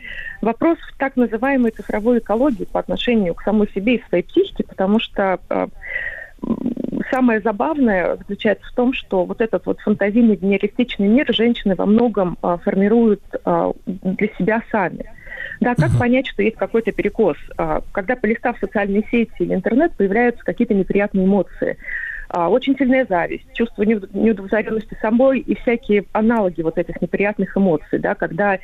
вопрос 0.42 0.78
в 0.80 0.98
так 0.98 1.18
называемой 1.18 1.72
цифровой 1.72 2.20
экологии 2.20 2.64
по 2.64 2.80
отношению 2.80 3.34
к 3.34 3.42
самой 3.42 3.68
себе 3.76 3.96
и 3.96 4.04
своей 4.08 4.24
психике, 4.24 4.64
потому 4.64 5.00
что 5.00 5.40
э, 5.50 5.68
самое 7.12 7.40
забавное 7.42 8.16
заключается 8.18 8.68
в 8.68 8.74
том, 8.74 8.94
что 8.94 9.26
вот 9.26 9.42
этот 9.42 9.66
вот 9.66 9.80
фантазийный 9.80 10.38
нереалистичный 10.42 11.08
мир 11.08 11.34
женщины 11.34 11.76
во 11.76 11.86
многом 11.86 12.38
а, 12.42 12.58
формируют 12.58 13.22
а, 13.44 13.72
для 13.86 14.28
себя 14.38 14.62
сами. 14.72 15.06
Да, 15.62 15.76
как 15.76 15.92
uh-huh. 15.92 16.00
понять, 16.00 16.28
что 16.28 16.44
есть 16.44 16.58
какой-то 16.58 16.92
перекос? 16.92 17.38
А, 17.58 17.82
когда 17.92 18.16
полистав 18.16 18.58
социальные 18.60 19.04
сети 19.10 19.32
или 19.40 19.54
интернет, 19.54 19.96
появляются 19.96 20.44
какие-то 20.44 20.74
неприятные 20.74 21.26
эмоции. 21.26 21.78
А, 22.30 22.50
очень 22.50 22.76
сильная 22.78 23.06
зависть, 23.08 23.46
чувство 23.54 23.84
неуд- 23.84 24.10
неудовлетворенности 24.14 24.98
собой 25.02 25.40
и 25.40 25.56
всякие 25.56 26.06
аналоги 26.12 26.62
вот 26.62 26.78
этих 26.78 27.02
неприятных 27.02 27.56
эмоций, 27.56 28.00
да, 28.00 28.16
когда 28.16 28.60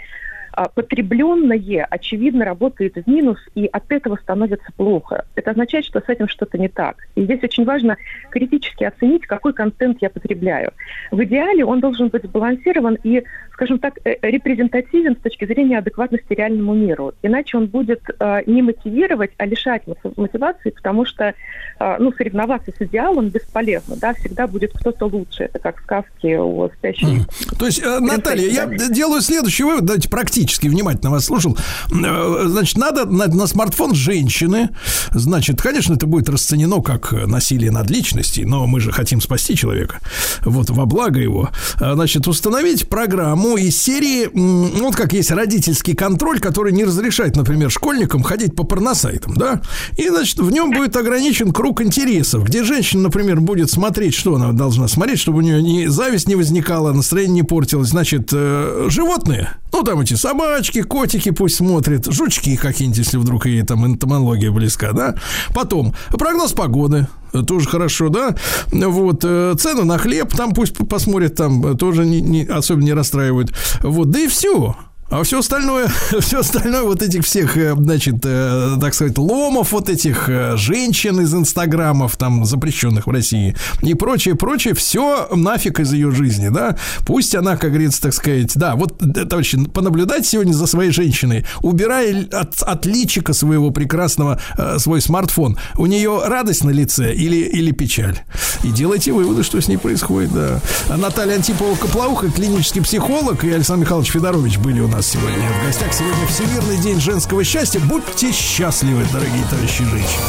потребленное, 0.76 1.88
очевидно, 1.90 2.46
работает 2.46 2.96
в 2.96 3.08
минус, 3.08 3.38
и 3.56 3.66
от 3.66 3.92
этого 3.92 4.18
становится 4.18 4.72
плохо. 4.76 5.26
Это 5.36 5.52
означает, 5.52 5.86
что 5.86 6.00
с 6.00 6.10
этим 6.10 6.28
что-то 6.28 6.58
не 6.58 6.68
так. 6.68 6.98
И 7.16 7.24
здесь 7.24 7.44
очень 7.44 7.66
важно 7.66 7.98
критически 8.30 8.84
оценить, 8.84 9.28
какой 9.28 9.54
контент 9.54 9.98
я 10.02 10.10
потребляю. 10.10 10.72
В 11.12 11.24
идеале 11.24 11.66
он 11.66 11.80
должен 11.80 12.10
быть 12.10 12.24
сбалансирован 12.24 12.98
и, 13.04 13.24
скажем 13.62 13.78
так, 13.78 14.00
э, 14.06 14.16
репрезентативен 14.24 15.16
с 15.16 15.20
точки 15.20 15.46
зрения 15.46 15.78
адекватности 15.78 16.34
реальному 16.34 16.74
миру. 16.74 17.14
Иначе 17.22 17.58
он 17.58 17.68
будет 17.68 18.02
э, 18.20 18.42
не 18.48 18.64
мотивировать, 18.64 19.30
а 19.38 19.46
лишать 19.46 19.84
мотивации, 20.18 20.72
потому 20.72 21.06
что 21.06 21.36
э, 21.80 21.96
ну, 22.00 22.12
соревноваться 22.12 22.72
с 22.76 22.82
идеалом 22.82 23.30
бесполезно. 23.30 23.98
Да? 23.98 24.16
Всегда 24.16 24.48
будет 24.48 24.74
кто-то 24.74 25.06
лучше. 25.06 25.44
Это 25.44 25.60
как 25.60 25.80
сказки 25.82 26.36
о 26.36 26.72
спящей... 26.76 27.20
То 27.60 27.68
есть, 27.68 27.84
э, 27.84 28.00
Наталья, 28.00 28.50
я 28.50 28.66
делаю 28.90 29.22
следующий 29.22 29.64
вывод, 29.64 29.86
давайте 29.86 30.10
практически 30.10 30.68
внимательно 30.68 31.12
вас 31.12 31.26
слушал. 31.26 31.56
Э, 31.92 32.46
Значит, 32.46 32.78
надо 32.78 33.06
на, 33.06 33.28
на 33.28 33.46
смартфон 33.46 33.94
женщины, 33.94 34.70
значит, 35.12 35.62
конечно, 35.62 35.94
это 35.94 36.08
будет 36.08 36.30
расценено 36.30 36.82
как 36.82 37.12
насилие 37.12 37.70
над 37.70 37.92
личностью, 37.92 38.48
но 38.48 38.66
мы 38.66 38.80
же 38.80 38.92
хотим 38.92 39.22
спасти 39.22 39.56
человека, 39.56 40.00
вот, 40.42 40.72
во 40.72 40.88
благо 40.88 41.20
его. 41.20 41.52
Значит, 41.80 42.28
установить 42.28 42.90
программу 42.90 43.51
из 43.58 43.80
серии, 43.80 44.30
ну, 44.34 44.86
вот 44.86 44.96
как 44.96 45.14
есть 45.14 45.32
родительский 45.32 45.96
контроль, 45.96 46.40
который 46.40 46.74
не 46.74 46.84
разрешает, 46.84 47.36
например, 47.36 47.70
школьникам 47.70 48.24
ходить 48.24 48.56
по 48.56 48.64
порносайтам, 48.64 49.36
да, 49.36 49.62
и, 49.98 50.10
значит, 50.10 50.40
в 50.40 50.52
нем 50.52 50.72
будет 50.72 50.96
ограничен 50.96 51.52
круг 51.52 51.82
интересов, 51.82 52.44
где 52.46 52.64
женщина, 52.64 53.04
например, 53.04 53.42
будет 53.42 53.70
смотреть, 53.72 54.14
что 54.14 54.36
она 54.36 54.52
должна 54.52 54.88
смотреть, 54.88 55.20
чтобы 55.20 55.40
у 55.40 55.42
нее 55.42 55.62
ни 55.62 55.86
зависть 55.88 56.28
не 56.28 56.36
возникала, 56.36 56.92
настроение 56.94 57.36
не 57.36 57.44
портилось, 57.44 57.90
значит, 57.90 58.30
э, 58.34 58.88
животные, 58.90 59.50
ну, 59.74 59.84
там 59.84 60.02
эти 60.02 60.16
собачки, 60.16 60.82
котики 60.82 61.32
пусть 61.32 61.56
смотрят, 61.56 62.06
жучки 62.12 62.56
какие-нибудь, 62.56 63.00
если 63.00 63.18
вдруг 63.18 63.46
ей 63.46 63.64
там 63.64 63.86
энтомология 63.86 64.52
близка, 64.52 64.92
да. 64.92 65.16
Потом 65.54 65.94
прогноз 66.12 66.52
погоды, 66.52 67.08
тоже 67.48 67.68
хорошо, 67.70 68.10
да. 68.10 68.36
Вот, 68.72 69.22
э, 69.24 69.56
цену 69.58 69.86
на 69.86 69.98
хлеб, 69.98 70.34
там 70.36 70.54
пусть 70.54 70.76
посмотрят, 70.88 71.36
там 71.36 71.78
тоже 71.78 72.06
не, 72.06 72.22
не- 72.22 72.46
особенно 72.46 72.86
не 72.86 72.94
расстраивают. 72.94 73.54
Вот, 73.82 74.10
да 74.10 74.20
и 74.20 74.28
все. 74.28 74.76
А 75.12 75.24
все 75.24 75.40
остальное, 75.40 75.90
все 76.22 76.40
остальное 76.40 76.84
вот 76.84 77.02
этих 77.02 77.26
всех, 77.26 77.58
э, 77.58 77.76
значит, 77.78 78.16
э, 78.24 78.78
так 78.80 78.94
сказать, 78.94 79.18
ломов, 79.18 79.74
вот 79.74 79.90
этих 79.90 80.30
э, 80.30 80.56
женщин 80.56 81.20
из 81.20 81.36
инстаграмов, 81.36 82.16
там, 82.16 82.46
запрещенных 82.46 83.08
в 83.08 83.10
России, 83.12 83.54
и 83.82 83.94
прочее, 83.94 84.36
прочее, 84.36 84.74
все 84.74 85.28
нафиг 85.36 85.82
из 85.82 85.92
ее 85.92 86.12
жизни, 86.12 86.48
да. 86.48 86.78
Пусть 87.06 87.36
она, 87.36 87.58
как 87.58 87.72
говорится, 87.72 88.04
так 88.04 88.14
сказать, 88.14 88.54
да, 88.56 88.76
вот, 88.76 89.00
товарищи, 89.00 89.62
понаблюдать 89.66 90.26
сегодня 90.26 90.54
за 90.54 90.66
своей 90.66 90.92
женщиной, 90.92 91.46
убирая 91.60 92.26
от, 92.32 92.62
от 92.62 92.86
личика 92.86 93.34
своего 93.34 93.72
прекрасного 93.72 94.40
свой 94.78 95.02
смартфон, 95.02 95.58
у 95.78 95.88
нее 95.88 96.22
радость 96.26 96.64
на 96.64 96.70
лице 96.70 97.14
или, 97.14 97.36
или 97.36 97.72
печаль. 97.72 98.22
И 98.64 98.70
делайте 98.70 99.12
выводы, 99.12 99.44
что 99.44 99.60
с 99.60 99.68
ней 99.68 99.78
происходит, 99.78 100.32
да. 100.32 100.62
А 100.88 100.96
Наталья 100.96 101.36
Антипова-Коплауха, 101.36 102.32
клинический 102.32 102.82
психолог, 102.82 103.44
и 103.44 103.52
Александр 103.52 103.84
Михайлович 103.84 104.12
Федорович 104.12 104.58
были 104.58 104.80
у 104.80 104.88
нас 104.88 105.01
сегодня 105.02 105.50
в 105.50 105.66
гостях. 105.66 105.94
Сегодня 105.94 106.28
Всемирный 106.28 106.78
день 106.78 107.00
женского 107.00 107.44
счастья. 107.44 107.80
Будьте 107.80 108.32
счастливы, 108.32 109.06
дорогие 109.12 109.44
товарищи 109.50 109.84
женщины. 109.84 110.24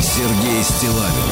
Сергей 0.00 0.62
Стилавин 0.62 1.31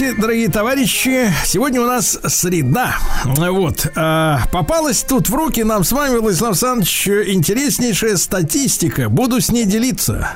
Здравствуйте, 0.00 0.22
дорогие 0.22 0.48
товарищи. 0.48 1.30
Сегодня 1.44 1.82
у 1.82 1.84
нас 1.84 2.18
среда. 2.26 2.96
Вот. 3.26 3.86
а, 3.96 4.40
попалась 4.50 5.02
тут 5.02 5.28
в 5.28 5.34
руки 5.34 5.62
нам 5.62 5.84
с 5.84 5.92
вами, 5.92 6.16
Владислав 6.16 6.52
Александрович, 6.52 7.06
интереснейшая 7.06 8.16
статистика. 8.16 9.10
Буду 9.10 9.42
с 9.42 9.50
ней 9.50 9.66
делиться. 9.66 10.30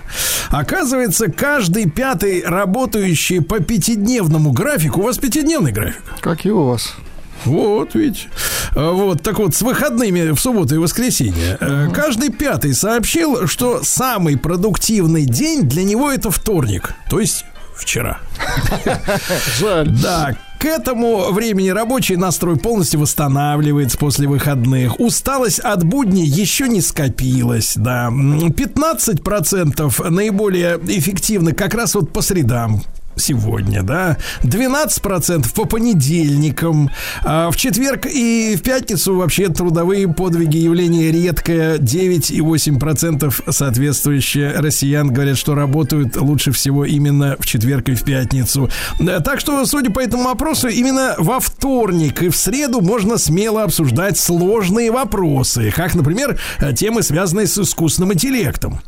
Оказывается, 0.50 1.28
каждый 1.32 1.88
пятый 1.88 2.44
работающий 2.44 3.40
по 3.40 3.60
пятидневному 3.60 4.52
графику. 4.52 5.00
У 5.00 5.04
вас 5.04 5.16
пятидневный 5.16 5.72
график? 5.72 6.02
Как 6.20 6.44
и 6.44 6.50
у 6.50 6.64
вас. 6.64 6.94
Вот, 7.46 7.94
видите. 7.94 8.28
А, 8.76 8.92
Вот, 8.92 9.22
так 9.22 9.38
вот, 9.38 9.54
с 9.54 9.62
выходными 9.62 10.32
в 10.34 10.40
субботу 10.40 10.74
и 10.74 10.78
воскресенье. 10.78 11.56
э, 11.58 11.88
Каждый 11.94 12.28
пятый 12.28 12.74
сообщил, 12.74 13.46
что 13.46 13.82
самый 13.82 14.36
продуктивный 14.36 15.24
день 15.24 15.62
для 15.62 15.84
него 15.84 16.12
это 16.12 16.30
вторник. 16.30 16.94
То 17.08 17.18
есть 17.18 17.46
вчера. 17.74 18.20
Жаль. 19.59 19.89
Да, 19.90 20.36
к 20.59 20.66
этому 20.66 21.31
времени 21.31 21.68
рабочий 21.68 22.16
настрой 22.16 22.56
полностью 22.56 23.01
восстанавливается 23.01 23.98
после 23.98 24.26
выходных. 24.26 24.98
Усталость 24.98 25.59
от 25.59 25.85
будней 25.85 26.24
еще 26.24 26.68
не 26.68 26.81
скопилась, 26.81 27.74
да. 27.76 28.06
М, 28.06 28.51
15% 28.51 30.10
наиболее 30.10 30.81
эффективны 30.89 31.52
как 31.52 31.74
раз 31.74 31.94
вот 31.94 32.12
по 32.12 32.22
средам 32.22 32.82
сегодня, 33.16 33.82
да, 33.82 34.18
12% 34.42 35.52
по 35.54 35.64
понедельникам, 35.64 36.90
а 37.22 37.50
в 37.50 37.56
четверг 37.56 38.06
и 38.06 38.56
в 38.56 38.62
пятницу 38.62 39.16
вообще 39.16 39.48
трудовые 39.48 40.08
подвиги 40.12 40.58
явление 40.58 41.10
редкое, 41.10 41.78
9,8% 41.78 43.52
соответствующие 43.52 44.52
россиян 44.52 45.12
говорят, 45.12 45.36
что 45.36 45.54
работают 45.54 46.16
лучше 46.16 46.52
всего 46.52 46.84
именно 46.84 47.36
в 47.38 47.46
четверг 47.46 47.88
и 47.88 47.94
в 47.94 48.02
пятницу. 48.04 48.70
Да, 48.98 49.20
Так 49.20 49.40
что, 49.40 49.64
судя 49.66 49.90
по 49.90 50.00
этому 50.00 50.28
опросу, 50.28 50.68
именно 50.68 51.14
во 51.18 51.40
вторник 51.40 52.22
и 52.22 52.28
в 52.28 52.36
среду 52.36 52.80
можно 52.80 53.18
смело 53.18 53.62
обсуждать 53.62 54.18
сложные 54.18 54.90
вопросы, 54.90 55.72
как, 55.74 55.94
например, 55.94 56.38
темы, 56.74 57.02
связанные 57.02 57.46
с 57.46 57.58
искусственным 57.58 58.12
интеллектом. 58.12 58.80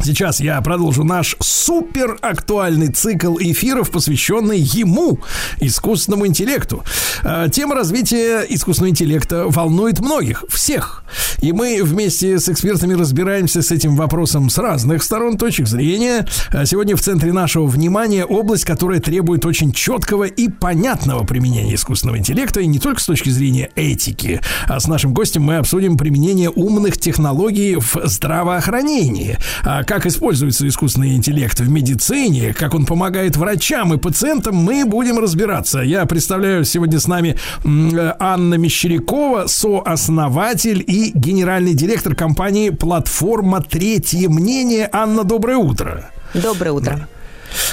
Сейчас 0.00 0.40
я 0.40 0.60
продолжу 0.60 1.04
наш 1.04 1.36
супер 1.40 2.18
актуальный 2.22 2.88
цикл 2.88 3.36
эфиров, 3.38 3.90
посвященный 3.90 4.58
ему, 4.58 5.20
искусственному 5.60 6.26
интеллекту. 6.26 6.84
Э, 7.22 7.48
Тема 7.52 7.74
развития 7.74 8.44
искусственного 8.48 8.90
интеллекта 8.90 9.44
волнует 9.46 10.00
многих, 10.00 10.44
всех. 10.48 11.04
И 11.40 11.52
мы 11.52 11.82
вместе 11.82 12.38
с 12.38 12.48
экспертами 12.48 12.94
разбираемся 12.94 13.62
с 13.62 13.70
этим 13.70 13.96
вопросом 13.96 14.50
с 14.50 14.58
разных 14.58 15.02
сторон, 15.02 15.38
точек 15.38 15.68
зрения. 15.68 16.26
А 16.50 16.66
Сегодня 16.66 16.96
в 16.96 17.00
центре 17.02 17.32
нашего 17.32 17.66
внимания 17.66 18.24
область, 18.24 18.64
которая 18.64 19.00
требует 19.00 19.44
очень 19.44 19.72
четкого 19.72 20.24
и 20.24 20.48
понятного 20.48 21.24
применения 21.24 21.74
искусственного 21.74 22.18
интеллекта, 22.18 22.60
и 22.60 22.66
не 22.66 22.78
только 22.78 23.00
с 23.00 23.06
точки 23.06 23.28
зрения 23.28 23.70
этики. 23.76 24.40
А 24.66 24.80
с 24.80 24.86
нашим 24.86 25.12
гостем 25.12 25.42
мы 25.42 25.56
обсудим 25.56 25.96
применение 25.96 26.50
умных 26.50 26.98
технологий 26.98 27.76
в 27.76 27.96
здравоохранении. 28.04 29.38
Как 29.86 30.06
используется 30.06 30.66
искусственный 30.68 31.14
интеллект 31.14 31.58
в 31.58 31.68
медицине, 31.68 32.54
как 32.54 32.74
он 32.74 32.86
помогает 32.86 33.36
врачам 33.36 33.94
и 33.94 33.98
пациентам, 33.98 34.56
мы 34.56 34.84
будем 34.84 35.18
разбираться. 35.18 35.80
Я 35.80 36.06
представляю 36.06 36.64
сегодня 36.64 37.00
с 37.00 37.06
нами 37.06 37.36
э, 37.64 38.12
Анна 38.18 38.54
Мещерякова, 38.54 39.46
сооснователь 39.46 40.84
и 40.86 41.12
генеральный 41.14 41.74
директор 41.74 42.14
компании 42.14 42.70
«Платформа 42.70 43.62
Третье 43.62 44.28
мнение». 44.28 44.88
Анна, 44.92 45.24
доброе 45.24 45.56
утро. 45.56 46.10
Доброе 46.34 46.72
утро. 46.72 47.08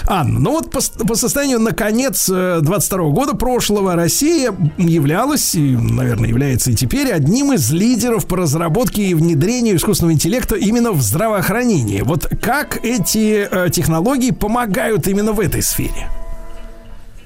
Анна, 0.08 0.40
ну 0.40 0.52
вот 0.52 0.72
по, 0.72 0.80
по 1.06 1.16
состоянию 1.16 1.60
на 1.60 1.72
конец 1.72 2.28
22 2.28 3.10
года 3.10 3.34
прошлого 3.36 3.96
Россия 3.96 4.54
являлась, 4.78 5.56
и, 5.56 5.76
наверное, 5.76 6.30
является 6.30 6.72
и 6.72 6.76
теперь 6.76 7.12
одним 7.12 7.54
из 7.54 7.72
лидеров 7.72 8.26
по 8.26 8.38
разработке 8.38 9.04
и 9.04 9.14
внедрению 9.14 9.76
искусственного 9.78 10.14
интеллекта 10.14 10.56
именно 10.56 10.92
в 10.92 11.02
здравоохранении. 11.02 12.02
Вот 12.02 12.28
как 12.42 12.84
эти 12.84 13.48
э, 13.50 13.70
технологии 13.70 14.32
помогают 14.32 15.08
именно 15.08 15.34
в 15.34 15.40
этой 15.40 15.62
сфере? 15.62 16.10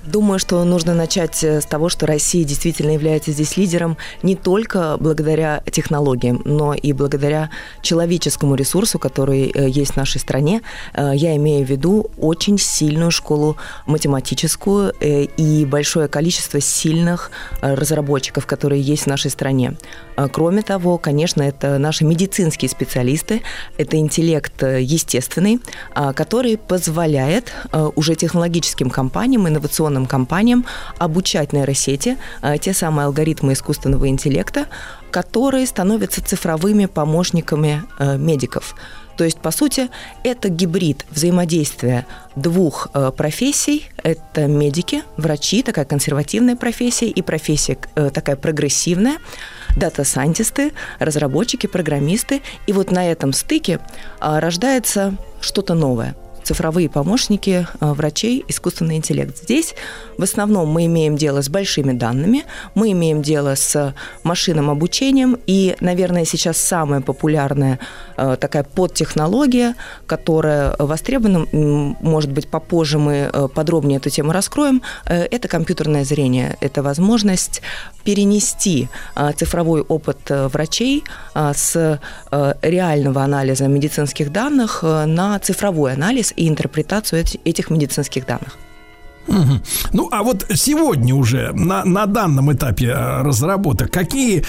Думаю, 0.05 0.37
что 0.37 0.61
нужно 0.65 0.93
начать 0.93 1.41
э, 1.45 1.61
с 1.61 1.65
того, 1.65 1.87
что 1.87 2.05
Россия 2.05 2.43
действительно 2.43 2.91
является 2.91 3.31
здесь 3.31 3.55
лидером 3.55 3.97
не 4.21 4.35
только 4.35 4.97
благодаря 4.99 5.63
технологиям, 5.71 6.41
но 6.43 6.73
и 6.73 6.91
благодаря 6.91 7.49
человеческому 7.81 8.55
ресурсу, 8.55 8.99
который 8.99 9.49
э, 9.49 9.69
есть 9.69 9.93
в 9.93 9.97
нашей 9.97 10.19
стране. 10.19 10.61
Э, 10.93 11.13
Я 11.15 11.37
имею 11.37 11.65
в 11.65 11.69
виду 11.69 12.11
очень 12.17 12.57
сильную 12.57 13.11
школу 13.11 13.55
математическую 13.85 14.93
и 14.99 15.65
большое 15.65 16.07
количество 16.07 16.59
сильных 16.59 17.31
разработчиков, 17.61 18.45
которые 18.45 18.81
есть 18.81 19.03
в 19.03 19.07
нашей 19.07 19.31
стране. 19.31 19.77
Кроме 20.31 20.61
того, 20.61 20.97
конечно, 20.97 21.41
это 21.41 21.77
наши 21.77 22.03
медицинские 22.03 22.69
специалисты, 22.69 23.41
это 23.77 23.97
интеллект 23.97 24.61
естественный, 24.61 25.59
а, 25.93 26.13
который 26.13 26.57
позволяет 26.57 27.51
уже 27.95 28.15
технологическим 28.15 28.89
компаниям, 28.89 29.47
инновационным 29.47 29.92
компаниям 30.05 30.65
обучать 30.97 31.53
нейросети, 31.53 32.17
э, 32.41 32.57
те 32.57 32.73
самые 32.73 33.05
алгоритмы 33.05 33.53
искусственного 33.53 34.07
интеллекта, 34.07 34.67
которые 35.11 35.65
становятся 35.65 36.23
цифровыми 36.23 36.85
помощниками 36.85 37.83
э, 37.99 38.17
медиков. 38.17 38.75
То 39.17 39.23
есть, 39.23 39.37
по 39.37 39.51
сути, 39.51 39.89
это 40.23 40.49
гибрид 40.49 41.05
взаимодействия 41.11 42.07
двух 42.35 42.87
э, 42.93 43.11
профессий. 43.15 43.89
Это 44.01 44.47
медики, 44.47 45.03
врачи, 45.17 45.61
такая 45.61 45.85
консервативная 45.85 46.55
профессия, 46.55 47.07
и 47.07 47.21
профессия 47.21 47.77
такая 48.13 48.35
прогрессивная, 48.35 49.17
дата-сайентисты, 49.77 50.73
разработчики, 50.99 51.67
программисты. 51.67 52.41
И 52.65 52.73
вот 52.73 52.91
на 52.91 53.09
этом 53.11 53.33
стыке 53.33 53.79
рождается 54.19 55.15
что-то 55.41 55.75
новое 55.75 56.15
цифровые 56.43 56.89
помощники 56.89 57.67
э, 57.79 57.93
врачей, 57.93 58.43
искусственный 58.47 58.97
интеллект. 58.97 59.37
Здесь 59.37 59.75
в 60.17 60.23
основном 60.23 60.69
мы 60.69 60.85
имеем 60.85 61.15
дело 61.15 61.41
с 61.41 61.49
большими 61.49 61.93
данными, 61.93 62.45
мы 62.75 62.91
имеем 62.91 63.21
дело 63.21 63.55
с 63.55 63.95
машинным 64.23 64.69
обучением, 64.69 65.37
и, 65.47 65.75
наверное, 65.79 66.25
сейчас 66.25 66.57
самая 66.57 67.01
популярная 67.01 67.79
э, 68.17 68.37
такая 68.39 68.63
подтехнология, 68.63 69.75
которая 70.05 70.75
востребована, 70.77 71.45
может 71.51 72.31
быть, 72.31 72.47
попозже 72.47 72.99
мы 72.99 73.29
э, 73.31 73.47
подробнее 73.53 73.97
эту 73.97 74.09
тему 74.09 74.31
раскроем, 74.31 74.81
это 75.05 75.47
компьютерное 75.47 76.03
зрение, 76.03 76.57
это 76.59 76.83
возможность 76.83 77.61
перенести 78.03 78.87
э, 79.15 79.31
цифровой 79.35 79.81
опыт 79.81 80.17
э, 80.29 80.47
врачей 80.47 81.03
э, 81.35 81.51
с 81.55 81.75
э, 82.31 82.53
реального 82.61 83.23
анализа 83.23 83.67
медицинских 83.67 84.31
данных 84.31 84.79
э, 84.83 85.05
на 85.05 85.39
цифровой 85.39 85.93
анализ 85.93 86.33
и 86.35 86.47
интерпретацию 86.47 87.21
эти- 87.21 87.39
этих 87.45 87.69
медицинских 87.69 88.25
данных. 88.25 88.57
Мгм. 89.27 89.61
Ну, 89.93 90.09
а 90.11 90.21
вот 90.23 90.45
сегодня 90.53 91.15
уже 91.15 91.51
на, 91.53 91.85
на 91.85 92.05
данном 92.05 92.51
этапе 92.51 92.93
разработок 92.93 93.89
какие 93.89 94.43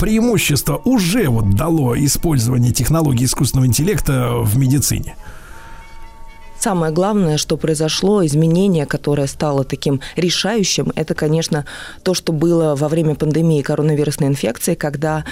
преимущества 0.00 0.80
уже 0.84 1.28
вот 1.28 1.54
дало 1.54 1.94
использование 1.98 2.72
технологий 2.72 3.26
искусственного 3.26 3.66
интеллекта 3.66 4.30
в 4.38 4.56
медицине? 4.56 5.16
Самое 6.58 6.92
главное, 6.92 7.36
что 7.36 7.56
произошло, 7.56 8.24
изменение, 8.24 8.86
которое 8.86 9.26
стало 9.26 9.64
таким 9.64 10.00
решающим, 10.16 10.92
это, 10.96 11.14
конечно, 11.14 11.64
то, 12.02 12.14
что 12.14 12.32
было 12.32 12.74
во 12.74 12.88
время 12.88 13.14
пандемии 13.14 13.62
коронавирусной 13.62 14.28
инфекции, 14.28 14.74
когда 14.74 15.24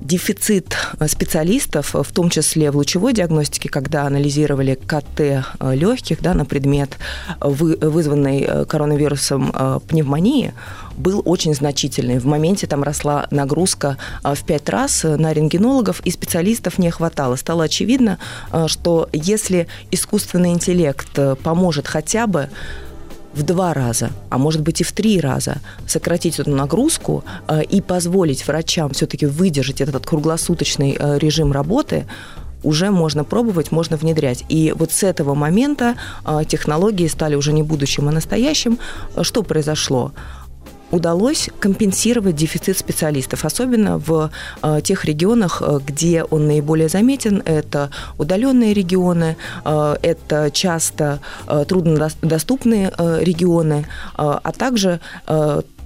дефицит 0.00 0.76
э, 0.98 1.08
специалистов, 1.08 1.94
в 1.94 2.12
том 2.12 2.30
числе 2.30 2.70
в 2.70 2.76
лучевой 2.76 3.12
диагностике, 3.12 3.68
когда 3.68 4.06
анализировали 4.06 4.74
КТ 4.74 5.46
легких 5.60 6.22
да, 6.22 6.34
на 6.34 6.44
предмет 6.44 6.96
вы- 7.40 7.76
вызванной 7.76 8.40
э, 8.40 8.64
коронавирусом 8.64 9.52
э, 9.54 9.80
пневмонии, 9.86 10.54
был 10.96 11.22
очень 11.24 11.54
значительный. 11.54 12.18
В 12.18 12.26
моменте 12.26 12.66
там 12.66 12.82
росла 12.82 13.26
нагрузка 13.30 13.96
э, 14.24 14.34
в 14.34 14.44
пять 14.44 14.68
раз 14.68 15.04
э, 15.04 15.16
на 15.16 15.32
рентгенологов, 15.32 16.00
и 16.00 16.10
специалистов 16.10 16.78
не 16.78 16.90
хватало. 16.90 17.36
Стало 17.36 17.64
очевидно, 17.64 18.18
э, 18.52 18.66
что 18.68 19.08
если 19.12 19.66
искусственный 19.90 20.52
интеллект 20.52 21.18
э, 21.18 21.36
поможет 21.36 21.88
хотя 21.88 22.26
бы 22.26 22.48
в 23.34 23.42
два 23.42 23.74
раза, 23.74 24.10
а 24.28 24.38
может 24.38 24.62
быть 24.62 24.80
и 24.80 24.84
в 24.84 24.92
три 24.92 25.20
раза 25.20 25.58
сократить 25.86 26.38
эту 26.38 26.50
нагрузку 26.50 27.24
э, 27.48 27.62
и 27.62 27.80
позволить 27.80 28.46
врачам 28.46 28.90
все-таки 28.90 29.26
выдержать 29.26 29.80
этот 29.80 30.06
круглосуточный 30.06 30.96
э, 30.98 31.18
режим 31.18 31.52
работы, 31.52 32.06
уже 32.62 32.90
можно 32.90 33.24
пробовать, 33.24 33.72
можно 33.72 33.96
внедрять. 33.96 34.44
И 34.48 34.74
вот 34.76 34.92
с 34.92 35.02
этого 35.02 35.34
момента 35.34 35.94
э, 36.26 36.42
технологии 36.46 37.06
стали 37.06 37.34
уже 37.34 37.52
не 37.52 37.62
будущим, 37.62 38.08
а 38.08 38.12
настоящим. 38.12 38.78
Что 39.22 39.42
произошло? 39.42 40.12
Удалось 40.90 41.50
компенсировать 41.58 42.36
дефицит 42.36 42.78
специалистов, 42.78 43.44
особенно 43.44 43.98
в 43.98 44.30
э, 44.62 44.80
тех 44.82 45.04
регионах, 45.04 45.62
э, 45.64 45.78
где 45.86 46.24
он 46.24 46.46
наиболее 46.46 46.88
заметен. 46.88 47.42
Это 47.44 47.90
удаленные 48.18 48.74
регионы, 48.74 49.36
э, 49.64 49.96
это 50.02 50.50
часто 50.50 51.20
труднодоступные 51.46 52.92
регионы, 53.20 53.86
а 54.16 54.52
также 54.52 55.00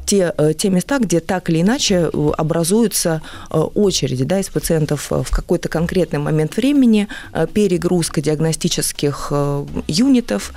те, 0.05 0.33
э, 0.37 0.55
те 0.55 0.71
места, 0.71 0.99
где 0.99 1.21
так 1.21 1.51
или 1.51 1.63
иначе 1.63 2.11
э, 2.13 2.31
образуются 2.37 3.23
э, 3.51 3.59
очереди 3.59 4.25
да, 4.25 4.39
из 4.39 4.49
пациентов 4.49 5.11
в 5.11 5.31
какой-то 5.31 5.69
конкретный 5.69 6.19
момент 6.19 6.57
времени, 6.57 7.09
перегрузка 7.53 8.21
диагностических 8.21 9.33
юнитов, 9.89 10.53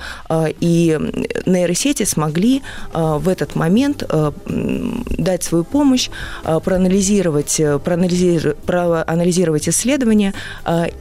и 0.60 0.98
нейросети 1.46 2.04
смогли 2.04 2.62
в 2.92 3.28
этот 3.28 3.54
момент 3.54 4.04
дать 4.46 5.42
свою 5.42 5.64
помощь, 5.64 6.10
проанализировать, 6.42 7.60
проанализировать, 7.84 8.58
проанализировать 8.58 9.68
исследования 9.68 10.34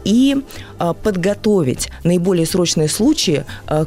и 0.03 0.41
подготовить 1.03 1.89
наиболее 2.03 2.45
срочные 2.45 2.87
случаи 2.87 3.45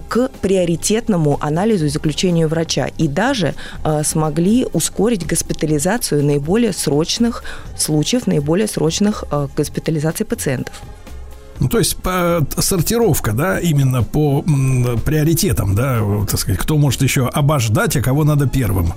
к 0.08 0.30
приоритетному 0.40 1.38
анализу 1.40 1.86
и 1.86 1.88
заключению 1.88 2.48
врача. 2.48 2.88
И 2.98 3.08
даже 3.08 3.54
смогли 4.02 4.40
могли 4.40 4.66
ускорить 4.72 5.26
госпитализацию 5.26 6.24
наиболее 6.24 6.72
срочных 6.72 7.44
случаев, 7.76 8.26
наиболее 8.26 8.66
срочных 8.66 9.24
э, 9.30 9.48
госпитализаций 9.56 10.24
пациентов. 10.24 10.80
Ну, 11.60 11.68
то 11.68 11.78
есть 11.78 11.96
по, 11.96 12.44
сортировка, 12.58 13.32
да, 13.32 13.58
именно 13.58 14.02
по 14.02 14.42
м, 14.46 14.98
приоритетам, 15.04 15.74
да, 15.74 16.00
так 16.26 16.40
сказать, 16.40 16.58
кто 16.58 16.78
может 16.78 17.02
еще 17.02 17.28
обождать, 17.28 17.96
а 17.96 18.02
кого 18.02 18.24
надо 18.24 18.46
первым, 18.46 18.94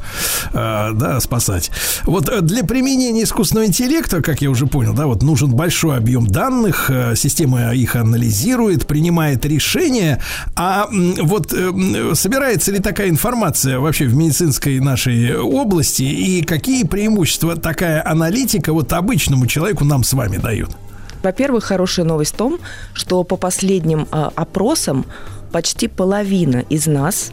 э, 0.54 0.92
да, 0.94 1.20
спасать. 1.20 1.72
Вот 2.04 2.30
э, 2.30 2.40
для 2.42 2.64
применения 2.64 3.24
искусственного 3.24 3.68
интеллекта, 3.68 4.22
как 4.22 4.42
я 4.42 4.50
уже 4.50 4.66
понял, 4.66 4.94
да, 4.94 5.08
вот 5.08 5.24
нужен 5.24 5.52
большой 5.52 5.98
объем 5.98 6.26
данных, 6.26 6.90
э, 6.90 7.16
система 7.18 7.74
их 7.74 7.98
анализирует, 7.98 8.88
принимает 8.88 9.46
решения, 9.46 10.22
а 10.56 10.88
м, 10.90 11.16
вот 11.24 11.54
э, 11.54 12.16
собирается 12.16 12.72
ли 12.72 12.80
такая 12.80 13.10
информация 13.10 13.80
вообще 13.80 14.06
в 14.06 14.16
медицинской 14.16 14.80
нашей 14.80 15.38
области 15.38 16.04
и 16.04 16.44
какие 16.44 16.86
преимущества 16.86 17.58
такая 17.58 18.08
аналитика 18.08 18.72
вот 18.72 18.94
обычному 18.94 19.48
человеку 19.48 19.84
нам 19.84 20.06
с 20.06 20.14
вами 20.14 20.38
дает? 20.38 20.70
Во-первых, 21.24 21.64
хорошая 21.64 22.06
новость 22.06 22.34
в 22.34 22.38
том, 22.38 22.60
что 22.94 23.24
по 23.24 23.38
последним 23.38 24.08
э, 24.12 24.30
опросам 24.36 25.06
почти 25.52 25.88
половина 25.88 26.66
из 26.70 26.86
нас 26.86 27.32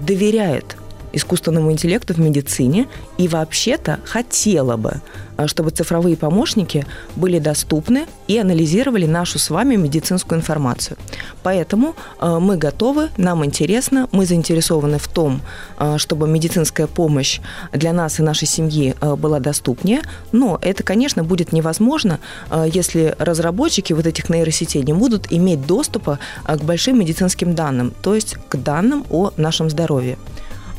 доверяет 0.00 0.76
искусственному 1.12 1.72
интеллекту 1.72 2.14
в 2.14 2.18
медицине 2.18 2.88
и 3.18 3.28
вообще-то 3.28 4.00
хотела 4.04 4.76
бы 4.76 5.00
а, 5.40 5.48
чтобы 5.48 5.70
цифровые 5.70 6.16
помощники 6.16 6.84
были 7.16 7.38
доступны 7.38 8.06
и 8.28 8.36
анализировали 8.36 9.06
нашу 9.06 9.38
с 9.38 9.48
вами 9.48 9.76
медицинскую 9.76 10.38
информацию. 10.38 10.98
Поэтому 11.42 11.94
а, 12.18 12.40
мы 12.40 12.58
готовы, 12.58 13.08
нам 13.16 13.42
интересно, 13.44 14.06
мы 14.12 14.26
заинтересованы 14.26 14.98
в 14.98 15.08
том, 15.08 15.40
а, 15.78 15.96
чтобы 15.96 16.28
медицинская 16.28 16.86
помощь 16.86 17.40
для 17.72 17.94
нас 17.94 18.20
и 18.20 18.22
нашей 18.22 18.46
семьи 18.46 18.94
была 19.16 19.40
доступнее, 19.40 20.02
но 20.32 20.58
это, 20.60 20.82
конечно, 20.82 21.24
будет 21.24 21.52
невозможно, 21.52 22.18
если 22.66 23.14
разработчики 23.18 23.92
вот 23.92 24.06
этих 24.06 24.28
нейросетей 24.28 24.82
не 24.82 24.92
будут 24.92 25.32
иметь 25.32 25.66
доступа 25.66 26.18
к 26.44 26.62
большим 26.62 26.98
медицинским 26.98 27.54
данным, 27.54 27.92
то 28.02 28.14
есть 28.14 28.36
к 28.48 28.56
данным 28.56 29.06
о 29.10 29.32
нашем 29.36 29.70
здоровье. 29.70 30.18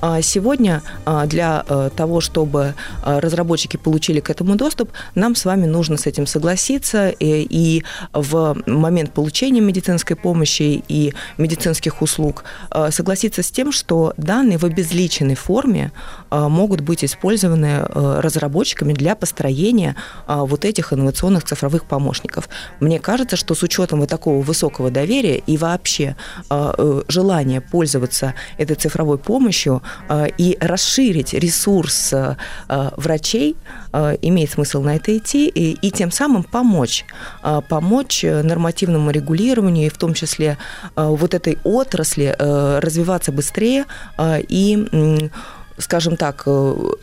А 0.01 0.21
сегодня 0.23 0.81
а, 1.05 1.27
для 1.27 1.63
э, 1.67 1.91
того, 1.95 2.21
чтобы 2.21 2.73
а, 3.03 3.19
разработчики 3.19 3.77
получили 3.77 4.19
к 4.19 4.31
этому 4.31 4.55
доступ, 4.55 4.89
нам 5.13 5.35
с 5.35 5.45
вами 5.45 5.67
нужно 5.67 5.97
с 5.97 6.07
этим 6.07 6.25
согласиться 6.25 7.13
и 7.19 7.83
в 8.11 8.57
момент 8.65 9.13
получения 9.13 9.61
медицинской 9.61 10.15
помощи 10.15 10.83
и 10.87 11.13
медицинских 11.37 12.01
услуг 12.01 12.43
согласиться 12.89 13.43
с 13.43 13.51
тем, 13.51 13.71
что 13.71 14.13
данные 14.17 14.57
в 14.57 14.63
обезличенной 14.63 15.35
форме 15.35 15.91
могут 16.31 16.81
быть 16.81 17.03
использованы 17.03 17.65
э, 17.65 18.19
разработчиками 18.21 18.93
для 18.93 19.15
построения 19.15 19.95
вот 20.27 20.65
этих 20.65 20.93
инновационных 20.93 21.43
цифровых 21.43 21.85
помощников. 21.85 22.49
Мне 22.79 22.99
кажется, 22.99 23.35
что 23.35 23.53
с 23.53 23.61
учетом 23.63 23.99
вот 23.99 24.09
такого 24.09 24.41
высокого 24.41 24.89
доверия 24.89 25.37
и 25.37 25.57
вообще 25.57 26.15
э, 26.49 27.01
желания 27.07 27.61
пользоваться 27.61 28.33
этой 28.57 28.75
цифровой 28.75 29.17
помощью, 29.17 29.81
Э, 29.81 29.90
и 30.37 30.57
расширить 30.59 31.33
ресурс 31.33 32.13
э, 32.13 32.35
врачей, 32.97 33.55
э, 33.93 34.17
имеет 34.21 34.51
смысл 34.51 34.81
на 34.81 34.95
это 34.95 35.17
идти, 35.17 35.47
и, 35.47 35.71
и 35.81 35.91
тем 35.91 36.11
самым 36.11 36.43
помочь, 36.43 37.05
помочь 37.69 38.23
нормативному 38.23 39.11
регулированию, 39.11 39.87
и 39.87 39.89
в 39.89 39.97
том 39.97 40.13
числе 40.13 40.57
вот 40.95 41.33
этой 41.33 41.57
отрасли 41.63 42.35
развиваться 42.37 43.31
быстрее 43.31 43.85
и 44.19 45.29
скажем 45.77 46.15
так, 46.15 46.43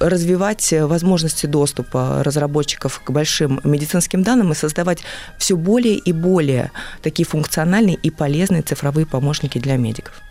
развивать 0.00 0.72
возможности 0.72 1.46
доступа 1.46 2.22
разработчиков 2.22 3.00
к 3.04 3.10
большим 3.10 3.60
медицинским 3.64 4.22
данным 4.22 4.52
и 4.52 4.54
создавать 4.54 5.00
все 5.38 5.56
более 5.56 5.96
и 5.96 6.12
более 6.12 6.70
такие 7.02 7.26
функциональные 7.26 7.96
и 7.96 8.10
полезные 8.10 8.62
цифровые 8.62 9.06
помощники 9.06 9.58
для 9.58 9.76
медиков. 9.76 10.22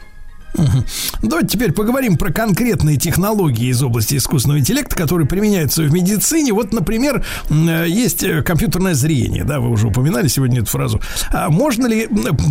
Давайте 1.21 1.49
теперь 1.49 1.71
поговорим 1.71 2.17
про 2.17 2.31
конкретные 2.31 2.97
технологии 2.97 3.69
из 3.69 3.81
области 3.83 4.15
искусственного 4.15 4.59
интеллекта, 4.59 4.95
которые 4.95 5.27
применяются 5.27 5.83
в 5.83 5.91
медицине. 5.91 6.53
Вот, 6.53 6.73
например, 6.73 7.25
есть 7.49 8.23
э, 8.23 8.41
компьютерное 8.41 8.93
зрение, 8.93 9.43
да, 9.43 9.59
вы 9.59 9.69
уже 9.69 9.87
упоминали 9.87 10.27
сегодня 10.27 10.61
эту 10.61 10.69
фразу. 10.69 11.01
А 11.31 11.49
можно 11.49 11.85
ли 11.87 12.07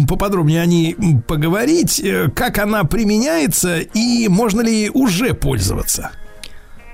поподробнее 0.08 0.62
о 0.62 0.66
ней 0.66 0.96
поговорить, 1.26 2.00
э, 2.00 2.30
как 2.34 2.58
она 2.58 2.84
применяется 2.84 3.78
и 3.80 4.28
можно 4.28 4.60
ли 4.60 4.90
уже 4.92 5.34
пользоваться? 5.34 6.10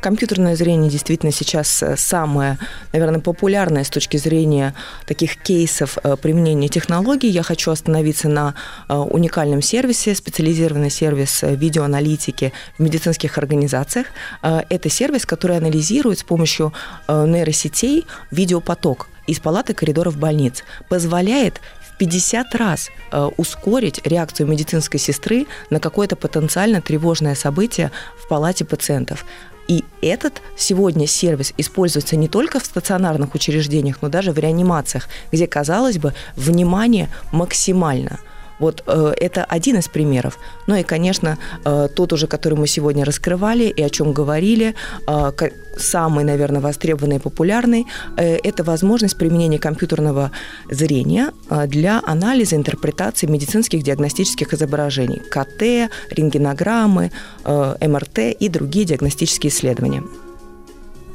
Компьютерное 0.03 0.57
зрение 0.57 0.91
действительно 0.91 1.31
сейчас 1.31 1.81
э, 1.81 1.97
самое, 1.97 2.59
наверное, 2.93 3.21
популярное 3.21 3.85
с 3.85 3.89
точки 3.89 4.17
зрения 4.17 4.75
таких 5.07 5.37
кейсов 5.37 5.97
э, 6.03 6.17
применения 6.17 6.67
технологий. 6.67 7.29
Я 7.29 7.45
хочу 7.45 7.71
остановиться 7.71 8.29
на 8.29 8.57
э, 8.89 8.97
уникальном 8.97 9.63
сервисе, 9.63 10.17
специализированный 10.17 10.91
сервис 10.91 11.43
видеоаналитики 11.43 12.53
в 12.77 12.83
медицинских 12.83 13.39
организациях. 13.39 14.09
Это 14.43 14.89
сервис, 14.89 15.25
который 15.25 15.57
анализирует 15.57 16.19
с 16.19 16.25
помощью 16.25 16.73
нейросетей 17.09 18.05
видеопоток 18.33 19.09
из 19.29 19.39
палаты 19.39 19.73
коридоров 19.73 20.17
больниц, 20.17 20.65
позволяет 20.89 21.61
50 22.03 22.55
раз 22.57 22.91
э, 23.13 23.31
ускорить 23.37 24.05
реакцию 24.05 24.49
медицинской 24.49 24.99
сестры 24.99 25.47
на 25.71 25.79
какое-то 25.79 26.17
потенциально 26.17 26.81
тревожное 26.81 27.37
событие 27.37 27.93
в 28.19 28.27
палате 28.27 28.65
пациентов. 28.65 29.25
И 29.69 29.85
этот 30.01 30.43
сегодня 30.57 31.07
сервис 31.07 31.55
используется 31.57 32.17
не 32.17 32.29
только 32.29 32.61
в 32.61 32.67
стационарных 32.67 33.35
учреждениях, 33.35 33.99
но 34.03 34.09
даже 34.09 34.33
в 34.33 34.39
реанимациях, 34.39 35.09
где, 35.31 35.47
казалось 35.47 35.99
бы, 35.99 36.15
внимание 36.37 37.09
максимально– 37.31 38.19
вот 38.59 38.83
э, 38.87 39.15
это 39.21 39.45
один 39.45 39.79
из 39.79 39.89
примеров. 39.89 40.39
Ну 40.67 40.75
и, 40.77 40.83
конечно, 40.83 41.39
э, 41.65 41.89
тот 41.95 42.13
уже, 42.13 42.27
который 42.27 42.59
мы 42.59 42.67
сегодня 42.67 43.05
раскрывали 43.05 43.65
и 43.65 43.83
о 43.83 43.91
чем 43.91 44.13
говорили, 44.13 44.75
э, 45.07 45.33
самый, 45.77 46.25
наверное, 46.25 46.61
востребованный 46.61 47.17
и 47.17 47.19
популярный, 47.19 47.87
это 48.17 48.63
возможность 48.63 49.17
применения 49.17 49.59
компьютерного 49.59 50.31
зрения 50.71 51.33
для 51.67 52.03
анализа, 52.05 52.57
интерпретации 52.57 53.27
медицинских 53.27 53.83
диагностических 53.83 54.53
изображений, 54.53 55.23
КТ, 55.31 55.91
рентгенограммы, 56.11 57.11
МРТ 57.47 58.19
и 58.39 58.49
другие 58.51 58.85
диагностические 58.85 59.51
исследования. 59.51 60.03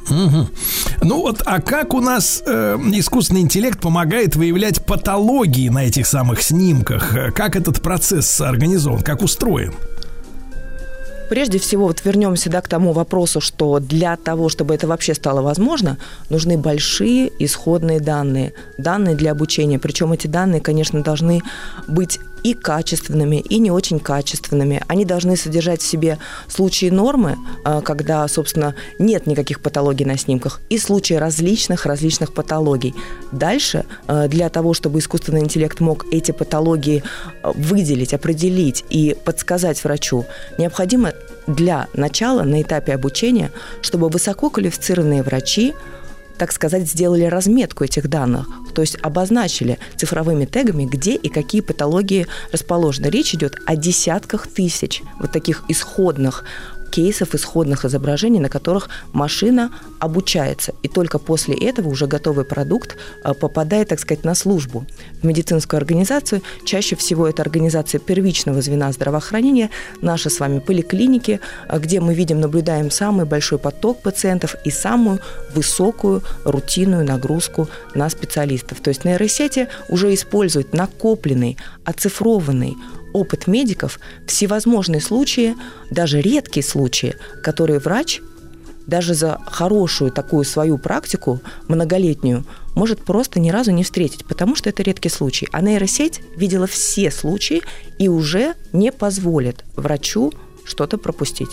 Угу. 0.10 0.48
Ну 1.04 1.22
вот, 1.22 1.42
а 1.46 1.62
как 1.62 1.94
у 1.94 2.02
нас 2.02 2.44
э, 2.46 2.78
искусственный 2.94 3.42
интеллект 3.42 3.80
помогает 3.80 4.36
выявлять 4.36 4.86
патологии 4.86 5.70
на 5.70 5.86
этих 5.86 6.08
самых 6.08 6.42
снимках? 6.42 7.34
Как 7.34 7.56
этот 7.56 7.82
процесс 7.82 8.40
организован, 8.42 9.02
как 9.02 9.22
устроен? 9.22 9.74
Прежде 11.30 11.60
всего, 11.60 11.88
вот 11.88 12.04
вернемся 12.06 12.50
да, 12.50 12.62
к 12.62 12.70
тому 12.70 12.94
вопросу, 12.94 13.42
что 13.42 13.80
для 13.80 14.16
того, 14.16 14.50
чтобы 14.50 14.74
это 14.74 14.88
вообще 14.88 15.14
стало 15.14 15.42
возможно, 15.42 15.98
нужны 16.30 16.58
большие 16.58 17.32
исходные 17.40 18.00
данные, 18.00 18.54
данные 18.78 19.16
для 19.16 19.32
обучения. 19.32 19.78
Причем 19.78 20.14
эти 20.14 20.28
данные, 20.28 20.62
конечно, 20.62 21.04
должны 21.04 21.42
быть 21.88 22.20
и 22.44 22.54
качественными, 22.54 23.38
и 23.38 23.60
не 23.60 23.72
очень 23.72 24.00
качественными. 24.00 24.84
Они 24.88 25.06
должны 25.06 25.38
содержать 25.38 25.82
в 25.82 25.88
себе 25.88 26.18
случаи 26.48 26.90
нормы, 26.90 27.38
э, 27.66 27.82
когда, 27.82 28.28
собственно, 28.28 28.76
нет 29.00 29.28
никаких 29.28 29.62
патологий 29.62 30.06
на 30.06 30.18
снимках, 30.18 30.62
и 30.70 30.78
случаи 30.78 31.16
различных-различных 31.16 32.34
патологий. 32.34 32.94
Дальше, 33.32 33.86
э, 34.08 34.28
для 34.28 34.50
того, 34.50 34.74
чтобы 34.74 35.00
искусственный 35.00 35.42
интеллект 35.42 35.80
мог 35.80 36.06
эти 36.12 36.32
патологии 36.32 37.04
э, 37.44 37.52
выделить, 37.56 38.14
определить 38.14 38.86
и 38.90 39.16
подсказать 39.26 39.84
врачу, 39.84 40.26
необходимо 40.58 41.14
для 41.48 41.88
начала 41.94 42.44
на 42.44 42.62
этапе 42.62 42.94
обучения, 42.94 43.52
чтобы 43.82 44.10
высококвалифицированные 44.10 45.24
врачи 45.24 45.74
так 46.38 46.52
сказать, 46.52 46.88
сделали 46.88 47.24
разметку 47.24 47.84
этих 47.84 48.10
данных, 48.10 48.48
то 48.74 48.82
есть 48.82 48.98
обозначили 49.02 49.80
цифровыми 49.96 50.46
тегами, 50.46 50.86
где 50.86 51.16
и 51.16 51.30
какие 51.30 51.62
патологии 51.62 52.28
расположены. 52.52 53.08
Речь 53.08 53.34
идет 53.34 53.56
о 53.66 53.76
десятках 53.76 54.48
тысяч 54.48 55.02
вот 55.20 55.32
таких 55.32 55.64
исходных 55.68 56.44
кейсов 56.90 57.36
исходных 57.36 57.86
изображений, 57.86 58.40
на 58.40 58.50
которых 58.50 58.90
машина 59.14 59.72
обучается. 60.00 60.74
И 60.84 60.88
только 60.88 61.20
после 61.20 61.56
этого 61.56 61.90
уже 61.90 62.08
готовый 62.08 62.46
продукт 62.46 62.98
э, 63.24 63.34
попадает, 63.34 63.90
так 63.90 64.00
сказать, 64.00 64.24
на 64.24 64.36
службу 64.36 64.86
в 65.22 65.26
медицинскую 65.26 65.78
организацию. 65.78 66.42
Чаще 66.66 66.96
всего 66.96 67.28
это 67.28 67.42
организация 67.42 68.00
первичного 68.00 68.62
звена 68.62 68.92
здравоохранения, 68.92 69.70
наши 70.02 70.30
с 70.30 70.40
вами 70.40 70.60
поликлиники, 70.60 71.40
э, 71.70 71.80
где 71.80 72.00
мы 72.00 72.14
видим, 72.14 72.40
наблюдаем 72.40 72.92
самый 72.92 73.26
большой 73.26 73.60
поток 73.60 74.02
пациентов 74.02 74.56
и 74.66 74.72
самую 74.72 75.20
высокую 75.54 76.24
рутинную 76.46 77.06
нагрузку 77.06 77.68
на 77.96 78.10
специалистов. 78.10 78.80
То 78.82 78.90
есть 78.90 79.06
нейросети 79.06 79.68
уже 79.90 80.14
используют 80.14 80.74
накопленный, 80.74 81.58
оцифрованный 81.84 82.76
опыт 83.14 83.48
медиков, 83.48 84.00
всевозможные 84.26 85.02
случаи, 85.02 85.56
даже 85.92 86.22
редкие 86.22 86.64
случаи, 86.64 87.16
которые 87.44 87.80
врач 87.80 88.22
даже 88.88 89.14
за 89.14 89.40
хорошую 89.46 90.12
такую 90.12 90.46
свою 90.46 90.78
практику, 90.78 91.42
многолетнюю, 91.68 92.46
может 92.74 93.04
просто 93.04 93.40
ни 93.40 93.50
разу 93.50 93.72
не 93.72 93.84
встретить, 93.84 94.26
потому 94.26 94.56
что 94.56 94.70
это 94.70 94.82
редкий 94.82 95.10
случай. 95.10 95.48
А 95.52 95.62
нейросеть 95.62 96.22
видела 96.36 96.68
все 96.68 97.12
случаи 97.12 97.62
и 98.00 98.08
уже 98.08 98.54
не 98.72 98.92
позволит 98.92 99.66
врачу 99.76 100.32
что-то 100.64 100.98
пропустить. 100.98 101.50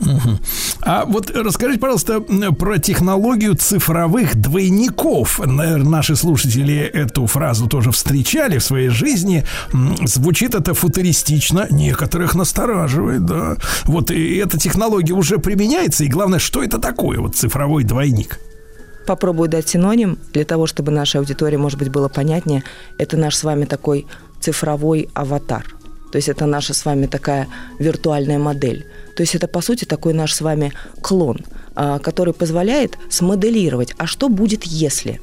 Мгм. 0.00 0.38
А 0.80 1.04
вот 1.04 1.30
расскажите, 1.30 1.78
пожалуйста, 1.78 2.20
про 2.20 2.78
технологию 2.78 3.54
цифровых 3.54 4.34
двойников. 4.34 5.38
Наверное, 5.38 5.90
наши 5.90 6.16
слушатели 6.16 6.78
эту 6.78 7.26
фразу 7.26 7.66
тоже 7.66 7.90
встречали 7.92 8.58
в 8.58 8.64
своей 8.64 8.88
жизни. 8.88 9.44
Звучит 10.04 10.54
это 10.54 10.74
футуристично, 10.74 11.66
некоторых 11.70 12.34
настораживает, 12.34 13.24
да. 13.24 13.56
Вот 13.84 14.10
и 14.10 14.36
эта 14.36 14.58
технология 14.58 15.12
уже 15.12 15.38
применяется, 15.38 16.04
и 16.04 16.08
главное, 16.08 16.38
что 16.38 16.62
это 16.62 16.78
такое, 16.78 17.20
вот 17.20 17.36
цифровой 17.36 17.84
двойник? 17.84 18.40
Попробую 19.06 19.48
дать 19.48 19.68
синоним 19.68 20.18
для 20.32 20.44
того, 20.44 20.66
чтобы 20.66 20.92
нашей 20.92 21.18
аудитории, 21.18 21.56
может 21.56 21.78
быть, 21.78 21.88
было 21.88 22.08
понятнее. 22.08 22.62
Это 22.96 23.16
наш 23.16 23.34
с 23.34 23.44
вами 23.44 23.64
такой 23.64 24.06
цифровой 24.40 25.08
аватар. 25.14 25.64
То 26.12 26.16
есть 26.16 26.28
это 26.28 26.46
наша 26.46 26.74
с 26.74 26.84
вами 26.84 27.06
такая 27.06 27.48
виртуальная 27.78 28.38
модель. 28.38 28.86
То 29.20 29.22
есть 29.22 29.34
это, 29.34 29.48
по 29.48 29.60
сути, 29.60 29.84
такой 29.84 30.14
наш 30.14 30.32
с 30.32 30.40
вами 30.40 30.72
клон, 31.02 31.40
а, 31.74 31.98
который 31.98 32.32
позволяет 32.32 32.96
смоделировать, 33.10 33.94
а 33.98 34.06
что 34.06 34.30
будет, 34.30 34.64
если? 34.64 35.20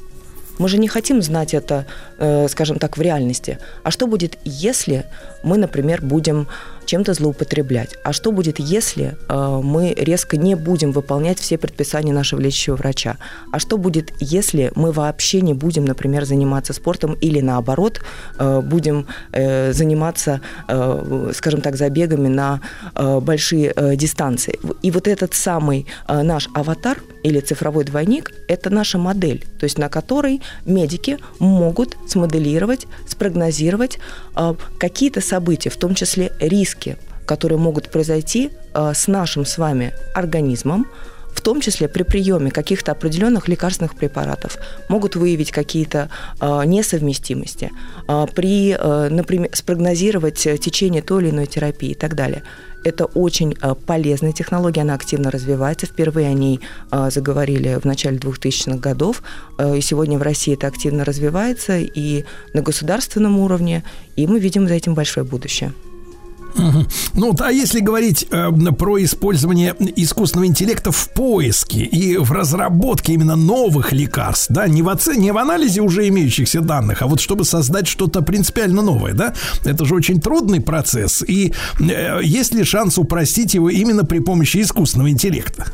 Мы 0.58 0.68
же 0.68 0.78
не 0.78 0.86
хотим 0.86 1.20
знать 1.20 1.52
это, 1.52 1.84
э, 2.18 2.46
скажем 2.46 2.78
так, 2.78 2.96
в 2.96 3.02
реальности. 3.02 3.58
А 3.82 3.90
что 3.90 4.06
будет, 4.06 4.38
если 4.44 5.06
мы, 5.42 5.58
например, 5.58 6.00
будем 6.00 6.46
чем-то 6.88 7.12
злоупотреблять? 7.12 7.96
А 8.02 8.12
что 8.12 8.32
будет, 8.32 8.58
если 8.58 9.16
э, 9.28 9.60
мы 9.62 9.94
резко 9.94 10.36
не 10.38 10.54
будем 10.54 10.92
выполнять 10.92 11.38
все 11.38 11.58
предписания 11.58 12.12
нашего 12.12 12.40
лечащего 12.40 12.76
врача? 12.76 13.18
А 13.52 13.58
что 13.58 13.76
будет, 13.76 14.12
если 14.20 14.72
мы 14.74 14.90
вообще 14.90 15.42
не 15.42 15.52
будем, 15.52 15.84
например, 15.84 16.24
заниматься 16.24 16.72
спортом 16.72 17.12
или 17.20 17.40
наоборот 17.40 18.00
э, 18.38 18.60
будем 18.62 19.06
э, 19.32 19.72
заниматься, 19.72 20.40
э, 20.66 21.32
скажем 21.34 21.60
так, 21.60 21.76
забегами 21.76 22.28
на 22.28 22.60
э, 22.94 23.20
большие 23.20 23.72
э, 23.76 23.94
дистанции? 23.94 24.58
И 24.82 24.90
вот 24.90 25.08
этот 25.08 25.34
самый 25.34 25.86
э, 26.08 26.22
наш 26.22 26.48
аватар 26.54 27.02
или 27.22 27.40
цифровой 27.40 27.84
двойник– 27.84 28.32
это 28.48 28.70
наша 28.70 28.96
модель, 28.96 29.44
то 29.60 29.64
есть 29.64 29.76
на 29.76 29.90
которой 29.90 30.40
медики 30.64 31.18
могут 31.38 31.96
смоделировать, 32.06 32.86
спрогнозировать 33.06 33.98
какие-то 34.78 35.20
события, 35.20 35.70
в 35.70 35.76
том 35.76 35.94
числе 35.94 36.32
риски, 36.40 36.96
которые 37.26 37.58
могут 37.58 37.90
произойти 37.90 38.50
э, 38.74 38.92
с 38.94 39.08
нашим 39.08 39.44
с 39.44 39.58
вами 39.58 39.92
организмом, 40.14 40.86
в 41.34 41.40
том 41.40 41.60
числе 41.60 41.88
при 41.88 42.02
приеме 42.02 42.50
каких-то 42.50 42.92
определенных 42.92 43.48
лекарственных 43.48 43.94
препаратов, 43.94 44.56
могут 44.88 45.16
выявить 45.16 45.50
какие-то 45.50 46.08
э, 46.40 46.64
несовместимости, 46.64 47.70
при, 48.34 48.76
например, 49.10 49.50
спрогнозировать 49.52 50.46
э, 50.46 50.56
течение 50.58 51.02
той 51.02 51.22
или 51.22 51.30
иной 51.30 51.46
терапии 51.46 51.90
и 51.90 51.94
так 51.94 52.14
далее. 52.14 52.42
Это 52.84 53.06
очень 53.06 53.56
э, 53.60 53.74
полезная 53.86 54.32
технология, 54.32 54.82
она 54.82 54.94
активно 54.94 55.30
развивается. 55.30 55.86
Впервые 55.86 56.28
о 56.28 56.32
ней 56.32 56.60
э, 56.90 57.10
заговорили 57.10 57.78
в 57.80 57.84
начале 57.84 58.18
2000-х 58.18 58.78
годов, 58.78 59.22
э, 59.58 59.78
и 59.78 59.80
сегодня 59.80 60.18
в 60.18 60.22
России 60.22 60.54
это 60.54 60.66
активно 60.66 61.04
развивается 61.04 61.78
и 61.78 62.24
на 62.54 62.62
государственном 62.62 63.38
уровне, 63.38 63.84
и 64.16 64.26
мы 64.26 64.38
видим 64.38 64.68
за 64.68 64.74
этим 64.74 64.94
большое 64.94 65.26
будущее. 65.26 65.72
Ну, 67.14 67.34
а 67.40 67.52
если 67.52 67.80
говорить 67.80 68.26
э, 68.30 68.50
про 68.78 69.02
использование 69.02 69.74
искусственного 69.96 70.46
интеллекта 70.46 70.92
в 70.92 71.08
поиске 71.10 71.80
и 71.80 72.16
в 72.16 72.32
разработке 72.32 73.14
именно 73.14 73.36
новых 73.36 73.92
лекарств, 73.92 74.46
да, 74.50 74.66
не 74.66 74.82
в, 74.82 74.88
оце- 74.88 75.16
не 75.16 75.32
в 75.32 75.38
анализе 75.38 75.80
уже 75.80 76.08
имеющихся 76.08 76.60
данных, 76.60 77.02
а 77.02 77.06
вот 77.06 77.20
чтобы 77.20 77.44
создать 77.44 77.86
что-то 77.86 78.22
принципиально 78.22 78.82
новое, 78.82 79.14
да, 79.14 79.34
это 79.64 79.84
же 79.84 79.94
очень 79.94 80.20
трудный 80.20 80.60
процесс, 80.60 81.22
и 81.22 81.52
э, 81.80 82.20
есть 82.22 82.54
ли 82.54 82.64
шанс 82.64 82.98
упростить 82.98 83.54
его 83.54 83.68
именно 83.70 84.04
при 84.04 84.20
помощи 84.20 84.60
искусственного 84.62 85.10
интеллекта? 85.10 85.66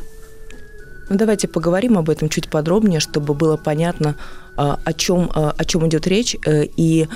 Ну, 1.09 1.17
давайте 1.17 1.47
поговорим 1.47 1.97
об 1.97 2.09
этом 2.09 2.29
чуть 2.29 2.49
подробнее, 2.49 2.99
чтобы 2.99 3.33
было 3.33 3.57
понятно, 3.57 4.15
а, 4.57 4.79
о 4.83 4.93
чем, 4.93 5.29
а, 5.35 5.53
о 5.55 5.65
чем 5.65 5.87
идет 5.87 6.07
речь 6.07 6.35
э, 6.45 6.65
и, 6.77 7.07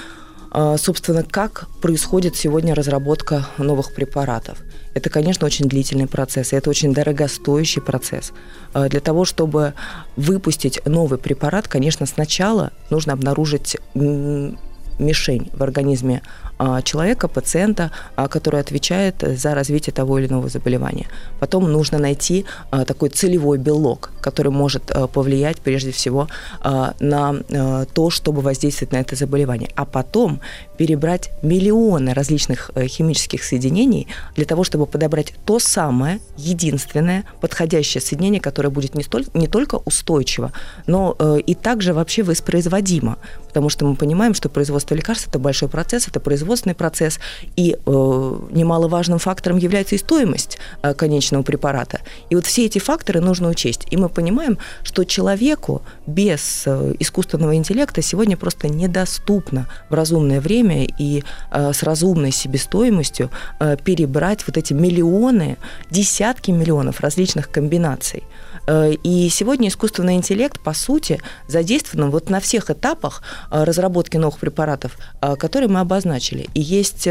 собственно, 0.51 1.23
как 1.23 1.67
происходит 1.81 2.35
сегодня 2.35 2.73
разработка 2.73 3.45
новых 3.57 3.93
препаратов. 3.93 4.57
Это, 4.93 5.09
конечно, 5.09 5.45
очень 5.45 5.65
длительный 5.65 6.07
процесс, 6.07 6.51
и 6.51 6.55
это 6.55 6.69
очень 6.69 6.93
дорогостоящий 6.93 7.81
процесс. 7.81 8.31
А, 8.73 8.89
Для 8.89 8.99
того, 8.99 9.25
чтобы 9.25 9.73
выпустить 10.15 10.83
новый 10.85 11.19
препарат, 11.19 11.67
конечно, 11.67 12.05
сначала 12.05 12.71
нужно 12.89 13.13
обнаружить 13.13 13.77
мишень 13.93 15.49
в 15.53 15.63
организме 15.63 16.21
а, 16.43 16.48
человека, 16.83 17.27
пациента, 17.27 17.91
а, 18.15 18.27
который 18.27 18.59
отвечает 18.59 19.15
за 19.21 19.55
развитие 19.55 19.93
того 19.93 20.19
или 20.19 20.27
иного 20.27 20.49
заболевания. 20.49 21.07
Потом 21.39 21.71
нужно 21.71 21.97
найти 21.97 22.45
а, 22.71 22.85
такой 22.85 23.09
целевой 23.09 23.57
белок, 23.57 24.11
который 24.21 24.51
может 24.51 24.91
а, 24.91 25.07
повлиять 25.07 25.57
прежде 25.61 25.91
всего 25.91 26.27
а, 26.61 26.93
на 26.99 27.35
а, 27.49 27.85
то, 27.85 28.09
чтобы 28.09 28.41
воздействовать 28.41 28.91
на 28.91 28.97
это 28.97 29.15
заболевание. 29.15 29.69
А 29.75 29.85
потом 29.85 30.39
перебрать 30.79 31.31
миллионы 31.41 32.13
различных 32.13 32.71
э, 32.73 32.87
химических 32.87 33.43
соединений 33.43 34.07
для 34.37 34.45
того, 34.45 34.63
чтобы 34.63 34.85
подобрать 34.85 35.33
то 35.45 35.59
самое, 35.59 36.21
единственное, 36.37 37.25
подходящее 37.41 37.99
соединение, 37.99 38.39
которое 38.39 38.69
будет 38.69 38.95
не, 38.95 39.03
столь, 39.03 39.25
не 39.33 39.49
только 39.49 39.75
устойчиво, 39.75 40.53
но 40.87 41.17
э, 41.19 41.39
и 41.45 41.53
также 41.53 41.93
вообще 41.93 42.23
воспроизводимо. 42.23 43.17
Потому 43.47 43.67
что 43.67 43.83
мы 43.85 43.95
понимаем, 43.97 44.33
что 44.33 44.47
производство 44.47 44.95
лекарств– 44.95 45.27
это 45.29 45.37
большой 45.37 45.67
процесс, 45.67 46.07
это 46.07 46.21
производственный 46.21 46.75
процесс, 46.75 47.19
и 47.57 47.75
э, 47.75 48.39
немаловажным 48.51 49.19
фактором 49.19 49.57
является 49.57 49.95
и 49.95 49.97
стоимость 49.97 50.59
конечного 50.95 51.43
препарата. 51.43 51.99
И 52.29 52.35
вот 52.35 52.45
все 52.45 52.65
эти 52.65 52.79
факторы 52.79 53.19
нужно 53.19 53.49
учесть. 53.49 53.85
И 53.91 53.97
мы 53.97 54.07
понимаем, 54.07 54.57
что 54.83 55.03
человеку 55.03 55.81
без 56.07 56.65
искусственного 56.99 57.55
интеллекта 57.55 58.01
сегодня 58.01 58.37
просто 58.37 58.69
недоступно 58.69 59.67
в 59.89 59.93
разумное 59.93 60.39
время 60.39 60.68
и 60.75 61.23
э, 61.51 61.73
с 61.73 61.83
разумной 61.83 62.31
себестоимостью 62.31 63.29
э, 63.59 63.77
перебрать 63.83 64.45
вот 64.47 64.57
эти 64.57 64.73
миллионы, 64.73 65.57
десятки 65.89 66.51
миллионов 66.51 67.01
различных 67.01 67.49
комбинаций. 67.51 68.23
Э, 68.69 68.93
И 69.03 69.29
сегодня 69.29 69.67
искусственный 69.67 70.15
интеллект, 70.15 70.59
по 70.59 70.73
сути, 70.73 71.19
задействован 71.47 72.11
вот 72.11 72.29
на 72.29 72.39
всех 72.39 72.69
этапах 72.69 73.23
э, 73.51 73.63
разработки 73.63 74.17
новых 74.17 74.37
препаратов, 74.39 74.97
э, 75.21 75.35
которые 75.35 75.69
мы 75.69 75.79
обозначили. 75.79 76.47
И 76.53 76.61
есть 76.61 77.07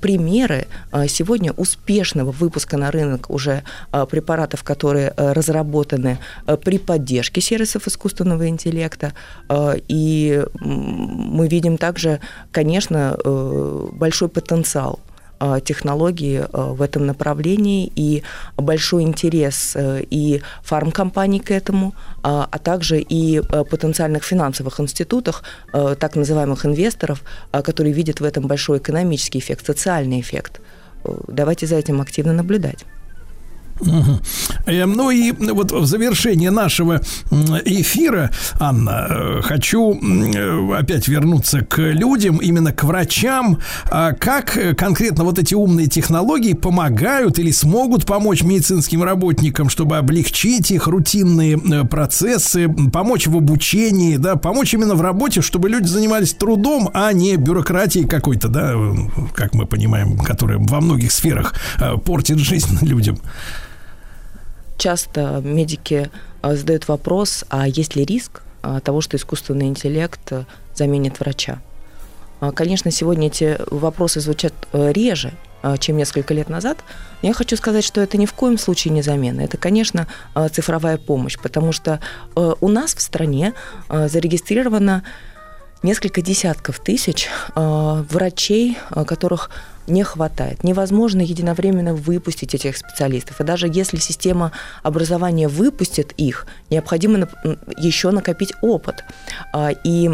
примеры 0.00 0.66
сегодня 1.08 1.52
успешного 1.52 2.30
выпуска 2.30 2.76
на 2.76 2.90
рынок 2.90 3.30
уже 3.30 3.62
препаратов, 4.10 4.62
которые 4.62 5.12
разработаны 5.16 6.18
при 6.64 6.78
поддержке 6.78 7.40
сервисов 7.40 7.86
искусственного 7.88 8.48
интеллекта. 8.48 9.12
И 9.88 10.44
мы 10.60 11.48
видим 11.48 11.76
также, 11.76 12.20
конечно, 12.52 13.16
большой 13.92 14.28
потенциал 14.28 15.00
технологии 15.64 16.40
э, 16.40 16.46
в 16.52 16.82
этом 16.82 17.06
направлении 17.06 17.92
и 17.96 18.22
большой 18.56 19.02
интерес 19.02 19.76
э, 19.76 20.02
и 20.10 20.42
фармкомпаний 20.62 21.40
к 21.40 21.50
этому, 21.50 21.94
а 22.22 22.48
а 22.50 22.58
также 22.58 23.00
и 23.00 23.38
э, 23.38 23.64
потенциальных 23.64 24.24
финансовых 24.24 24.80
институтов, 24.80 25.42
э, 25.72 25.96
так 25.98 26.16
называемых 26.16 26.64
инвесторов, 26.66 27.22
э, 27.52 27.62
которые 27.62 27.92
видят 27.92 28.20
в 28.20 28.24
этом 28.24 28.46
большой 28.46 28.78
экономический 28.78 29.38
эффект, 29.38 29.66
социальный 29.66 30.20
эффект. 30.20 30.60
Э, 31.04 31.10
Давайте 31.28 31.66
за 31.66 31.76
этим 31.76 32.00
активно 32.00 32.32
наблюдать. 32.32 32.84
Э, 34.66 34.86
Ну 34.86 35.10
и 35.10 35.32
вот 35.32 35.72
в 35.72 35.86
завершение 35.86 36.50
нашего 36.50 37.00
эфира, 37.64 38.30
Анна, 38.58 39.06
э, 39.08 39.40
хочу 39.42 39.94
э, 39.94 40.76
опять 40.76 41.08
вернуться 41.08 41.60
к 41.60 41.78
людям, 41.78 42.38
именно 42.38 42.72
к 42.72 42.84
врачам. 42.84 43.58
А 43.90 44.12
Как 44.12 44.58
конкретно 44.76 45.24
вот 45.24 45.38
эти 45.38 45.54
умные 45.54 45.86
технологии 45.86 46.54
помогают 46.54 47.38
или 47.38 47.50
смогут 47.50 48.06
помочь 48.06 48.42
медицинским 48.42 49.02
работникам, 49.02 49.68
чтобы 49.68 49.96
облегчить 49.98 50.70
их 50.70 50.86
рутинные 50.86 51.84
процессы, 51.84 52.68
помочь 52.92 53.26
в 53.26 53.36
обучении, 53.36 54.16
да, 54.16 54.36
помочь 54.36 54.74
именно 54.74 54.94
в 54.94 55.02
работе, 55.02 55.40
чтобы 55.42 55.68
люди 55.68 55.86
занимались 55.86 56.34
трудом, 56.34 56.90
а 56.94 57.12
не 57.12 57.36
бюрократией 57.36 58.06
какой-то, 58.06 58.48
да, 58.48 58.74
как 59.34 59.54
мы 59.54 59.66
понимаем, 59.66 60.18
которая 60.18 60.58
во 60.58 60.80
многих 60.80 61.12
сферах 61.12 61.54
портит 62.04 62.38
жизнь 62.38 62.78
людям. 62.86 63.18
Часто 64.78 65.40
медики 65.42 66.10
э, 66.42 66.54
задают 66.54 66.88
вопрос, 66.88 67.44
а 67.48 67.66
есть 67.66 67.96
ли 67.96 68.04
риск 68.04 68.42
э, 68.62 68.80
того, 68.84 69.00
что 69.00 69.16
искусственный 69.16 69.66
интеллект 69.66 70.20
э, 70.30 70.44
заменит 70.74 71.18
врача? 71.20 71.60
А, 72.40 72.52
Конечно, 72.52 72.90
сегодня 72.90 73.28
эти 73.28 73.58
вопросы 73.70 74.20
звучат 74.20 74.52
э, 74.72 74.92
реже, 74.92 75.32
чем 75.80 75.96
несколько 75.96 76.32
лет 76.32 76.48
назад. 76.48 76.78
Я 77.22 77.32
хочу 77.32 77.56
сказать, 77.56 77.82
что 77.82 78.00
это 78.00 78.18
ни 78.18 78.26
в 78.26 78.34
коем 78.34 78.56
случае 78.56 78.94
не 78.94 79.02
замена. 79.02 79.40
Это, 79.40 79.56
конечно, 79.56 80.06
цифровая 80.52 80.96
помощь, 80.96 81.36
потому 81.42 81.72
что 81.72 81.98
э, 82.36 82.54
у 82.60 82.68
нас 82.68 82.94
в 82.94 83.00
стране 83.00 83.52
зарегистрировано 83.88 85.02
несколько 85.82 86.22
десятков 86.22 86.78
тысяч 86.78 87.28
врачей, 87.56 88.78
которых 89.06 89.50
не 89.86 90.02
хватает. 90.02 90.64
Невозможно 90.64 91.20
единовременно 91.20 91.94
выпустить 91.94 92.54
этих 92.54 92.76
специалистов. 92.76 93.40
И 93.40 93.44
даже 93.44 93.68
если 93.72 93.96
система 93.98 94.52
образования 94.82 95.48
выпустит 95.48 96.12
их, 96.16 96.46
необходимо 96.70 97.28
еще 97.76 98.10
накопить 98.10 98.52
опыт. 98.62 99.04
А, 99.52 99.70
И 99.84 100.10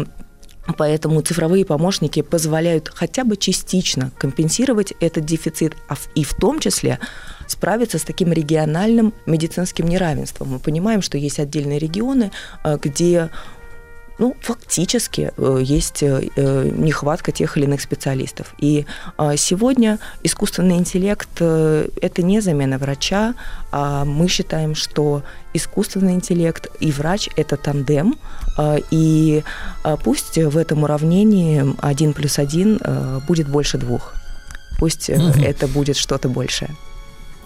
Поэтому 0.77 1.19
цифровые 1.21 1.65
помощники 1.65 2.21
позволяют 2.21 2.89
хотя 2.93 3.25
бы 3.25 3.35
частично 3.35 4.11
компенсировать 4.17 4.93
этот 5.01 5.25
дефицит, 5.25 5.75
а 5.89 5.95
в- 5.95 6.07
и 6.15 6.23
в 6.23 6.33
том 6.35 6.59
числе 6.59 6.99
справиться 7.47 7.97
с 7.97 8.03
таким 8.03 8.31
региональным 8.31 9.13
медицинским 9.25 9.85
неравенством. 9.87 10.51
Мы 10.51 10.59
понимаем, 10.59 11.01
что 11.01 11.17
есть 11.17 11.39
отдельные 11.39 11.79
регионы, 11.79 12.31
э, 12.63 12.77
где 12.81 13.29
ну, 14.19 14.35
фактически 14.41 15.31
э, 15.35 15.59
есть 15.61 16.03
э, 16.03 16.29
э, 16.35 16.69
нехватка 16.77 17.31
тех 17.31 17.57
или 17.57 17.65
иных 17.65 17.81
специалистов. 17.81 18.53
И 18.59 18.85
э, 19.17 19.37
сегодня 19.37 19.97
искусственный 20.23 20.77
интеллект 20.77 21.41
это 21.41 22.21
не 22.21 22.39
замена 22.41 22.77
врача, 22.77 23.33
а 23.71 24.05
мы 24.05 24.27
считаем, 24.27 24.75
что 24.75 25.23
искусственный 25.53 26.13
интеллект 26.13 26.67
и 26.79 26.91
врач 26.91 27.29
это 27.35 27.57
тандем, 27.57 28.15
э, 28.57 28.79
и 28.91 29.43
э, 29.83 29.97
пусть 30.03 30.37
в 30.37 30.57
этом 30.57 30.83
уравнении 30.83 31.65
один 31.81 32.13
плюс 32.13 32.39
один 32.39 32.79
будет 33.27 33.47
больше 33.47 33.77
двух. 33.77 34.13
Пусть 34.79 35.09
Мгм. 35.09 35.43
это 35.43 35.67
будет 35.67 35.97
что-то 35.97 36.29
большее. 36.29 36.69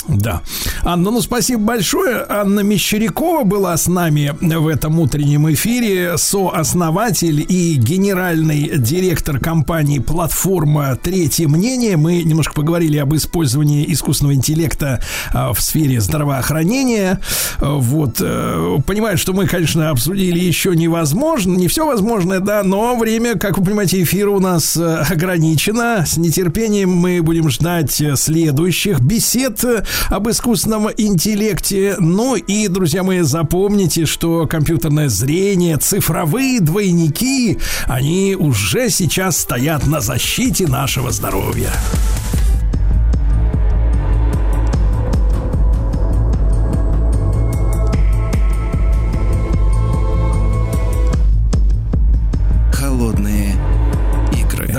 Да. 0.07 0.41
Анна, 0.83 1.11
ну 1.11 1.21
спасибо 1.21 1.61
большое. 1.61 2.25
Анна 2.27 2.61
Мещерякова 2.61 3.43
была 3.43 3.75
с 3.75 3.87
нами 3.87 4.33
в 4.39 4.67
этом 4.67 4.99
утреннем 4.99 5.51
эфире, 5.53 6.17
сооснователь 6.17 7.45
и 7.47 7.75
генеральный 7.75 8.77
директор 8.77 9.39
компании 9.39 9.99
«Платформа. 9.99 10.95
Третье 10.95 11.47
мнение». 11.47 11.97
Мы 11.97 12.23
немножко 12.23 12.53
поговорили 12.53 12.97
об 12.97 13.13
использовании 13.15 13.91
искусственного 13.91 14.35
интеллекта 14.35 15.01
а, 15.33 15.53
в 15.53 15.61
сфере 15.61 15.99
здравоохранения. 15.99 17.19
Вот. 17.59 18.17
э, 18.21 18.77
Понимаю, 18.85 19.17
что 19.17 19.33
мы, 19.33 19.45
конечно, 19.47 19.89
обсудили 19.89 20.39
еще 20.39 20.75
невозможно, 20.75 21.55
не 21.55 21.67
все 21.67 21.85
возможное, 21.85 22.39
да, 22.39 22.63
но 22.63 22.95
время, 22.95 23.37
как 23.37 23.57
вы 23.57 23.65
понимаете, 23.65 24.01
эфира 24.01 24.29
у 24.29 24.39
нас 24.39 24.77
э, 24.77 25.05
ограничено. 25.09 26.05
С 26.05 26.17
нетерпением 26.17 26.91
мы 26.91 27.21
будем 27.21 27.49
ждать 27.49 27.99
э, 27.99 28.15
следующих 28.15 29.01
бесед 29.01 29.65
об 30.09 30.29
искусственном 30.29 30.89
интеллекте. 30.95 31.95
Ну 31.99 32.35
и, 32.35 32.67
друзья 32.67 33.03
мои, 33.03 33.21
запомните, 33.21 34.05
что 34.05 34.47
компьютерное 34.47 35.09
зрение, 35.09 35.77
цифровые 35.77 36.59
двойники, 36.59 37.59
они 37.85 38.35
уже 38.37 38.89
сейчас 38.89 39.37
стоят 39.37 39.85
на 39.87 40.01
защите 40.01 40.67
нашего 40.67 41.11
здоровья. 41.11 41.71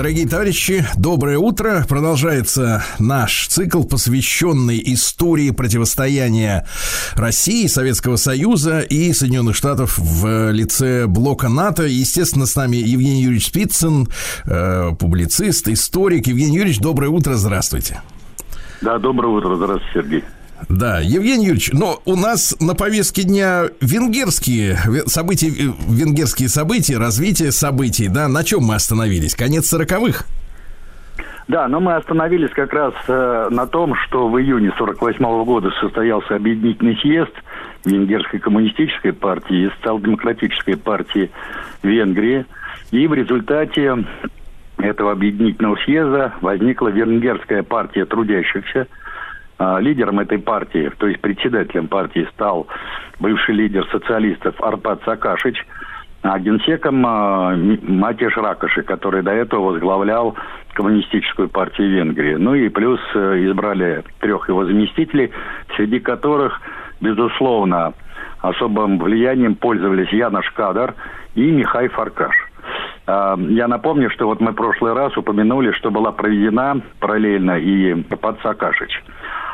Дорогие 0.09 0.27
товарищи, 0.27 0.85
доброе 0.97 1.37
утро. 1.37 1.85
Продолжается 1.87 2.83
наш 2.97 3.45
цикл, 3.45 3.83
посвященный 3.83 4.81
истории 4.83 5.51
противостояния 5.51 6.65
России, 7.13 7.67
Советского 7.67 8.15
Союза 8.15 8.79
и 8.79 9.13
Соединенных 9.13 9.55
Штатов 9.55 9.99
в 9.99 10.49
лице 10.51 11.05
блока 11.05 11.47
НАТО. 11.47 11.83
Естественно, 11.83 12.47
с 12.47 12.55
нами 12.55 12.77
Евгений 12.77 13.21
Юрьевич 13.21 13.49
Спицын, 13.49 14.07
э, 14.47 14.95
публицист, 14.99 15.67
историк. 15.67 16.25
Евгений 16.25 16.55
Юрьевич, 16.55 16.79
доброе 16.79 17.09
утро, 17.09 17.35
здравствуйте. 17.35 18.01
Да, 18.81 18.97
доброе 18.97 19.27
утро, 19.27 19.57
здравствуйте, 19.57 19.93
Сергей. 19.93 20.23
Да, 20.67 20.99
Евгений 20.99 21.45
Юрьевич, 21.45 21.71
но 21.73 22.01
у 22.05 22.15
нас 22.15 22.55
на 22.59 22.75
повестке 22.75 23.23
дня 23.23 23.63
венгерские 23.81 24.77
ве- 24.85 25.07
события, 25.07 25.47
э, 25.47 25.71
венгерские 25.87 26.49
события, 26.49 26.97
развитие 26.97 27.51
событий, 27.51 28.07
да, 28.09 28.27
на 28.27 28.43
чем 28.43 28.63
мы 28.63 28.75
остановились? 28.75 29.35
Конец 29.35 29.67
сороковых? 29.67 30.25
Да, 31.47 31.67
но 31.67 31.79
мы 31.79 31.95
остановились 31.95 32.51
как 32.51 32.73
раз 32.73 32.93
э, 33.07 33.47
на 33.49 33.65
том, 33.65 33.95
что 33.95 34.27
в 34.27 34.39
июне 34.39 34.71
48 34.77 35.45
года 35.45 35.71
состоялся 35.81 36.35
объединительный 36.35 36.95
съезд 36.97 37.31
Венгерской 37.85 38.39
коммунистической 38.39 39.13
партии 39.13 39.65
и 39.65 39.69
социал-демократической 39.77 40.75
партии 40.77 41.31
Венгрии. 41.81 42.45
И 42.91 43.07
в 43.07 43.13
результате 43.13 44.05
этого 44.77 45.11
объединительного 45.11 45.77
съезда 45.85 46.33
возникла 46.41 46.89
Венгерская 46.89 47.63
партия 47.63 48.05
трудящихся. 48.05 48.87
А, 49.59 49.79
Лидером 49.79 50.21
этой 50.21 50.39
партии, 50.39 50.89
то 50.97 51.07
есть 51.07 51.19
председателем 51.19 51.89
партии 51.89 52.25
стал 52.33 52.67
бывший 53.19 53.55
лидер 53.55 53.85
социалистов 53.91 54.55
Арпад 54.61 55.01
Сакашич, 55.03 55.65
а 56.21 56.39
генсеком 56.39 57.05
а, 57.05 57.53
Матиш 57.57 58.37
Ракоши, 58.37 58.83
который 58.83 59.21
до 59.21 59.31
этого 59.31 59.71
возглавлял 59.71 60.35
коммунистическую 60.73 61.49
партию 61.49 61.89
Венгрии. 61.89 62.35
Ну 62.35 62.55
и 62.55 62.69
плюс 62.69 63.01
э, 63.13 63.45
избрали 63.47 64.03
трех 64.19 64.47
его 64.47 64.63
заместителей, 64.63 65.31
среди 65.75 65.99
которых, 65.99 66.61
безусловно, 67.01 67.93
особым 68.39 68.97
влиянием 68.97 69.55
пользовались 69.55 70.13
Янош 70.13 70.49
Кадар 70.51 70.95
и 71.35 71.51
Михай 71.51 71.89
Фаркаш. 71.89 72.35
А, 73.07 73.37
Я 73.49 73.67
напомню, 73.67 74.09
что 74.09 74.27
вот 74.27 74.39
мы 74.39 74.51
в 74.51 74.55
прошлый 74.55 74.93
раз 74.93 75.17
упомянули, 75.17 75.73
что 75.73 75.91
была 75.91 76.13
проведена 76.13 76.79
параллельно 77.01 77.59
и 77.59 77.93
под 78.03 78.39
Саакашич. 78.41 79.03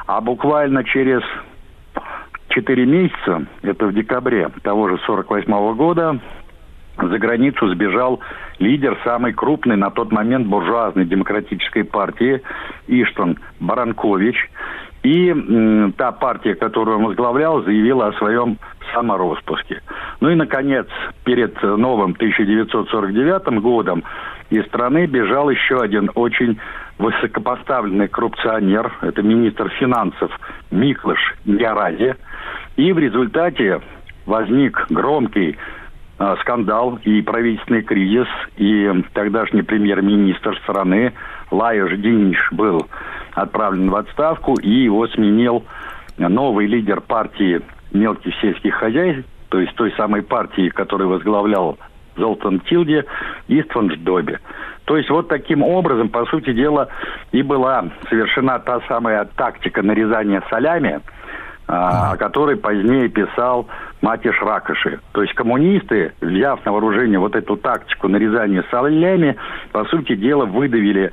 А 0.08 0.22
буквально 0.22 0.84
через 0.84 1.22
4 2.50 2.86
месяца, 2.86 3.46
это 3.64 3.88
в 3.88 3.94
декабре 3.94 4.50
того 4.64 4.90
же 4.90 4.98
48 5.06 5.76
года, 5.76 6.20
за 6.98 7.20
границу 7.20 7.68
сбежал 7.70 8.22
лидер 8.60 8.98
самой 9.04 9.34
крупной 9.34 9.76
на 9.76 9.90
тот 9.90 10.12
момент 10.12 10.48
буржуазной 10.48 11.06
демократической 11.06 11.84
партии 11.84 12.42
Иштван 12.88 13.38
Баранкович. 13.60 14.50
И 15.04 15.30
м, 15.30 15.94
та 15.94 16.12
партия, 16.12 16.56
которую 16.56 16.98
он 16.98 17.06
возглавлял, 17.06 17.62
заявила 17.64 18.08
о 18.08 18.14
своем 18.14 18.58
самороспуске. 18.94 19.82
Ну 20.20 20.30
и, 20.30 20.36
наконец, 20.36 20.88
перед 21.26 21.62
новым 21.62 22.14
1949 22.14 23.62
годом 23.62 24.04
из 24.50 24.66
страны 24.66 25.06
бежал 25.06 25.50
еще 25.50 25.80
один 25.80 26.10
очень 26.16 26.58
высокопоставленный 26.98 28.08
коррупционер, 28.08 28.92
это 29.02 29.22
министр 29.22 29.70
финансов 29.80 30.32
Миклыш 30.72 31.20
Ярази. 31.46 32.16
И 32.78 32.92
в 32.92 33.00
результате 33.00 33.82
возник 34.26 34.86
громкий 34.90 35.58
э, 36.20 36.36
скандал 36.42 37.00
и 37.04 37.22
правительственный 37.22 37.84
кризис, 37.84 38.28
и 38.58 38.92
тогдашний 39.14 39.62
премьер-министр 39.62 40.58
страны 40.60 41.14
Лаеш 41.52 41.98
Диниш 42.00 42.52
был 42.52 42.88
отправлен 43.34 43.90
в 43.90 43.96
отставку, 43.96 44.56
и 44.56 44.70
его 44.70 45.08
сменил 45.08 45.66
новый 46.18 46.68
лидер 46.68 47.02
партии 47.02 47.62
мелких 47.92 48.34
сельских 48.42 48.76
хозяйств, 48.76 49.30
то 49.50 49.60
есть 49.60 49.76
той 49.76 49.92
самой 49.94 50.22
партии, 50.22 50.70
которую 50.70 51.10
возглавлял 51.10 51.78
Золтан 52.18 52.60
Тилди, 52.62 53.04
Истван 53.48 53.92
Ждоби. 53.92 54.38
То 54.86 54.98
есть 54.98 55.10
вот 55.10 55.28
таким 55.28 55.64
образом, 55.64 56.10
по 56.10 56.26
сути 56.26 56.54
дела, 56.54 56.90
и 57.32 57.42
была 57.42 57.86
совершена 58.10 58.60
та 58.60 58.82
самая 58.88 59.26
тактика 59.36 59.82
нарезания 59.82 60.44
солями, 60.50 61.02
а, 61.68 62.12
о 62.12 62.18
которой 62.18 62.56
позднее 62.56 63.10
писал 63.10 63.68
Матиш 64.02 64.40
Ракоши. 64.42 65.00
То 65.14 65.24
есть 65.24 65.34
коммунисты, 65.34 66.14
взяв 66.22 66.64
на 66.64 66.72
вооружение 66.72 67.18
вот 67.18 67.36
эту 67.36 67.58
тактику 67.58 68.08
нарезания 68.08 68.64
солями, 68.70 69.36
по 69.72 69.84
сути 69.86 70.16
дела 70.16 70.46
выдавили 70.46 71.12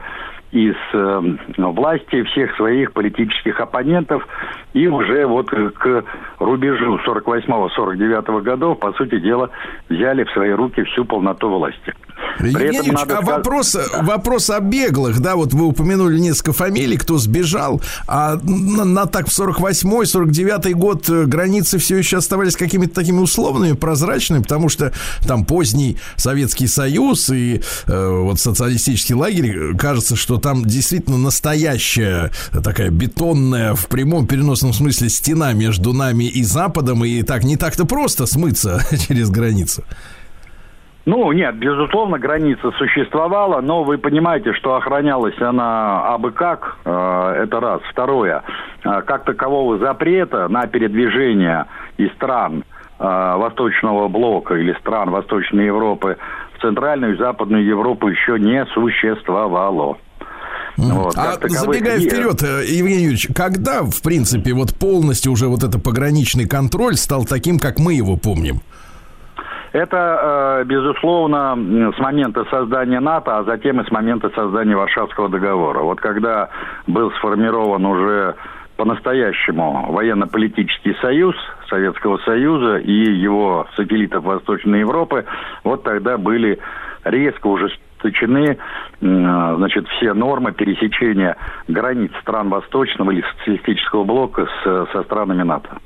из 0.52 0.76
э, 0.92 1.20
власти 1.56 2.22
всех 2.24 2.54
своих 2.56 2.92
политических 2.92 3.58
оппонентов 3.58 4.26
и 4.74 4.86
уже 4.86 5.26
вот 5.26 5.50
к 5.50 6.04
рубежу 6.38 6.98
48-49 7.06 8.42
годов, 8.42 8.78
по 8.78 8.92
сути 8.92 9.18
дела, 9.18 9.50
взяли 9.88 10.24
в 10.24 10.30
свои 10.32 10.50
руки 10.50 10.82
всю 10.84 11.04
полноту 11.04 11.48
власти. 11.48 11.94
Евгений 12.38 12.78
Ильич, 12.78 12.98
а 13.08 13.20
вопрос, 13.20 13.76
вопрос 14.02 14.50
о 14.50 14.60
беглых, 14.60 15.20
да, 15.20 15.36
вот 15.36 15.52
вы 15.52 15.66
упомянули 15.66 16.18
несколько 16.18 16.52
фамилий, 16.52 16.96
кто 16.96 17.18
сбежал, 17.18 17.80
а 18.06 18.36
на, 18.42 18.84
на 18.84 19.06
так 19.06 19.28
в 19.28 19.38
48-й, 19.38 20.04
49-й 20.04 20.74
год 20.74 21.08
э, 21.08 21.24
границы 21.24 21.78
все 21.78 21.96
еще 21.96 22.18
оставались 22.18 22.56
какими-то 22.56 22.94
такими 22.94 23.18
условными, 23.18 23.74
прозрачными, 23.74 24.42
потому 24.42 24.68
что 24.68 24.92
там 25.26 25.44
поздний 25.44 25.98
Советский 26.16 26.66
Союз 26.66 27.30
и 27.30 27.62
э, 27.86 28.08
вот 28.08 28.38
социалистический 28.40 29.14
лагерь, 29.14 29.76
кажется, 29.76 30.16
что 30.16 30.38
там 30.42 30.64
действительно 30.64 31.18
настоящая 31.18 32.30
такая 32.64 32.90
бетонная 32.90 33.74
в 33.74 33.86
прямом 33.86 34.26
переносном 34.26 34.72
смысле 34.72 35.08
стена 35.08 35.52
между 35.52 35.92
нами 35.92 36.24
и 36.24 36.42
Западом, 36.42 37.04
и 37.04 37.22
так 37.22 37.44
не 37.44 37.56
так-то 37.56 37.86
просто 37.86 38.26
смыться 38.26 38.80
через 39.08 39.30
границу. 39.30 39.84
Ну, 41.04 41.32
нет, 41.32 41.56
безусловно, 41.56 42.18
граница 42.18 42.70
существовала, 42.78 43.60
но 43.60 43.82
вы 43.82 43.98
понимаете, 43.98 44.52
что 44.52 44.76
охранялась 44.76 45.40
она 45.40 46.14
абы 46.14 46.30
как, 46.30 46.76
э, 46.84 47.42
это 47.42 47.58
раз. 47.58 47.80
Второе, 47.90 48.44
э, 48.84 49.02
как 49.02 49.24
такового 49.24 49.78
запрета 49.78 50.46
на 50.46 50.68
передвижение 50.68 51.66
из 51.96 52.12
стран 52.12 52.62
э, 53.00 53.04
Восточного 53.36 54.06
блока 54.06 54.54
или 54.54 54.74
стран 54.74 55.10
Восточной 55.10 55.66
Европы 55.66 56.18
в 56.56 56.60
Центральную 56.60 57.14
и 57.14 57.18
Западную 57.18 57.64
Европу 57.64 58.06
еще 58.06 58.38
не 58.38 58.64
существовало. 58.66 59.96
Вот, 60.76 61.16
А 61.16 61.36
забегая 61.48 61.98
нет. 61.98 62.10
вперед, 62.10 62.42
э, 62.42 62.64
Евгений 62.66 63.02
Юрьевич, 63.02 63.28
когда, 63.34 63.82
в 63.82 64.02
принципе, 64.02 64.54
вот 64.54 64.74
полностью 64.74 65.32
уже 65.32 65.46
вот 65.46 65.62
это 65.62 65.78
пограничный 65.78 66.46
контроль 66.46 66.94
стал 66.94 67.24
таким, 67.24 67.58
как 67.58 67.78
мы 67.78 67.94
его 67.94 68.16
помним? 68.16 68.60
Это, 69.72 70.60
э, 70.60 70.64
безусловно, 70.64 71.56
с 71.96 71.98
момента 71.98 72.44
создания 72.50 73.00
НАТО, 73.00 73.38
а 73.38 73.44
затем 73.44 73.80
и 73.80 73.86
с 73.86 73.90
момента 73.90 74.30
создания 74.34 74.76
Варшавского 74.76 75.28
договора. 75.30 75.80
Вот 75.80 76.00
когда 76.00 76.50
был 76.86 77.10
сформирован 77.12 77.84
уже 77.86 78.34
по-настоящему 78.76 79.92
военно-политический 79.92 80.94
союз 81.00 81.34
Советского 81.70 82.18
Союза 82.18 82.78
и 82.78 82.92
его 82.92 83.66
сателлитов 83.76 84.24
Восточной 84.24 84.80
Европы, 84.80 85.24
вот 85.64 85.84
тогда 85.84 86.18
были 86.18 86.58
резко 87.04 87.46
ужесточены 88.02 88.58
значит, 89.00 89.86
все 89.88 90.14
нормы 90.14 90.52
пересечения 90.52 91.36
границ 91.68 92.10
стран 92.20 92.48
Восточного 92.48 93.10
или 93.10 93.24
социалистического 93.38 94.04
блока 94.04 94.46
с, 94.62 94.86
со 94.92 95.02
странами 95.04 95.42
НАТО. 95.42 95.78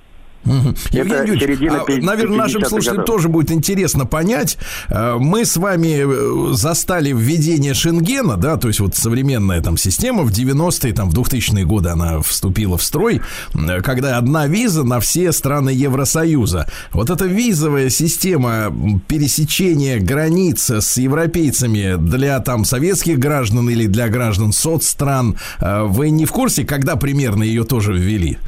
Это 0.93 1.23
Евгений 1.23 1.41
середина 1.41 1.83
а, 1.83 2.01
наверное, 2.01 2.39
нашим 2.39 2.61
50-х 2.63 2.69
слушателям 2.69 2.97
годов. 2.99 3.15
тоже 3.15 3.29
будет 3.29 3.51
интересно 3.51 4.07
понять. 4.07 4.59
э, 4.89 5.17
Мы 5.19 5.45
с 5.45 5.57
вами 5.57 6.51
э, 6.51 6.55
застали 6.55 7.13
введение 7.13 7.75
Шенгена, 7.75 8.37
да, 8.37 8.57
то 8.57 8.69
есть 8.69 8.81
вот 8.81 8.97
современная 8.97 9.61
там 9.61 9.77
система 9.77 10.23
в 10.23 10.31
90-е, 10.31 10.93
там 10.93 11.11
в 11.11 11.15
2000-е 11.19 11.65
годы 11.65 11.91
она 11.91 12.21
вступила 12.21 12.79
в 12.79 12.83
строй, 12.83 13.21
э, 13.55 13.81
когда 13.83 14.19
одна 14.19 14.47
виза 14.47 14.85
на 14.85 15.01
все 15.01 15.33
страны 15.33 15.71
Евросоюза. 15.71 16.69
Вот 16.93 17.11
эта 17.11 17.27
визовая 17.27 17.91
система 17.91 18.73
пересечения 19.09 20.01
границ 20.01 20.71
с 20.71 20.97
европейцами 20.97 21.97
для 21.97 22.39
там 22.41 22.65
советских 22.65 23.19
граждан 23.19 23.69
или 23.71 23.87
для 23.87 24.09
граждан 24.09 24.53
соцстран, 24.53 25.37
вы 25.61 26.11
не 26.11 26.27
в 26.27 26.33
курсе, 26.33 26.65
когда 26.65 26.97
примерно 26.97 27.43
ее 27.43 27.65
тоже 27.65 27.93
ввели? 27.93 28.39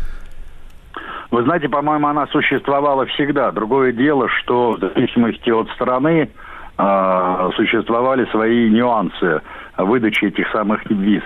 Вы 1.30 1.42
знаете, 1.42 1.68
по-моему, 1.68 2.06
она 2.06 2.26
существовала 2.28 3.04
всегда. 3.06 3.50
Другое 3.52 3.92
дело, 3.92 4.28
что 4.28 4.72
в 4.72 4.80
зависимости 4.80 5.50
от 5.50 5.68
страны 5.70 6.30
а, 6.78 7.50
существовали 7.56 8.24
свои 8.30 8.70
нюансы 8.70 9.42
выдачи 9.76 10.26
этих 10.26 10.48
самых 10.50 10.84
виз. 10.90 11.22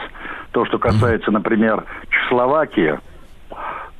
То, 0.52 0.64
что 0.66 0.78
касается, 0.78 1.30
например, 1.30 1.84
Чехословакии, 2.10 2.98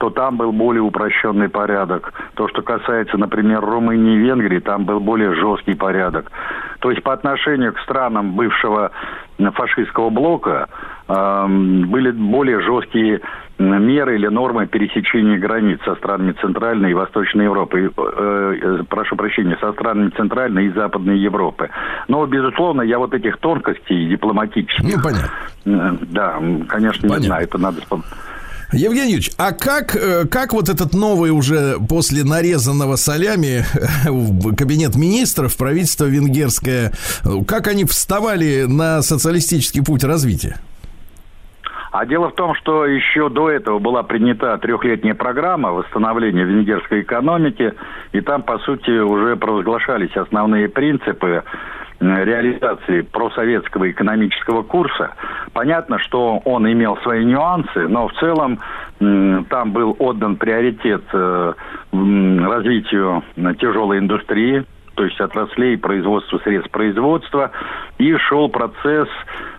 то 0.02 0.10
там 0.10 0.36
был 0.36 0.50
более 0.50 0.82
упрощенный 0.82 1.48
порядок. 1.48 2.12
То, 2.34 2.48
что 2.48 2.60
касается, 2.62 3.16
например, 3.16 3.60
Румынии 3.60 4.16
и 4.16 4.18
Венгрии, 4.18 4.58
там 4.58 4.84
был 4.84 4.98
более 4.98 5.32
жесткий 5.32 5.74
порядок. 5.74 6.32
То 6.80 6.90
есть 6.90 7.04
по 7.04 7.12
отношению 7.12 7.72
к 7.72 7.78
странам 7.82 8.32
бывшего 8.32 8.90
фашистского 9.38 10.10
блока 10.10 10.68
эм, 11.06 11.88
были 11.88 12.10
более 12.10 12.60
жесткие 12.62 13.20
меры 13.60 14.16
или 14.16 14.26
нормы 14.26 14.66
пересечения 14.66 15.38
границ 15.38 15.78
со 15.84 15.94
странами 15.94 16.32
Центральной 16.32 16.90
и 16.90 16.94
Восточной 16.94 17.44
Европы. 17.44 17.92
Э, 17.96 18.56
э, 18.60 18.82
прошу 18.88 19.14
прощения, 19.14 19.56
со 19.60 19.72
странами 19.72 20.10
Центральной 20.16 20.66
и 20.66 20.70
Западной 20.70 21.18
Европы. 21.18 21.70
Но, 22.08 22.26
безусловно, 22.26 22.82
я 22.82 22.98
вот 22.98 23.14
этих 23.14 23.36
тонкостей 23.36 24.08
дипломатических... 24.08 24.96
Ну, 24.96 25.00
понятно. 25.00 25.30
э, 25.64 26.06
Да, 26.10 26.40
конечно, 26.66 27.06
не 27.06 27.08
Понятно. 27.08 27.26
знаю. 27.26 27.44
Это 27.44 27.58
надо... 27.58 27.76
Евгений 28.72 29.12
Юрьевич, 29.12 29.32
а 29.38 29.52
как, 29.52 29.94
э, 29.94 30.26
как 30.26 30.54
вот 30.54 30.70
этот 30.70 30.94
новый 30.94 31.30
уже 31.30 31.76
после 31.88 32.24
нарезанного 32.24 32.96
солями 32.96 33.64
в 34.06 34.54
кабинет 34.56 34.96
министров, 34.96 35.56
правительство 35.58 36.06
венгерское, 36.06 36.92
э, 37.24 37.44
как 37.46 37.68
они 37.68 37.84
вставали 37.84 38.64
на 38.66 39.02
социалистический 39.02 39.84
путь 39.84 40.04
развития? 40.04 40.56
А 41.90 42.06
дело 42.06 42.30
в 42.30 42.34
том, 42.34 42.54
что 42.54 42.86
еще 42.86 43.28
до 43.28 43.50
этого 43.50 43.78
была 43.78 44.02
принята 44.02 44.56
трехлетняя 44.56 45.14
программа 45.14 45.72
восстановления 45.72 46.44
венгерской 46.44 47.02
экономики, 47.02 47.74
и 48.12 48.22
там, 48.22 48.42
по 48.42 48.58
сути, 48.60 48.90
уже 48.98 49.36
провозглашались 49.36 50.16
основные 50.16 50.70
принципы 50.70 51.44
реализации 52.02 53.02
просоветского 53.02 53.90
экономического 53.90 54.62
курса. 54.62 55.12
Понятно, 55.52 55.98
что 55.98 56.38
он 56.44 56.70
имел 56.70 56.96
свои 56.98 57.24
нюансы, 57.24 57.88
но 57.88 58.08
в 58.08 58.12
целом 58.14 58.60
там 58.98 59.72
был 59.72 59.96
отдан 59.98 60.36
приоритет 60.36 61.02
э, 61.12 61.52
развитию 61.92 63.24
м, 63.36 63.54
тяжелой 63.56 63.98
индустрии, 63.98 64.64
то 64.94 65.04
есть 65.04 65.20
отраслей 65.20 65.76
производства 65.76 66.38
средств 66.38 66.70
производства, 66.70 67.50
и 67.98 68.16
шел 68.16 68.48
процесс 68.48 69.08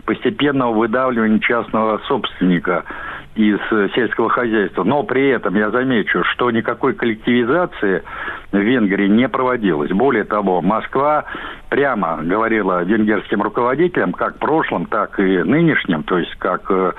постепенного 0.05 0.73
выдавливания 0.73 1.39
частного 1.39 1.99
собственника 2.07 2.84
из 3.35 3.59
э, 3.71 3.89
сельского 3.95 4.30
хозяйства. 4.30 4.84
Но 4.84 5.03
при 5.03 5.30
этом 5.30 5.55
я 5.55 5.71
замечу, 5.71 6.23
что 6.34 6.51
никакой 6.51 6.93
коллективизации 6.93 8.03
в 8.51 8.57
Венгрии 8.57 9.07
не 9.07 9.27
проводилось. 9.27 9.91
Более 9.91 10.23
того, 10.23 10.61
Москва 10.61 11.25
прямо 11.69 12.19
говорила 12.21 12.84
венгерским 12.84 13.41
руководителям, 13.41 14.11
как 14.13 14.38
прошлым, 14.38 14.85
так 14.85 15.19
и 15.19 15.39
нынешним, 15.39 16.03
то 16.03 16.19
есть 16.19 16.35
как 16.35 16.69
э, 16.69 16.91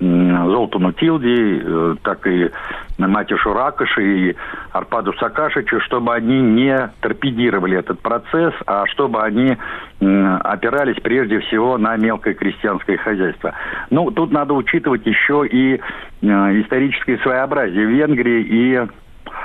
Золтану 0.00 0.92
Тилди, 0.92 1.62
э, 1.64 1.94
так 2.02 2.26
и 2.26 2.50
Матишу 2.98 3.54
Ракоши 3.54 4.30
и 4.30 4.36
Арпаду 4.72 5.14
Сакашичу, 5.14 5.80
чтобы 5.80 6.14
они 6.14 6.40
не 6.42 6.90
торпедировали 7.00 7.78
этот 7.78 8.00
процесс, 8.00 8.52
а 8.66 8.86
чтобы 8.86 9.22
они 9.22 9.56
опирались 10.00 11.00
прежде 11.02 11.40
всего 11.40 11.78
на 11.78 11.96
мелкое 11.96 12.34
крестьянское 12.48 12.96
хозяйство. 12.98 13.52
Ну, 13.90 14.10
тут 14.10 14.30
надо 14.32 14.54
учитывать 14.54 15.06
еще 15.06 15.46
и 15.46 15.74
э, 15.74 16.26
историческое 16.60 17.18
своеобразие 17.18 17.86
Венгрии 17.86 18.42
и 18.42 18.86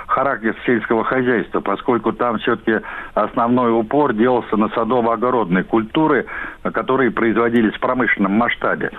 характер 0.08 0.56
сельского 0.66 1.04
хозяйства, 1.04 1.60
поскольку 1.60 2.14
там 2.14 2.38
все-таки 2.40 2.86
основной 3.14 3.72
упор 3.72 4.14
делался 4.14 4.56
на 4.58 4.68
садово-огородные 4.70 5.64
культуры, 5.64 6.26
которые 6.62 7.12
производились 7.12 7.74
в 7.74 7.80
промышленном 7.80 8.34
масштабе. 8.34 8.92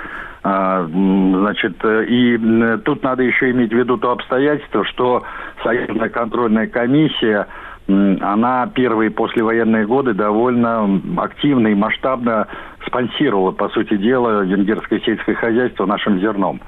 А, 0.43 0.85
Значит, 0.85 1.77
э, 1.85 2.05
и 2.05 2.37
м, 2.37 2.81
тут 2.81 3.03
надо 3.03 3.23
еще 3.23 3.51
иметь 3.51 3.73
в 3.73 3.77
виду 3.77 3.97
то 3.97 4.11
обстоятельство, 4.11 4.85
что 4.85 5.23
Союзная 5.63 6.11
контрольная 6.11 6.67
комиссия 6.67 7.47
она 7.87 8.67
первые 8.75 9.11
послевоенные 9.11 9.87
годы 9.87 10.15
довольно 10.15 11.01
активно 11.19 11.69
и 11.69 11.75
масштабно 11.75 12.47
спонсировала, 12.87 13.53
по 13.53 13.69
сути 13.69 13.97
дела, 13.97 14.43
венгерское 14.43 15.01
сельское 15.01 15.35
хозяйство 15.35 15.87
нашим 15.87 16.21
зерном. 16.21 16.61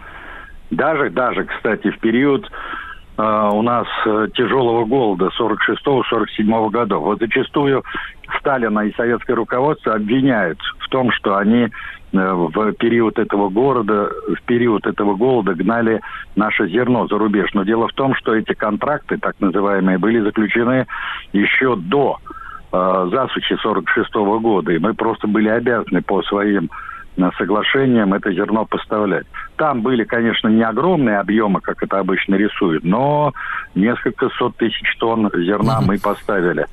Даже, 0.70 1.10
даже, 1.10 1.44
кстати, 1.44 1.90
в 1.90 1.98
период 2.00 2.50
э, 3.16 3.50
у 3.52 3.62
нас 3.62 3.86
э, 4.04 4.28
тяжелого 4.34 4.84
голода 4.84 5.30
46-47 5.38 6.70
годов. 6.70 7.04
Вот 7.04 7.20
зачастую 7.20 7.84
Сталина 8.40 8.80
и 8.80 8.94
советское 8.94 9.34
руководство 9.34 9.94
обвиняют 9.94 10.58
в 10.80 10.88
том, 10.88 11.12
что 11.12 11.36
они 11.36 11.68
э, 11.68 11.68
в 12.12 12.72
период 12.72 13.18
этого 13.18 13.48
города, 13.48 14.10
в 14.28 14.42
период 14.44 14.86
этого 14.86 15.14
голода 15.14 15.54
гнали 15.54 16.00
наше 16.34 16.68
зерно 16.68 17.06
за 17.06 17.16
рубеж. 17.16 17.50
Но 17.54 17.62
дело 17.62 17.86
в 17.86 17.92
том, 17.92 18.14
что 18.16 18.34
эти 18.34 18.54
контракты, 18.54 19.18
так 19.18 19.36
называемые, 19.38 19.98
были 19.98 20.20
заключены 20.20 20.86
еще 21.32 21.76
до 21.76 22.18
э, 22.76 23.08
засухи 23.10 23.56
46 23.56 24.14
года, 24.40 24.72
и 24.72 24.78
мы 24.78 24.94
просто 24.94 25.26
были 25.26 25.48
обязаны 25.48 26.02
по 26.02 26.22
своим 26.22 26.70
э, 27.16 27.30
соглашениям 27.38 28.14
это 28.14 28.32
зерно 28.32 28.64
поставлять. 28.64 29.26
Там 29.56 29.82
были, 29.82 30.04
конечно, 30.04 30.48
не 30.48 30.62
огромные 30.62 31.18
объемы, 31.18 31.60
как 31.60 31.82
это 31.82 31.98
обычно 31.98 32.34
рисуют, 32.34 32.84
но 32.84 33.32
несколько 33.74 34.28
сот 34.30 34.56
тысяч 34.56 34.96
тонн 34.98 35.30
зерна 35.34 35.80
мы 35.80 35.98
поставили 35.98 36.66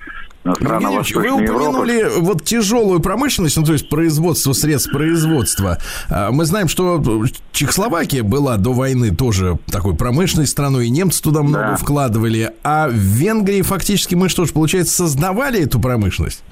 Ильич, 0.45 1.15
вы 1.15 1.21
Восточной 1.29 1.43
Европы. 1.45 1.53
упомянули 1.53 2.05
вот 2.19 2.43
тяжелую 2.43 2.99
промышленность, 2.99 3.57
ну 3.57 3.63
то 3.63 3.73
есть 3.73 3.89
производство 3.89 4.51
средств 4.53 4.91
производства. 4.91 5.77
А, 6.09 6.31
Мы 6.31 6.43
знаем, 6.45 6.67
что 6.67 7.01
Чехословакия 7.53 8.23
была 8.23 8.57
до 8.57 8.73
войны 8.73 9.15
тоже 9.15 9.57
такой 9.71 9.95
промышленной 9.95 10.47
страной, 10.47 10.87
и 10.87 10.89
немцы 10.89 11.23
туда 11.23 11.43
много 11.43 11.75
вкладывали. 11.77 12.49
А 12.63 12.89
в 12.89 12.93
Венгрии 12.93 13.61
фактически 13.61 14.15
мы 14.15 14.27
что 14.27 14.45
ж, 14.45 14.51
получается, 14.51 14.93
создавали 14.93 15.63
эту 15.63 15.79
промышленность? 15.79 16.43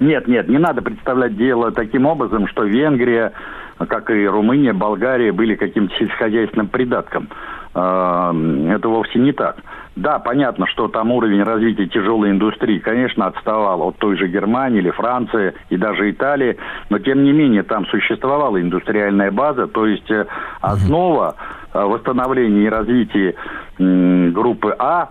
Нет, 0.00 0.26
нет, 0.26 0.48
не 0.48 0.58
надо 0.58 0.82
представлять 0.82 1.36
дело 1.36 1.70
таким 1.72 2.06
образом, 2.06 2.48
что 2.48 2.64
Венгрия, 2.64 3.32
как 3.78 4.10
и 4.10 4.26
Румыния, 4.26 4.72
Болгария 4.72 5.30
были 5.32 5.54
каким-то 5.56 5.94
сельскохозяйственным 5.98 6.68
придатком. 6.68 7.28
Э, 7.74 8.32
Это 8.74 8.88
вовсе 8.88 9.18
не 9.18 9.32
так. 9.32 9.56
Да, 9.96 10.18
понятно, 10.18 10.66
что 10.66 10.88
там 10.88 11.12
уровень 11.12 11.42
развития 11.44 11.86
тяжелой 11.86 12.30
индустрии, 12.30 12.80
конечно, 12.80 13.26
отставал 13.26 13.82
от 13.82 13.96
той 13.98 14.16
же 14.16 14.26
Германии 14.26 14.78
или 14.78 14.90
Франции 14.90 15.54
и 15.70 15.76
даже 15.76 16.10
Италии, 16.10 16.56
но 16.90 16.98
тем 16.98 17.22
не 17.22 17.32
менее 17.32 17.62
там 17.62 17.86
существовала 17.86 18.60
индустриальная 18.60 19.30
база, 19.30 19.68
то 19.68 19.86
есть 19.86 20.10
э, 20.10 20.26
основа 20.60 21.36
э, 21.72 21.80
восстановления 21.80 22.64
и 22.64 22.68
развития 22.68 23.34
группы 23.78 24.74
А 24.78 25.10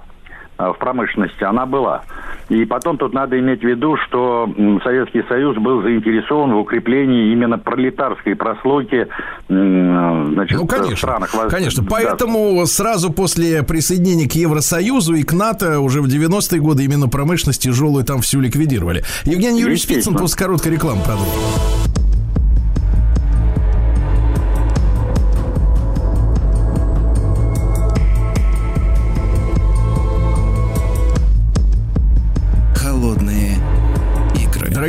в 0.72 0.78
промышленности, 0.78 1.44
она 1.44 1.66
была. 1.66 2.04
И 2.50 2.66
потом 2.66 2.98
тут 2.98 3.14
надо 3.14 3.40
иметь 3.40 3.62
в 3.62 3.64
виду, 3.64 3.96
что 4.06 4.48
Советский 4.84 5.24
Союз 5.28 5.58
был 5.58 5.82
заинтересован 5.82 6.54
в 6.54 6.58
укреплении 6.58 7.32
именно 7.32 7.58
пролетарской 7.58 8.36
прослойки 8.36 9.08
значит, 9.48 10.58
Ну, 10.58 10.66
в 10.66 10.68
конечно, 10.68 10.96
странах. 10.96 11.36
Конечно. 11.50 11.84
Да. 11.84 11.90
Поэтому 11.90 12.66
сразу 12.66 13.12
после 13.12 13.64
присоединения 13.64 14.28
к 14.28 14.34
Евросоюзу 14.34 15.16
и 15.16 15.24
к 15.24 15.34
НАТО 15.34 15.80
уже 15.80 16.02
в 16.02 16.06
90-е 16.06 16.60
годы 16.60 16.84
именно 16.84 17.08
промышленность 17.08 17.64
тяжелую 17.64 18.06
там 18.06 18.22
всю 18.22 18.40
ликвидировали. 18.40 19.04
Евгений 19.24 19.62
Юрьевич 19.62 19.84
Спицын 19.84 20.16
после 20.16 20.46
короткой 20.46 20.74
рекламы 20.74 21.02
продолжит. 21.04 21.93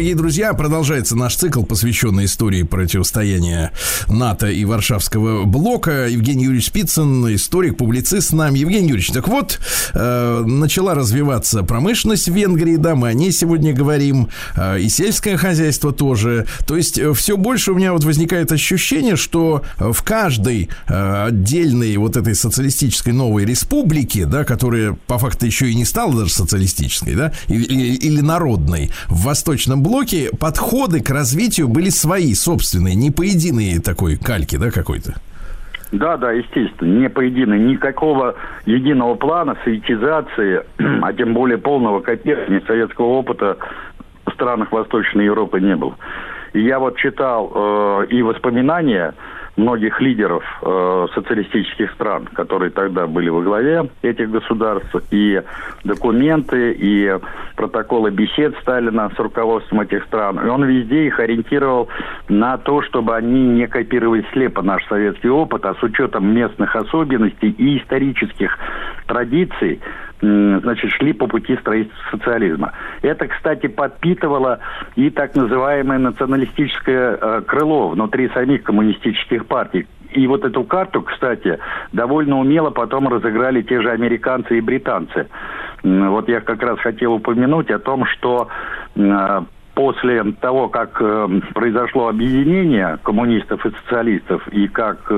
Дорогие 0.05 0.18
друзья, 0.18 0.52
продолжается 0.52 1.16
наш 1.16 1.35
цикл, 1.35 1.62
посвященный 1.62 2.26
истории 2.26 2.62
противостояния 2.62 3.72
НАТО 4.06 4.48
и 4.48 4.62
Варшавского 4.66 5.44
блока. 5.44 6.09
Евгений 6.09 6.44
Юрьевич 6.44 6.66
Спицын, 6.66 7.35
историк, 7.35 7.78
публицист 7.78 8.28
с 8.28 8.32
нами. 8.32 8.59
Евгений 8.59 8.89
Юрьевич, 8.89 9.12
так 9.12 9.28
вот, 9.28 9.59
э, 9.94 10.43
начала 10.44 10.94
развиваться 10.94 11.62
промышленность 11.62 12.28
в 12.28 12.35
Венгрии, 12.35 12.76
да, 12.76 12.94
мы 12.97 13.09
о 13.09 13.14
ней 13.14 13.32
сегодня 13.32 13.72
говорим, 13.72 14.28
э, 14.55 14.81
и 14.81 14.90
сельское 14.90 15.39
хозяйство 15.39 15.90
тоже. 15.90 16.44
То 16.66 16.76
есть 16.76 17.01
все 17.14 17.39
больше 17.39 17.72
у 17.72 17.74
меня 17.74 17.94
вот 17.94 18.05
возникает 18.05 18.52
ощущение, 18.52 19.16
что 19.16 19.62
в 19.78 20.02
каждой 20.02 20.68
э, 20.86 21.24
отдельной 21.28 21.97
вот 21.97 22.18
этой 22.18 22.35
социалистической 22.35 23.14
новой 23.14 23.47
республике, 23.47 24.26
да, 24.26 24.44
которая 24.44 24.98
по 25.06 25.16
факту 25.16 25.47
еще 25.47 25.70
и 25.70 25.74
не 25.74 25.86
стала 25.86 26.12
даже 26.12 26.31
социалистической, 26.35 27.14
да, 27.14 27.32
или- 27.48 27.94
или 27.94 28.20
народной, 28.20 28.90
в 29.09 29.22
Восточном 29.22 29.82
блоке 29.82 29.94
подходы 30.39 31.02
к 31.02 31.10
развитию 31.10 31.68
были 31.68 31.89
свои, 31.89 32.35
собственные, 32.35 32.94
не 32.94 33.10
по 33.10 33.22
единой 33.22 33.81
такой 33.81 34.16
кальке, 34.16 34.59
да, 34.59 34.70
какой-то. 34.70 35.14
Да, 35.93 36.16
да, 36.16 36.32
естественно, 36.32 36.98
не 36.98 37.09
по 37.09 37.20
единой, 37.20 37.59
никакого 37.60 38.35
единого 38.66 39.14
плана 39.14 39.56
советизации, 39.62 40.62
а 41.02 41.12
тем 41.12 41.35
более 41.35 41.59
полного 41.59 42.01
копирования 42.01 42.62
советского 42.66 43.06
опыта 43.06 43.59
в 44.26 44.32
странах 44.32 44.72
Восточной 44.72 45.24
Европы 45.26 45.60
не 45.60 45.76
было. 45.76 45.94
И 46.52 46.62
я 46.62 46.78
вот 46.78 46.97
читал 46.97 47.52
э, 47.55 48.06
и 48.10 48.22
воспоминания 48.22 49.14
многих 49.56 50.01
лидеров 50.01 50.44
э, 50.62 51.06
социалистических 51.14 51.93
стран, 51.93 52.26
которые 52.32 52.70
тогда 52.70 53.06
были 53.06 53.28
во 53.28 53.43
главе 53.43 53.89
этих 54.02 54.31
государств, 54.31 54.94
и 55.10 55.43
документы, 55.85 56.72
и 56.72 57.18
протоколы 57.56 58.10
бесед 58.10 58.56
Сталина 58.62 59.10
с 59.14 59.18
руководством 59.18 59.81
этих 59.81 60.05
стран. 60.05 60.44
И 60.44 60.48
он 60.48 60.64
везде 60.64 61.06
их 61.06 61.20
ориентировал 61.20 61.89
на 62.28 62.59
то, 62.59 62.82
чтобы 62.82 63.14
они 63.14 63.47
не 63.48 63.66
копировали 63.66 64.26
слепо 64.32 64.62
наш 64.62 64.85
советский 64.86 65.28
опыт, 65.28 65.64
а 65.64 65.74
с 65.74 65.82
учетом 65.82 66.35
местных 66.35 66.74
особенностей 66.74 67.51
и 67.51 67.78
исторических 67.78 68.59
традиций, 69.06 69.81
значит, 70.24 70.90
шли 70.92 71.12
по 71.12 71.26
пути 71.26 71.56
строительства 71.56 72.16
социализма. 72.16 72.72
Это, 73.02 73.26
кстати, 73.26 73.66
подпитывало 73.66 74.60
и 74.96 75.10
так 75.10 75.34
называемое 75.34 75.98
националистическое 75.98 77.18
э, 77.20 77.42
крыло 77.46 77.90
внутри 77.90 78.28
самих 78.30 78.62
коммунистических 78.62 79.46
партий. 79.46 79.86
И 80.12 80.26
вот 80.26 80.44
эту 80.44 80.62
карту, 80.64 81.02
кстати, 81.02 81.59
довольно 81.92 82.38
умело 82.38 82.70
потом 82.70 83.09
разыграли 83.09 83.62
те 83.62 83.82
же 83.82 83.90
американцы 83.90 84.59
и 84.59 84.60
британцы. 84.60 85.26
Вот 85.82 86.28
я 86.28 86.40
как 86.40 86.62
раз 86.62 86.78
хотел 86.78 87.14
упомянуть 87.14 87.70
о 87.70 87.80
том, 87.80 88.06
что 88.06 88.48
э, 88.94 89.42
после 89.74 90.24
того, 90.40 90.68
как 90.68 90.96
э, 91.01 91.40
произошло 91.52 92.09
объединение 92.09 92.98
коммунистов 93.02 93.66
и 93.66 93.70
социалистов, 93.70 94.46
и 94.48 94.68
как 94.68 95.10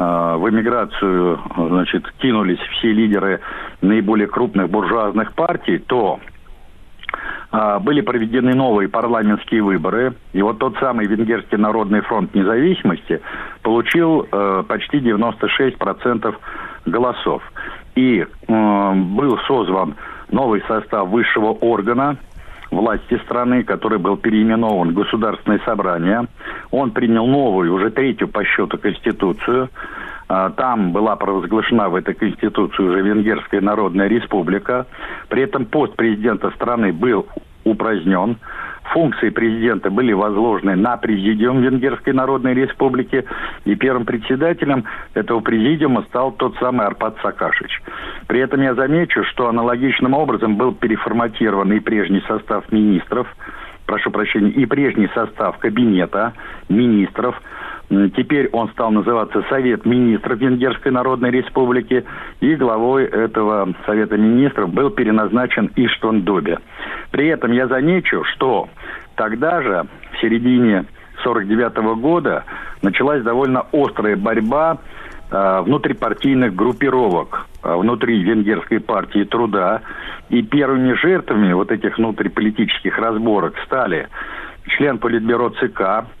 в 0.00 0.50
эмиграцию 0.50 1.38
значит, 1.56 2.10
кинулись 2.18 2.58
все 2.58 2.92
лидеры 2.92 3.40
наиболее 3.80 4.28
крупных 4.28 4.70
буржуазных 4.70 5.32
партий, 5.34 5.78
то 5.78 6.20
а, 7.50 7.80
были 7.80 8.00
проведены 8.00 8.54
новые 8.54 8.88
парламентские 8.88 9.62
выборы, 9.62 10.14
и 10.32 10.40
вот 10.40 10.58
тот 10.58 10.76
самый 10.78 11.06
Венгерский 11.06 11.56
народный 11.56 12.00
фронт 12.02 12.34
независимости 12.34 13.20
получил 13.62 14.26
э, 14.30 14.64
почти 14.68 14.98
96% 14.98 16.34
голосов. 16.86 17.42
И 17.96 18.24
был 18.46 19.38
созван 19.46 19.96
новый 20.30 20.62
состав 20.68 21.08
высшего 21.08 21.48
органа 21.52 22.16
власти 22.70 23.18
страны, 23.24 23.62
который 23.64 23.98
был 23.98 24.16
переименован 24.16 24.90
в 24.90 24.94
Государственное 24.94 25.60
собрание. 25.64 26.26
Он 26.70 26.90
принял 26.90 27.26
новую, 27.26 27.72
уже 27.74 27.90
третью 27.90 28.28
по 28.28 28.44
счету 28.44 28.78
Конституцию. 28.78 29.68
А, 30.28 30.50
Там 30.50 30.92
была 30.92 31.16
провозглашена 31.16 31.88
в 31.88 31.96
этой 31.96 32.14
Конституции 32.14 32.82
уже 32.82 33.02
Венгерская 33.02 33.60
Народная 33.60 34.08
Республика. 34.08 34.86
При 35.28 35.42
этом 35.42 35.66
пост 35.66 35.96
президента 35.96 36.50
страны 36.50 36.92
был 36.92 37.26
упразднен. 37.64 38.36
Функции 38.92 39.30
президента 39.30 39.88
были 39.88 40.12
возложены 40.12 40.74
на 40.74 40.96
президиум 40.96 41.60
Венгерской 41.60 42.12
Народной 42.12 42.54
Республики. 42.54 43.24
И 43.64 43.76
первым 43.76 44.04
председателем 44.04 44.84
этого 45.14 45.40
президиума 45.40 46.02
стал 46.08 46.32
тот 46.32 46.56
самый 46.58 46.86
Арпад 46.86 47.16
Сакашич. 47.22 47.80
При 48.26 48.40
этом 48.40 48.62
я 48.62 48.74
замечу, 48.74 49.22
что 49.24 49.48
аналогичным 49.48 50.14
образом 50.14 50.56
был 50.56 50.74
переформатирован 50.74 51.72
и 51.72 51.78
прежний 51.78 52.22
состав 52.26 52.64
министров, 52.72 53.28
прошу 53.86 54.10
прощения, 54.10 54.50
и 54.50 54.66
прежний 54.66 55.08
состав 55.14 55.58
кабинета 55.58 56.32
министров. 56.68 57.40
М, 57.90 58.10
Теперь 58.12 58.48
он 58.52 58.68
стал 58.70 58.90
называться 58.92 59.42
Совет 59.50 59.84
министров 59.84 60.38
Венгерской 60.38 60.92
Народной 60.92 61.30
Республики, 61.30 62.04
и 62.40 62.54
главой 62.54 63.04
этого 63.04 63.72
Совета 63.84 64.16
министров 64.16 64.72
был 64.72 64.90
переназначен 64.90 65.70
Иштван 65.76 66.22
Добе. 66.22 66.58
При 67.10 67.26
этом 67.28 67.52
я 67.52 67.66
замечу, 67.66 68.22
что 68.34 68.68
тогда 69.16 69.60
же, 69.62 69.86
в 70.12 70.20
середине 70.20 70.84
49 71.24 71.98
года, 72.00 72.44
началась 72.82 73.22
довольно 73.22 73.66
острая 73.72 74.16
борьба 74.16 74.78
э, 75.30 75.60
внутрипартийных 75.62 76.54
группировок 76.54 77.46
э, 77.62 77.74
внутри 77.74 78.22
Венгерской 78.22 78.80
партии 78.80 79.24
труда. 79.24 79.82
И 80.28 80.42
первыми 80.42 80.92
жертвами 80.94 81.52
вот 81.52 81.72
этих 81.72 81.98
внутриполитических 81.98 82.96
разборок 82.98 83.54
стали 83.66 84.08
член 84.66 84.98
Политбюро 84.98 85.50
ЦК, 85.50 85.80
э, 85.80 86.19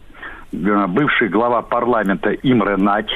бывший 0.52 1.28
глава 1.28 1.62
парламента 1.62 2.32
Имре 2.32 2.76
Нать, 2.76 3.10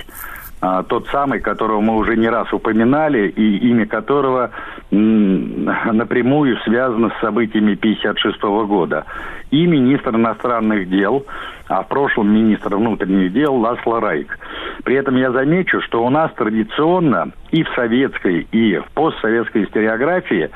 а, 0.61 0.83
тот 0.83 1.09
самый, 1.09 1.41
которого 1.41 1.81
мы 1.81 1.97
уже 1.97 2.17
не 2.17 2.29
раз 2.29 2.51
упоминали, 2.53 3.29
и 3.29 3.69
имя 3.69 3.87
которого 3.87 4.51
напрямую 4.91 6.57
связано 6.65 7.11
с 7.11 7.21
событиями 7.21 7.75
1956 7.75 8.67
года. 8.67 9.05
И 9.51 9.67
министр 9.67 10.17
иностранных 10.17 10.89
дел, 10.89 11.27
а 11.69 11.83
в 11.83 11.89
прошлом 11.89 12.33
министр 12.33 12.77
внутренних 12.77 13.33
дел 13.33 13.55
Ласло 13.57 14.01
Райк. 14.01 14.39
При 14.85 14.97
этом 14.97 15.17
я 15.17 15.33
замечу, 15.33 15.83
что 15.83 16.03
у 16.05 16.09
нас 16.09 16.33
традиционно 16.33 17.33
и 17.51 17.63
в 17.63 17.69
советской, 17.75 18.47
и 18.51 18.79
в 18.79 18.87
постсоветской 18.95 19.65
историографии 19.65 20.51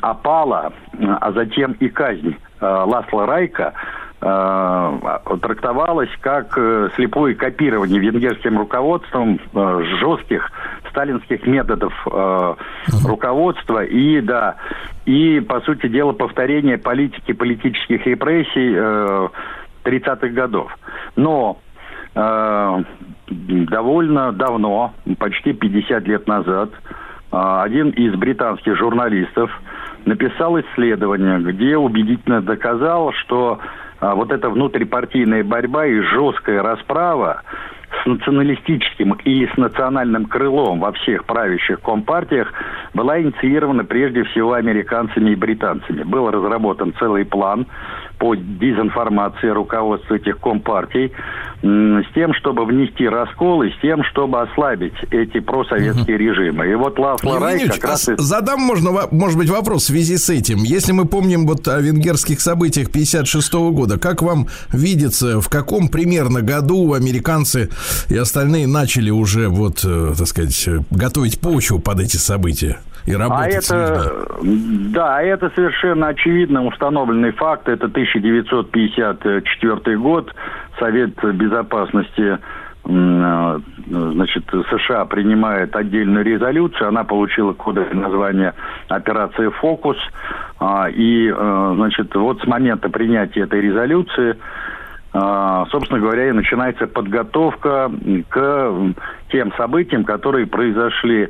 опала, 0.00 0.72
а 0.98 1.32
затем 1.32 1.76
и 1.78 1.88
казнь 1.88 2.34
э, 2.34 2.49
Ласла 2.60 3.26
Райка 3.26 3.74
э, 4.20 4.98
трактовалась 5.40 6.10
как 6.20 6.56
э, 6.56 6.90
слепое 6.94 7.34
копирование 7.34 8.00
венгерским 8.00 8.58
руководством 8.58 9.40
э, 9.54 9.82
жестких 9.98 10.50
сталинских 10.90 11.46
методов 11.46 11.92
э, 12.06 12.54
руководства 13.04 13.84
и 13.84 14.20
да 14.20 14.56
и 15.06 15.40
по 15.40 15.60
сути 15.60 15.88
дела 15.88 16.12
повторение 16.12 16.78
политики 16.78 17.32
политических 17.32 18.06
репрессий 18.06 18.74
э, 18.76 19.28
30-х 19.84 20.28
годов. 20.28 20.76
Но 21.16 21.58
э, 22.14 22.82
довольно 23.28 24.32
давно, 24.32 24.92
почти 25.18 25.52
50 25.52 26.06
лет 26.06 26.26
назад, 26.26 26.70
один 27.30 27.90
из 27.90 28.12
британских 28.16 28.76
журналистов 28.76 29.50
написал 30.06 30.58
исследование, 30.60 31.38
где 31.38 31.76
убедительно 31.76 32.40
доказал, 32.40 33.12
что 33.12 33.58
а, 34.00 34.14
вот 34.14 34.32
эта 34.32 34.48
внутрипартийная 34.48 35.44
борьба 35.44 35.86
и 35.86 36.00
жесткая 36.00 36.62
расправа 36.62 37.42
с 38.02 38.06
националистическим 38.06 39.12
или 39.24 39.46
с 39.52 39.56
национальным 39.56 40.26
крылом 40.26 40.80
во 40.80 40.92
всех 40.92 41.24
правящих 41.24 41.80
компартиях 41.80 42.52
была 42.94 43.20
инициирована 43.20 43.84
прежде 43.84 44.24
всего 44.24 44.54
американцами 44.54 45.30
и 45.30 45.34
британцами. 45.34 46.02
Был 46.02 46.30
разработан 46.30 46.94
целый 46.98 47.24
план 47.24 47.66
по 48.20 48.34
дезинформации 48.34 49.48
руководства 49.48 50.14
этих 50.14 50.38
компартий 50.38 51.10
с 51.62 52.14
тем, 52.14 52.34
чтобы 52.34 52.66
внести 52.66 53.08
раскол 53.08 53.62
и 53.62 53.70
с 53.70 53.80
тем, 53.80 54.04
чтобы 54.04 54.42
ослабить 54.42 54.92
эти 55.10 55.40
просоветские 55.40 56.18
режимы. 56.18 56.70
И 56.70 56.74
вот 56.74 56.98
Ласло 56.98 57.34
Евгений 57.34 57.44
Рай 57.44 57.54
Юрьевич, 57.54 57.80
как 57.80 57.84
а 57.84 57.92
раз... 57.92 58.08
и- 58.08 58.16
задам, 58.18 58.60
можно, 58.60 58.90
может 59.10 59.38
быть, 59.38 59.48
вопрос 59.48 59.84
в 59.84 59.86
связи 59.86 60.18
с 60.18 60.28
этим. 60.28 60.58
Если 60.58 60.92
мы 60.92 61.06
помним 61.06 61.46
вот 61.46 61.66
о 61.66 61.80
венгерских 61.80 62.40
событиях 62.40 62.92
56 62.92 63.52
года, 63.72 63.98
как 63.98 64.22
вам 64.22 64.46
видится, 64.70 65.40
в 65.40 65.48
каком 65.48 65.88
примерно 65.88 66.42
году 66.42 66.92
американцы 66.92 67.70
и 68.08 68.16
остальные 68.16 68.66
начали 68.66 69.10
уже, 69.10 69.48
вот, 69.48 69.82
э, 69.84 70.12
так 70.16 70.26
сказать, 70.26 70.68
э, 70.68 70.80
готовить 70.90 71.40
почву 71.40 71.78
под 71.78 72.00
эти 72.00 72.16
события 72.16 72.78
и 73.06 73.14
А 73.14 73.18
работать 73.18 73.70
людьми? 73.70 73.86
это, 73.86 74.26
да, 74.92 75.22
это 75.22 75.50
совершенно 75.54 76.08
очевидно 76.08 76.66
установленный 76.66 77.30
факт. 77.32 77.68
Это 77.68 77.86
1954 77.86 79.96
год. 79.98 80.34
Совет 80.78 81.14
Безопасности 81.34 82.38
э, 82.84 83.58
значит, 83.84 84.44
США 84.70 85.04
принимает 85.04 85.74
отдельную 85.76 86.24
резолюцию. 86.24 86.88
Она 86.88 87.04
получила 87.04 87.52
кодовое 87.52 87.92
название 87.94 88.54
«Операция 88.88 89.50
«Фокус». 89.50 89.98
А, 90.58 90.88
И, 90.90 91.28
э, 91.28 91.72
значит, 91.76 92.14
вот 92.14 92.40
с 92.40 92.46
момента 92.46 92.88
принятия 92.88 93.42
этой 93.42 93.60
резолюции 93.60 94.36
а, 95.12 95.66
собственно 95.70 95.98
говоря, 95.98 96.28
и 96.28 96.32
начинается 96.32 96.86
подготовка 96.86 97.90
к 98.28 98.72
тем 99.32 99.52
событиям, 99.56 100.04
которые 100.04 100.46
произошли 100.46 101.28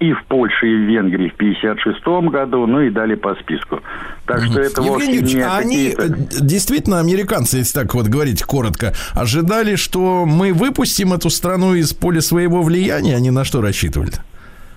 и 0.00 0.12
в 0.12 0.24
Польше, 0.24 0.68
и 0.68 0.74
в 0.76 0.88
Венгрии 0.88 1.28
в 1.28 1.34
1956 1.34 2.30
году, 2.30 2.66
ну 2.66 2.80
и 2.80 2.90
далее 2.90 3.16
по 3.16 3.34
списку. 3.36 3.80
Так 4.26 4.44
что 4.44 4.60
это 4.60 4.80
Евгений 4.80 4.90
вовсе 4.90 5.12
Юрьевич, 5.12 5.34
не 5.34 5.40
а 5.42 5.56
они 5.56 5.88
э, 5.88 6.08
действительно, 6.40 7.00
американцы, 7.00 7.58
если 7.58 7.80
так 7.80 7.94
вот 7.94 8.06
говорить 8.06 8.42
коротко, 8.44 8.92
ожидали, 9.14 9.74
что 9.76 10.24
мы 10.24 10.52
выпустим 10.52 11.12
эту 11.12 11.30
страну 11.30 11.74
из 11.74 11.92
поля 11.92 12.20
своего 12.20 12.62
влияния, 12.62 13.16
они 13.16 13.30
на 13.30 13.44
что 13.44 13.60
рассчитывали? 13.60 14.12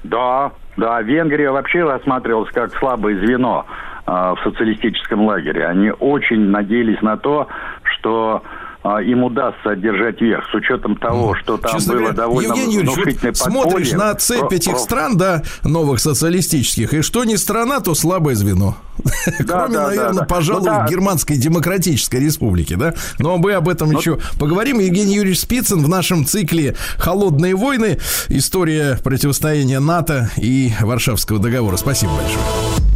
Да, 0.03 0.51
да, 0.77 1.01
Венгрия 1.01 1.51
вообще 1.51 1.83
рассматривалась 1.83 2.51
как 2.51 2.75
слабое 2.77 3.19
звено 3.19 3.65
а, 4.05 4.33
в 4.35 4.41
социалистическом 4.43 5.25
лагере. 5.25 5.67
Они 5.67 5.91
очень 5.91 6.49
надеялись 6.49 7.01
на 7.01 7.17
то, 7.17 7.47
что 7.83 8.41
им 8.83 9.23
удастся 9.23 9.69
одержать 9.71 10.19
верх, 10.21 10.43
с 10.51 10.55
учетом 10.55 10.95
того, 10.95 11.35
что 11.35 11.57
там 11.57 11.71
Честно 11.73 11.93
было 11.93 11.99
говоря, 11.99 12.15
довольно 12.15 12.47
Евгений 12.47 12.75
Юрьевич, 12.75 12.95
внушительное 12.95 13.31
вот 13.31 13.37
смотришь 13.37 13.89
подполье. 13.91 13.97
на 13.97 14.15
цепь 14.15 14.39
Про- 14.39 14.55
этих 14.55 14.71
про- 14.71 14.79
стран, 14.79 15.17
да, 15.17 15.43
новых 15.63 15.99
социалистических, 15.99 16.93
и 16.95 17.01
что 17.01 17.23
не 17.23 17.37
страна, 17.37 17.79
то 17.79 17.93
слабое 17.93 18.33
звено. 18.35 18.75
Кроме, 19.47 19.73
да, 19.75 19.87
наверное, 19.87 20.13
да, 20.13 20.25
пожалуй, 20.25 20.61
Ну 20.61 20.65
да. 20.65 20.87
Германской 20.89 21.37
Демократической 21.37 22.17
Республики, 22.17 22.73
да. 22.75 22.93
Но 23.19 23.37
мы 23.37 23.53
об 23.53 23.69
этом 23.69 23.91
еще 23.91 24.19
поговорим. 24.39 24.79
Евгений 24.79 25.15
Юрьевич 25.15 25.41
Спицын 25.41 25.83
в 25.83 25.87
нашем 25.87 26.25
цикле 26.25 26.75
«Холодные 26.97 27.55
войны. 27.55 27.99
История 28.29 28.97
противостояния 29.03 29.79
НАТО 29.79 30.29
и 30.37 30.71
Варшавского 30.81 31.39
договора». 31.39 31.77
Спасибо 31.77 32.13
большое. 32.13 32.90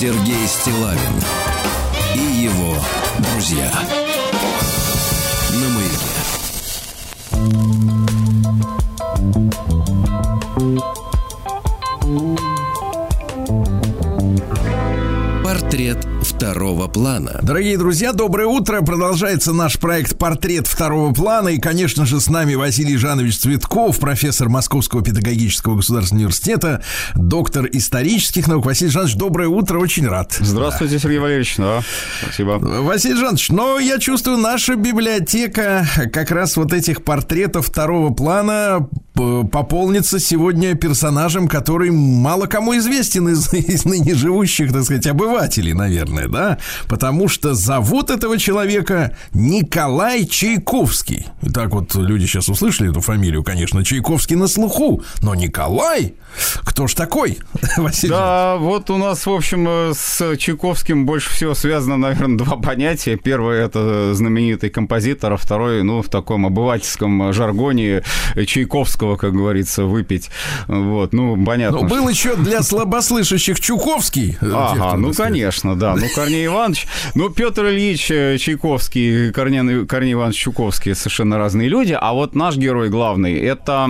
Сергей 0.00 0.46
Стилавин 0.48 1.22
и 2.14 2.20
его 2.44 2.74
друзья. 3.18 3.70
На 5.52 5.68
маяке. 5.68 6.10
Портрет 15.44 15.98
второго 16.40 16.88
плана. 16.88 17.38
Дорогие 17.42 17.76
друзья, 17.76 18.14
доброе 18.14 18.46
утро. 18.46 18.80
Продолжается 18.80 19.52
наш 19.52 19.78
проект 19.78 20.16
«Портрет 20.16 20.66
второго 20.66 21.12
плана». 21.12 21.48
И, 21.48 21.58
конечно 21.58 22.06
же, 22.06 22.18
с 22.18 22.30
нами 22.30 22.54
Василий 22.54 22.96
Жанович 22.96 23.40
Цветков, 23.40 23.98
профессор 23.98 24.48
Московского 24.48 25.02
педагогического 25.02 25.76
государственного 25.76 26.22
университета, 26.22 26.82
доктор 27.14 27.68
исторических 27.70 28.48
наук. 28.48 28.64
Василий 28.64 28.90
Жанович, 28.90 29.16
доброе 29.16 29.48
утро, 29.48 29.78
очень 29.78 30.08
рад. 30.08 30.34
Здравствуйте, 30.40 30.98
Сергей 30.98 31.18
Валерьевич. 31.18 31.56
Да, 31.58 31.82
спасибо. 32.22 32.52
Василий 32.58 33.16
Жанович, 33.16 33.50
но 33.50 33.78
я 33.78 33.98
чувствую, 33.98 34.38
наша 34.38 34.76
библиотека 34.76 35.86
как 36.10 36.30
раз 36.30 36.56
вот 36.56 36.72
этих 36.72 37.04
портретов 37.04 37.66
второго 37.66 38.14
плана 38.14 38.88
пополнится 39.50 40.18
сегодня 40.18 40.74
персонажем, 40.74 41.48
который 41.48 41.90
мало 41.90 42.46
кому 42.46 42.76
известен 42.76 43.28
из, 43.28 43.52
из 43.54 43.84
ныне 43.84 44.14
живущих, 44.14 44.72
так 44.72 44.84
сказать, 44.84 45.06
обывателей, 45.06 45.72
наверное, 45.72 46.28
да? 46.28 46.58
Потому 46.88 47.28
что 47.28 47.54
зовут 47.54 48.10
этого 48.10 48.38
человека 48.38 49.16
Николай 49.32 50.26
Чайковский. 50.26 51.26
И 51.42 51.50
так 51.50 51.70
вот 51.70 51.94
люди 51.94 52.26
сейчас 52.26 52.48
услышали 52.48 52.90
эту 52.90 53.00
фамилию, 53.00 53.42
конечно, 53.42 53.84
Чайковский 53.84 54.36
на 54.36 54.48
слуху, 54.48 55.02
но 55.22 55.34
Николай, 55.34 56.14
кто 56.64 56.86
ж 56.86 56.94
такой, 56.94 57.38
Василий 57.76 58.10
Да, 58.10 58.56
вот 58.56 58.90
у 58.90 58.98
нас, 58.98 59.26
в 59.26 59.30
общем, 59.30 59.66
э, 59.68 59.92
с 59.94 60.36
Чайковским 60.36 61.06
больше 61.06 61.30
всего 61.30 61.54
связано, 61.54 61.96
наверное, 61.96 62.38
два 62.38 62.56
понятия. 62.56 63.16
Первое– 63.16 63.64
это 63.66 64.14
знаменитый 64.14 64.70
композитор, 64.70 65.32
а 65.32 65.36
второй, 65.36 65.82
ну, 65.82 66.02
в 66.02 66.08
таком 66.08 66.46
обывательском 66.46 67.32
жаргоне 67.32 68.02
Чайковского 68.46 69.09
Чуковского, 69.10 69.16
как 69.16 69.32
говорится, 69.32 69.84
выпить. 69.84 70.30
Вот, 70.66 71.12
ну, 71.12 71.42
понятно. 71.44 71.80
Но 71.82 71.88
был 71.88 72.08
еще 72.08 72.36
для 72.36 72.62
слабослышащих 72.62 73.60
Чуковский. 73.60 74.36
э, 74.40 74.52
Ага, 74.52 74.96
ну 74.96 75.12
конечно, 75.12 75.76
да. 75.76 75.94
Ну, 75.96 76.06
Корней 76.14 76.46
Иванович, 76.46 76.86
ну, 77.14 77.30
Петр 77.30 77.66
Ильич 77.66 78.10
э, 78.10 78.38
Чайковский 78.38 79.28
и 79.28 79.32
Корней, 79.32 79.86
Корней 79.86 80.12
Иванович 80.14 80.38
Чуковский 80.38 80.94
совершенно 80.94 81.38
разные 81.38 81.68
люди, 81.68 81.96
а 81.98 82.12
вот 82.12 82.34
наш 82.34 82.56
герой 82.56 82.88
главный– 82.88 83.38
это 83.40 83.88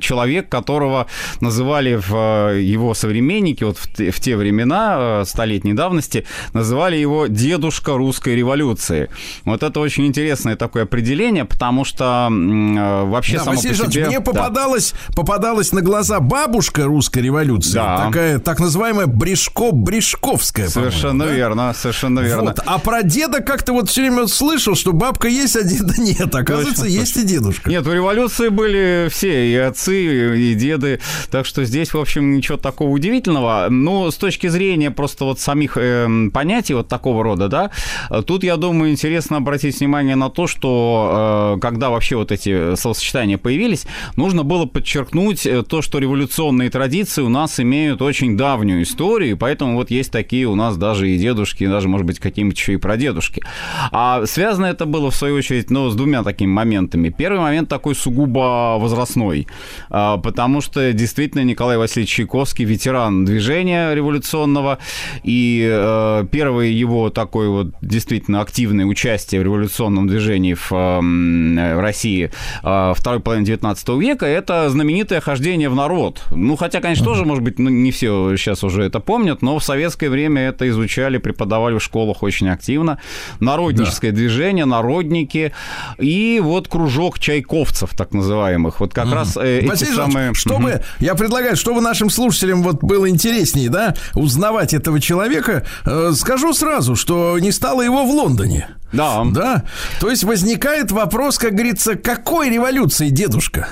человек, 0.00 0.48
которого 0.48 1.06
называли 1.40 1.94
в 1.96 2.52
э, 2.52 2.60
его 2.60 2.94
современники, 2.94 3.64
вот 3.64 3.78
в 3.78 3.92
те, 3.92 4.10
в 4.10 4.20
те 4.20 4.36
времена, 4.36 5.24
столетней 5.24 5.74
давности, 5.74 6.24
называли 6.52 6.96
его 6.96 7.26
«дедушка 7.26 7.96
русской 7.96 8.36
революции». 8.36 9.08
Вот 9.44 9.62
это 9.62 9.80
очень 9.80 10.06
интересное 10.06 10.56
такое 10.56 10.84
определение, 10.84 11.44
потому 11.44 11.84
что 11.84 12.28
вообще 12.30 13.38
Да, 13.38 13.44
само 13.44 13.56
Василий 13.56 13.78
по 13.78 13.90
себе... 13.90 14.06
мне 14.06 14.20
Да. 14.20 14.51
Попадалась, 14.52 14.94
попадалась 15.16 15.72
на 15.72 15.80
глаза 15.80 16.20
бабушка 16.20 16.84
русской 16.84 17.20
революции, 17.20 17.74
Да. 17.74 18.06
такая 18.06 18.38
так 18.38 18.60
называемая 18.60 19.06
Брешко-Брешковская. 19.06 20.68
Совершенно 20.68 21.24
да? 21.24 21.32
верно, 21.32 21.74
совершенно 21.74 22.20
верно. 22.20 22.50
Вот. 22.50 22.60
А 22.66 22.78
про 22.78 23.02
деда 23.02 23.40
как-то 23.40 23.72
вот 23.72 23.88
все 23.88 24.02
время 24.02 24.26
слышал, 24.26 24.74
что 24.74 24.92
бабка 24.92 25.28
есть, 25.28 25.56
а 25.56 25.62
деда 25.62 25.94
нет. 25.98 26.34
Оказывается, 26.34 26.82
Точно, 26.82 26.98
есть 26.98 27.16
и 27.16 27.24
дедушка. 27.24 27.70
Нет, 27.70 27.86
в 27.86 27.92
революции 27.92 28.48
были 28.48 29.08
все, 29.10 29.50
и 29.50 29.56
отцы, 29.56 30.38
и 30.38 30.54
деды, 30.54 31.00
так 31.30 31.46
что 31.46 31.64
здесь, 31.64 31.94
в 31.94 31.98
общем, 31.98 32.34
ничего 32.36 32.58
такого 32.58 32.90
удивительного. 32.90 33.68
Но 33.70 34.10
с 34.10 34.16
точки 34.16 34.48
зрения 34.48 34.90
просто 34.90 35.24
вот 35.24 35.40
самих 35.40 35.76
эм, 35.76 36.30
понятий 36.30 36.74
вот 36.74 36.88
такого 36.88 37.22
рода, 37.24 37.48
да, 37.48 37.70
э, 38.10 38.22
тут, 38.22 38.44
я 38.44 38.56
думаю, 38.56 38.90
интересно 38.92 39.38
обратить 39.38 39.80
внимание 39.80 40.16
на 40.16 40.28
то, 40.30 40.46
что 40.46 41.54
э, 41.56 41.60
когда 41.60 41.90
вообще 41.90 42.16
вот 42.16 42.32
эти 42.32 42.74
словосочетания 42.76 43.38
появились, 43.38 43.86
нужно 44.16 44.31
было 44.40 44.64
подчеркнуть 44.64 45.44
э, 45.46 45.62
то, 45.62 45.82
что 45.82 45.98
революционные 45.98 46.70
традиции 46.70 47.20
у 47.20 47.28
нас 47.28 47.60
имеют 47.60 48.00
очень 48.00 48.36
давнюю 48.36 48.82
историю, 48.82 49.36
поэтому 49.36 49.74
вот 49.74 49.90
есть 49.90 50.10
такие 50.10 50.46
у 50.46 50.54
нас 50.54 50.78
даже 50.78 51.10
и 51.10 51.18
дедушки, 51.18 51.64
и 51.64 51.66
даже, 51.66 51.88
может 51.88 52.06
быть, 52.06 52.18
какие-нибудь 52.18 52.56
еще 52.56 52.74
и 52.74 52.76
прадедушки. 52.78 53.42
А 53.90 54.24
связано 54.26 54.66
это 54.66 54.86
было, 54.86 55.10
в 55.10 55.14
свою 55.14 55.36
очередь, 55.36 55.70
ну, 55.70 55.90
с 55.90 55.94
двумя 55.94 56.22
такими 56.22 56.50
моментами. 56.50 57.10
Первый 57.10 57.40
момент 57.40 57.68
такой 57.68 57.94
сугубо 57.94 58.76
возрастной, 58.78 59.46
а, 59.90 60.16
потому 60.16 60.60
что 60.60 60.92
действительно 60.92 61.42
Николай 61.44 61.76
Васильевич 61.76 62.10
Чайковский 62.10 62.64
ветеран 62.64 63.24
движения 63.24 63.94
революционного, 63.94 64.78
и 65.22 65.68
э, 65.70 66.24
первое 66.30 66.66
его 66.66 67.10
такое 67.10 67.48
вот 67.48 67.68
действительно 67.82 68.40
активное 68.40 68.86
участие 68.86 69.40
в 69.40 69.44
революционном 69.44 70.06
движении 70.06 70.54
в, 70.54 70.72
э, 70.72 71.80
России 71.80 72.30
э, 72.62 72.92
второй 72.96 73.20
половины 73.20 73.44
19 73.46 73.88
века 74.00 74.21
это 74.26 74.68
знаменитое 74.70 75.20
хождение 75.20 75.68
в 75.68 75.74
народ. 75.74 76.22
Ну, 76.30 76.56
хотя, 76.56 76.80
конечно, 76.80 77.04
тоже, 77.04 77.24
может 77.24 77.42
быть, 77.42 77.58
ну, 77.58 77.70
не 77.70 77.90
все 77.90 78.36
сейчас 78.36 78.64
уже 78.64 78.84
это 78.84 79.00
помнят, 79.00 79.42
но 79.42 79.58
в 79.58 79.64
советское 79.64 80.08
время 80.08 80.42
это 80.48 80.68
изучали, 80.68 81.18
преподавали 81.18 81.78
в 81.78 81.82
школах 81.82 82.22
очень 82.22 82.48
активно. 82.48 82.98
Народническое 83.40 84.12
движение, 84.12 84.64
народники 84.64 85.52
и 85.98 86.40
вот 86.42 86.68
кружок 86.68 87.18
чайковцев, 87.18 87.90
так 87.96 88.12
называемых. 88.12 88.80
Вот 88.80 88.94
как 88.94 89.12
раз 89.12 89.36
э, 89.36 89.58
эти 89.60 89.66
Василий 89.66 89.92
Жанович, 89.92 90.12
самые... 90.12 90.34
чтобы, 90.34 90.70
Мгм. 90.70 90.80
я 91.00 91.14
предлагаю, 91.14 91.56
чтобы 91.56 91.80
нашим 91.80 92.10
слушателям 92.10 92.62
вот 92.62 92.82
было 92.82 93.08
интереснее, 93.08 93.68
да, 93.70 93.94
узнавать 94.14 94.74
этого 94.74 95.00
человека, 95.00 95.64
э, 95.84 96.12
скажу 96.14 96.52
сразу, 96.54 96.96
что 96.96 97.38
не 97.38 97.52
стало 97.52 97.82
его 97.82 98.04
в 98.04 98.10
Лондоне. 98.10 98.68
Да. 98.92 99.24
Да. 99.32 99.64
То 100.00 100.10
есть 100.10 100.24
возникает 100.24 100.90
вопрос, 100.90 101.38
как 101.38 101.52
говорится, 101.52 101.94
какой 101.94 102.50
революции 102.50 103.08
дедушка? 103.08 103.68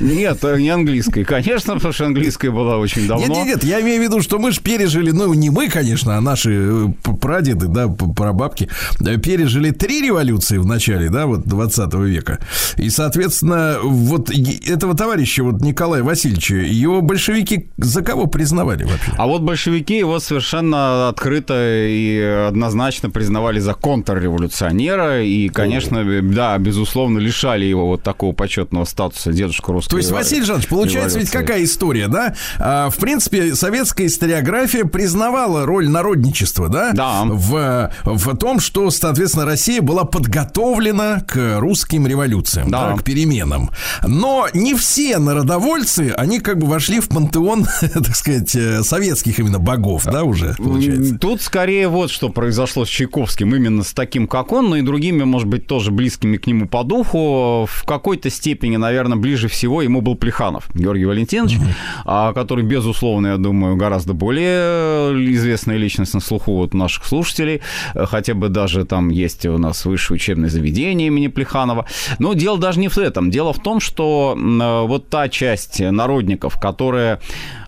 Нет, 0.00 0.42
э, 0.44 0.60
не 0.60 0.70
английской, 0.70 1.24
конечно, 1.24 1.74
потому 1.74 1.92
что 1.92 2.06
английская 2.06 2.50
была 2.50 2.78
очень 2.78 3.06
давно. 3.06 3.26
Нет, 3.26 3.36
нет, 3.36 3.46
нет, 3.46 3.64
я 3.64 3.80
имею 3.80 4.00
в 4.00 4.04
виду, 4.04 4.20
что 4.22 4.38
мы 4.38 4.50
же 4.50 4.60
пережили, 4.60 5.10
ну, 5.10 5.32
не 5.34 5.50
мы, 5.50 5.68
конечно, 5.68 6.16
а 6.16 6.20
наши 6.20 6.50
э, 6.52 7.12
прадеды, 7.20 7.66
да, 7.68 7.88
прабабки, 7.88 8.68
э, 9.00 9.16
пережили 9.18 9.70
три 9.70 10.02
революции 10.02 10.58
в 10.58 10.66
начале, 10.66 11.08
да, 11.08 11.26
вот 11.26 11.46
20 11.46 11.94
века. 11.94 12.40
И, 12.76 12.90
соответственно, 12.90 13.78
вот 13.82 14.30
этого 14.30 14.96
товарища, 14.96 15.44
вот 15.44 15.60
Николая 15.60 16.02
Васильевича, 16.02 16.56
его 16.56 17.00
большевики 17.00 17.70
за 17.76 18.02
кого 18.02 18.26
признавали 18.26 18.84
вообще? 18.84 19.12
А 19.16 19.26
вот 19.26 19.42
большевики 19.42 19.96
его 19.98 20.18
совершенно 20.18 21.08
открыто 21.08 21.54
и 21.86 22.18
однозначно 22.48 23.10
признавали 23.10 23.60
за 23.60 23.74
контрреволюционера. 24.64 25.24
И, 25.24 25.48
конечно, 25.48 26.04
да, 26.22 26.58
безусловно, 26.58 27.18
лишали 27.18 27.64
его 27.64 27.86
вот 27.86 28.02
такого 28.02 28.32
почетного 28.32 28.84
статуса 28.84 29.32
дедушка 29.32 29.72
русской 29.72 29.90
То 29.90 29.96
есть, 29.98 30.10
Василий 30.10 30.44
Жанович, 30.44 30.68
получается 30.68 31.18
ведь 31.18 31.30
революции. 31.30 31.46
какая 31.46 31.64
история, 31.64 32.08
да? 32.08 32.34
А, 32.58 32.90
в 32.90 32.96
принципе, 32.96 33.54
советская 33.54 34.06
историография 34.06 34.84
признавала 34.84 35.66
роль 35.66 35.88
народничества, 35.88 36.68
да? 36.68 36.92
Да. 36.92 37.22
В, 37.24 37.90
в 38.04 38.36
том, 38.36 38.60
что, 38.60 38.90
соответственно, 38.90 39.44
Россия 39.44 39.82
была 39.82 40.04
подготовлена 40.04 41.20
к 41.26 41.58
русским 41.58 42.06
революциям, 42.06 42.70
да. 42.70 42.90
Да. 42.90 42.96
к 42.96 43.04
переменам. 43.04 43.70
Но 44.06 44.48
не 44.52 44.74
все 44.74 45.18
народовольцы, 45.18 46.12
они 46.16 46.40
как 46.40 46.58
бы 46.58 46.66
вошли 46.66 47.00
в 47.00 47.08
пантеон, 47.08 47.66
так 47.80 48.14
сказать, 48.16 48.54
э, 48.54 48.82
советских 48.82 49.38
именно 49.38 49.58
богов, 49.58 50.04
да, 50.04 50.24
уже, 50.24 50.54
получается. 50.58 51.18
Тут 51.18 51.42
скорее 51.42 51.88
вот 51.88 52.10
что 52.10 52.28
произошло 52.28 52.84
с 52.84 52.88
Чайковским, 52.88 53.54
именно 53.54 53.82
с 53.82 53.92
таким, 53.92 54.26
как 54.26 54.52
он, 54.54 54.70
но 54.70 54.76
и 54.76 54.82
другими, 54.82 55.24
может 55.24 55.48
быть, 55.48 55.66
тоже 55.66 55.90
близкими 55.90 56.36
к 56.36 56.46
нему 56.46 56.68
по 56.68 56.84
духу. 56.84 57.66
В 57.70 57.84
какой-то 57.84 58.30
степени, 58.30 58.76
наверное, 58.76 59.16
ближе 59.16 59.48
всего 59.48 59.82
ему 59.82 60.00
был 60.00 60.14
Плеханов, 60.14 60.68
Георгий 60.74 61.04
Валентинович, 61.04 61.58
а, 62.04 62.32
который, 62.32 62.64
безусловно, 62.64 63.28
я 63.28 63.36
думаю, 63.36 63.76
гораздо 63.76 64.14
более 64.14 65.12
известная 65.34 65.76
личность 65.76 66.14
на 66.14 66.20
слуху 66.20 66.52
вот 66.52 66.74
наших 66.74 67.04
слушателей, 67.04 67.60
Э, 67.94 68.06
хотя 68.06 68.34
бы 68.34 68.48
даже 68.48 68.84
там 68.84 69.08
есть 69.08 69.46
у 69.46 69.58
нас 69.58 69.84
высшее 69.84 70.16
учебное 70.16 70.48
заведение 70.48 71.08
имени 71.08 71.28
Плеханова. 71.28 71.86
Но 72.18 72.34
дело 72.34 72.58
даже 72.58 72.80
не 72.80 72.88
в 72.88 72.98
этом. 72.98 73.30
Дело 73.30 73.52
в 73.52 73.62
том, 73.62 73.80
что 73.80 74.36
э, 74.36 74.86
вот 74.86 75.08
та 75.08 75.28
часть 75.28 75.80
народников, 75.80 76.58
которая 76.60 77.20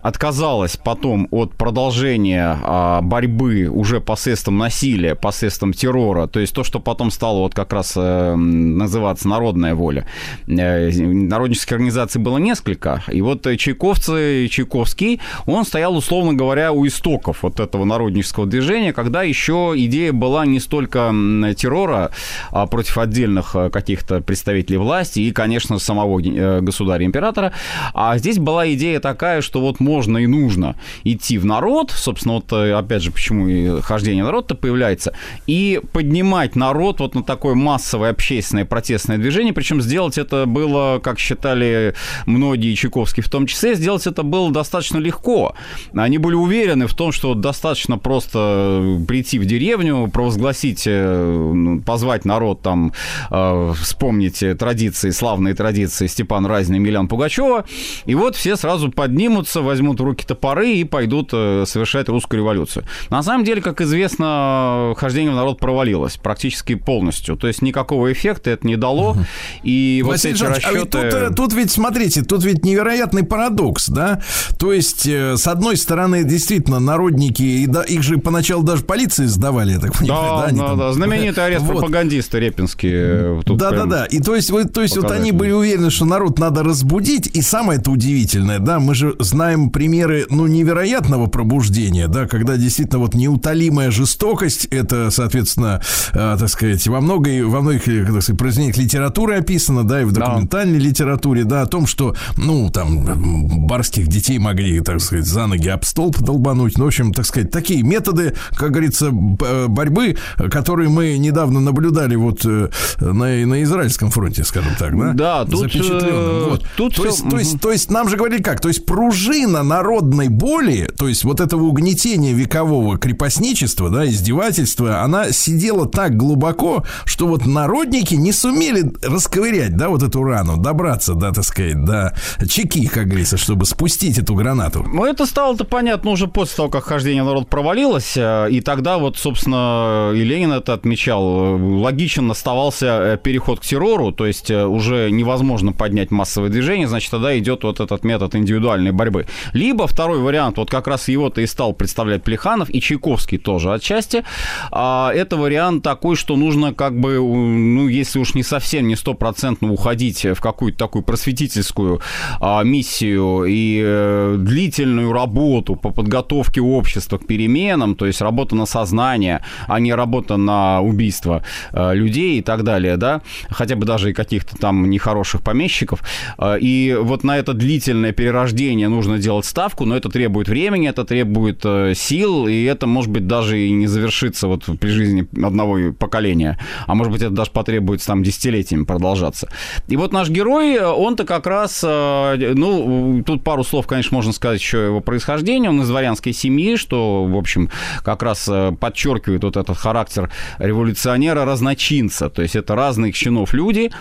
отказалась 0.07 0.77
потом 0.77 1.27
от 1.31 1.53
продолжения 1.53 2.57
а, 2.63 3.01
борьбы 3.01 3.67
уже 3.67 3.99
посредством 3.99 4.57
насилия, 4.57 5.15
посредством 5.15 5.73
террора, 5.73 6.27
то 6.27 6.39
есть 6.39 6.53
то, 6.53 6.63
что 6.63 6.79
потом 6.79 7.11
стало 7.11 7.39
вот 7.39 7.53
как 7.53 7.73
раз 7.73 7.93
э, 7.97 8.35
называться 8.35 9.27
народная 9.27 9.75
воля. 9.75 10.07
Э, 10.47 10.89
Народнических 10.89 11.73
организаций 11.73 12.21
было 12.21 12.37
несколько, 12.37 13.03
и 13.11 13.21
вот 13.21 13.45
э, 13.47 13.57
Чайковцы, 13.57 14.47
Чайковский, 14.49 15.19
он 15.45 15.65
стоял, 15.65 15.93
условно 15.97 16.33
говоря, 16.33 16.71
у 16.71 16.87
истоков 16.87 17.43
вот 17.43 17.59
этого 17.59 17.83
народнического 17.83 18.45
движения, 18.45 18.93
когда 18.93 19.23
еще 19.23 19.73
идея 19.75 20.13
была 20.13 20.45
не 20.45 20.61
столько 20.61 21.13
террора 21.57 22.11
а, 22.51 22.65
против 22.67 22.97
отдельных 22.97 23.55
э, 23.55 23.69
каких-то 23.69 24.21
представителей 24.21 24.77
власти 24.77 25.19
и, 25.19 25.31
конечно, 25.31 25.79
самого 25.79 26.21
э, 26.21 26.61
государя-императора, 26.61 27.51
а 27.93 28.17
здесь 28.17 28.39
была 28.39 28.71
идея 28.71 29.01
такая, 29.01 29.41
что 29.41 29.59
вот 29.59 29.81
можно 29.81 29.96
и 30.17 30.27
нужно 30.27 30.75
идти 31.03 31.37
в 31.37 31.45
народ, 31.45 31.91
собственно, 31.91 32.35
вот 32.35 32.51
э, 32.53 32.73
опять 32.73 33.01
же, 33.01 33.11
почему 33.11 33.47
и 33.47 33.81
хождение 33.81 34.23
народа 34.23 34.55
появляется, 34.55 35.13
и 35.47 35.81
поднимать 35.93 36.55
народ 36.55 36.99
вот 36.99 37.15
на 37.15 37.23
такое 37.23 37.55
массовое 37.55 38.11
общественное 38.11 38.65
протестное 38.65 39.17
движение, 39.17 39.53
причем 39.53 39.81
сделать 39.81 40.17
это 40.17 40.45
было, 40.45 40.99
как 40.99 41.19
считали 41.19 41.95
многие, 42.25 42.75
Чайковский 42.75 43.23
в 43.23 43.29
том 43.29 43.47
числе, 43.47 43.75
сделать 43.75 44.05
это 44.07 44.23
было 44.23 44.51
достаточно 44.51 44.97
легко. 44.97 45.55
Они 45.93 46.17
были 46.17 46.35
уверены 46.35 46.87
в 46.87 46.93
том, 46.93 47.11
что 47.11 47.33
достаточно 47.33 47.97
просто 47.97 48.97
прийти 49.07 49.39
в 49.39 49.45
деревню, 49.45 50.09
провозгласить, 50.11 50.83
э, 50.85 51.51
ну, 51.53 51.81
позвать 51.81 52.25
народ 52.25 52.61
там, 52.61 52.93
э, 53.31 53.73
вспомнить 53.79 54.43
э, 54.43 54.55
традиции, 54.55 55.09
славные 55.09 55.53
традиции 55.53 56.07
Степана 56.07 56.49
Разина 56.49 56.75
и 56.75 56.79
Милян 56.79 57.07
Пугачева, 57.07 57.65
и 58.05 58.15
вот 58.15 58.35
все 58.35 58.55
сразу 58.55 58.91
поднимутся, 58.91 59.61
возьмут 59.61 59.86
в 59.95 60.03
руки 60.03 60.25
топоры 60.25 60.71
и 60.71 60.83
пойдут 60.83 61.29
э, 61.33 61.63
совершать 61.65 62.09
русскую 62.09 62.41
революцию. 62.41 62.85
На 63.09 63.23
самом 63.23 63.43
деле, 63.43 63.61
как 63.61 63.81
известно, 63.81 64.93
хождение 64.97 65.31
в 65.31 65.35
народ 65.35 65.59
провалилось 65.59 66.17
практически 66.17 66.75
полностью. 66.75 67.37
То 67.37 67.47
есть 67.47 67.61
никакого 67.61 68.11
эффекта 68.11 68.51
это 68.51 68.67
не 68.67 68.75
дало. 68.75 69.17
И 69.63 70.01
вот 70.05 70.15
эти 70.15 70.33
Жанович, 70.35 70.63
а 70.65 70.71
ведь 70.71 70.93
расчеты... 70.93 71.11
тут, 71.11 71.21
э, 71.21 71.29
тут 71.35 71.53
ведь, 71.53 71.71
смотрите, 71.71 72.23
тут 72.23 72.43
ведь 72.43 72.63
невероятный 72.65 73.23
парадокс, 73.23 73.89
да? 73.89 74.21
То 74.59 74.73
есть, 74.73 75.07
э, 75.07 75.37
с 75.37 75.47
одной 75.47 75.77
стороны, 75.77 76.23
действительно, 76.23 76.79
народники, 76.79 77.43
и 77.43 77.67
да, 77.67 77.83
их 77.83 78.03
же 78.03 78.17
поначалу 78.17 78.63
даже 78.63 78.83
полиции 78.83 79.25
сдавали, 79.25 79.73
я 79.73 79.79
так 79.79 79.97
понимаю, 79.97 80.23
да? 80.23 80.37
Да, 80.37 80.43
они 80.45 80.59
да, 80.59 80.67
там- 80.67 80.77
да. 80.77 80.93
Знаменитый 80.93 81.45
арест 81.45 81.63
Вот. 81.63 81.77
пропагандиста 81.77 82.39
Репинский. 82.39 83.43
тут 83.43 83.57
Да, 83.57 83.71
да, 83.71 83.85
да. 83.85 84.05
И 84.05 84.19
то 84.19 84.35
есть, 84.35 84.51
вы, 84.51 84.65
то 84.65 84.81
есть 84.81 84.97
вот 84.97 85.11
они 85.11 85.31
были 85.31 85.51
уверены, 85.51 85.89
что 85.89 86.05
народ 86.05 86.39
надо 86.39 86.63
разбудить. 86.63 87.27
И 87.27 87.41
самое 87.41 87.79
это 87.79 87.91
удивительное, 87.91 88.59
да, 88.59 88.79
мы 88.79 88.95
же 88.95 89.15
знаем 89.19 89.66
примеры, 89.69 90.25
ну, 90.29 90.47
невероятного 90.47 91.27
пробуждения, 91.27 92.07
да, 92.07 92.27
когда 92.27 92.57
действительно 92.57 92.99
вот 92.99 93.13
неутолимая 93.15 93.91
жестокость, 93.91 94.65
это, 94.65 95.09
соответственно, 95.11 95.81
э, 96.13 96.37
так 96.39 96.49
сказать, 96.49 96.87
во 96.87 97.01
многой, 97.01 97.43
во 97.43 97.61
многих, 97.61 97.87
э, 97.87 98.05
так 98.05 98.21
сказать, 98.21 98.39
произведениях 98.39 98.77
литературы 98.77 99.35
описано, 99.35 99.83
да, 99.87 100.01
и 100.01 100.05
в 100.05 100.11
документальной 100.11 100.79
литературе, 100.79 101.43
да, 101.43 101.61
о 101.61 101.65
том, 101.65 101.87
что, 101.87 102.15
ну, 102.37 102.69
там, 102.69 103.67
барских 103.67 104.07
детей 104.07 104.39
могли, 104.39 104.79
так 104.81 104.99
сказать, 105.01 105.25
за 105.25 105.47
ноги 105.47 105.67
об 105.67 105.83
столб 105.83 106.17
долбануть. 106.19 106.77
Ну, 106.77 106.85
в 106.85 106.87
общем, 106.87 107.13
так 107.13 107.25
сказать, 107.25 107.51
такие 107.51 107.83
методы, 107.83 108.33
как 108.55 108.71
говорится, 108.71 109.07
э, 109.07 109.67
борьбы, 109.67 110.15
э, 110.37 110.49
которые 110.49 110.89
мы 110.89 111.17
недавно 111.17 111.59
наблюдали 111.59 112.15
вот 112.15 112.45
э, 112.45 112.69
на, 112.99 113.45
на 113.45 113.63
израильском 113.63 114.09
фронте, 114.11 114.43
скажем 114.43 114.71
так, 114.79 114.97
да? 114.97 115.13
Да, 115.13 115.45
тут, 115.45 115.59
Запечатленном. 115.59 116.01
э, 116.13 116.49
Вот. 116.49 116.65
тут 116.75 116.95
то, 116.95 117.01
всё- 117.03 117.09
есть, 117.11 117.29
то, 117.29 117.37
есть, 117.39 117.59
то 117.61 117.71
есть 117.71 117.91
нам 117.91 118.09
же 118.09 118.17
говорили 118.17 118.41
как? 118.41 118.59
То 118.61 118.67
есть 118.67 118.85
пружина 118.85 119.56
народной 119.63 120.29
боли, 120.29 120.89
то 120.97 121.07
есть 121.07 121.23
вот 121.23 121.39
этого 121.39 121.63
угнетения 121.63 122.33
векового 122.33 122.97
крепостничества, 122.97 123.89
да, 123.89 124.07
издевательства, 124.07 125.01
она 125.01 125.31
сидела 125.31 125.87
так 125.87 126.15
глубоко, 126.15 126.83
что 127.05 127.27
вот 127.27 127.45
народники 127.45 128.15
не 128.15 128.31
сумели 128.31 128.91
расковырять, 129.03 129.75
да, 129.75 129.89
вот 129.89 130.03
эту 130.03 130.23
рану, 130.23 130.57
добраться, 130.57 131.13
да, 131.13 131.31
так 131.31 131.43
сказать, 131.43 131.83
до 131.83 132.15
чеки, 132.47 132.87
как 132.87 133.07
говорится, 133.07 133.37
чтобы 133.37 133.65
спустить 133.65 134.17
эту 134.17 134.35
гранату. 134.35 134.83
Ну, 134.83 135.05
это 135.05 135.25
стало-то 135.25 135.63
понятно 135.63 136.11
уже 136.11 136.27
после 136.27 136.57
того, 136.57 136.69
как 136.69 136.83
хождение 136.83 137.23
народ 137.23 137.49
провалилось, 137.49 138.15
э, 138.17 138.47
и 138.51 138.61
тогда 138.61 138.97
вот, 138.97 139.17
собственно, 139.17 140.11
и 140.13 140.23
Ленин 140.23 140.51
это 140.51 140.73
отмечал, 140.73 141.57
логичен 141.57 142.29
оставался 142.31 142.85
э, 142.85 143.17
переход 143.17 143.59
к 143.59 143.63
террору, 143.63 144.11
то 144.11 144.25
есть 144.25 144.51
э, 144.51 144.65
уже 144.65 145.09
невозможно 145.11 145.71
поднять 145.73 146.11
массовое 146.11 146.49
движение, 146.49 146.87
значит, 146.87 147.11
тогда 147.11 147.37
идет 147.37 147.63
вот 147.63 147.79
этот 147.79 148.03
метод 148.03 148.35
индивидуальной 148.35 148.91
борьбы. 148.91 149.27
Либо 149.53 149.87
второй 149.87 150.19
вариант, 150.19 150.57
вот 150.57 150.69
как 150.69 150.87
раз 150.87 151.07
его-то 151.07 151.41
и 151.41 151.47
стал 151.47 151.73
представлять 151.73 152.23
Плеханов, 152.23 152.69
и 152.69 152.81
Чайковский 152.81 153.37
тоже 153.37 153.73
отчасти, 153.73 154.23
а 154.71 155.11
это 155.13 155.37
вариант 155.37 155.83
такой, 155.83 156.15
что 156.15 156.35
нужно 156.35 156.73
как 156.73 156.99
бы, 156.99 157.15
ну, 157.17 157.87
если 157.87 158.19
уж 158.19 158.33
не 158.33 158.43
совсем, 158.43 158.87
не 158.87 158.95
стопроцентно 158.95 159.71
уходить 159.71 160.25
в 160.25 160.39
какую-то 160.41 160.77
такую 160.77 161.03
просветительскую 161.03 162.01
а, 162.39 162.63
миссию 162.63 163.45
и 163.45 163.81
э, 163.83 164.35
длительную 164.37 165.11
работу 165.11 165.75
по 165.75 165.91
подготовке 165.91 166.61
общества 166.61 167.17
к 167.17 167.27
переменам, 167.27 167.95
то 167.95 168.05
есть 168.05 168.21
работа 168.21 168.55
на 168.55 168.65
сознание, 168.65 169.41
а 169.67 169.79
не 169.79 169.93
работа 169.93 170.37
на 170.37 170.81
убийство 170.81 171.43
э, 171.71 171.93
людей 171.93 172.39
и 172.39 172.41
так 172.41 172.63
далее, 172.63 172.97
да, 172.97 173.21
хотя 173.49 173.75
бы 173.75 173.85
даже 173.85 174.11
и 174.11 174.13
каких-то 174.13 174.55
там 174.57 174.89
нехороших 174.89 175.41
помещиков. 175.41 176.01
Э, 176.37 176.57
И 176.59 176.97
вот 176.99 177.23
на 177.23 177.37
это 177.37 177.53
длительное 177.53 178.11
перерождение 178.11 178.89
нужно 178.89 179.17
делать 179.17 179.36
ставку, 179.45 179.85
но 179.85 179.95
это 179.95 180.09
требует 180.09 180.47
времени, 180.47 180.89
это 180.89 181.05
требует 181.05 181.61
э, 181.63 181.93
сил, 181.95 182.47
и 182.47 182.63
это, 182.63 182.87
может 182.87 183.11
быть, 183.11 183.27
даже 183.27 183.59
и 183.59 183.71
не 183.71 183.87
завершится 183.87 184.47
вот 184.47 184.63
при 184.79 184.89
жизни 184.89 185.27
одного 185.43 185.93
поколения, 185.93 186.59
а 186.85 186.95
может 186.95 187.11
быть, 187.13 187.21
это 187.21 187.31
даже 187.31 187.51
потребуется 187.51 188.07
там 188.07 188.23
десятилетиями 188.23 188.83
продолжаться. 188.83 189.49
И 189.87 189.97
вот 189.97 190.13
наш 190.13 190.29
герой, 190.29 190.79
он-то 190.79 191.25
как 191.25 191.47
раз, 191.47 191.81
э, 191.83 192.53
ну, 192.55 193.23
тут 193.25 193.43
пару 193.43 193.63
слов, 193.63 193.87
конечно, 193.87 194.15
можно 194.15 194.33
сказать 194.33 194.59
еще 194.59 194.85
его 194.85 195.01
происхождении. 195.01 195.67
Он 195.67 195.81
из 195.81 195.87
дворянской 195.87 196.33
семьи, 196.33 196.75
что, 196.75 197.25
в 197.25 197.35
общем, 197.37 197.69
как 198.03 198.23
раз 198.23 198.47
э, 198.49 198.71
подчеркивает 198.79 199.43
вот 199.43 199.57
этот 199.57 199.77
характер 199.77 200.29
революционера-разночинца. 200.59 202.29
То 202.29 202.41
есть 202.41 202.55
это 202.55 202.75
разных 202.75 203.15
чинов 203.15 203.53
люди. 203.53 203.91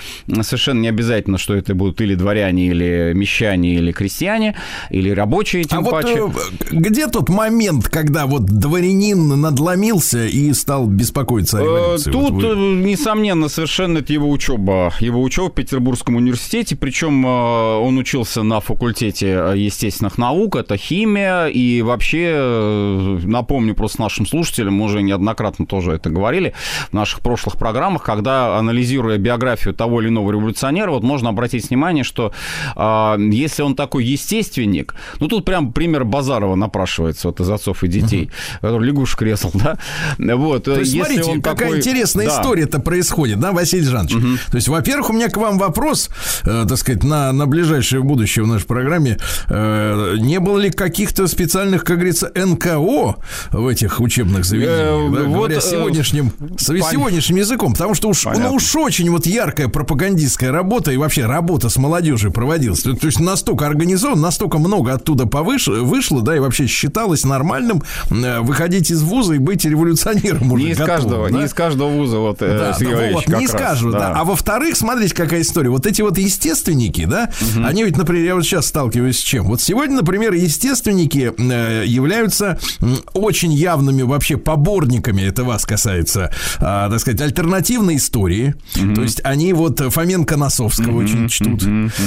Совершенно 0.42 0.80
не 0.80 0.88
обязательно, 0.88 1.38
что 1.38 1.54
это 1.54 1.74
будут 1.74 2.00
или 2.00 2.14
дворяне, 2.14 2.66
или 2.66 3.12
мещане, 3.14 3.74
или 3.74 3.92
крестьяне, 3.92 4.56
или 4.90 5.10
рабочие, 5.26 5.64
тем 5.64 5.78
а 5.78 5.82
вот 5.82 5.90
паче. 5.90 6.22
э, 6.26 6.66
где 6.70 7.08
тот 7.08 7.28
момент, 7.28 7.88
когда 7.88 8.26
вот 8.26 8.44
дворянин 8.46 9.40
надломился 9.40 10.26
и 10.26 10.52
стал 10.52 10.86
беспокоиться 10.86 11.58
о 11.58 11.60
Э, 11.60 11.64
революции? 11.64 12.10
Тут, 12.12 12.30
Вот 12.30 12.42
вы- 12.44 12.48
э, 12.48 12.84
несомненно, 12.84 13.48
совершенно 13.48 13.98
это 13.98 14.12
его 14.12 14.30
учеба. 14.30 14.92
Его 15.00 15.20
учеба 15.22 15.48
в 15.50 15.54
Петербургском 15.54 16.16
университете, 16.16 16.76
причем 16.76 17.24
он 17.24 17.98
учился 17.98 18.42
на 18.42 18.60
факультете 18.60 19.52
естественных 19.56 20.18
наук, 20.18 20.56
это 20.56 20.76
химия, 20.76 21.46
и 21.46 21.82
вообще, 21.82 23.18
напомню 23.24 23.74
просто 23.74 24.02
нашим 24.02 24.26
слушателям, 24.26 24.74
мы 24.74 24.84
уже 24.84 25.02
неоднократно 25.02 25.66
тоже 25.66 25.92
это 25.92 26.10
говорили 26.10 26.54
в 26.90 26.92
наших 26.92 27.20
прошлых 27.20 27.56
программах, 27.56 28.02
когда, 28.02 28.58
анализируя 28.58 29.18
биографию 29.18 29.74
того 29.74 30.00
или 30.00 30.08
иного 30.08 30.30
революционера, 30.32 30.90
вот 30.90 31.02
можно 31.02 31.30
обратить 31.30 31.68
внимание, 31.68 32.04
что 32.04 32.32
если 32.76 33.62
он 33.62 33.74
такой 33.74 34.04
естественник, 34.04 34.94
ну 35.20 35.28
тут 35.28 35.44
прям 35.44 35.72
пример 35.72 36.04
Базарова 36.04 36.54
напрашивается 36.54 37.28
вот 37.28 37.40
из 37.40 37.48
отцов 37.50 37.82
и 37.84 37.88
детей, 37.88 38.30
который 38.60 38.86
лягушек 38.88 39.22
резал, 39.22 39.50
да, 39.54 39.76
вот. 40.18 40.64
То 40.64 40.78
есть, 40.78 40.92
смотрите, 40.92 41.40
какая 41.40 41.66
такой- 41.68 41.78
интересная 41.78 42.26
Да. 42.26 42.36
история-то 42.40 42.80
происходит, 42.80 43.40
да, 43.40 43.52
Василий 43.52 43.84
Жанович? 43.84 44.14
То 44.50 44.56
есть, 44.56 44.68
во-первых, 44.68 45.10
у 45.10 45.12
меня 45.12 45.28
к 45.28 45.36
вам 45.36 45.58
вопрос, 45.58 46.10
э, 46.44 46.64
так 46.68 46.78
сказать, 46.78 47.02
на, 47.04 47.32
на 47.32 47.46
ближайшее 47.46 48.02
будущее 48.02 48.44
в 48.44 48.48
нашей 48.48 48.66
программе. 48.66 49.18
Э, 49.48 50.16
не 50.18 50.40
было 50.40 50.58
ли 50.58 50.70
каких-то 50.70 51.26
специальных, 51.26 51.84
как 51.84 51.96
говорится, 51.96 52.30
НКО 52.34 53.16
в 53.52 53.66
этих 53.66 54.00
учебных 54.00 54.44
заведениях, 54.44 54.76
Э, 54.76 55.10
да, 55.14 55.22
вот, 55.24 55.34
говоря 55.36 55.56
э, 55.56 55.60
сегодняшним, 55.60 56.28
пон- 56.28 56.58
сегодняшним 56.58 57.36
языком? 57.36 57.72
Потому 57.72 57.94
что 57.94 58.08
уж, 58.08 58.24
ну, 58.24 58.32
Понятно. 58.32 58.52
уж 58.56 58.76
очень 58.76 59.10
вот 59.10 59.26
яркая 59.26 59.68
пропагандистская 59.68 60.52
работа 60.52 60.92
и 60.92 60.96
вообще 60.96 61.26
работа 61.26 61.68
с 61.68 61.76
молодежью 61.76 62.32
проводилась. 62.32 62.82
То, 62.82 62.90
есть, 63.02 63.20
настолько 63.20 63.66
организован, 63.66 64.20
настолько 64.20 64.58
много 64.58 64.92
оттуда 65.06 65.26
повыш, 65.26 65.68
вышло, 65.68 66.20
да, 66.20 66.34
и 66.34 66.40
вообще 66.40 66.66
считалось 66.66 67.24
нормальным 67.24 67.82
э, 68.10 68.40
выходить 68.40 68.90
из 68.90 69.02
вуза 69.02 69.34
и 69.34 69.38
быть 69.38 69.64
революционером 69.64 70.50
уже 70.50 70.64
Не 70.64 70.70
из 70.72 70.78
готовым, 70.78 70.96
каждого, 70.96 71.30
да? 71.30 71.38
не 71.38 71.44
из 71.44 71.54
каждого 71.54 71.88
вуза, 71.88 72.18
вот, 72.18 72.42
э, 72.42 72.58
Да, 72.58 72.72
Сергей 72.72 72.90
да, 72.90 72.96
Валерьевич, 72.96 73.26
вот, 73.28 73.38
не 73.38 73.46
раз, 73.46 73.52
скажу, 73.52 73.92
да. 73.92 74.14
А 74.16 74.24
во-вторых, 74.24 74.76
смотрите, 74.76 75.14
какая 75.14 75.42
история. 75.42 75.70
Вот 75.70 75.86
эти 75.86 76.02
вот 76.02 76.18
естественники, 76.18 77.04
да, 77.04 77.30
они 77.64 77.84
ведь, 77.84 77.96
например, 77.96 78.24
я 78.24 78.34
вот 78.34 78.44
сейчас 78.44 78.66
сталкиваюсь 78.66 79.18
с 79.18 79.22
чем. 79.22 79.46
Вот 79.46 79.60
сегодня, 79.60 79.96
например, 79.96 80.32
естественники 80.32 81.32
э, 81.38 81.84
являются 81.86 82.58
очень 83.14 83.52
явными 83.52 84.02
вообще 84.02 84.36
поборниками, 84.36 85.22
это 85.22 85.44
вас 85.44 85.64
касается, 85.64 86.32
а, 86.58 86.90
так 86.90 86.98
сказать, 86.98 87.20
альтернативной 87.20 87.96
истории. 87.96 88.56
То 88.74 89.02
есть 89.02 89.20
они 89.22 89.52
вот 89.52 89.78
Фоменко 89.78 90.36
Носовского 90.36 90.98
очень 90.98 91.28
чтут. 91.28 91.62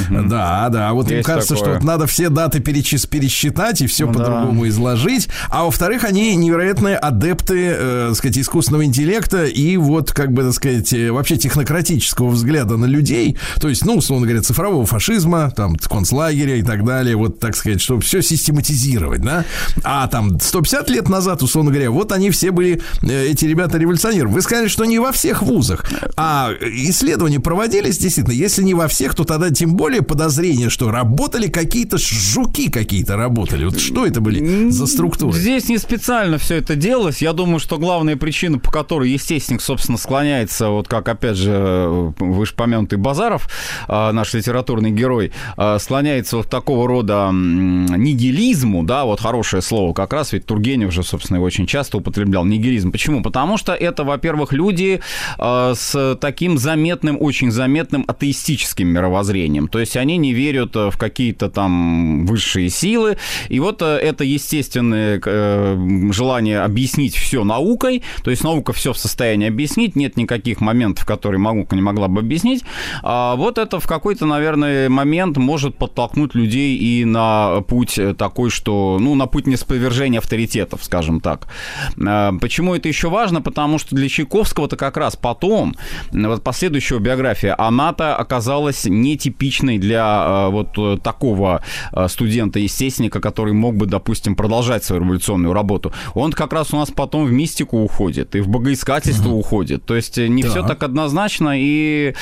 Да, 0.10 0.68
да. 0.70 0.92
Вот 0.92 1.10
им 1.10 1.18
Есть 1.18 1.28
кажется, 1.28 1.56
такое. 1.56 1.70
что 1.70 1.80
вот 1.80 1.84
надо 1.86 2.08
все 2.08 2.30
даты 2.30 2.60
перечис- 2.90 3.08
пересчитать 3.08 3.82
и 3.82 3.88
все 3.88 4.06
Ну 4.06 4.14
да. 4.14 4.20
по-другому 4.20 4.68
изложить. 4.68 5.30
А 5.50 5.66
во-вторых, 5.66 6.04
они 6.04 6.36
невероятные 6.36 6.96
адепты, 6.98 7.74
э, 7.76 8.06
так 8.10 8.18
сказать, 8.18 8.38
искусственного 8.38 8.86
интеллекта 8.86 9.46
и 9.46 9.78
вот, 9.78 10.12
как 10.12 10.32
бы, 10.34 10.44
так 10.44 10.54
сказать, 10.54 10.92
э, 10.94 11.12
вообще 11.12 11.38
технократического 11.38 12.30
взгляда 12.30 12.78
на 12.78 12.86
людей. 12.86 13.38
То 13.62 13.70
есть, 13.70 13.86
ну, 13.86 13.96
условно 13.98 14.26
говоря, 14.28 14.42
цифрового 14.42 14.86
фашизма, 14.86 15.52
там, 15.56 15.76
концлагеря 15.76 16.58
и 16.58 16.64
так 16.64 16.86
далее. 16.86 17.16
Вот, 17.16 17.40
так 17.40 17.56
сказать, 17.56 17.82
чтобы 17.82 18.02
все 18.02 18.22
систематизировать, 18.22 19.22
да. 19.22 19.46
А 19.84 20.08
там 20.08 20.40
150 20.40 20.90
лет 20.90 21.10
назад, 21.10 21.44
условно 21.44 21.72
говоря, 21.72 21.92
вот 21.92 22.12
они 22.12 22.30
все 22.32 22.52
были, 22.52 22.82
э, 23.04 23.28
эти 23.28 23.46
ребята 23.46 23.78
революционеры. 23.78 24.28
Вы 24.30 24.42
сказали, 24.42 24.68
что 24.68 24.86
не 24.86 25.00
во 25.00 25.12
всех 25.12 25.42
вузах. 25.42 25.86
А 26.16 26.52
исследования 26.62 27.40
проводились, 27.40 27.98
действительно. 27.98 28.34
Если 28.34 28.64
не 28.64 28.74
во 28.74 28.88
всех, 28.88 29.16
то 29.16 29.24
тогда 29.24 29.50
тем 29.50 29.76
более 29.76 30.02
подозрение, 30.02 30.70
что 30.70 30.92
работали 30.92 31.48
какие-то 31.48 31.98
жуки 31.98 32.69
какие-то 32.70 33.16
работали. 33.16 33.66
Вот 33.66 33.80
что 33.80 34.06
это 34.06 34.22
были 34.22 34.70
за 34.70 34.88
структуры? 34.88 35.34
Здесь 35.34 35.70
не 35.70 35.78
специально 35.78 36.38
все 36.38 36.56
это 36.56 36.76
делалось. 36.76 37.22
Я 37.22 37.34
думаю, 37.34 37.60
что 37.60 37.78
главная 37.78 38.16
причина, 38.16 38.60
по 38.60 38.72
которой 38.72 39.10
естественник, 39.10 39.62
собственно, 39.62 39.98
склоняется, 39.98 40.70
вот 40.70 40.88
как, 40.88 41.08
опять 41.10 41.38
же, 41.38 42.14
вышепомянутый 42.20 42.98
Базаров, 42.98 43.50
а, 43.88 44.12
наш 44.12 44.34
литературный 44.34 44.92
герой, 44.92 45.32
а, 45.58 45.80
склоняется 45.80 46.38
вот 46.38 46.50
такого 46.50 46.88
рода 46.88 47.30
нигилизму, 47.32 48.84
да, 48.84 49.06
вот 49.06 49.20
хорошее 49.20 49.62
слово 49.62 49.94
как 49.94 50.14
раз, 50.14 50.34
ведь 50.34 50.46
Тургенев 50.46 50.92
же, 50.92 51.04
собственно, 51.04 51.38
его 51.38 51.46
очень 51.46 51.68
часто 51.68 51.98
употреблял, 51.98 52.46
нигилизм. 52.46 52.92
Почему? 52.92 53.22
Потому 53.22 53.58
что 53.58 53.74
это, 53.74 54.04
во-первых, 54.04 54.54
люди 54.54 55.02
а, 55.38 55.74
с 55.76 56.18
таким 56.20 56.58
заметным, 56.58 57.18
очень 57.20 57.52
заметным 57.52 58.06
атеистическим 58.08 58.88
мировоззрением. 58.88 59.68
То 59.68 59.80
есть 59.80 59.98
они 59.98 60.18
не 60.18 60.34
верят 60.34 60.76
э, 60.76 60.90
в 60.90 60.98
какие-то 60.98 61.50
там 61.50 62.26
высшие 62.26 62.59
силы. 62.68 63.18
И 63.48 63.60
вот 63.60 63.82
э, 63.82 63.86
это 63.86 64.24
естественное 64.24 65.22
э, 65.24 66.10
желание 66.12 66.60
объяснить 66.62 67.16
все 67.16 67.44
наукой. 67.44 68.04
То 68.24 68.32
есть 68.32 68.44
наука 68.44 68.74
все 68.74 68.92
в 68.92 68.98
состоянии 68.98 69.48
объяснить. 69.48 69.96
Нет 69.96 70.18
никаких 70.18 70.60
моментов, 70.60 71.06
которые 71.06 71.40
наука 71.40 71.76
не 71.76 71.82
могла 71.82 72.08
бы 72.08 72.20
объяснить. 72.20 72.64
А 73.04 73.36
вот 73.36 73.58
это 73.58 73.80
в 73.80 73.88
какой-то, 73.88 74.26
наверное, 74.26 74.90
момент 74.90 75.38
может 75.38 75.78
подтолкнуть 75.78 76.36
людей 76.36 76.76
и 76.78 77.06
на 77.06 77.62
путь 77.62 78.00
такой, 78.18 78.50
что, 78.50 78.98
ну, 79.00 79.16
на 79.16 79.28
путь 79.28 79.48
неспровержения 79.48 80.20
авторитетов, 80.20 80.84
скажем 80.84 81.22
так. 81.22 81.48
Э, 81.98 82.32
Почему 82.42 82.76
это 82.76 82.88
еще 82.88 83.10
важно? 83.10 83.42
Потому 83.42 83.78
что 83.78 83.96
для 83.96 84.10
Чайковского-то 84.10 84.76
как 84.76 84.98
раз 84.98 85.16
потом, 85.16 85.76
вот 86.12 86.44
последующая 86.44 87.00
биография, 87.00 87.56
она-то 87.58 88.16
оказалась 88.16 88.86
нетипичной 88.86 89.78
для 89.78 90.48
э, 90.48 90.52
вот 90.52 90.78
э, 90.78 90.98
такого 91.02 91.64
э, 92.50 92.60
студента-естественника, 92.60 93.20
который 93.20 93.54
мог 93.54 93.76
бы, 93.76 93.86
допустим, 93.86 94.36
продолжать 94.36 94.84
свою 94.84 95.04
революционную 95.04 95.54
работу. 95.54 95.94
Он 96.14 96.32
как 96.32 96.54
раз 96.54 96.74
у 96.74 96.78
нас 96.78 96.90
потом 96.92 97.26
в 97.26 97.32
мистику 97.32 97.78
уходит 97.78 98.36
и 98.36 98.42
в 98.42 98.48
богоискательство 98.48 99.20
правительство 99.20 99.32
уходит. 99.32 99.86
То 99.86 99.96
есть 99.96 100.18
не 100.18 100.44
Так. 100.44 100.52
все 100.52 100.64
так 100.64 100.84
однозначно, 100.84 101.54
и 101.56 102.14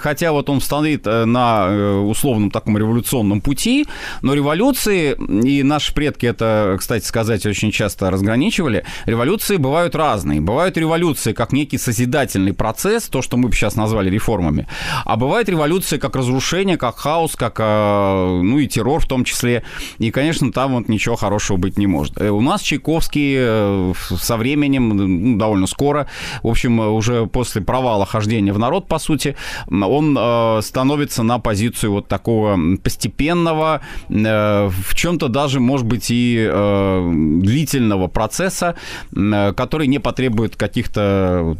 хотя 0.00 0.32
вот 0.32 0.50
он 0.50 0.60
стоит 0.60 1.06
э, 1.06 1.24
на 1.24 1.66
э, 1.68 1.94
условном 1.96 2.50
таком 2.50 2.78
революционном 2.78 3.40
пути, 3.40 3.86
но 4.22 4.34
революции, 4.34 5.16
и 5.46 5.62
наши 5.62 5.94
предки 5.94 6.26
это, 6.26 6.76
кстати 6.78 7.04
сказать, 7.04 7.46
очень 7.46 7.70
часто 7.70 8.10
разграничивали, 8.10 8.84
революции 9.06 9.56
бывают 9.56 9.94
разные. 9.94 10.40
Бывают 10.40 10.76
революции 10.76 11.32
как 11.32 11.52
некий 11.52 11.78
созидательный 11.78 12.52
процесс, 12.52 13.04
то, 13.04 13.22
что 13.22 13.36
мы 13.36 13.48
бы 13.48 13.54
сейчас 13.54 13.76
назвали 13.76 14.10
реформами, 14.10 14.66
а 15.04 15.16
бывает 15.16 15.48
революция 15.48 15.98
как 15.98 16.16
разрушение, 16.16 16.76
как 16.76 16.96
хаос, 16.98 17.36
как, 17.36 17.56
э, 17.58 18.40
ну 18.42 18.58
и 18.58 18.66
террор 18.66 19.00
в 19.00 19.06
том 19.06 19.24
числе, 19.24 19.62
и, 19.98 20.10
конечно, 20.10 20.52
там 20.52 20.74
вот 20.74 20.88
ничего 20.88 21.16
хорошего 21.16 21.56
быть 21.56 21.78
не 21.78 21.86
может. 21.86 22.20
Э, 22.20 22.30
У 22.30 22.40
нас 22.40 22.62
Чайковский 22.62 23.34
э, 23.38 23.92
со 24.18 24.36
временем, 24.36 24.88
ну, 24.88 25.38
довольно 25.38 25.66
скоро, 25.66 26.06
в 26.42 26.48
общем, 26.48 26.80
э, 26.80 26.88
уже 26.88 27.26
после 27.26 27.62
провала 27.62 28.06
хождения 28.06 28.52
в 28.52 28.58
народ, 28.58 28.88
по 28.88 28.98
сути, 28.98 29.36
он 29.70 30.16
э, 30.18 30.60
становится 30.62 31.22
на 31.22 31.38
позицию 31.38 31.92
вот 31.92 32.08
такого 32.08 32.58
постепенного, 32.82 33.80
э, 34.08 34.68
в 34.68 34.94
чем-то 34.94 35.28
даже, 35.28 35.60
может 35.60 35.86
быть, 35.86 36.10
и 36.10 36.46
э, 36.48 37.10
длительного 37.40 38.06
процесса, 38.08 38.74
э, 39.14 39.52
который 39.56 39.86
не 39.86 39.98
потребует 39.98 40.56
каких-то 40.56 41.56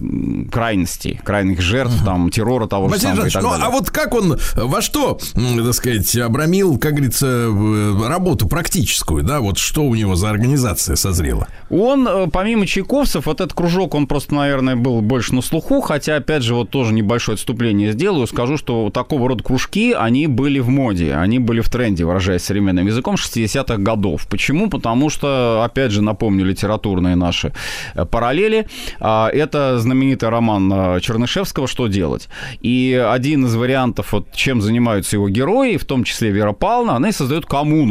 крайностей, 0.50 1.20
крайних 1.24 1.60
жертв, 1.60 2.04
там, 2.04 2.30
террора 2.30 2.66
того 2.66 2.88
же 2.88 2.94
Василий 2.94 3.08
самого 3.14 3.16
Жанович, 3.30 3.32
так 3.34 3.42
ну 3.42 3.50
далее. 3.50 3.66
а 3.66 3.70
вот 3.70 3.90
как 3.90 4.14
он, 4.14 4.38
во 4.54 4.82
что, 4.82 5.18
так 5.34 5.74
сказать, 5.74 6.16
обрамил, 6.16 6.78
как 6.78 6.92
говорится, 6.94 7.48
работу 8.04 8.48
практическую, 8.48 9.22
да, 9.22 9.40
вот 9.40 9.58
что 9.58 9.82
у 9.82 9.94
него 9.94 10.14
за 10.14 10.30
организация 10.30 10.96
созрела? 10.96 11.48
Он, 11.70 12.06
э, 12.06 12.26
помимо 12.32 12.66
чайковцев, 12.66 13.26
вот 13.26 13.40
этот 13.40 13.54
кружок, 13.54 13.94
он 13.94 14.06
просто, 14.06 14.34
наверное, 14.34 14.76
был 14.76 15.00
больше 15.00 15.34
на 15.34 15.42
слуху, 15.42 15.80
хотя, 15.80 16.16
опять 16.16 16.42
же, 16.42 16.54
вот 16.54 16.70
тоже 16.70 16.92
небольшое 16.92 17.34
отступление 17.34 17.92
сделаю, 17.92 18.26
скажу, 18.26 18.56
что 18.56 18.90
такого 18.90 19.28
рода 19.28 19.42
кружки, 19.42 19.92
они 19.92 20.26
были 20.26 20.58
в 20.58 20.68
моде, 20.68 21.14
они 21.14 21.38
были 21.38 21.60
в 21.60 21.68
тренде, 21.70 22.04
выражаясь 22.04 22.42
современным 22.42 22.86
языком, 22.86 23.14
60-х 23.14 23.76
годов. 23.78 24.26
Почему? 24.28 24.68
Потому 24.68 25.10
что, 25.10 25.62
опять 25.64 25.92
же, 25.92 26.02
напомню, 26.02 26.44
литературные 26.44 27.16
наши 27.16 27.52
э, 27.94 28.04
параллели, 28.04 28.66
а, 29.00 29.28
это 29.28 29.78
знаменитый 29.78 30.28
роман 30.28 30.72
э, 30.72 31.00
Чернышевского 31.00 31.66
«Что 31.66 31.86
делать?». 31.86 32.28
И 32.60 32.94
один 32.94 33.46
из 33.46 33.54
вариантов, 33.54 34.12
вот, 34.12 34.32
чем 34.32 34.60
занимаются 34.60 35.16
его 35.16 35.28
герои, 35.28 35.76
в 35.76 35.84
том 35.84 36.04
числе 36.04 36.30
Вера 36.30 36.52
Павловна, 36.52 36.96
они 36.96 37.12
создают 37.12 37.46
коммуну. 37.46 37.85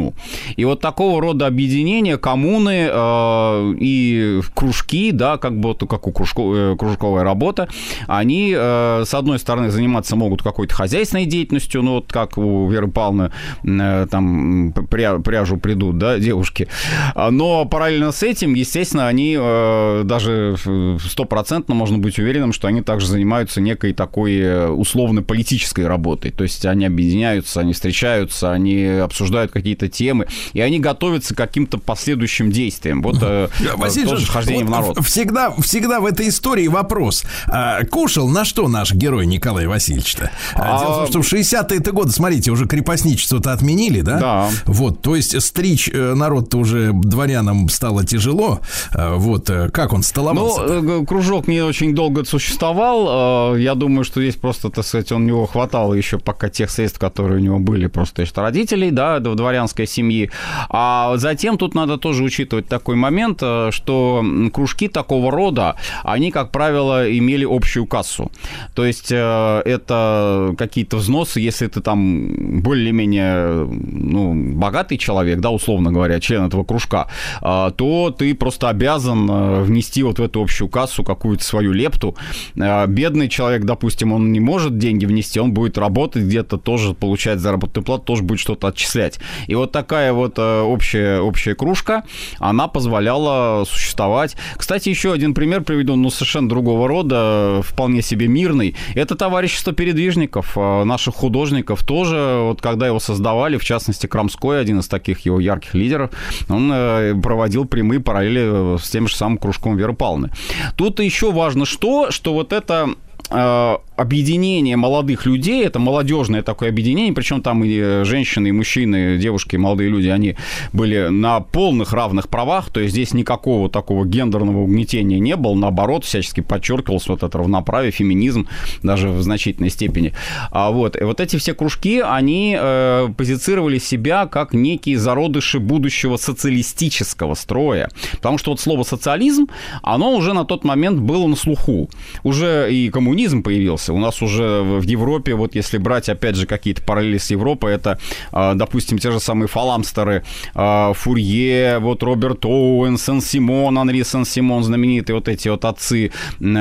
И 0.56 0.66
вот 0.66 0.82
такого 0.82 1.22
рода 1.22 1.48
объединения, 1.48 2.18
коммуны 2.18 2.88
э, 2.92 3.74
и 3.80 4.42
кружки, 4.54 5.12
да, 5.12 5.38
как 5.38 5.60
бы 5.60 5.76
как 5.76 6.08
у 6.08 6.12
кружко- 6.12 6.74
э, 6.74 6.76
кружковая 6.78 7.24
работа, 7.24 7.68
они, 8.08 8.54
э, 8.56 9.04
с 9.06 9.14
одной 9.14 9.40
стороны, 9.40 9.70
заниматься 9.70 10.16
могут 10.16 10.42
какой-то 10.42 10.74
хозяйственной 10.74 11.26
деятельностью, 11.26 11.82
ну, 11.82 11.96
вот 11.96 12.12
как 12.12 12.38
у 12.38 12.70
Веры 12.70 12.88
Павловны 12.88 13.32
э, 13.64 14.08
там 14.10 14.70
пря- 14.70 15.22
пряжу 15.22 15.58
придут, 15.58 15.98
да, 15.98 16.20
девушки. 16.20 16.68
А, 17.16 17.32
Но 17.32 17.66
параллельно 17.66 18.12
с 18.12 18.24
этим, 18.24 18.54
естественно, 18.54 19.08
они 19.08 19.36
э, 19.40 20.02
даже 20.06 20.56
стопроцентно 21.00 21.76
можно 21.76 21.98
быть 21.98 22.20
уверенным, 22.20 22.54
что 22.54 22.68
они 22.68 22.82
также 22.82 23.08
занимаются 23.08 23.62
некой 23.62 23.94
такой 23.94 24.38
э, 24.38 24.68
условно-политической 24.68 25.88
работой. 25.88 26.32
То 26.32 26.44
есть 26.44 26.66
они 26.66 26.86
объединяются, 26.86 27.60
они 27.62 27.74
встречаются, 27.74 28.52
они 28.52 28.86
обсуждают 28.86 29.52
какие-то 29.52 29.85
темы, 29.88 30.28
и 30.54 30.62
они 30.62 30.80
готовятся 30.80 31.34
к 31.34 31.38
каким-то 31.38 31.78
последующим 31.78 32.52
действиям. 32.52 33.02
Вот 33.02 33.18
э, 33.22 33.48
Василий 33.78 34.08
тоже 34.08 34.26
хождение 34.28 34.66
в 34.66 34.70
народ. 34.70 35.00
Всегда, 35.06 35.52
всегда 35.62 36.00
в 36.00 36.06
этой 36.06 36.30
истории 36.30 36.68
вопрос. 36.68 37.24
А, 37.48 37.84
кушал 37.86 38.28
на 38.30 38.46
что 38.46 38.68
наш 38.68 38.94
герой 38.94 39.26
Николай 39.26 39.68
Васильевич-то? 39.68 40.32
А, 40.56 40.78
А- 40.78 40.80
Дело 40.80 40.94
в 40.94 41.12
том, 41.12 41.24
что 41.24 41.36
в 41.36 41.40
60-е 41.42 41.80
годы, 41.92 42.12
смотрите, 42.12 42.52
уже 42.52 42.66
крепостничество-то 42.66 43.52
отменили, 43.54 44.02
да? 44.02 44.20
Да. 44.20 44.50
Вот, 44.66 45.02
то 45.02 45.16
есть 45.16 45.40
стричь 45.42 45.90
э, 45.92 46.14
народ-то 46.14 46.58
уже 46.58 46.92
дворянам 46.94 47.70
стало 47.70 48.06
тяжело. 48.06 48.60
Вот, 48.94 49.50
э, 49.50 49.70
как 49.70 49.92
он 49.94 50.00
Ну, 50.00 50.04
столовался? 50.04 50.62
э, 50.68 51.06
кружок 51.06 51.48
не 51.48 51.62
очень 51.62 51.94
долго 51.96 52.24
существовал. 52.26 53.56
Я 53.56 53.76
думаю, 53.76 54.04
что 54.04 54.22
здесь 54.22 54.36
просто, 54.36 54.70
так 54.70 54.86
сказать, 54.86 55.12
он 55.12 55.24
у 55.24 55.26
него 55.26 55.46
хватало 55.46 55.94
еще 55.94 56.18
пока 56.20 56.50
тех 56.50 56.70
средств, 56.70 57.00
которые 57.00 57.40
у 57.40 57.44
него 57.44 57.60
были 57.60 57.88
просто 57.88 58.24
из 58.24 58.32
родителей, 58.36 58.92
да, 58.92 59.20
д- 59.20 59.34
дворянской 59.76 59.88
семьи. 59.88 60.30
А 60.70 61.18
затем 61.18 61.58
тут 61.58 61.76
надо 61.76 61.98
тоже 61.98 62.24
учитывать 62.24 62.68
такой 62.68 62.96
момент, 62.96 63.40
э, 63.42 63.70
что 63.72 64.24
кружки 64.54 64.88
такого 64.88 65.32
рода, 65.32 65.76
они, 66.04 66.32
как 66.32 66.52
правило, 66.52 67.06
имели 67.06 67.46
общую 67.46 67.86
кассу. 67.86 68.32
То 68.74 68.86
есть 68.86 69.12
э, 69.12 69.62
это 69.66 70.56
какие-то 70.58 70.98
взносы, 70.98 71.40
если 71.40 71.68
ты 71.68 71.82
там 71.82 72.62
более-менее 72.62 73.68
ну, 73.68 74.34
богатый 74.56 74.98
человек, 74.98 75.40
да, 75.40 75.50
условно 75.50 75.92
говоря, 75.92 76.20
член 76.20 76.46
этого 76.46 76.64
кружка, 76.64 77.08
а, 77.42 77.72
то 77.72 78.16
ты 78.18 78.34
просто 78.36 78.70
обязан 78.70 79.30
э, 79.30 79.64
внести 79.64 80.04
вот 80.04 80.20
в 80.20 80.24
эту 80.24 80.42
общую 80.42 80.70
кассу 80.70 81.04
какую-то 81.04 81.44
свою 81.44 81.74
лепту. 81.74 82.16
Бедный 82.56 83.30
человек, 83.30 83.64
допустим, 83.64 84.14
он 84.14 84.32
не 84.32 84.40
может 84.40 84.78
деньги 84.78 85.06
внести, 85.06 85.40
он 85.40 85.52
будет 85.52 85.78
работать 85.78 86.24
где-то 86.24 86.58
тоже, 86.58 86.94
получать 86.94 87.40
заработную 87.40 87.86
плату, 87.86 88.04
тоже 88.04 88.24
будет 88.24 88.40
что-то 88.40 88.68
отчислять. 88.68 89.20
И 89.48 89.55
вот 89.56 89.72
такая 89.72 90.14
вот 90.14 90.38
э, 90.38 90.62
общая, 90.62 91.20
общая 91.20 91.56
кружка, 91.56 92.04
она 92.40 92.68
позволяла 92.68 93.66
существовать. 93.66 94.36
Кстати, 94.58 94.90
еще 94.90 95.12
один 95.12 95.34
пример 95.34 95.62
приведу, 95.62 95.96
ну, 95.96 96.10
совершенно 96.10 96.50
другого 96.50 96.88
рода, 96.88 97.62
вполне 97.64 98.02
себе 98.02 98.28
мирный. 98.28 98.76
Это 98.96 99.16
товарищество 99.16 99.74
передвижников, 99.74 100.58
э, 100.58 100.84
наших 100.84 101.16
художников 101.16 101.84
тоже, 101.84 102.40
вот 102.42 102.62
когда 102.62 102.88
его 102.88 103.00
создавали, 103.00 103.58
в 103.58 103.64
частности, 103.64 104.08
Крамской, 104.08 104.62
один 104.62 104.80
из 104.80 104.88
таких 104.88 105.22
его 105.22 105.40
ярких 105.40 105.74
лидеров, 105.74 106.12
он 106.50 106.72
э, 106.74 107.16
проводил 107.22 107.66
прямые 107.66 108.00
параллели 108.00 108.78
с 108.78 108.90
тем 108.90 109.08
же 109.08 109.16
самым 109.16 109.38
кружком 109.38 109.78
Веры 109.78 109.94
Павловны. 109.94 110.32
Тут 110.76 111.00
еще 111.00 111.32
важно 111.32 111.66
что, 111.66 112.12
что 112.12 112.34
вот 112.34 112.54
это 112.54 112.90
объединение 113.30 114.76
молодых 114.76 115.26
людей, 115.26 115.66
это 115.66 115.80
молодежное 115.80 116.44
такое 116.44 116.70
объединение, 116.70 117.14
причем 117.14 117.42
там 117.42 117.64
и 117.64 117.78
э, 117.78 118.04
женщины, 118.04 118.50
и 118.50 118.52
мужчины, 118.52 119.16
и 119.16 119.18
девушки, 119.18 119.56
и 119.56 119.58
молодые 119.58 119.90
люди, 119.90 120.10
они 120.10 120.36
были 120.74 121.08
на 121.08 121.40
полных 121.40 121.94
равных 121.94 122.28
правах, 122.30 122.70
то 122.72 122.80
есть 122.82 122.94
здесь 122.94 123.14
никакого 123.14 123.70
такого 123.70 124.06
гендерного 124.06 124.60
угнетения 124.60 125.20
не 125.20 125.36
было, 125.36 125.56
наоборот, 125.56 126.04
всячески 126.04 126.42
подчеркивалось 126.42 127.08
вот 127.08 127.24
это 127.24 127.38
равноправие, 127.38 127.92
феминизм, 127.92 128.48
даже 128.84 129.10
в 129.10 129.22
значительной 129.22 129.70
степени. 129.70 130.14
А 130.52 130.72
вот, 130.72 131.00
и 131.00 131.04
вот 131.04 131.22
эти 131.22 131.38
все 131.38 131.54
кружки, 131.54 132.02
они 132.02 132.58
э, 132.60 133.08
позицировали 133.16 133.80
себя 133.80 134.26
как 134.26 134.54
некие 134.54 134.98
зародыши 134.98 135.60
будущего 135.60 136.18
социалистического 136.18 137.34
строя, 137.36 137.90
потому 138.12 138.38
что 138.38 138.52
вот 138.52 138.60
слово 138.60 138.84
социализм, 138.84 139.48
оно 139.82 140.16
уже 140.16 140.34
на 140.34 140.44
тот 140.44 140.66
момент 140.66 141.00
было 141.00 141.28
на 141.28 141.36
слуху, 141.36 141.90
уже 142.24 142.74
и 142.74 142.90
коммунизм 142.90 143.15
появился, 143.44 143.94
у 143.94 143.98
нас 143.98 144.22
уже 144.22 144.62
в 144.62 144.84
Европе, 144.84 145.36
вот 145.36 145.56
если 145.56 145.78
брать, 145.78 146.10
опять 146.10 146.36
же, 146.36 146.46
какие-то 146.46 146.82
параллели 146.82 147.18
с 147.18 147.32
Европой, 147.32 147.74
это, 147.74 148.00
э, 148.32 148.54
допустим, 148.56 148.98
те 148.98 149.12
же 149.12 149.20
самые 149.20 149.48
фаламстеры, 149.48 150.24
э, 150.54 150.94
Фурье, 150.94 151.80
вот 151.80 152.04
Роберт 152.04 152.46
Оуэн, 152.46 152.98
Сен-Симон, 152.98 153.78
Анри 153.78 154.04
Сен-Симон, 154.04 154.64
знаменитые 154.64 155.16
вот 155.16 155.28
эти 155.28 155.50
вот 155.50 155.66
отцы 155.66 156.12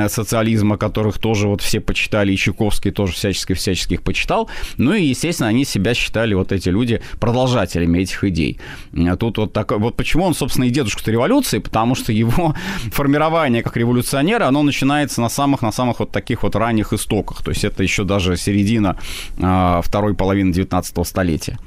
социализма, 0.07 0.77
которых 0.77 1.19
тоже 1.19 1.47
вот 1.47 1.61
все 1.61 1.79
почитали, 1.79 2.33
и 2.33 2.37
Чайковский 2.37 2.91
тоже 2.91 3.13
всячески-всячески 3.13 3.95
их 3.95 4.01
почитал. 4.01 4.49
Ну 4.77 4.93
и, 4.93 5.03
естественно, 5.03 5.49
они 5.49 5.65
себя 5.65 5.93
считали, 5.93 6.33
вот 6.33 6.51
эти 6.51 6.69
люди, 6.69 7.01
продолжателями 7.19 7.99
этих 7.99 8.23
идей. 8.23 8.59
А 8.95 9.15
Тут 9.15 9.37
вот 9.37 9.53
так, 9.53 9.71
вот 9.71 9.95
почему 9.95 10.25
он, 10.25 10.33
собственно, 10.33 10.65
и 10.65 10.69
дедушка 10.69 11.09
революции, 11.11 11.59
потому 11.59 11.95
что 11.95 12.11
его 12.11 12.55
формирование 12.91 13.63
как 13.63 13.77
революционера, 13.77 14.45
оно 14.45 14.63
начинается 14.63 15.21
на 15.21 15.29
самых, 15.29 15.61
на 15.61 15.71
самых 15.71 15.99
вот 15.99 16.11
таких 16.11 16.43
вот 16.45 16.55
ранних 16.55 16.93
истоках. 16.93 17.43
То 17.43 17.51
есть 17.51 17.63
это 17.63 17.83
еще 17.83 18.03
даже 18.03 18.37
середина 18.37 18.97
а, 19.41 19.81
второй 19.81 20.13
половины 20.13 20.53
19 20.53 21.07
столетия. 21.07 21.57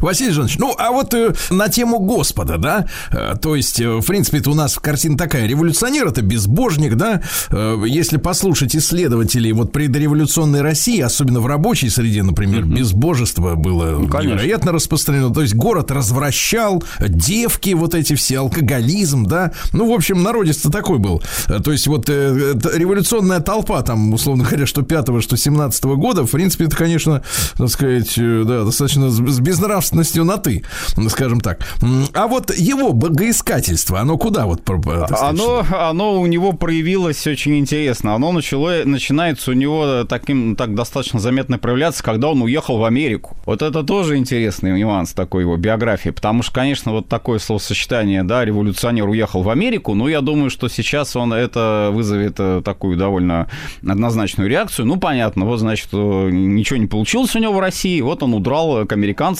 Василий 0.00 0.32
Жанович, 0.32 0.58
ну, 0.58 0.74
а 0.78 0.90
вот 0.90 1.12
э, 1.14 1.32
на 1.50 1.68
тему 1.68 1.98
Господа, 2.00 2.56
да, 2.58 2.86
э, 3.10 3.34
то 3.40 3.54
есть, 3.56 3.80
э, 3.80 3.88
в 4.00 4.06
принципе, 4.06 4.38
это 4.38 4.50
у 4.50 4.54
нас 4.54 4.76
картина 4.78 5.16
такая, 5.18 5.46
революционер 5.46 6.06
это 6.08 6.22
безбожник, 6.22 6.94
да, 6.96 7.22
Э, 7.50 7.82
если 7.86 8.16
послушать 8.16 8.74
исследователей 8.76 9.52
вот 9.52 9.72
предреволюционной 9.72 10.62
России, 10.62 11.00
особенно 11.00 11.40
в 11.40 11.46
рабочей 11.46 11.88
среде, 11.90 12.22
например, 12.22 12.64
безбожество 12.64 13.54
было 13.54 13.98
Ну, 13.98 14.08
конечно. 14.08 14.34
невероятно 14.34 14.72
распространено, 14.72 15.32
то 15.32 15.42
есть 15.42 15.54
город 15.54 15.90
развращал, 15.90 16.82
девки 17.00 17.70
вот 17.74 17.94
эти 17.94 18.14
все, 18.14 18.38
алкоголизм, 18.38 19.26
да, 19.26 19.52
ну, 19.72 19.90
в 19.90 19.94
общем, 19.94 20.22
народец-то 20.22 20.70
такой 20.70 20.98
был, 20.98 21.22
Э, 21.48 21.60
то 21.60 21.72
есть 21.72 21.86
вот 21.86 22.08
э, 22.08 22.54
это 22.56 22.76
революционная 22.76 23.40
толпа, 23.40 23.82
там, 23.82 24.12
условно 24.12 24.44
говоря, 24.44 24.66
что 24.66 24.82
5 24.82 25.20
что 25.22 25.36
17 25.36 25.84
года, 25.84 26.24
в 26.26 26.30
принципе, 26.30 26.64
это, 26.66 26.76
конечно, 26.76 27.22
так 27.56 27.68
сказать, 27.68 28.14
э, 28.16 28.44
да, 28.46 28.64
достаточно 28.64 29.06
сб- 29.06 29.28
безнравственностью 29.50 30.24
на 30.24 30.38
ты, 30.38 30.64
скажем 31.08 31.40
так. 31.40 31.66
А 32.14 32.26
вот 32.28 32.56
его 32.56 32.92
богоискательство, 32.92 34.00
оно 34.00 34.16
куда 34.16 34.46
вот? 34.46 34.62
сказать, 34.62 35.10
Оно, 35.10 35.64
оно 35.72 36.20
у 36.20 36.26
него 36.26 36.52
проявилось 36.52 37.26
очень 37.26 37.58
интересно. 37.58 38.14
Оно 38.14 38.30
начало, 38.30 38.82
начинается 38.84 39.50
у 39.50 39.54
него 39.54 40.04
таким, 40.04 40.54
так 40.54 40.74
достаточно 40.74 41.18
заметно 41.18 41.58
проявляться, 41.58 42.04
когда 42.04 42.28
он 42.28 42.42
уехал 42.42 42.78
в 42.78 42.84
Америку. 42.84 43.36
Вот 43.44 43.62
это 43.62 43.82
тоже 43.82 44.16
интересный 44.16 44.78
нюанс 44.78 45.12
такой 45.12 45.42
его 45.42 45.56
биографии, 45.56 46.10
потому 46.10 46.42
что, 46.42 46.52
конечно, 46.52 46.92
вот 46.92 47.08
такое 47.08 47.40
словосочетание, 47.40 48.22
да, 48.22 48.44
революционер 48.44 49.08
уехал 49.08 49.42
в 49.42 49.50
Америку, 49.50 49.94
но 49.94 50.08
я 50.08 50.20
думаю, 50.20 50.50
что 50.50 50.68
сейчас 50.68 51.16
он 51.16 51.32
это 51.32 51.90
вызовет 51.92 52.36
э, 52.38 52.62
такую 52.64 52.96
довольно 52.96 53.48
однозначную 53.82 54.48
реакцию. 54.48 54.86
Ну, 54.86 54.96
понятно, 54.96 55.44
вот, 55.44 55.58
значит, 55.58 55.88
э, 55.92 56.28
ничего 56.30 56.78
не 56.78 56.86
получилось 56.86 57.34
у 57.34 57.40
него 57.40 57.54
в 57.54 57.60
России, 57.60 58.00
вот 58.00 58.22
он 58.22 58.34
удрал 58.34 58.86
к 58.86 58.92
американцам, 58.92 59.39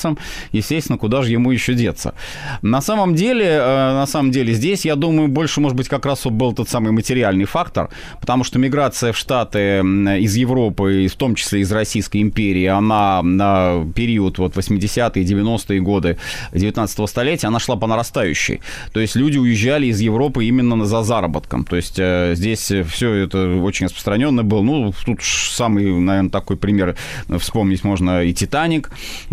естественно, 0.52 0.98
куда 0.98 1.22
же 1.22 1.32
ему 1.32 1.50
еще 1.50 1.74
деться. 1.74 2.14
На 2.62 2.80
самом 2.80 3.14
деле, 3.14 3.46
э, 3.46 3.92
на 3.94 4.06
самом 4.06 4.30
деле 4.30 4.52
здесь, 4.54 4.84
я 4.84 4.96
думаю, 4.96 5.28
больше, 5.28 5.60
может 5.60 5.76
быть, 5.76 5.88
как 5.88 6.06
раз 6.06 6.26
был 6.26 6.52
тот 6.52 6.68
самый 6.68 6.92
материальный 6.92 7.44
фактор, 7.44 7.88
потому 8.20 8.44
что 8.44 8.58
миграция 8.58 9.12
в 9.12 9.16
Штаты 9.16 9.80
из 10.20 10.36
Европы, 10.36 11.08
в 11.10 11.16
том 11.16 11.34
числе 11.34 11.60
из 11.60 11.72
Российской 11.72 12.22
империи, 12.22 12.66
она 12.66 13.22
на 13.22 13.84
период 13.94 14.38
вот 14.38 14.56
80-е, 14.56 15.24
90-е 15.24 15.80
годы 15.80 16.18
19 16.52 17.08
столетия, 17.08 17.48
она 17.48 17.58
шла 17.58 17.76
по 17.76 17.86
нарастающей. 17.86 18.60
То 18.92 19.00
есть 19.00 19.16
люди 19.16 19.38
уезжали 19.38 19.86
из 19.86 20.00
Европы 20.00 20.44
именно 20.44 20.84
за 20.84 21.02
заработком. 21.02 21.64
То 21.64 21.76
есть 21.76 21.98
э, 21.98 22.34
здесь 22.36 22.72
все 22.88 23.14
это 23.14 23.56
очень 23.62 23.86
распространенно 23.86 24.42
было. 24.42 24.62
Ну, 24.62 24.92
тут 25.04 25.22
самый, 25.22 25.84
наверное, 25.84 26.30
такой 26.30 26.56
пример 26.56 26.96
вспомнить 27.38 27.84
можно 27.84 28.22
и 28.22 28.32
«Титаник» 28.32 28.90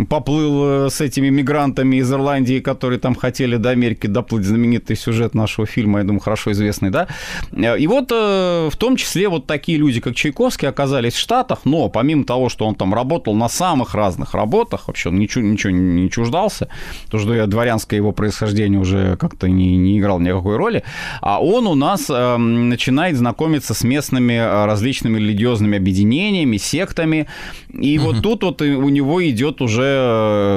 поплыл 0.08 0.57
э, 0.64 0.90
с 0.90 1.00
этими 1.00 1.28
мигрантами 1.30 1.96
из 1.96 2.12
Ирландии, 2.12 2.60
которые 2.60 2.98
там 2.98 3.14
хотели 3.14 3.56
до 3.56 3.70
Америки 3.70 4.06
доплыть, 4.06 4.44
знаменитый 4.44 4.96
сюжет 4.96 5.34
нашего 5.34 5.66
фильма, 5.66 5.98
я 5.98 6.04
думаю, 6.04 6.20
хорошо 6.20 6.52
известный, 6.52 6.90
да? 6.90 7.06
Э, 7.52 7.78
И 7.78 7.86
вот 7.86 8.12
э, 8.12 8.68
в 8.70 8.76
том 8.76 8.96
числе 8.96 9.28
вот 9.28 9.46
такие 9.46 9.78
люди, 9.78 10.00
как 10.00 10.14
Чайковский, 10.14 10.68
оказались 10.68 11.14
в 11.14 11.18
Штатах, 11.18 11.60
но 11.64 11.88
помимо 11.88 12.24
того, 12.24 12.48
что 12.48 12.66
он 12.66 12.74
там 12.74 12.94
работал 12.94 13.34
на 13.34 13.48
самых 13.48 13.94
разных 13.94 14.34
работах, 14.34 14.88
вообще 14.88 15.08
он 15.08 15.18
ничего, 15.18 15.44
ничего 15.44 15.72
не 15.72 16.10
чуждался, 16.10 16.68
то, 17.10 17.18
что 17.18 17.34
я 17.34 17.46
дворянское 17.46 17.98
его 17.98 18.12
происхождение 18.12 18.80
уже 18.80 19.16
как-то 19.16 19.48
не, 19.48 19.76
не 19.76 19.98
играл 19.98 20.20
никакой 20.20 20.56
роли, 20.56 20.82
а 21.20 21.42
он 21.42 21.66
у 21.66 21.74
нас 21.74 22.06
э, 22.10 22.36
начинает 22.36 23.16
знакомиться 23.16 23.74
с 23.74 23.84
местными 23.84 24.66
различными 24.66 25.18
религиозными 25.18 25.76
объединениями, 25.78 26.56
сектами, 26.56 27.26
и 27.72 27.98
вот 27.98 28.22
тут 28.22 28.42
вот 28.42 28.62
у 28.62 28.88
него 28.88 29.26
идет 29.28 29.60
уже 29.60 29.76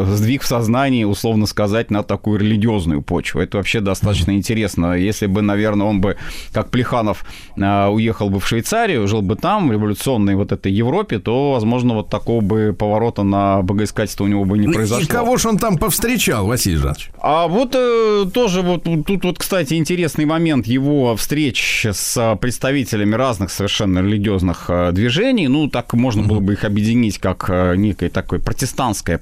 сдвиг 0.06 0.44
в 0.44 0.48
сознании, 0.48 1.04
условно 1.04 1.46
сказать, 1.46 1.92
на 1.92 2.04
такую 2.04 2.40
религиозную 2.40 3.02
почву. 3.02 3.42
Это 3.42 3.58
вообще 3.58 3.80
достаточно 3.80 4.32
интересно. 4.32 4.94
Если 4.94 5.28
бы, 5.28 5.42
наверное, 5.42 5.88
он 5.88 6.02
бы, 6.02 6.18
как 6.52 6.70
Плеханов, 6.70 7.26
э, 7.58 7.88
уехал 7.88 8.30
бы 8.30 8.40
в 8.40 8.48
Швейцарию, 8.48 9.08
жил 9.08 9.22
бы 9.22 9.36
там, 9.36 9.70
в 9.70 9.72
революционной 9.72 10.36
вот 10.36 10.52
этой 10.52 10.72
Европе, 10.72 11.20
то, 11.20 11.54
возможно, 11.54 11.94
вот 11.94 12.10
такого 12.10 12.42
бы 12.42 12.76
поворота 12.78 13.24
на 13.24 13.62
богоискательство 13.62 14.24
у 14.24 14.28
него 14.28 14.46
бы 14.46 14.58
не 14.58 14.68
Ну, 14.68 14.74
произошло. 14.74 15.04
И 15.04 15.08
кого 15.08 15.38
же 15.38 15.50
он 15.50 15.58
там 15.58 15.78
повстречал, 15.78 16.46
Василий 16.46 16.78
Жанович? 16.78 17.12
А 17.22 17.48
вот 17.48 17.76
э, 17.76 18.26
тоже 18.34 18.62
вот 18.62 18.84
тут 18.84 19.24
вот, 19.24 19.40
кстати, 19.40 19.76
интересный 19.76 20.26
момент 20.26 20.68
его 20.68 21.16
встреч 21.16 21.86
с 21.86 22.18
э, 22.18 22.36
представителями 22.38 23.16
разных 23.16 23.52
совершенно 23.52 24.00
религиозных 24.00 24.66
э, 24.70 24.92
движений. 24.92 25.48
Ну, 25.48 25.68
так 25.68 25.94
можно 25.94 26.24
было 26.24 26.40
бы 26.40 26.54
их 26.54 26.64
объединить 26.64 27.18
как 27.18 27.46
э, 27.50 27.76
некая 27.76 28.10
такой 28.10 28.40
протестантская, 28.40 29.18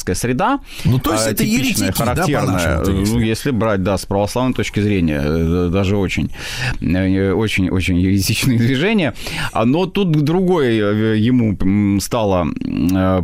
протестантская 0.00 0.14
среда. 0.14 0.60
Ну, 0.84 0.98
то 0.98 1.12
есть 1.12 1.26
э, 1.26 1.30
это 1.30 1.44
еретики, 1.44 1.86
да, 1.86 1.92
характерная. 1.92 2.78
если? 2.84 3.12
ну, 3.12 3.20
если 3.20 3.50
брать, 3.50 3.82
да, 3.82 3.96
с 3.96 4.06
православной 4.06 4.54
точки 4.54 4.80
зрения, 4.80 5.22
э, 5.24 5.68
даже 5.72 5.96
очень, 5.96 6.30
э, 6.80 7.32
очень, 7.32 7.68
очень 7.70 7.98
еретичные 7.98 8.58
движения. 8.58 9.14
А, 9.52 9.64
Но 9.64 9.86
тут 9.86 10.10
другое 10.10 11.16
ему 11.16 12.00
стало 12.00 12.46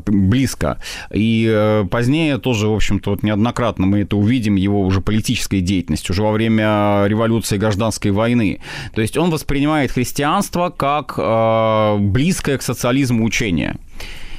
близко. 0.07 0.79
И 1.15 1.85
позднее 1.91 2.39
тоже, 2.39 2.69
в 2.69 2.75
общем-то, 2.75 3.11
вот 3.11 3.23
неоднократно 3.23 3.87
мы 3.87 4.01
это 4.01 4.17
увидим, 4.17 4.57
его 4.57 4.83
уже 4.83 5.01
политической 5.01 5.61
деятельность, 5.61 6.11
уже 6.11 6.23
во 6.23 6.33
время 6.33 7.05
революции 7.07 7.59
гражданской 7.59 8.11
войны. 8.11 8.61
То 8.95 9.01
есть 9.01 9.17
он 9.17 9.31
воспринимает 9.31 9.93
христианство 9.93 10.71
как 10.71 11.19
близкое 12.01 12.59
к 12.59 12.63
социализму 12.63 13.25
учение. 13.25 13.77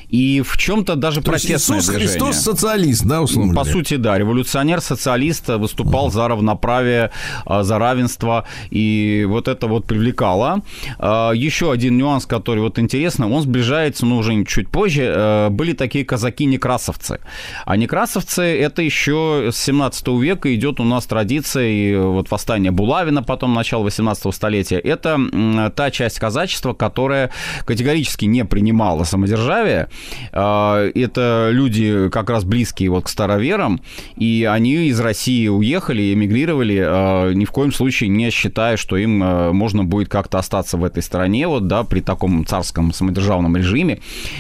И 0.10 0.42
в 0.42 0.56
чем-то 0.58 0.96
даже 0.96 1.22
То 1.22 1.32
протестное 1.32 1.80
Иисус 1.80 1.90
движение. 1.90 2.08
Христос 2.08 2.38
социалист, 2.38 3.04
да, 3.04 3.22
условно 3.22 3.54
По 3.54 3.62
говоря? 3.64 3.74
сути, 3.74 3.96
да, 3.96 4.18
революционер, 4.18 4.80
социалист, 4.80 5.50
э, 5.50 5.58
выступал 5.58 6.12
за 6.12 6.28
равноправие, 6.28 7.12
э, 7.46 7.64
за 7.64 7.78
равенство, 7.78 8.46
и 8.70 9.26
вот 9.28 9.48
это 9.50 9.68
вот 9.68 9.86
привлекало. 9.86 10.62
Э, 11.00 11.32
Еще 11.36 11.72
один 11.72 11.98
нюанс, 11.98 12.26
который 12.26 12.60
вот 12.62 12.80
интересно, 12.80 13.30
он 13.30 13.42
сближается, 13.42 14.06
ну, 14.06 14.18
уже 14.18 14.46
чуть 14.46 14.70
позже, 14.70 15.48
были 15.52 15.74
такие 15.74 16.06
казаки-некрасовцы. 16.06 17.20
А 17.66 17.76
некрасовцы, 17.76 18.42
это 18.44 18.82
еще 18.82 19.50
с 19.52 19.58
17 19.58 20.08
века 20.20 20.54
идет 20.56 20.80
у 20.80 20.84
нас 20.84 21.06
традиция, 21.06 21.68
и 21.68 21.96
вот 21.96 22.32
восстание 22.32 22.72
Булавина, 22.72 23.24
потом 23.24 23.54
начало 23.54 23.84
18 23.84 24.34
столетия, 24.34 24.80
это 24.80 25.72
та 25.76 25.92
часть 25.92 26.20
казачества, 26.20 26.74
которая 26.74 27.32
категорически 27.66 28.26
не 28.26 28.46
принимала 28.46 29.04
самодержавие. 29.04 29.90
Э, 30.32 30.92
Это 30.96 31.50
люди 31.52 32.10
как 32.10 32.30
раз 32.30 32.44
близкие 32.44 32.90
вот 32.90 33.06
к 33.06 33.10
староверам, 33.10 33.82
и 34.16 34.48
они 34.50 34.88
из 34.88 35.00
России 35.00 35.48
уехали, 35.48 36.14
эмигрировали, 36.14 36.84
э, 36.86 37.34
ни 37.34 37.46
в 37.46 37.52
коем 37.52 37.72
случае 37.72 38.10
не 38.10 38.30
считая, 38.30 38.78
что 38.78 38.98
им 38.98 39.24
э, 39.24 39.52
можно 39.52 39.84
будет 39.84 40.10
как-то 40.10 40.40
остаться 40.40 40.78
в 40.78 40.84
этой 40.84 41.04
стране, 41.04 41.48
вот, 41.48 41.68
да, 41.68 41.84
при 41.84 42.02
таком 42.02 42.46
царском 42.46 42.94
самодержавном 42.94 43.56
режиме. 43.56 44.00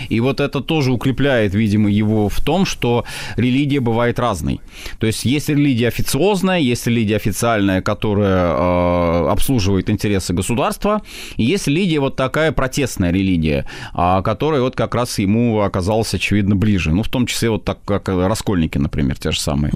И 0.09 0.19
вот 0.19 0.39
это 0.39 0.61
тоже 0.61 0.91
укрепляет, 0.91 1.53
видимо, 1.53 1.89
его 1.89 2.29
в 2.29 2.41
том, 2.41 2.65
что 2.65 3.05
религия 3.35 3.79
бывает 3.79 4.19
разной. 4.19 4.59
То 4.99 5.07
есть 5.07 5.25
есть 5.25 5.49
религия 5.49 5.87
официозная, 5.87 6.59
есть 6.59 6.87
религия 6.87 7.15
официальная, 7.15 7.81
которая 7.81 9.27
обслуживает 9.31 9.89
интересы 9.89 10.33
государства, 10.33 11.01
и 11.37 11.43
есть 11.43 11.67
религия 11.67 11.99
вот 11.99 12.15
такая 12.15 12.51
протестная 12.51 13.11
религия, 13.11 13.65
а, 13.93 14.21
которая 14.21 14.61
вот 14.61 14.75
как 14.75 14.95
раз 14.95 15.19
ему 15.19 15.46
оказалась, 15.61 16.13
очевидно, 16.13 16.55
ближе. 16.55 16.91
Ну, 16.91 17.03
в 17.03 17.09
том 17.09 17.25
числе 17.25 17.49
вот 17.49 17.65
так, 17.65 17.79
как 17.85 18.07
раскольники, 18.07 18.77
например, 18.77 19.17
те 19.17 19.31
же 19.31 19.39
самые. 19.39 19.73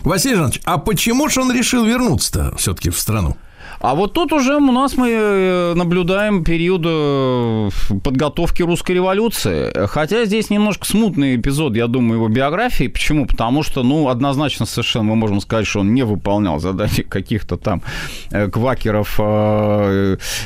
Василий 0.00 0.36
Жанович, 0.36 0.60
а 0.64 0.78
почему 0.78 1.28
же 1.28 1.40
он 1.40 1.52
решил 1.52 1.84
вернуться 1.84 2.54
все-таки 2.56 2.90
в 2.90 2.98
страну? 2.98 3.36
А 3.80 3.94
вот 3.94 4.12
тут 4.12 4.32
уже 4.32 4.56
у 4.56 4.72
нас 4.72 4.96
мы 4.96 5.10
э, 5.10 5.74
наблюдаем 5.74 6.42
период 6.42 6.82
э, 6.84 7.70
подготовки 8.02 8.62
русской 8.62 8.92
революции. 8.92 9.72
Хотя 9.86 10.24
здесь 10.24 10.50
немножко 10.50 10.84
смутный 10.84 11.36
эпизод, 11.36 11.76
я 11.76 11.86
думаю, 11.86 12.14
его 12.14 12.28
биографии. 12.28 12.88
Почему? 12.88 13.26
Потому 13.26 13.62
что, 13.62 13.84
ну, 13.84 14.08
однозначно 14.08 14.66
совершенно 14.66 15.04
мы 15.04 15.16
можем 15.16 15.40
сказать, 15.40 15.66
что 15.66 15.80
он 15.80 15.94
не 15.94 16.02
выполнял 16.04 16.58
задания 16.58 17.04
каких-то 17.08 17.56
там 17.56 17.82
э, 18.32 18.48
квакеров 18.48 19.20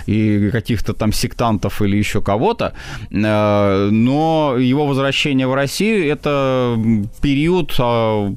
и 0.06 0.50
каких-то 0.52 0.92
там 0.92 1.12
сектантов 1.12 1.80
или 1.80 1.96
еще 1.96 2.20
кого-то. 2.20 2.74
Но 3.10 4.56
его 4.58 4.86
возвращение 4.86 5.46
в 5.46 5.54
Россию– 5.54 6.06
это 6.12 6.76
период 7.20 7.74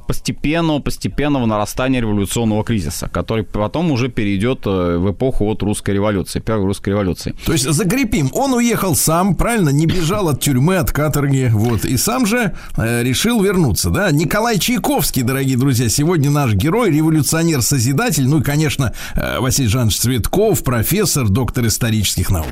постепенного, 0.07 0.79
постепенного 0.79 1.45
нарастания 1.45 1.99
революционного 1.99 2.63
кризиса, 2.63 3.09
который 3.09 3.43
потом 3.43 3.91
уже 3.91 4.09
перейдет 4.09 4.65
в 4.97 5.11
эпоху 5.11 5.45
от 5.45 5.63
русской 5.63 5.91
революции, 5.91 6.39
первой 6.39 6.65
русской 6.65 6.89
революции. 6.89 7.35
То 7.45 7.53
есть 7.53 7.69
закрепим, 7.69 8.29
он 8.33 8.53
уехал 8.53 8.95
сам, 8.95 9.35
правильно, 9.35 9.69
не 9.69 9.85
бежал 9.85 10.29
от 10.29 10.41
тюрьмы, 10.41 10.77
от 10.77 10.91
каторги, 10.91 11.49
вот, 11.51 11.85
и 11.85 11.97
сам 11.97 12.25
же 12.25 12.53
э, 12.77 13.03
решил 13.03 13.41
вернуться, 13.41 13.89
да? 13.89 14.11
Николай 14.11 14.59
Чайковский, 14.59 15.23
дорогие 15.23 15.57
друзья, 15.57 15.89
сегодня 15.89 16.29
наш 16.29 16.53
герой, 16.53 16.91
революционер-созидатель, 16.91 18.27
ну 18.27 18.39
и, 18.39 18.43
конечно, 18.43 18.93
э, 19.15 19.39
Василий 19.39 19.69
Жанович 19.69 19.97
Цветков, 19.97 20.63
профессор, 20.63 21.29
доктор 21.29 21.67
исторических 21.67 22.29
наук. 22.29 22.47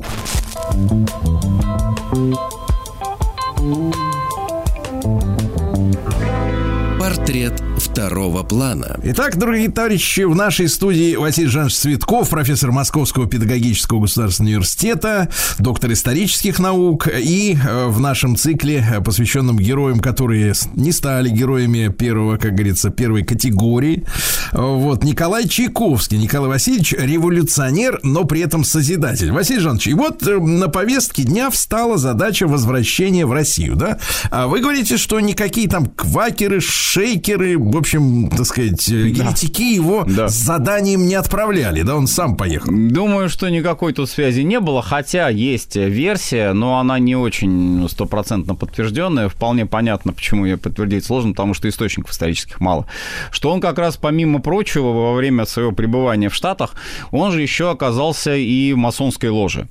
Портрет 6.98 7.62
второго 7.84 8.42
плана. 8.42 8.98
Итак, 9.04 9.36
дорогие 9.36 9.70
товарищи, 9.70 10.22
в 10.22 10.34
нашей 10.34 10.68
студии 10.68 11.16
Василий 11.16 11.48
Жанович 11.48 11.74
Цветков, 11.74 12.30
профессор 12.30 12.72
Московского 12.72 13.26
педагогического 13.26 14.00
государственного 14.00 14.52
университета, 14.54 15.28
доктор 15.58 15.92
исторических 15.92 16.58
наук, 16.58 17.08
и 17.08 17.56
э, 17.56 17.86
в 17.86 18.00
нашем 18.00 18.36
цикле, 18.36 18.84
э, 18.90 19.00
посвященном 19.00 19.58
героям, 19.58 20.00
которые 20.00 20.54
не 20.74 20.92
стали 20.92 21.28
героями 21.28 21.88
первого, 21.88 22.36
как 22.36 22.54
говорится, 22.54 22.90
первой 22.90 23.22
категории, 23.22 24.04
э, 24.52 24.56
вот, 24.58 25.04
Николай 25.04 25.46
Чайковский. 25.46 26.18
Николай 26.18 26.48
Васильевич 26.48 26.92
революционер, 26.92 28.00
но 28.02 28.24
при 28.24 28.40
этом 28.40 28.64
созидатель. 28.64 29.30
Василий 29.30 29.60
Жанович, 29.60 29.88
и 29.88 29.94
вот 29.94 30.22
на 30.22 30.68
повестке 30.68 31.24
дня 31.24 31.50
встала 31.50 31.98
задача 31.98 32.46
возвращения 32.46 33.26
в 33.26 33.32
Россию, 33.32 33.76
да? 33.76 33.98
А 34.30 34.46
вы 34.46 34.60
говорите, 34.60 34.96
что 34.96 35.20
никакие 35.20 35.68
там 35.68 35.86
квакеры, 35.86 36.60
шейкеры, 36.60 37.58
в 37.74 37.76
общем, 37.76 38.30
так 38.30 38.46
сказать, 38.46 38.88
э, 38.88 39.08
еретики 39.08 39.74
его 39.74 40.06
с 40.06 40.32
заданием 40.32 41.08
не 41.08 41.16
отправляли, 41.16 41.82
да, 41.82 41.96
он 41.96 42.06
сам 42.06 42.36
поехал. 42.36 42.70
Думаю, 42.72 43.28
что 43.28 43.48
никакой 43.48 43.92
тут 43.92 44.08
связи 44.08 44.42
не 44.42 44.60
было, 44.60 44.80
хотя 44.80 45.28
есть 45.28 45.74
версия, 45.74 46.52
но 46.52 46.78
она 46.78 47.00
не 47.00 47.16
очень 47.16 47.84
стопроцентно 47.90 48.54
подтвержденная. 48.54 49.28
Вполне 49.28 49.66
понятно, 49.66 50.12
почему 50.12 50.44
ее 50.44 50.56
подтвердить 50.56 51.04
сложно, 51.04 51.32
потому 51.32 51.52
что 51.52 51.68
источников 51.68 52.12
исторических 52.12 52.60
мало. 52.60 52.86
Что 53.32 53.50
он 53.50 53.60
как 53.60 53.76
раз, 53.78 53.96
помимо 53.96 54.40
прочего, 54.40 54.92
во 54.92 55.14
время 55.14 55.44
своего 55.44 55.72
пребывания 55.72 56.28
в 56.28 56.34
Штатах, 56.34 56.76
он 57.10 57.32
же 57.32 57.42
еще 57.42 57.72
оказался 57.72 58.36
и 58.36 58.72
в 58.72 58.76
масонской 58.76 59.30
ложе. 59.30 59.66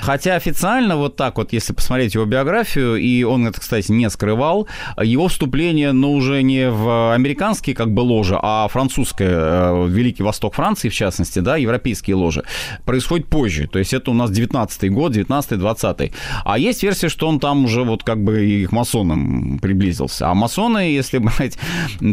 Хотя 0.00 0.34
официально 0.34 0.96
вот 0.96 1.14
так 1.14 1.38
вот, 1.38 1.52
если 1.52 1.72
посмотреть 1.72 2.16
его 2.16 2.24
биографию, 2.24 2.96
и 2.96 3.22
он 3.22 3.46
это, 3.46 3.60
кстати, 3.60 3.92
не 3.92 4.10
скрывал, 4.10 4.66
его 5.00 5.28
вступление, 5.28 5.92
ну, 5.92 6.14
уже 6.14 6.42
не 6.42 6.68
в 6.68 7.14
американские 7.34 7.74
как 7.74 7.92
бы 7.92 8.00
ложи, 8.00 8.38
а 8.40 8.68
французское, 8.68 9.30
э, 9.30 9.86
Великий 9.88 10.22
Восток 10.22 10.54
Франции, 10.54 10.88
в 10.88 10.94
частности, 10.94 11.40
да, 11.40 11.56
европейские 11.56 12.16
ложи, 12.16 12.44
происходит 12.84 13.26
позже. 13.26 13.66
То 13.66 13.78
есть 13.78 13.92
это 13.92 14.10
у 14.10 14.14
нас 14.14 14.30
19-й 14.30 14.88
год, 14.88 15.16
19-20. 15.16 16.12
А 16.44 16.58
есть 16.58 16.82
версия, 16.82 17.08
что 17.08 17.28
он 17.28 17.40
там 17.40 17.64
уже 17.64 17.82
вот 17.82 18.04
как 18.04 18.22
бы 18.22 18.46
и 18.46 18.66
к 18.66 18.72
масонам 18.72 19.58
приблизился. 19.58 20.30
А 20.30 20.34
масоны, 20.34 20.78
если 20.78 21.18
брать 21.24 21.58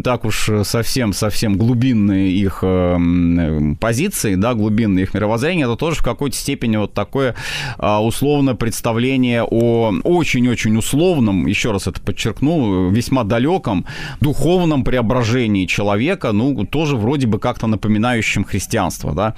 так 0.02 0.24
уж 0.24 0.50
совсем-совсем 0.64 1.56
глубинные 1.56 2.32
их 2.32 2.60
э, 2.62 3.74
позиции, 3.78 4.34
да, 4.34 4.54
глубинные 4.54 5.04
их 5.04 5.14
мировоззрения, 5.14 5.64
это 5.64 5.76
тоже 5.76 6.00
в 6.00 6.02
какой-то 6.02 6.36
степени 6.36 6.76
вот 6.76 6.94
такое 6.94 7.34
а, 7.78 8.02
условное 8.02 8.54
представление 8.54 9.44
о 9.44 9.92
очень-очень 10.02 10.76
условном, 10.76 11.46
еще 11.46 11.70
раз 11.70 11.86
это 11.86 12.00
подчеркну, 12.00 12.90
весьма 12.90 13.24
далеком 13.24 13.86
духовном 14.20 14.84
преображении 15.12 15.66
человека, 15.66 16.32
ну, 16.32 16.64
тоже 16.64 16.96
вроде 16.96 17.26
бы 17.26 17.38
как-то 17.38 17.66
напоминающем 17.66 18.44
христианство, 18.44 19.12
да, 19.12 19.34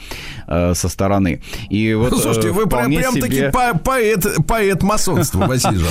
э, 0.47 0.75
со 0.75 0.89
стороны. 0.89 1.41
И 1.70 1.94
вот, 1.94 2.12
Ну, 2.12 2.19
Слушайте, 2.19 2.49
э, 2.49 2.53
вы 2.53 2.67
прям, 2.69 2.94
прям 2.94 3.15
таки 3.15 3.35
себе- 3.36 3.51
по- 3.51 3.77
поэт, 3.78 4.27
поэт 4.47 4.83
масонства, 4.83 5.47
Василий. 5.49 5.85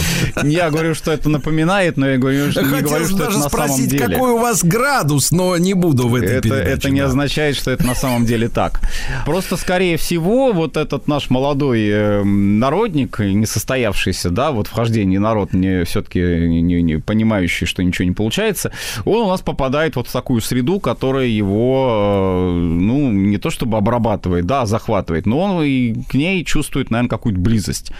Я 0.43 0.69
говорю, 0.71 0.95
что 0.95 1.11
это 1.11 1.29
напоминает, 1.29 1.97
но 1.97 2.07
я 2.09 2.17
говорю, 2.17 2.51
что 2.51 2.61
не 2.61 2.69
говорю, 2.81 2.87
что 2.87 3.15
это 3.15 3.25
даже 3.25 3.37
на 3.39 3.49
самом 3.49 3.67
спросить, 3.67 3.89
деле. 3.89 4.07
какой 4.07 4.31
у 4.31 4.37
вас 4.37 4.63
градус, 4.63 5.31
но 5.31 5.57
не 5.57 5.73
буду 5.73 6.07
в 6.07 6.15
этой 6.15 6.37
это, 6.37 6.41
передаче. 6.49 6.69
это 6.71 6.89
не 6.89 6.99
означает, 7.01 7.55
что 7.55 7.71
это 7.71 7.85
на 7.85 7.95
самом 7.95 8.25
деле 8.25 8.47
так. 8.47 8.79
Просто, 9.25 9.57
скорее 9.57 9.97
всего, 9.97 10.53
вот 10.53 10.77
этот 10.77 11.07
наш 11.07 11.29
молодой 11.29 11.81
э, 11.89 12.23
народник, 12.23 13.19
несостоявшийся, 13.19 14.29
да, 14.29 14.51
вот 14.51 14.67
вхождение 14.67 15.19
народ, 15.19 15.53
не, 15.53 15.83
все-таки 15.83 16.19
не, 16.19 16.81
не 16.81 16.99
понимающий, 16.99 17.67
что 17.67 17.83
ничего 17.83 18.07
не 18.07 18.13
получается, 18.15 18.71
он 19.05 19.23
у 19.23 19.29
нас 19.29 19.41
попадает 19.41 19.72
вот 19.95 20.07
в 20.07 20.11
такую 20.11 20.41
среду, 20.41 20.79
которая 20.79 21.27
его, 21.27 22.49
э, 22.49 22.51
ну, 22.53 23.11
не 23.11 23.37
то 23.37 23.49
чтобы 23.49 23.77
обрабатывает, 23.77 24.45
да, 24.45 24.65
захватывает, 24.65 25.25
но 25.25 25.39
он 25.39 25.63
и 25.63 25.93
к 26.09 26.13
ней 26.13 26.43
чувствует, 26.45 26.91
наверное, 26.91 27.09
какую-то 27.09 27.39
близость. 27.39 27.91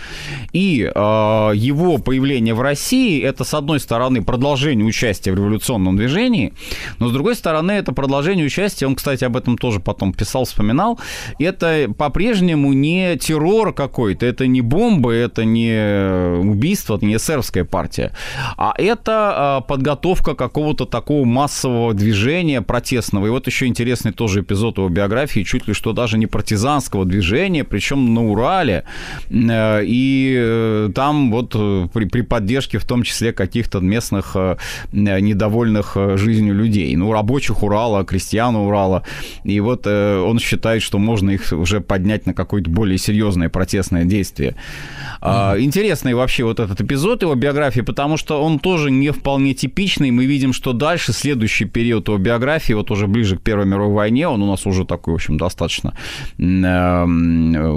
И 0.54 0.84
э, 0.84 1.52
его 1.56 1.98
появление 1.98 2.54
в 2.54 2.62
России 2.62 3.22
это, 3.22 3.44
с 3.44 3.54
одной 3.54 3.80
стороны, 3.80 4.24
продолжение 4.24 4.86
участия 4.86 5.32
в 5.32 5.36
революционном 5.36 5.98
движении, 5.98 6.54
но, 7.00 7.10
с 7.10 7.12
другой 7.12 7.36
стороны, 7.36 7.72
это 7.72 7.92
продолжение 7.92 8.46
участия, 8.46 8.88
он, 8.88 8.96
кстати, 8.96 9.24
об 9.24 9.36
этом 9.38 9.58
тоже 9.58 9.80
потом 9.80 10.14
писал, 10.14 10.46
вспоминал, 10.46 11.00
это 11.40 11.88
по-прежнему 11.98 12.74
не 12.74 13.18
террор 13.18 13.74
какой-то, 13.74 14.26
это 14.26 14.48
не 14.48 14.62
бомбы, 14.62 15.14
это 15.14 15.46
не 15.46 16.40
убийство, 16.40 16.98
это 16.98 17.06
не 17.06 17.16
эсеровская 17.16 17.66
партия, 17.66 18.12
а 18.58 18.74
это 18.78 19.62
э, 19.64 19.68
подготовка 19.68 20.36
какого-то 20.36 20.86
такого 20.86 21.26
массового 21.64 21.94
движения 21.94 22.62
протестного. 22.62 23.28
И 23.28 23.30
вот 23.30 23.48
еще 23.48 23.68
интересный 23.68 24.12
тоже 24.12 24.42
эпизод 24.42 24.78
его 24.78 24.90
биографии, 24.90 25.44
чуть 25.44 25.68
ли 25.68 25.74
что 25.74 25.94
даже 25.94 26.18
не 26.18 26.28
партизанского 26.28 27.06
движения, 27.06 27.64
причем 27.64 28.14
на 28.14 28.30
Урале. 28.32 28.84
Э, 29.30 29.82
И 29.86 30.36
э, 30.38 30.90
там 30.94 31.32
вот 31.32 31.56
э, 31.56 31.88
при, 31.94 32.06
при 32.06 32.22
поддержке 32.22 32.78
в 32.78 32.86
том 32.86 33.04
числе 33.04 33.32
каких-то 33.32 33.80
местных 33.80 34.36
недовольных 34.92 35.98
жизнью 36.16 36.56
людей. 36.56 36.96
Ну, 36.96 37.12
рабочих 37.12 37.64
Урала, 37.64 38.04
крестьян 38.04 38.56
Урала. 38.56 39.04
И 39.46 39.60
вот 39.60 39.88
он 39.88 40.40
считает, 40.40 40.82
что 40.82 41.00
можно 41.00 41.32
их 41.32 41.52
уже 41.52 41.80
поднять 41.80 42.26
на 42.26 42.34
какое-то 42.34 42.70
более 42.70 42.98
серьезное 42.98 43.50
протестное 43.50 44.06
действие. 44.06 44.56
А, 45.22 45.56
Интересный 45.58 46.14
вообще 46.14 46.44
вот 46.44 46.60
этот 46.60 46.82
эпизод 46.82 47.22
его 47.22 47.36
биографии, 47.36 47.82
потому 47.82 48.18
что 48.18 48.44
он 48.44 48.60
тоже 48.60 48.92
не 48.92 49.12
вполне 49.12 49.54
типичный. 49.54 50.12
Мы 50.12 50.26
видим, 50.26 50.54
что 50.54 50.74
дальше, 50.74 51.14
следующий 51.14 51.53
период 51.62 52.08
его 52.08 52.18
биографии, 52.18 52.74
вот 52.74 52.92
уже 52.92 53.08
ближе 53.08 53.38
к 53.38 53.42
Первой 53.42 53.66
мировой 53.66 53.94
войне, 53.94 54.28
он 54.28 54.42
у 54.42 54.48
нас 54.48 54.66
уже 54.66 54.86
такой, 54.86 55.14
в 55.14 55.16
общем, 55.16 55.38
достаточно 55.38 55.94
э, 56.38 56.44
э, 56.44 57.72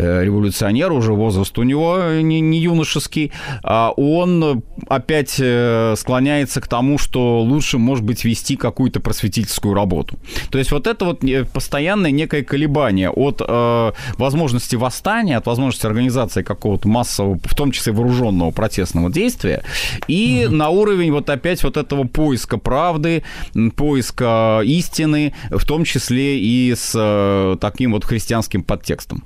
революционер, 0.00 0.92
уже 0.92 1.12
возраст 1.12 1.58
у 1.58 1.62
него 1.62 2.20
не, 2.20 2.40
не 2.40 2.58
юношеский, 2.58 3.32
а 3.62 3.90
он 3.96 4.62
опять 4.88 5.36
э, 5.38 5.94
склоняется 5.96 6.60
к 6.60 6.68
тому, 6.68 6.98
что 6.98 7.40
лучше, 7.40 7.78
может 7.78 8.04
быть, 8.04 8.24
вести 8.24 8.56
какую-то 8.56 9.00
просветительскую 9.00 9.74
работу. 9.74 10.18
То 10.50 10.58
есть 10.58 10.72
вот 10.72 10.86
это 10.86 11.04
вот 11.04 11.24
э, 11.24 11.44
постоянное 11.44 12.10
некое 12.10 12.42
колебание 12.42 13.10
от 13.10 13.42
э, 13.46 13.92
возможности 14.16 14.76
восстания, 14.76 15.36
от 15.36 15.46
возможности 15.46 15.86
организации 15.86 16.42
какого-то 16.42 16.88
массового, 16.88 17.38
в 17.44 17.54
том 17.54 17.72
числе 17.72 17.92
вооруженного 17.92 18.50
протестного 18.50 19.10
действия, 19.10 19.62
и 20.08 20.48
на 20.50 20.70
уровень 20.70 21.12
вот 21.12 21.28
опять 21.30 21.62
вот 21.62 21.76
этого 21.76 22.04
поиска 22.04 22.58
правды, 22.58 23.22
поиска 23.76 24.60
истины, 24.64 25.34
в 25.50 25.64
том 25.64 25.84
числе 25.84 26.38
и 26.38 26.74
с 26.74 26.92
э, 26.94 27.56
таким 27.60 27.92
вот 27.92 28.04
христианским 28.04 28.62
подтекстом. 28.62 29.24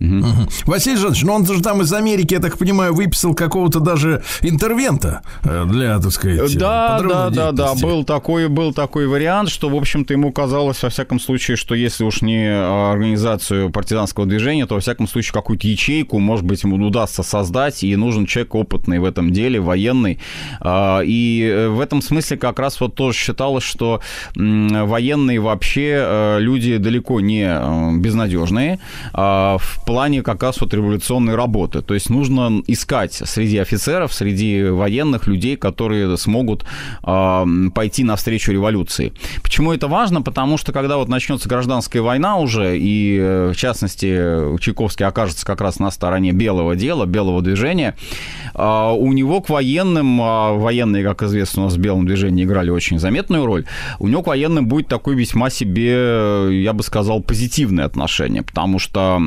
Мгм. 0.00 0.48
Василий 0.66 0.96
Жанович, 0.96 1.22
ну 1.24 1.32
он 1.34 1.46
же 1.46 1.60
там 1.60 1.82
из 1.82 1.92
Америки, 1.92 2.34
я 2.34 2.40
так 2.40 2.56
понимаю, 2.56 2.94
выписал 2.94 3.34
какого-то 3.34 3.80
даже 3.80 4.22
интервента 4.42 5.22
э, 5.42 5.64
для, 5.66 5.98
так 5.98 6.12
сказать, 6.12 6.56
Да, 6.56 6.88
да, 6.88 6.94
подрывной 6.96 7.30
да, 7.30 7.30
да, 7.30 7.52
деятельности. 7.52 7.82
был 7.84 8.04
такой, 8.04 8.48
был 8.48 8.72
такой 8.72 9.06
вариант, 9.08 9.48
что, 9.50 9.68
в 9.68 9.74
общем-то, 9.74 10.12
ему 10.12 10.30
казалось, 10.32 10.82
во 10.82 10.88
всяком 10.88 11.18
случае, 11.18 11.56
что 11.56 11.74
если 11.74 12.04
уж 12.04 12.22
не 12.22 12.46
а, 12.48 12.92
организацию 12.92 13.70
партизанского 13.70 14.24
движения, 14.26 14.66
то, 14.66 14.74
во 14.74 14.80
всяком 14.80 15.08
случае, 15.08 15.32
какую-то 15.32 15.66
ячейку, 15.66 16.18
может 16.18 16.44
быть, 16.44 16.62
ему 16.62 16.76
удастся 16.76 17.22
создать, 17.24 17.82
и 17.82 17.96
нужен 17.96 18.26
человек 18.26 18.54
опытный 18.54 19.00
в 19.00 19.04
этом 19.04 19.32
деле, 19.32 19.60
военный. 19.60 20.20
А, 20.60 21.00
И 21.00 21.42
э, 21.42 21.68
в 21.68 21.80
этом 21.80 22.02
смысле 22.02 22.36
как 22.36 22.58
раз 22.60 22.80
вот 22.80 22.94
тоже 22.94 23.18
считалось, 23.18 23.64
что 23.64 24.00
военные 24.36 25.40
вообще 25.40 25.96
э, 25.98 26.36
люди 26.40 26.76
далеко 26.76 27.20
не 27.20 27.44
э, 27.48 27.96
безнадежные 27.98 28.78
а, 29.12 29.58
в 29.58 29.84
плане 29.88 30.22
как 30.22 30.42
раз 30.42 30.60
вот 30.60 30.74
революционной 30.74 31.34
работы. 31.34 31.80
То 31.80 31.94
есть 31.94 32.10
нужно 32.10 32.62
искать 32.66 33.14
среди 33.14 33.56
офицеров, 33.56 34.12
среди 34.12 34.64
военных 34.64 35.26
людей, 35.26 35.56
которые 35.56 36.14
смогут 36.18 36.66
а, 37.02 37.46
пойти 37.74 38.04
навстречу 38.04 38.52
революции. 38.52 39.14
Почему 39.42 39.72
это 39.72 39.88
важно? 39.88 40.20
Потому 40.20 40.58
что 40.58 40.72
когда 40.72 40.98
вот 40.98 41.08
начнется 41.08 41.48
гражданская 41.48 42.02
война 42.02 42.36
уже, 42.36 42.78
и 42.78 43.16
э, 43.18 43.52
в 43.54 43.56
частности 43.56 44.58
Чайковский 44.60 45.06
окажется 45.06 45.46
как 45.46 45.62
раз 45.62 45.78
на 45.78 45.90
стороне 45.90 46.32
белого 46.32 46.76
дела, 46.76 47.06
белого 47.06 47.40
движения, 47.40 47.96
а, 48.52 48.92
у 48.92 49.10
него 49.14 49.40
к 49.40 49.48
военным, 49.48 50.20
а 50.20 50.52
военные, 50.52 51.02
как 51.02 51.22
известно, 51.22 51.62
у 51.62 51.64
нас 51.64 51.76
в 51.76 51.78
белом 51.78 52.06
движении 52.06 52.44
играли 52.44 52.68
очень 52.68 52.98
заметную 52.98 53.46
роль, 53.46 53.64
у 54.00 54.08
него 54.08 54.22
к 54.22 54.26
военным 54.26 54.66
будет 54.66 54.88
такой 54.88 55.14
весьма 55.14 55.48
себе, 55.48 56.62
я 56.62 56.74
бы 56.74 56.82
сказал, 56.82 57.22
позитивное 57.22 57.86
отношение, 57.86 58.42
потому 58.42 58.78
что 58.78 59.18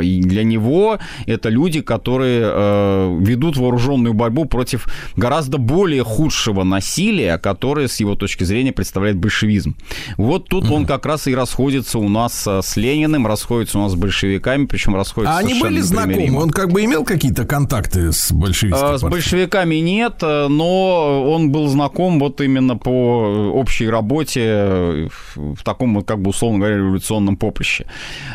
И 0.00 0.20
для 0.20 0.44
него 0.44 0.98
это 1.26 1.48
люди, 1.48 1.80
которые 1.80 2.42
э, 2.44 3.18
ведут 3.20 3.56
вооруженную 3.56 4.14
борьбу 4.14 4.44
против 4.44 4.86
гораздо 5.16 5.58
более 5.58 6.04
худшего 6.04 6.64
насилия, 6.64 7.38
которое, 7.38 7.88
с 7.88 8.00
его 8.00 8.14
точки 8.14 8.44
зрения, 8.44 8.72
представляет 8.72 9.16
большевизм. 9.16 9.76
Вот 10.16 10.48
тут 10.48 10.70
он 10.70 10.86
как 10.86 11.06
раз 11.06 11.26
и 11.26 11.34
расходится 11.34 11.98
у 11.98 12.08
нас 12.08 12.46
э, 12.46 12.60
с 12.62 12.76
Лениным, 12.76 13.26
расходится 13.26 13.78
у 13.78 13.82
нас 13.82 13.92
с 13.92 13.96
большевиками, 13.96 14.66
причем 14.66 14.94
расходится 14.96 15.36
А 15.36 15.38
они 15.38 15.60
были 15.60 15.80
знакомы? 15.80 16.40
Он 16.40 16.50
как 16.50 16.70
бы 16.72 16.84
имел 16.84 17.04
какие-то 17.04 17.44
контакты 17.44 18.12
с 18.12 18.32
большевистской 18.32 18.94
А, 18.94 18.98
С 18.98 19.02
партией? 19.02 19.10
большевиками 19.10 19.76
нет, 19.76 20.16
э, 20.22 20.48
но 20.48 21.32
он 21.32 21.50
был 21.50 21.68
знаком 21.68 22.18
вот 22.18 22.40
именно 22.40 22.76
по 22.76 23.50
общей 23.54 23.88
работе 23.88 24.40
э, 24.44 25.08
в 25.36 25.54
в 25.54 25.62
таком 25.64 25.94
вот, 25.94 26.06
как 26.06 26.20
бы, 26.20 26.30
условно 26.30 26.58
говоря, 26.58 26.76
революционном 26.76 27.36
поприще. 27.36 27.86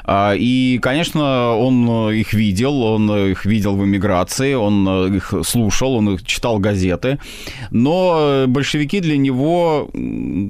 А, 0.04 0.34
И, 0.36 0.80
конечно, 0.80 1.49
он 1.54 2.12
их 2.12 2.34
видел, 2.34 2.82
он 2.82 3.12
их 3.32 3.46
видел 3.46 3.76
в 3.76 3.86
эмиграции, 3.86 4.54
он 4.54 4.88
э, 4.88 5.18
их 5.18 5.34
слушал, 5.44 5.96
он 5.96 6.16
их 6.16 6.26
читал 6.26 6.60
газеты, 6.60 7.20
но 7.72 8.18
э, 8.20 8.48
большевики 8.48 9.00
для 9.00 9.18
него, 9.18 9.90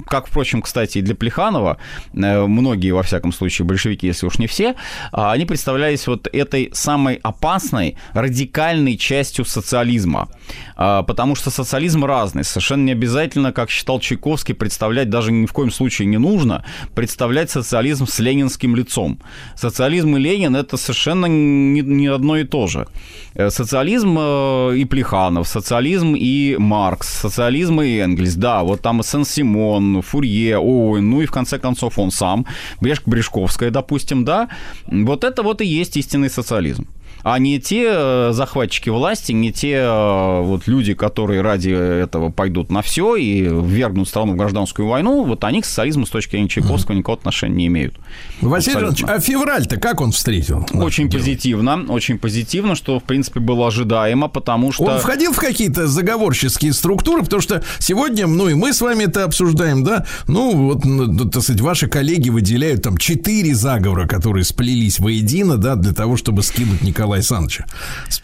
как, 0.06 0.28
впрочем, 0.28 0.62
кстати, 0.62 0.98
и 0.98 1.02
для 1.02 1.14
Плеханова, 1.14 1.78
э, 2.14 2.46
многие, 2.46 2.92
во 2.92 3.02
всяком 3.02 3.32
случае, 3.32 3.66
большевики, 3.66 4.06
если 4.06 4.26
уж 4.26 4.38
не 4.38 4.46
все, 4.46 4.74
а, 5.12 5.32
они 5.32 5.44
представлялись 5.44 6.06
вот 6.06 6.28
этой 6.32 6.70
самой 6.72 7.20
опасной, 7.22 7.96
радикальной 8.12 8.96
частью 8.96 9.44
социализма. 9.44 10.28
А, 10.76 11.02
Потому 11.02 11.34
что 11.34 11.50
социализм 11.50 12.04
разный. 12.04 12.44
Совершенно 12.44 12.84
не 12.84 12.92
обязательно, 12.92 13.52
как 13.52 13.70
считал 13.70 14.00
Чайковский, 14.00 14.54
представлять, 14.54 15.10
даже 15.10 15.32
ни 15.32 15.46
в 15.46 15.52
коем 15.52 15.70
случае 15.70 16.06
не 16.06 16.18
нужно, 16.18 16.64
представлять 16.94 17.50
социализм 17.50 18.06
с 18.06 18.18
ленинским 18.18 18.76
лицом. 18.76 19.20
Социализм 19.56 20.16
и 20.16 20.20
Ленин– 20.20 20.56
это 20.56 20.76
совершенно 20.90 21.26
не, 21.26 21.82
не 21.82 22.08
одно 22.08 22.36
и 22.36 22.44
то 22.44 22.66
же. 22.66 22.86
Э, 23.34 23.50
Социализм 23.50 24.16
э, 24.18 24.76
и 24.76 24.84
Плеханов, 24.84 25.46
социализм 25.46 26.14
и 26.16 26.56
Маркс, 26.58 27.08
социализм 27.08 27.80
и 27.80 27.98
Энгельс, 27.98 28.34
да, 28.34 28.62
вот 28.62 28.82
там 28.82 29.02
Сен-Симон, 29.02 30.02
Фурье, 30.02 30.56
Оуэн, 30.56 31.10
ну 31.10 31.22
и 31.22 31.26
в 31.26 31.30
конце 31.30 31.58
концов 31.58 31.98
он 31.98 32.10
сам, 32.10 32.46
Брешк-Брешковская, 32.80 33.70
допустим, 33.70 34.24
да, 34.24 34.48
вот 34.86 35.24
это 35.24 35.42
вот 35.42 35.60
и 35.60 35.64
есть 35.64 35.96
истинный 35.96 36.30
социализм 36.30 36.86
а 37.22 37.38
не 37.38 37.58
те 37.60 37.88
э, 37.90 38.30
захватчики 38.32 38.90
власти, 38.90 39.32
не 39.32 39.52
те 39.52 39.76
э, 39.76 40.42
вот 40.42 40.66
люди, 40.66 40.94
которые 40.94 41.40
ради 41.42 41.70
этого 41.70 42.30
пойдут 42.30 42.70
на 42.70 42.82
все 42.82 43.16
и 43.16 43.42
ввергнут 43.42 44.08
страну 44.08 44.32
в 44.32 44.36
гражданскую 44.36 44.88
войну, 44.88 45.24
вот 45.24 45.44
они 45.44 45.60
к 45.62 45.64
социализму 45.64 46.06
с 46.06 46.10
точки 46.10 46.32
зрения 46.32 46.48
Чайковского 46.48 46.94
никакого 46.94 47.18
отношения 47.18 47.54
не 47.54 47.66
имеют. 47.66 47.94
Василий 48.40 48.76
Абсолютно. 48.76 49.04
Иванович, 49.04 49.04
а 49.08 49.20
февраль-то 49.20 49.76
как 49.78 50.00
он 50.00 50.12
встретил? 50.12 50.66
Очень 50.72 51.10
позитивно, 51.10 51.84
очень 51.88 52.18
позитивно, 52.18 52.74
что, 52.74 52.98
в 53.00 53.04
принципе, 53.04 53.40
было 53.40 53.68
ожидаемо, 53.68 54.28
потому 54.28 54.72
что... 54.72 54.84
Он 54.84 54.98
входил 54.98 55.32
в 55.32 55.38
какие-то 55.38 55.86
заговорческие 55.86 56.72
структуры, 56.72 57.22
потому 57.22 57.42
что 57.42 57.62
сегодня, 57.78 58.26
ну 58.26 58.48
и 58.48 58.54
мы 58.54 58.72
с 58.72 58.80
вами 58.80 59.04
это 59.04 59.24
обсуждаем, 59.24 59.84
да, 59.84 60.06
ну 60.26 60.54
вот, 60.54 60.84
ну, 60.84 61.28
так 61.28 61.42
сказать, 61.42 61.60
ваши 61.60 61.86
коллеги 61.88 62.30
выделяют 62.30 62.82
там 62.82 62.96
четыре 62.96 63.54
заговора, 63.54 64.06
которые 64.06 64.44
сплелись 64.44 64.98
воедино, 64.98 65.56
да, 65.56 65.74
для 65.74 65.92
того, 65.92 66.16
чтобы 66.16 66.42
скинуть 66.42 66.82
Николая 66.82 67.09
Александровича 67.16 67.66
с. 68.08 68.20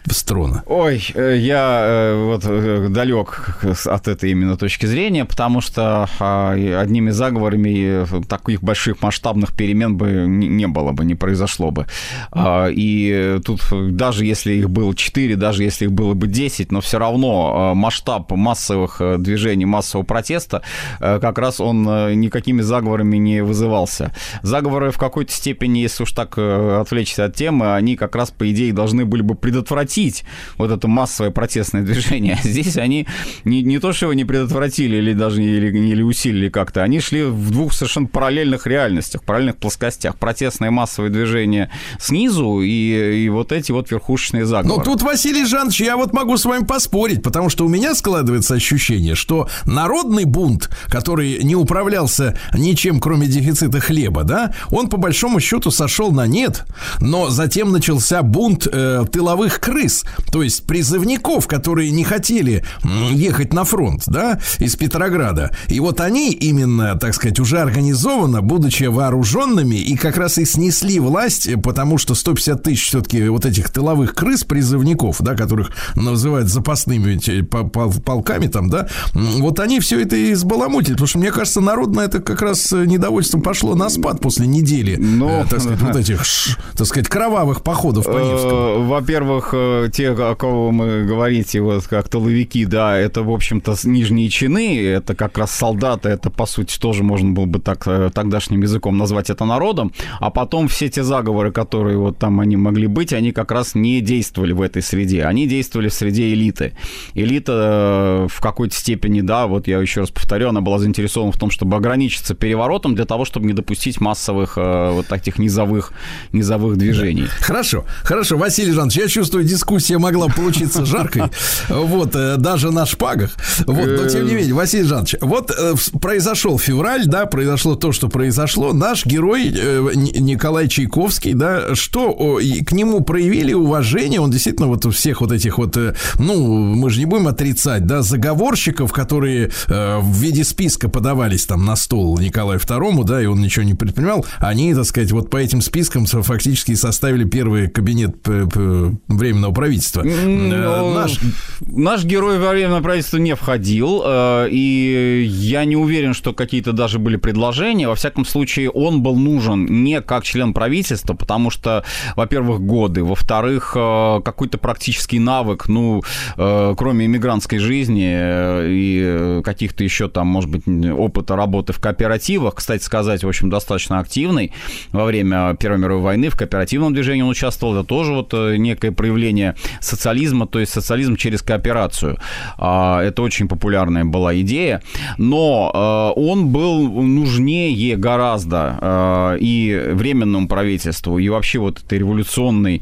Ой, 0.65 1.03
э, 1.13 1.37
я 1.37 1.81
э, 1.83 2.23
вот 2.25 2.43
э, 2.45 2.87
далек 2.89 3.59
от 3.85 4.07
этой 4.07 4.31
именно 4.31 4.57
точки 4.57 4.85
зрения, 4.85 5.25
потому 5.25 5.61
что 5.61 6.09
а, 6.19 6.51
одними 6.51 7.11
заговорами 7.11 8.05
таких 8.25 8.61
больших 8.61 9.01
масштабных 9.01 9.55
перемен 9.55 9.95
бы 9.97 10.25
не 10.27 10.67
было 10.67 10.91
бы, 10.91 11.05
не 11.05 11.15
произошло 11.15 11.71
бы. 11.71 11.87
А, 12.31 12.67
И 12.67 13.39
тут 13.45 13.61
даже 13.95 14.25
если 14.25 14.53
их 14.53 14.69
было 14.69 14.95
4, 14.95 15.35
даже 15.35 15.63
если 15.63 15.85
их 15.85 15.91
было 15.91 16.13
бы 16.13 16.27
10, 16.27 16.71
но 16.71 16.81
все 16.81 16.99
равно 16.99 17.53
а, 17.55 17.73
масштаб 17.73 18.31
массовых 18.31 19.01
движений, 19.19 19.65
массового 19.65 20.05
протеста, 20.05 20.61
как 20.99 21.37
раз 21.37 21.59
он 21.59 21.83
никакими 22.19 22.61
заговорами 22.61 23.17
не 23.17 23.43
вызывался. 23.43 24.13
Заговоры 24.41 24.91
в 24.91 24.97
какой-то 24.97 25.31
степени, 25.31 25.79
если 25.79 26.03
уж 26.03 26.11
так 26.11 26.37
отвлечься 26.37 27.25
от 27.25 27.35
темы, 27.35 27.75
они 27.75 27.95
как 27.95 28.15
раз, 28.15 28.31
по 28.31 28.49
идее, 28.51 28.73
должны 28.77 29.05
были 29.05 29.23
бы 29.23 29.35
предотвратить 29.35 30.23
вот 30.57 30.71
это 30.71 30.87
массовое 30.87 31.31
протестное 31.31 31.81
движение. 31.81 32.39
А 32.41 32.47
здесь 32.47 32.77
они 32.77 33.07
не, 33.43 33.63
не 33.63 33.79
то, 33.79 33.91
что 33.91 34.05
его 34.05 34.13
не 34.13 34.23
предотвратили 34.23 34.97
или 34.97 35.13
даже 35.13 35.43
или, 35.43 35.75
или 35.75 36.01
усилили 36.01 36.49
как-то, 36.49 36.83
они 36.83 36.99
шли 36.99 37.23
в 37.23 37.49
двух 37.49 37.73
совершенно 37.73 38.07
параллельных 38.07 38.67
реальностях, 38.67 39.23
параллельных 39.23 39.57
плоскостях. 39.57 40.15
Протестное 40.17 40.71
массовое 40.71 41.09
движение 41.09 41.71
снизу 41.99 42.61
и, 42.61 43.25
и 43.25 43.29
вот 43.29 43.51
эти 43.51 43.71
вот 43.71 43.89
верхушечные 43.89 44.45
заговоры. 44.45 44.79
Ну, 44.79 44.83
тут, 44.83 45.01
Василий 45.01 45.45
Жанович, 45.45 45.81
я 45.81 45.97
вот 45.97 46.13
могу 46.13 46.37
с 46.37 46.45
вами 46.45 46.63
поспорить, 46.63 47.23
потому 47.23 47.49
что 47.49 47.65
у 47.65 47.69
меня 47.69 47.95
складывается 47.95 48.53
ощущение, 48.53 49.15
что 49.15 49.49
народный 49.65 50.25
бунт, 50.25 50.69
который 50.87 51.43
не 51.43 51.55
управлялся 51.55 52.37
ничем, 52.53 52.99
кроме 52.99 53.27
дефицита 53.27 53.79
хлеба, 53.79 54.23
да, 54.23 54.53
он 54.69 54.89
по 54.89 54.97
большому 54.97 55.39
счету 55.39 55.71
сошел 55.71 56.11
на 56.11 56.27
нет, 56.27 56.65
но 56.99 57.29
затем 57.29 57.71
начался 57.71 58.21
бунт 58.21 58.66
э, 58.71 59.05
тыловых 59.11 59.59
крыс, 59.59 60.03
то 60.31 60.43
есть 60.43 60.65
призывников, 60.65 61.47
которые 61.47 61.91
не 61.91 62.03
хотели 62.03 62.63
ехать 63.11 63.53
на 63.53 63.63
фронт, 63.63 64.03
да, 64.07 64.39
из 64.59 64.75
Петрограда. 64.75 65.51
И 65.67 65.79
вот 65.79 65.99
они 66.01 66.31
именно, 66.31 66.95
так 66.97 67.13
сказать, 67.13 67.39
уже 67.39 67.59
организованно, 67.59 68.41
будучи 68.41 68.83
вооруженными, 68.85 69.75
и 69.75 69.95
как 69.95 70.17
раз 70.17 70.37
и 70.37 70.45
снесли 70.45 70.99
власть, 70.99 71.47
э, 71.47 71.57
потому 71.57 71.97
что 71.97 72.15
150 72.15 72.63
тысяч 72.63 72.87
все-таки 72.87 73.27
вот 73.29 73.45
этих 73.45 73.69
тыловых 73.69 74.13
крыс, 74.15 74.43
призывников, 74.43 75.17
да, 75.21 75.35
которых 75.35 75.71
называют 75.95 76.47
запасными 76.49 77.17
пол- 77.43 77.91
полками 78.05 78.47
там, 78.47 78.69
да, 78.69 78.87
вот 79.13 79.59
они 79.59 79.79
все 79.79 79.99
это 80.01 80.15
и 80.15 80.33
избаламутили, 80.33 80.93
потому 80.93 81.07
что, 81.07 81.17
мне 81.19 81.31
кажется, 81.31 81.61
народ 81.61 81.95
на 81.95 82.01
это 82.01 82.19
как 82.19 82.41
раз 82.41 82.71
э, 82.73 82.85
недовольством 82.85 83.41
пошло 83.41 83.75
на 83.75 83.89
спад 83.89 84.19
после 84.21 84.47
недели, 84.47 84.97
э, 85.41 85.45
так 85.49 85.59
сказать, 85.61 85.81
вот 85.81 85.95
этих, 85.95 86.23
ш- 86.25 86.57
так 86.75 86.87
сказать, 86.87 87.07
кровавых 87.07 87.63
походов 87.63 88.05
по 88.05 88.11
Невскому. 88.17 88.56
Во-первых, 88.57 89.49
э, 89.53 89.89
те, 89.93 90.11
о 90.11 90.35
кого 90.35 90.69
вы 90.69 91.03
говорите, 91.03 91.61
вот 91.61 91.85
как 91.87 92.09
тыловики, 92.09 92.65
да, 92.65 92.97
это, 92.97 93.21
в 93.21 93.31
общем-то, 93.31 93.75
нижние 93.83 94.29
чины, 94.29 94.81
это 94.83 95.15
как 95.15 95.37
раз 95.37 95.51
солдаты, 95.51 96.09
это, 96.09 96.29
по 96.29 96.45
сути, 96.45 96.79
тоже 96.79 97.03
можно 97.03 97.31
было 97.31 97.45
бы 97.45 97.59
так 97.59 97.83
э, 97.87 98.09
тогдашним 98.13 98.61
языком 98.61 98.97
назвать 98.97 99.29
это 99.29 99.45
народом, 99.45 99.91
а 100.19 100.29
потом 100.29 100.67
все 100.67 100.89
те 100.89 101.03
заговоры, 101.03 101.51
которые 101.51 101.97
вот 101.97 102.17
там 102.17 102.39
они 102.39 102.57
могли 102.57 102.87
быть, 102.87 103.13
они 103.13 103.31
как 103.31 103.51
раз 103.51 103.75
не 103.75 104.01
действовали 104.01 104.53
в 104.53 104.61
этой 104.61 104.81
среде, 104.81 105.25
они 105.25 105.47
действовали 105.47 105.89
в 105.89 105.93
среде 105.93 106.33
элиты. 106.33 106.73
Элита 107.13 108.25
э, 108.25 108.27
в 108.29 108.41
какой-то 108.41 108.75
степени, 108.75 109.21
да, 109.21 109.47
вот 109.47 109.67
я 109.67 109.79
еще 109.79 110.01
раз 110.01 110.11
повторю, 110.11 110.49
она 110.49 110.61
была 110.61 110.79
заинтересована 110.79 111.31
в 111.31 111.37
том, 111.37 111.51
чтобы 111.51 111.77
ограничиться 111.77 112.35
переворотом 112.35 112.95
для 112.95 113.05
того, 113.05 113.25
чтобы 113.25 113.45
не 113.45 113.53
допустить 113.53 114.01
массовых 114.01 114.57
вот 114.57 115.07
таких 115.07 115.37
низовых, 115.37 115.91
низовых 116.31 116.77
движений. 116.77 117.25
Хорошо, 117.39 117.85
хорошо, 118.03 118.37
Василий 118.47 118.71
Жанович, 118.71 118.95
я 118.95 119.07
чувствую, 119.09 119.43
дискуссия 119.43 119.97
могла 119.97 120.29
получиться 120.29 120.85
жаркой, 120.85 121.23
вот, 121.67 122.15
э, 122.15 122.37
даже 122.37 122.71
на 122.71 122.85
шпагах, 122.85 123.31
вот, 123.65 123.85
но 123.87 124.07
тем 124.07 124.25
не 124.25 124.35
менее, 124.35 124.53
Василий 124.53 124.85
Жанович, 124.85 125.15
вот 125.19 125.51
э, 125.51 125.73
произошел 125.99 126.57
февраль, 126.57 127.07
да, 127.07 127.25
произошло 127.25 127.75
то, 127.75 127.91
что 127.91 128.07
произошло, 128.07 128.71
наш 128.71 129.05
герой 129.05 129.53
э, 129.53 129.89
Ни- 129.95 130.17
Николай 130.17 130.69
Чайковский, 130.69 131.33
да, 131.33 131.75
что 131.75 132.39
к 132.65 132.71
нему 132.71 133.01
проявили 133.01 133.51
уважение, 133.51 134.21
он 134.21 134.31
действительно 134.31 134.69
вот 134.69 134.85
у 134.85 134.91
всех 134.91 135.19
вот 135.19 135.33
этих 135.33 135.57
вот, 135.57 135.77
ну, 136.17 136.47
мы 136.47 136.89
же 136.89 136.99
не 136.99 137.05
будем 137.05 137.27
отрицать, 137.27 137.85
да, 137.85 138.01
заговорщиков, 138.01 138.93
которые 138.93 139.51
в 139.67 140.17
виде 140.21 140.45
списка 140.45 140.87
подавались 140.87 141.45
там 141.45 141.65
на 141.65 141.75
стол 141.75 142.17
Николаю 142.17 142.61
II, 142.61 143.03
да, 143.03 143.21
и 143.21 143.25
он 143.25 143.41
ничего 143.41 143.65
не 143.65 143.73
предпринимал, 143.73 144.25
они, 144.39 144.73
так 144.73 144.85
сказать, 144.85 145.11
вот 145.11 145.29
по 145.29 145.35
этим 145.35 145.59
спискам 145.59 146.05
фактически 146.05 146.75
составили 146.75 147.25
первый 147.25 147.67
кабинет 147.67 148.15
временного 148.45 149.53
правительства. 149.53 150.01
Э, 150.05 150.25
Ну, 150.25 150.93
Наш 150.93 151.19
Наш 151.61 152.03
герой 152.05 152.39
во 152.39 152.51
время 152.51 152.81
правительства 152.81 153.17
не 153.17 153.35
входил, 153.35 154.01
э, 154.05 154.47
и 154.51 155.25
я 155.29 155.65
не 155.65 155.75
уверен, 155.75 156.13
что 156.13 156.33
какие-то 156.33 156.71
даже 156.71 156.99
были 156.99 157.17
предложения. 157.17 157.87
Во 157.87 157.95
всяком 157.95 158.25
случае, 158.25 158.69
он 158.69 159.01
был 159.01 159.15
нужен 159.15 159.65
не 159.65 160.01
как 160.01 160.23
член 160.23 160.53
правительства, 160.53 161.13
потому 161.13 161.49
что, 161.49 161.83
во-первых, 162.15 162.61
годы, 162.61 163.03
во-вторых, 163.03 163.73
э, 163.75 164.21
какой-то 164.23 164.57
практический 164.57 165.19
навык, 165.19 165.67
ну, 165.67 166.03
э, 166.37 166.75
кроме 166.77 167.05
иммигрантской 167.05 167.59
жизни 167.59 168.07
э, 168.09 168.67
и 168.69 169.01
э, 169.03 169.41
каких-то 169.43 169.83
еще 169.83 170.07
там, 170.07 170.27
может 170.27 170.49
быть, 170.49 170.63
опыта 170.91 171.35
работы 171.35 171.73
в 171.73 171.79
кооперативах, 171.79 172.55
кстати 172.55 172.83
сказать, 172.83 173.23
в 173.23 173.27
общем, 173.27 173.49
достаточно 173.49 173.99
активный 173.99 174.51
во 174.91 175.05
время 175.05 175.55
Первой 175.59 175.79
мировой 175.79 176.03
войны 176.03 176.29
в 176.29 176.35
кооперативном 176.35 176.93
движении 176.93 177.21
он 177.21 177.29
участвовал, 177.29 177.75
это 177.75 177.83
тоже 177.83 178.13
вот 178.17 178.33
э, 178.33 178.57
некое 178.57 178.91
проявление 178.91 179.55
социализма, 179.79 180.47
то 180.47 180.59
есть 180.59 180.71
социализм 180.73 181.15
через 181.15 181.41
кооперацию. 181.41 182.17
А, 182.57 183.01
Это 183.01 183.21
очень 183.21 183.47
популярная 183.47 184.03
была 184.05 184.33
идея, 184.41 184.81
но 185.17 185.71
э, 186.15 186.19
он 186.19 186.47
был 186.47 186.89
нужнее 187.03 187.95
гораздо 187.95 188.77
э, 188.81 189.37
и 189.39 189.91
временному 189.93 190.47
правительству, 190.47 191.19
и 191.19 191.29
вообще 191.29 191.59
вот 191.59 191.79
этой 191.83 191.99
революционной 191.99 192.81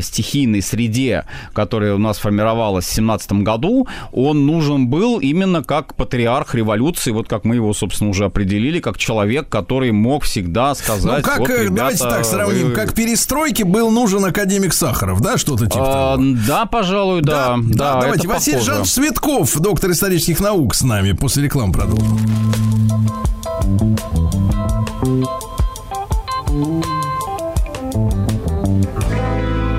стихийной 0.00 0.62
среде, 0.62 1.24
которая 1.52 1.94
у 1.94 1.98
нас 1.98 2.18
формировалась 2.18 2.84
в 2.86 2.92
17 2.92 3.32
году, 3.44 3.86
он 4.12 4.46
нужен 4.46 4.88
был 4.88 5.18
именно 5.18 5.62
как 5.62 5.94
патриарх 5.94 6.54
революции, 6.54 7.10
вот 7.12 7.28
как 7.28 7.44
мы 7.44 7.56
его, 7.56 7.72
собственно, 7.72 8.10
уже 8.10 8.24
определили, 8.24 8.80
как 8.80 8.98
человек, 8.98 9.48
который 9.48 9.92
мог 9.92 10.24
всегда 10.24 10.68
Ну, 10.70 10.74
сказать, 10.74 11.24
как, 11.24 11.38
вот, 11.38 11.48
ребята, 11.50 11.70
давайте 11.74 12.04
так 12.04 12.24
сравним, 12.24 12.68
вы- 12.68 12.72
как 12.74 12.94
перестройке 12.94 13.64
был 13.64 13.90
нужен 13.90 14.24
академик 14.34 14.74
Сахаров, 14.74 15.20
да, 15.20 15.38
что-то 15.38 15.66
типа 15.66 16.14
А, 16.14 16.16
того. 16.16 16.24
да, 16.46 16.66
пожалуй, 16.66 17.22
да. 17.22 17.56
Да, 17.62 18.00
давайте. 18.00 18.26
Василий. 18.26 18.60
Жанович 18.60 18.90
Светков, 18.90 19.56
доктор 19.60 19.92
исторических 19.92 20.40
наук 20.40 20.74
с 20.74 20.82
нами. 20.82 21.12
После 21.12 21.44
рекламы 21.44 21.72
продолжим. 21.72 22.18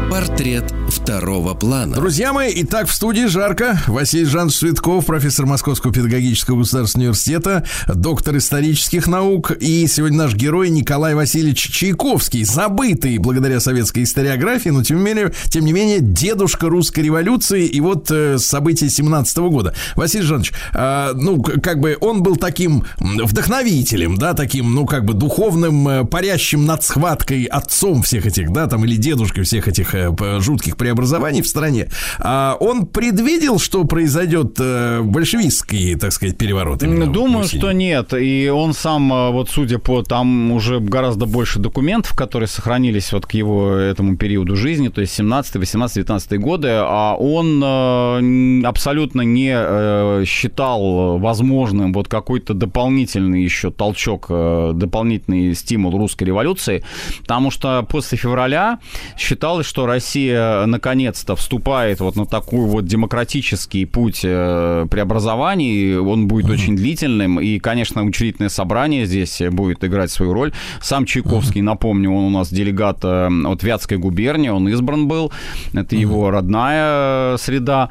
Портрет 0.10 0.74
второго 0.96 1.54
плана. 1.54 1.96
Друзья 1.96 2.34
мои, 2.34 2.52
итак, 2.56 2.88
в 2.88 2.94
студии 2.94 3.26
жарко. 3.26 3.80
Василий 3.88 4.26
Жанович 4.26 4.56
Светков, 4.56 5.06
профессор 5.06 5.46
Московского 5.46 5.94
педагогического 5.94 6.60
государственного 6.60 7.10
университета, 7.10 7.66
доктор 7.88 8.38
исторических 8.38 9.08
наук. 9.08 9.52
И 9.60 9.86
сегодня 9.88 10.20
наш 10.20 10.34
герой 10.34 10.70
Николай 10.70 11.14
Васильевич 11.14 11.60
Чайковский, 11.70 12.44
забытый 12.44 13.18
благодаря 13.18 13.60
советской 13.60 14.04
историографии, 14.04 14.70
но 14.70 14.84
тем 14.84 14.98
не 14.98 15.04
менее, 15.04 15.34
тем 15.50 15.66
не 15.66 15.74
менее 15.74 16.00
дедушка 16.00 16.70
русской 16.70 17.02
революции 17.02 17.66
и 17.66 17.82
вот 17.82 18.10
э, 18.10 18.38
события 18.38 18.90
17 18.90 19.38
года. 19.38 19.74
Василий 19.96 20.24
Жанович, 20.24 20.54
э, 20.74 21.12
ну, 21.16 21.42
как 21.42 21.80
бы 21.80 21.98
он 22.00 22.24
был 22.24 22.38
таким 22.38 22.86
вдохновителем, 23.00 24.18
да, 24.18 24.34
таким, 24.34 24.74
ну, 24.74 24.86
как 24.86 25.06
бы 25.06 25.14
духовным, 25.14 25.88
э, 25.88 26.06
парящим 26.06 26.66
над 26.66 26.84
схваткой 26.84 27.44
отцом 27.46 28.02
всех 28.04 28.26
этих, 28.26 28.52
да, 28.52 28.68
там, 28.68 28.86
или 28.86 28.96
дедушкой 28.96 29.44
всех 29.44 29.68
этих 29.68 29.94
э, 29.94 30.14
жутких 30.40 30.78
преобразований 30.86 31.42
в 31.42 31.48
стране. 31.48 31.90
А 32.20 32.58
он 32.60 32.86
предвидел, 32.86 33.58
что 33.58 33.84
произойдет 33.86 34.58
э, 34.60 35.02
большевистский, 35.02 35.96
так 35.96 36.12
сказать, 36.12 36.38
переворот? 36.38 36.84
именно 36.84 37.08
Думаю, 37.08 37.46
что 37.46 37.72
нет. 37.72 38.14
И 38.14 38.50
он 38.50 38.74
сам, 38.74 39.12
э, 39.12 39.32
вот 39.32 39.50
судя 39.50 39.80
по 39.80 40.04
там 40.04 40.52
уже 40.52 40.80
гораздо 40.80 41.26
больше 41.26 41.58
документов, 41.60 42.16
которые 42.16 42.48
сохранились 42.48 43.12
вот 43.14 43.26
к 43.26 43.32
его 43.32 43.74
этому 43.74 44.16
периоду 44.16 44.56
жизни, 44.56 44.90
то 44.90 45.02
есть 45.02 45.14
17, 45.14 45.56
18, 45.56 45.96
19 45.96 46.40
годы, 46.40 46.68
а 46.72 47.16
он 47.16 47.62
э, 47.64 48.68
абсолютно 48.68 49.22
не 49.22 50.26
считал 50.26 51.18
возможным 51.18 51.94
вот 51.94 52.08
какой-то 52.08 52.54
дополнительный 52.54 53.44
еще 53.44 53.72
толчок, 53.72 54.28
дополнительный 54.28 55.56
стимул 55.56 55.98
русской 55.98 56.26
революции, 56.26 56.84
потому 57.22 57.50
что 57.50 57.84
после 57.90 58.18
февраля 58.18 58.80
считалось, 59.18 59.66
что 59.66 59.86
Россия 59.86 60.66
наконец-то 60.76 61.36
вступает 61.36 62.00
вот 62.02 62.16
на 62.18 62.26
такой 62.26 62.66
вот 62.68 62.86
демократический 62.86 63.86
путь 63.86 64.22
э, 64.24 64.86
преобразований, 64.92 65.98
он 65.98 66.28
будет 66.28 66.50
очень 66.50 66.76
длительным, 66.76 67.40
и, 67.40 67.60
конечно, 67.60 68.04
учредительное 68.04 68.50
собрание 68.50 69.06
здесь 69.06 69.42
будет 69.52 69.84
играть 69.84 70.12
свою 70.12 70.34
роль. 70.34 70.52
Сам 70.82 71.06
Чайковский, 71.06 71.62
напомню, 71.62 72.12
он 72.12 72.24
у 72.26 72.30
нас 72.30 72.50
делегат 72.54 73.00
э, 73.04 73.30
от 73.46 73.64
Вятской 73.64 73.98
губернии, 73.98 74.50
он 74.50 74.68
избран 74.70 75.08
был, 75.08 75.32
это 75.74 75.96
его 75.96 76.30
родная 76.30 77.36
э, 77.36 77.38
среда. 77.40 77.90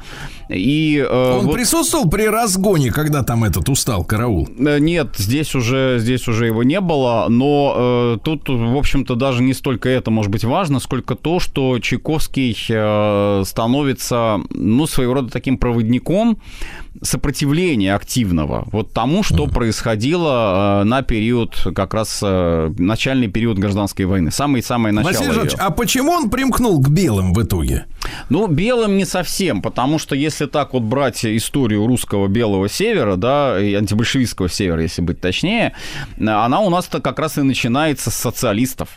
И, 0.50 0.98
э, 0.98 1.38
Он 1.38 1.46
вот- 1.46 1.54
присутствовал 1.54 2.10
при 2.10 2.28
разгоне, 2.28 2.92
когда 2.92 3.22
там 3.22 3.44
этот 3.44 3.68
устал 3.70 4.04
караул? 4.04 4.46
Э, 4.58 4.78
Нет, 4.78 5.14
здесь 5.16 5.54
уже, 5.54 5.96
здесь 5.98 6.28
уже 6.28 6.46
его 6.46 6.62
не 6.62 6.80
было, 6.80 7.26
но 7.30 7.74
э, 7.76 8.18
тут, 8.22 8.48
в 8.48 8.76
общем-то, 8.76 9.14
даже 9.14 9.42
не 9.42 9.54
столько 9.54 9.88
это 9.88 10.10
может 10.10 10.30
быть 10.30 10.44
важно, 10.44 10.80
сколько 10.80 11.14
то, 11.14 11.40
что 11.40 11.78
Чайковский 11.78 12.54
э, 12.68 12.73
становится, 13.44 14.40
ну, 14.50 14.86
своего 14.86 15.14
рода 15.14 15.30
таким 15.30 15.58
проводником 15.58 16.38
сопротивления 17.02 17.94
активного 17.94 18.68
вот 18.70 18.92
тому, 18.92 19.22
что 19.22 19.46
происходило 19.46 20.82
э, 20.82 20.84
на 20.84 21.02
период, 21.02 21.56
как 21.74 21.92
раз 21.92 22.20
э, 22.22 22.72
начальный 22.78 23.28
период 23.28 23.58
гражданской 23.58 24.04
войны, 24.04 24.30
самый-самый 24.30 24.92
начало 24.92 25.12
Василий. 25.12 25.32
Жанович, 25.32 25.54
а 25.58 25.70
почему 25.70 26.12
он 26.12 26.30
примкнул 26.30 26.80
к 26.80 26.88
белым 26.88 27.34
в 27.34 27.42
итоге? 27.42 27.86
Ну, 28.28 28.46
белым 28.46 28.96
не 28.96 29.04
совсем, 29.04 29.60
потому 29.60 29.98
что 29.98 30.14
если 30.14 30.46
так 30.46 30.72
вот 30.72 30.82
брать 30.82 31.24
историю 31.24 31.86
русского 31.86 32.28
белого 32.28 32.68
севера, 32.68 33.16
да, 33.16 33.60
и 33.60 33.74
антибольшевистского 33.74 34.48
севера, 34.48 34.82
если 34.82 35.02
быть 35.02 35.20
точнее, 35.20 35.74
она 36.18 36.60
у 36.60 36.70
нас-то 36.70 37.00
как 37.00 37.18
раз 37.18 37.38
и 37.38 37.42
начинается 37.42 38.10
с 38.10 38.14
социалистов. 38.14 38.88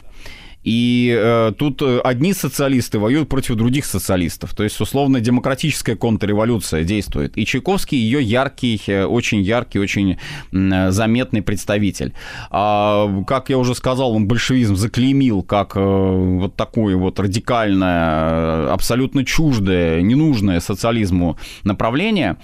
И 0.67 1.15
э, 1.17 1.53
тут 1.57 1.81
э, 1.81 1.99
одни 2.03 2.33
социалисты 2.33 2.99
воюют 2.99 3.29
против 3.29 3.55
других 3.55 3.85
социалистов. 3.85 4.53
То 4.53 4.63
есть, 4.63 4.81
условно, 4.81 5.21
демократическая 5.21 5.95
контрреволюция 5.95 6.83
действует. 6.83 7.37
И 7.37 7.45
Чайковский 7.45 7.97
ее 7.97 8.21
яркий, 8.21 8.81
э, 8.87 9.05
очень 9.05 9.41
яркий, 9.41 9.79
очень 9.79 10.17
э, 10.51 10.91
заметный 10.91 11.41
представитель. 11.41 12.13
А, 12.51 13.23
как 13.25 13.49
я 13.49 13.57
уже 13.57 13.75
сказал, 13.75 14.11
он 14.11 14.27
большевизм 14.27 14.75
заклеймил 14.75 15.41
как 15.41 15.77
э, 15.77 15.79
вот 15.79 16.55
такое 16.57 16.97
вот 16.97 17.17
радикальное, 17.17 18.69
абсолютно 18.73 19.23
чуждое, 19.23 20.01
ненужное 20.01 20.59
социализму 20.59 21.37
направление. 21.63 22.35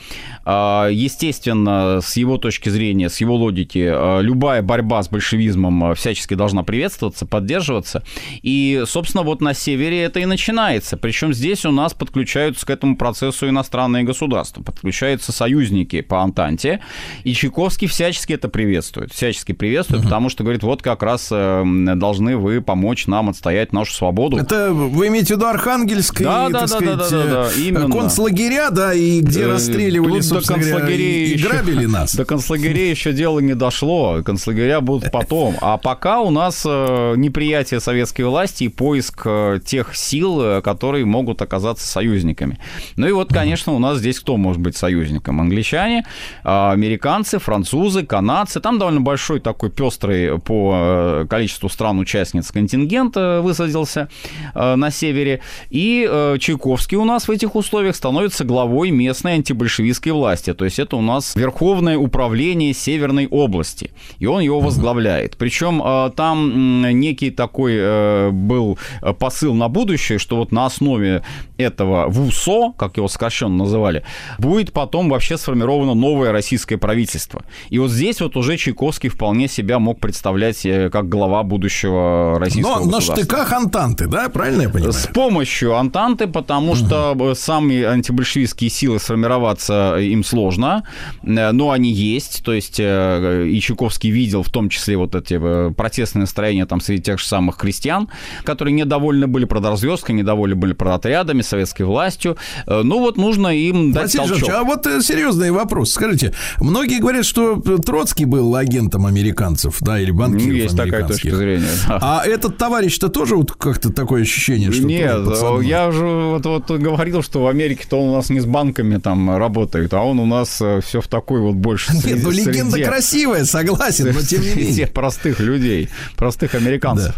А, 0.45 0.87
Естественно, 0.89 1.99
с 2.01 2.15
его 2.15 2.37
точки 2.37 2.69
зрения, 2.69 3.09
с 3.09 3.19
его 3.19 3.35
логики, 3.35 4.21
любая 4.21 4.61
борьба 4.61 5.03
с 5.03 5.09
большевизмом 5.09 5.93
всячески 5.95 6.35
должна 6.35 6.63
приветствоваться, 6.63 7.25
поддерживаться. 7.25 8.03
И, 8.41 8.83
собственно, 8.87 9.23
вот 9.23 9.41
на 9.41 9.53
севере 9.53 10.01
это 10.03 10.19
и 10.19 10.25
начинается. 10.25 10.97
Причем 10.97 11.33
здесь 11.33 11.65
у 11.65 11.71
нас 11.71 11.93
подключаются 11.93 12.65
к 12.65 12.69
этому 12.69 12.97
процессу 12.97 13.47
иностранные 13.47 14.03
государства, 14.03 14.61
подключаются 14.63 15.31
союзники 15.31 16.01
по 16.01 16.21
Антанте. 16.21 16.79
И 17.23 17.33
Чайковский 17.33 17.87
всячески 17.87 18.33
это 18.33 18.49
приветствует. 18.49 19.13
Всячески 19.13 19.51
приветствует, 19.51 20.03
потому 20.03 20.29
что 20.29 20.43
говорит, 20.43 20.63
вот 20.63 20.81
как 20.81 21.03
раз 21.03 21.29
э, 21.31 21.63
должны 21.95 22.37
вы 22.37 22.61
помочь 22.61 23.07
нам 23.07 23.29
отстоять 23.29 23.71
нашу 23.73 23.93
свободу. 23.93 24.37
Это 24.37 24.73
вы 24.73 25.07
имеете 25.07 25.35
в 25.35 25.37
виду 25.37 25.45
Архангельск 25.45 26.21
и, 26.21 26.23
Да, 26.23 26.49
да, 26.49 26.59
так 26.61 26.69
да, 26.69 26.75
сказать, 26.77 26.97
да, 26.97 27.09
да, 27.09 27.25
да, 27.25 27.49
именно. 27.57 27.89
концлагеря, 27.89 28.69
да, 28.69 28.93
и 28.93 29.19
где 29.21 29.43
Э, 29.43 29.47
расстреливали, 29.47 30.19
тут 30.19 30.21
до 30.21 30.23
собственно 30.23 30.59
говоря, 30.59 30.73
концлагерей 30.77 31.25
и, 31.27 31.33
и 31.33 31.37
грабили 31.41 31.85
нас. 31.93 32.15
До 32.15 32.25
концлагерей 32.25 32.89
еще 32.89 33.13
дело 33.13 33.39
не 33.39 33.55
дошло. 33.55 34.21
Концлагеря 34.23 34.81
будут 34.81 35.11
потом. 35.11 35.55
А 35.61 35.77
пока 35.77 36.21
у 36.21 36.29
нас 36.29 36.63
э, 36.65 37.13
неприятие 37.17 37.79
советской 37.93 38.23
власти 38.23 38.63
и 38.63 38.69
поиск 38.69 39.21
э, 39.25 39.59
тех 39.63 39.95
сил, 39.95 40.41
э, 40.41 40.61
которые 40.63 41.05
могут 41.05 41.43
оказаться 41.43 41.85
союзниками. 41.85 42.57
Ну 42.95 43.07
и 43.07 43.11
вот, 43.11 43.31
конечно, 43.31 43.73
у 43.73 43.79
нас 43.79 43.99
здесь 43.99 44.19
кто 44.19 44.35
может 44.37 44.59
быть 44.59 44.75
союзником? 44.75 45.39
Англичане, 45.39 45.99
э, 46.43 46.71
американцы, 46.71 47.37
французы, 47.37 48.03
канадцы. 48.03 48.59
Там 48.61 48.79
довольно 48.79 49.01
большой 49.01 49.41
такой 49.41 49.69
пестрый 49.69 50.39
по 50.39 50.73
э, 50.75 51.25
количеству 51.29 51.69
стран-участниц 51.69 52.51
контингент 52.51 53.15
высадился 53.15 54.09
на 54.55 54.89
севере. 54.89 55.41
И 55.69 56.09
Чайковский 56.39 56.97
у 56.97 57.05
нас 57.05 57.27
в 57.27 57.31
этих 57.31 57.55
условиях 57.55 57.95
становится 57.95 58.43
главой 58.43 58.89
местной 58.89 59.35
антибольшевистской 59.35 60.11
власти. 60.11 60.53
То 60.53 60.65
есть 60.65 60.79
это 60.79 60.95
у 60.95 61.01
нас 61.01 61.35
Верховное 61.35 61.97
управление 61.97 62.73
Северной 62.73 63.27
области. 63.27 63.91
И 64.17 64.25
он 64.25 64.41
его 64.41 64.59
возглавляет. 64.59 65.37
Причем 65.37 66.11
там 66.15 66.81
некий 66.99 67.29
такой 67.29 67.82
э, 67.83 68.29
был 68.31 68.77
э, 69.01 69.13
посыл 69.13 69.53
на 69.53 69.67
будущее, 69.67 70.19
что 70.19 70.37
вот 70.37 70.51
на 70.51 70.65
основе 70.65 71.23
этого 71.57 72.07
ВУСО, 72.09 72.73
как 72.77 72.97
его 72.97 73.07
сокращенно 73.07 73.55
называли, 73.55 74.03
будет 74.39 74.73
потом 74.73 75.09
вообще 75.09 75.37
сформировано 75.37 75.93
новое 75.93 76.31
российское 76.31 76.77
правительство. 76.77 77.43
И 77.69 77.79
вот 77.79 77.91
здесь 77.91 78.21
вот 78.21 78.35
уже 78.37 78.57
Чайковский 78.57 79.09
вполне 79.09 79.47
себя 79.47 79.79
мог 79.79 79.99
представлять 79.99 80.65
э, 80.65 80.89
как 80.89 81.09
глава 81.09 81.43
будущего 81.43 82.39
российского 82.39 82.79
Но 82.79 82.85
на 82.85 82.97
государства. 82.97 83.15
штыках 83.15 83.53
Антанты, 83.53 84.07
да, 84.07 84.29
правильно 84.29 84.63
я 84.63 84.69
понимаю? 84.69 84.93
С 84.93 85.07
помощью 85.07 85.75
Антанты, 85.75 86.27
потому 86.27 86.75
что 86.75 87.15
э, 87.19 87.35
сами 87.35 87.83
антибольшевистские 87.83 88.69
силы 88.69 88.99
сформироваться 88.99 89.97
им 89.99 90.23
сложно, 90.23 90.83
но 91.21 91.71
они 91.71 91.91
есть, 91.91 92.43
то 92.43 92.53
есть 92.53 92.79
и 92.79 93.59
Чайковский 93.61 94.09
видел 94.09 94.43
в 94.43 94.49
том 94.49 94.69
числе 94.69 94.97
вот 94.97 95.15
эти 95.15 95.37
протестные 95.73 96.21
настроения 96.21 96.65
там 96.65 96.81
среди 96.81 97.03
тех 97.03 97.19
же 97.19 97.25
самых 97.25 97.57
крестьян, 97.57 97.72
крестьян, 97.73 98.07
которые 98.43 98.73
недовольны 98.73 99.27
были 99.27 99.45
продразверсткой, 99.45 100.15
недовольны 100.15 100.55
были 100.55 100.73
продотрядами, 100.73 101.41
советской 101.41 101.83
властью. 101.83 102.37
Э, 102.67 102.81
Ну 102.83 102.99
вот 102.99 103.17
нужно 103.17 103.47
им 103.47 103.91
дать 103.91 104.15
Василий 104.15 104.27
толчок. 104.39 104.49
А 104.49 104.63
вот 104.63 104.85
э, 104.87 105.01
серьезный 105.01 105.51
вопрос. 105.51 105.91
Скажите, 105.93 106.33
многие 106.59 106.99
говорят, 106.99 107.25
что 107.25 107.55
Троцкий 107.85 108.25
был 108.25 108.55
агентом 108.55 109.05
американцев, 109.05 109.77
да, 109.81 109.99
или 109.99 110.11
банкиров 110.11 110.47
Ну, 110.47 110.53
есть 110.53 110.77
такая 110.77 111.07
точка 111.07 111.35
зрения. 111.35 111.67
да. 111.87 111.99
А 112.01 112.23
этот 112.25 112.57
товарищ-то 112.57 113.09
тоже 113.09 113.35
вот 113.35 113.51
как-то 113.53 113.91
такое 113.91 114.21
ощущение, 114.21 114.71
что 114.71 114.83
Нет, 114.85 115.23
тоже 115.25 115.65
я 115.65 115.87
уже 115.87 116.05
вот, 116.05 116.45
вот 116.45 116.69
говорил, 116.71 117.23
что 117.23 117.43
в 117.43 117.47
Америке-то 117.47 117.99
он 117.99 118.09
у 118.09 118.15
нас 118.15 118.29
не 118.29 118.39
с 118.39 118.45
банками 118.45 118.97
там 118.97 119.35
работает, 119.35 119.93
а 119.93 120.01
он 120.03 120.19
у 120.19 120.25
нас 120.25 120.61
все 120.83 121.01
в 121.01 121.07
такой 121.07 121.39
вот 121.41 121.55
больше 121.55 121.93
Нет, 122.05 122.19
ну 122.23 122.31
среде- 122.31 122.51
легенда 122.51 122.77
среде- 122.77 122.85
красивая, 122.85 123.45
согласен, 123.45 124.11
но 124.13 124.21
тем 124.21 124.41
не 124.41 124.53
менее. 124.55 124.87
простых 124.87 125.39
людей, 125.39 125.89
простых 126.15 126.53
американцев, 126.55 127.15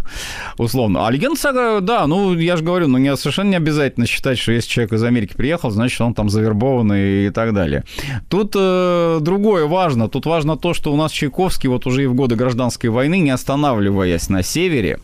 условно. 0.57 1.07
А 1.07 1.11
легенда, 1.11 1.39
сага, 1.39 1.79
да, 1.81 2.07
ну, 2.07 2.33
я 2.35 2.57
же 2.57 2.63
говорю, 2.63 2.87
ну, 2.87 2.97
не, 2.97 3.15
совершенно 3.15 3.49
не 3.49 3.55
обязательно 3.55 4.07
считать, 4.07 4.37
что 4.37 4.51
если 4.51 4.69
человек 4.69 4.93
из 4.93 5.03
Америки 5.03 5.33
приехал, 5.35 5.71
значит, 5.71 5.99
он 6.01 6.13
там 6.13 6.29
завербованный 6.29 7.27
и 7.27 7.29
так 7.29 7.53
далее. 7.53 7.83
Тут 8.29 8.53
э, 8.55 9.19
другое 9.21 9.65
важно. 9.65 10.09
Тут 10.09 10.25
важно 10.25 10.57
то, 10.57 10.73
что 10.73 10.93
у 10.93 10.95
нас 10.95 11.11
Чайковский 11.11 11.69
вот 11.69 11.85
уже 11.85 12.03
и 12.03 12.07
в 12.07 12.13
годы 12.13 12.35
гражданской 12.35 12.89
войны, 12.89 13.19
не 13.19 13.31
останавливаясь 13.31 14.29
на 14.29 14.43
севере, 14.43 14.99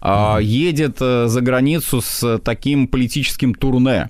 а, 0.00 0.38
едет 0.38 0.98
э, 1.00 1.26
за 1.28 1.40
границу 1.40 2.00
с 2.00 2.38
таким 2.38 2.88
политическим 2.88 3.54
турне, 3.54 4.08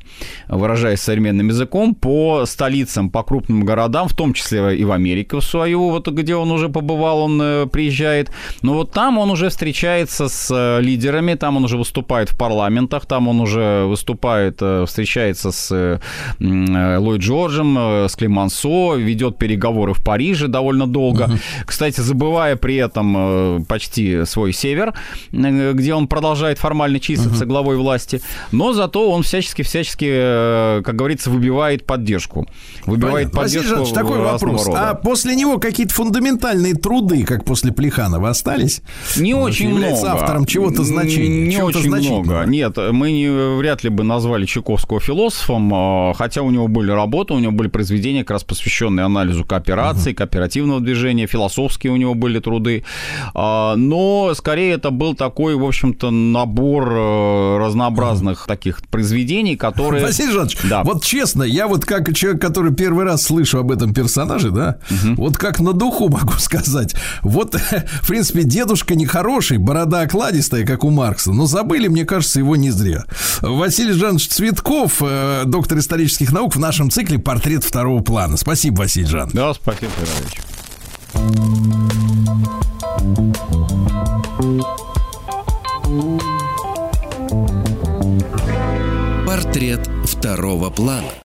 выражаясь 0.49 1.01
современным 1.01 1.49
языком, 1.49 1.95
по 1.95 2.45
столицам, 2.47 3.11
по 3.11 3.23
крупным 3.23 3.65
городам, 3.65 4.09
в 4.09 4.15
том 4.15 4.33
числе 4.33 4.77
и 4.77 4.85
в 4.85 4.93
Америку 4.93 5.41
свою, 5.41 5.91
вот 5.91 6.09
где 6.09 6.37
он 6.37 6.51
уже 6.51 6.69
побывал, 6.69 7.21
он 7.21 7.41
э, 7.41 7.67
приезжает. 7.67 8.31
Но 8.63 8.75
вот 8.75 8.93
там 8.93 9.19
он 9.19 9.31
уже 9.31 9.49
встречается 9.49 10.29
с 10.29 10.51
э, 10.51 10.76
лидерами, 10.81 11.35
там 11.35 11.57
он 11.57 11.65
уже 11.65 11.77
выступает 11.77 12.31
в 12.31 12.37
парламентах, 12.37 13.07
там 13.07 13.29
он 13.29 13.41
уже 13.41 13.85
выступает, 13.87 14.59
э, 14.61 14.85
встречается 14.87 15.51
с 15.53 15.69
э, 15.73 15.99
э, 16.41 16.97
Ллойд 16.99 17.21
Джорджем, 17.21 17.77
с 18.09 18.15
Климансо, 18.17 18.95
ведет 18.95 19.39
переговоры 19.39 19.93
в 19.95 20.03
Париже 20.05 20.49
довольно 20.49 20.87
долго. 20.87 21.31
Кстати, 21.65 22.01
забывая 22.01 22.57
при 22.57 22.77
этом 22.77 23.65
почти 23.67 24.25
свой 24.25 24.53
север, 24.53 24.95
где 25.33 25.95
он 25.95 26.09
продолжает 26.09 26.59
формально 26.59 27.01
числиться 27.01 27.45
главой 27.47 27.77
власти, 27.77 28.21
но 28.53 28.73
зато 28.73 29.11
он 29.11 29.23
всячески-всячески, 29.23 30.83
как 30.83 30.97
говорится, 30.97 31.31
выбивает 31.31 31.87
поддержку. 31.87 32.47
Выбивает 32.85 33.33
Понятно. 33.33 33.41
Василий 33.41 33.63
поддержку 33.63 33.77
Жанович, 33.77 33.95
такой 33.95 34.19
вопрос. 34.21 34.67
рода. 34.67 34.91
А 34.91 34.95
после 34.95 35.35
него 35.35 35.59
какие-то 35.59 35.95
фундаментальные 35.95 36.75
труды, 36.75 37.25
как 37.25 37.45
после 37.45 37.73
Плеханова, 37.73 38.31
остались? 38.31 38.83
Не 39.17 39.35
Он 39.35 39.43
очень 39.43 39.71
является 39.71 40.07
много. 40.07 40.21
автором 40.21 40.45
чего-то 40.71 40.85
значения. 40.85 41.47
Не 41.47 41.55
чего-то 41.55 41.79
очень 41.79 41.91
много. 41.91 42.45
Нет, 42.47 42.77
мы 42.77 43.13
не, 43.13 43.57
вряд 43.59 43.85
ли 43.85 43.91
бы 43.91 44.05
назвали 44.05 44.47
Чайковского 44.47 45.01
философом, 45.01 45.73
а, 45.75 46.13
хотя 46.15 46.43
у 46.43 46.51
него 46.51 46.69
были 46.69 46.91
работы, 46.91 47.35
у 47.35 47.39
него 47.39 47.53
были 47.53 47.69
произведения, 47.69 48.21
как 48.21 48.33
раз 48.33 48.45
посвященные 48.45 49.05
анализу 49.05 49.45
кооперации, 49.45 50.13
кооперативного 50.13 50.81
движения, 50.81 51.27
философские 51.27 51.93
у 51.93 51.97
него 51.97 52.15
были 52.15 52.39
труды. 52.41 52.85
А, 53.35 53.77
Но 53.77 54.33
скорее 54.35 54.73
это 54.75 54.91
был 54.91 55.15
такой, 55.15 55.57
в 55.57 55.65
общем-то, 55.65 56.11
набор 56.11 56.89
э, 56.91 57.59
разнообразных 57.59 58.47
таких 58.47 58.83
произведений, 58.89 59.57
которые... 59.57 60.05
Василий 60.05 60.33
Жанович, 60.33 60.59
Да. 60.69 60.83
вот 60.85 61.05
честно, 61.05 61.43
я 61.43 61.67
вот 61.69 61.85
как 61.85 62.15
человек, 62.15 62.41
который 62.41 62.75
первый 62.75 63.05
раз 63.05 63.23
слышу 63.23 63.59
об 63.59 63.71
этом 63.73 63.95
персонаже, 63.95 64.51
да, 64.51 64.79
вот 65.17 65.37
как 65.37 65.61
на 65.61 65.73
духу 65.73 66.09
могу 66.09 66.33
сказать, 66.39 66.95
вот, 67.23 67.55
в 68.03 68.09
принципе, 68.09 68.43
дедушка 68.43 68.95
нехороший, 68.95 69.59
борода 69.59 70.01
окладистая, 70.03 70.56
как 70.65 70.85
у 70.85 70.91
Маркса, 70.91 71.33
но 71.33 71.47
забыли, 71.47 71.89
мне 71.89 72.05
кажется, 72.05 72.39
его 72.39 72.57
не 72.57 72.71
зря. 72.71 73.05
Василий 73.41 73.93
Жанович 73.93 74.29
Цветков, 74.29 75.03
э, 75.03 75.43
доктор 75.47 75.79
исторических 75.79 76.33
наук, 76.33 76.57
в 76.57 76.59
нашем 76.59 76.91
цикле 76.91 77.19
«Портрет 77.19 77.65
второго 77.65 78.03
плана». 78.03 78.37
Спасибо, 78.37 78.81
Василий 78.81 79.07
Жанович. 79.07 79.35
Да, 79.35 79.55
спасибо, 79.55 79.93
Иванович. 79.99 80.41
Портрет 89.27 89.89
второго 90.05 90.71
плана. 90.71 91.17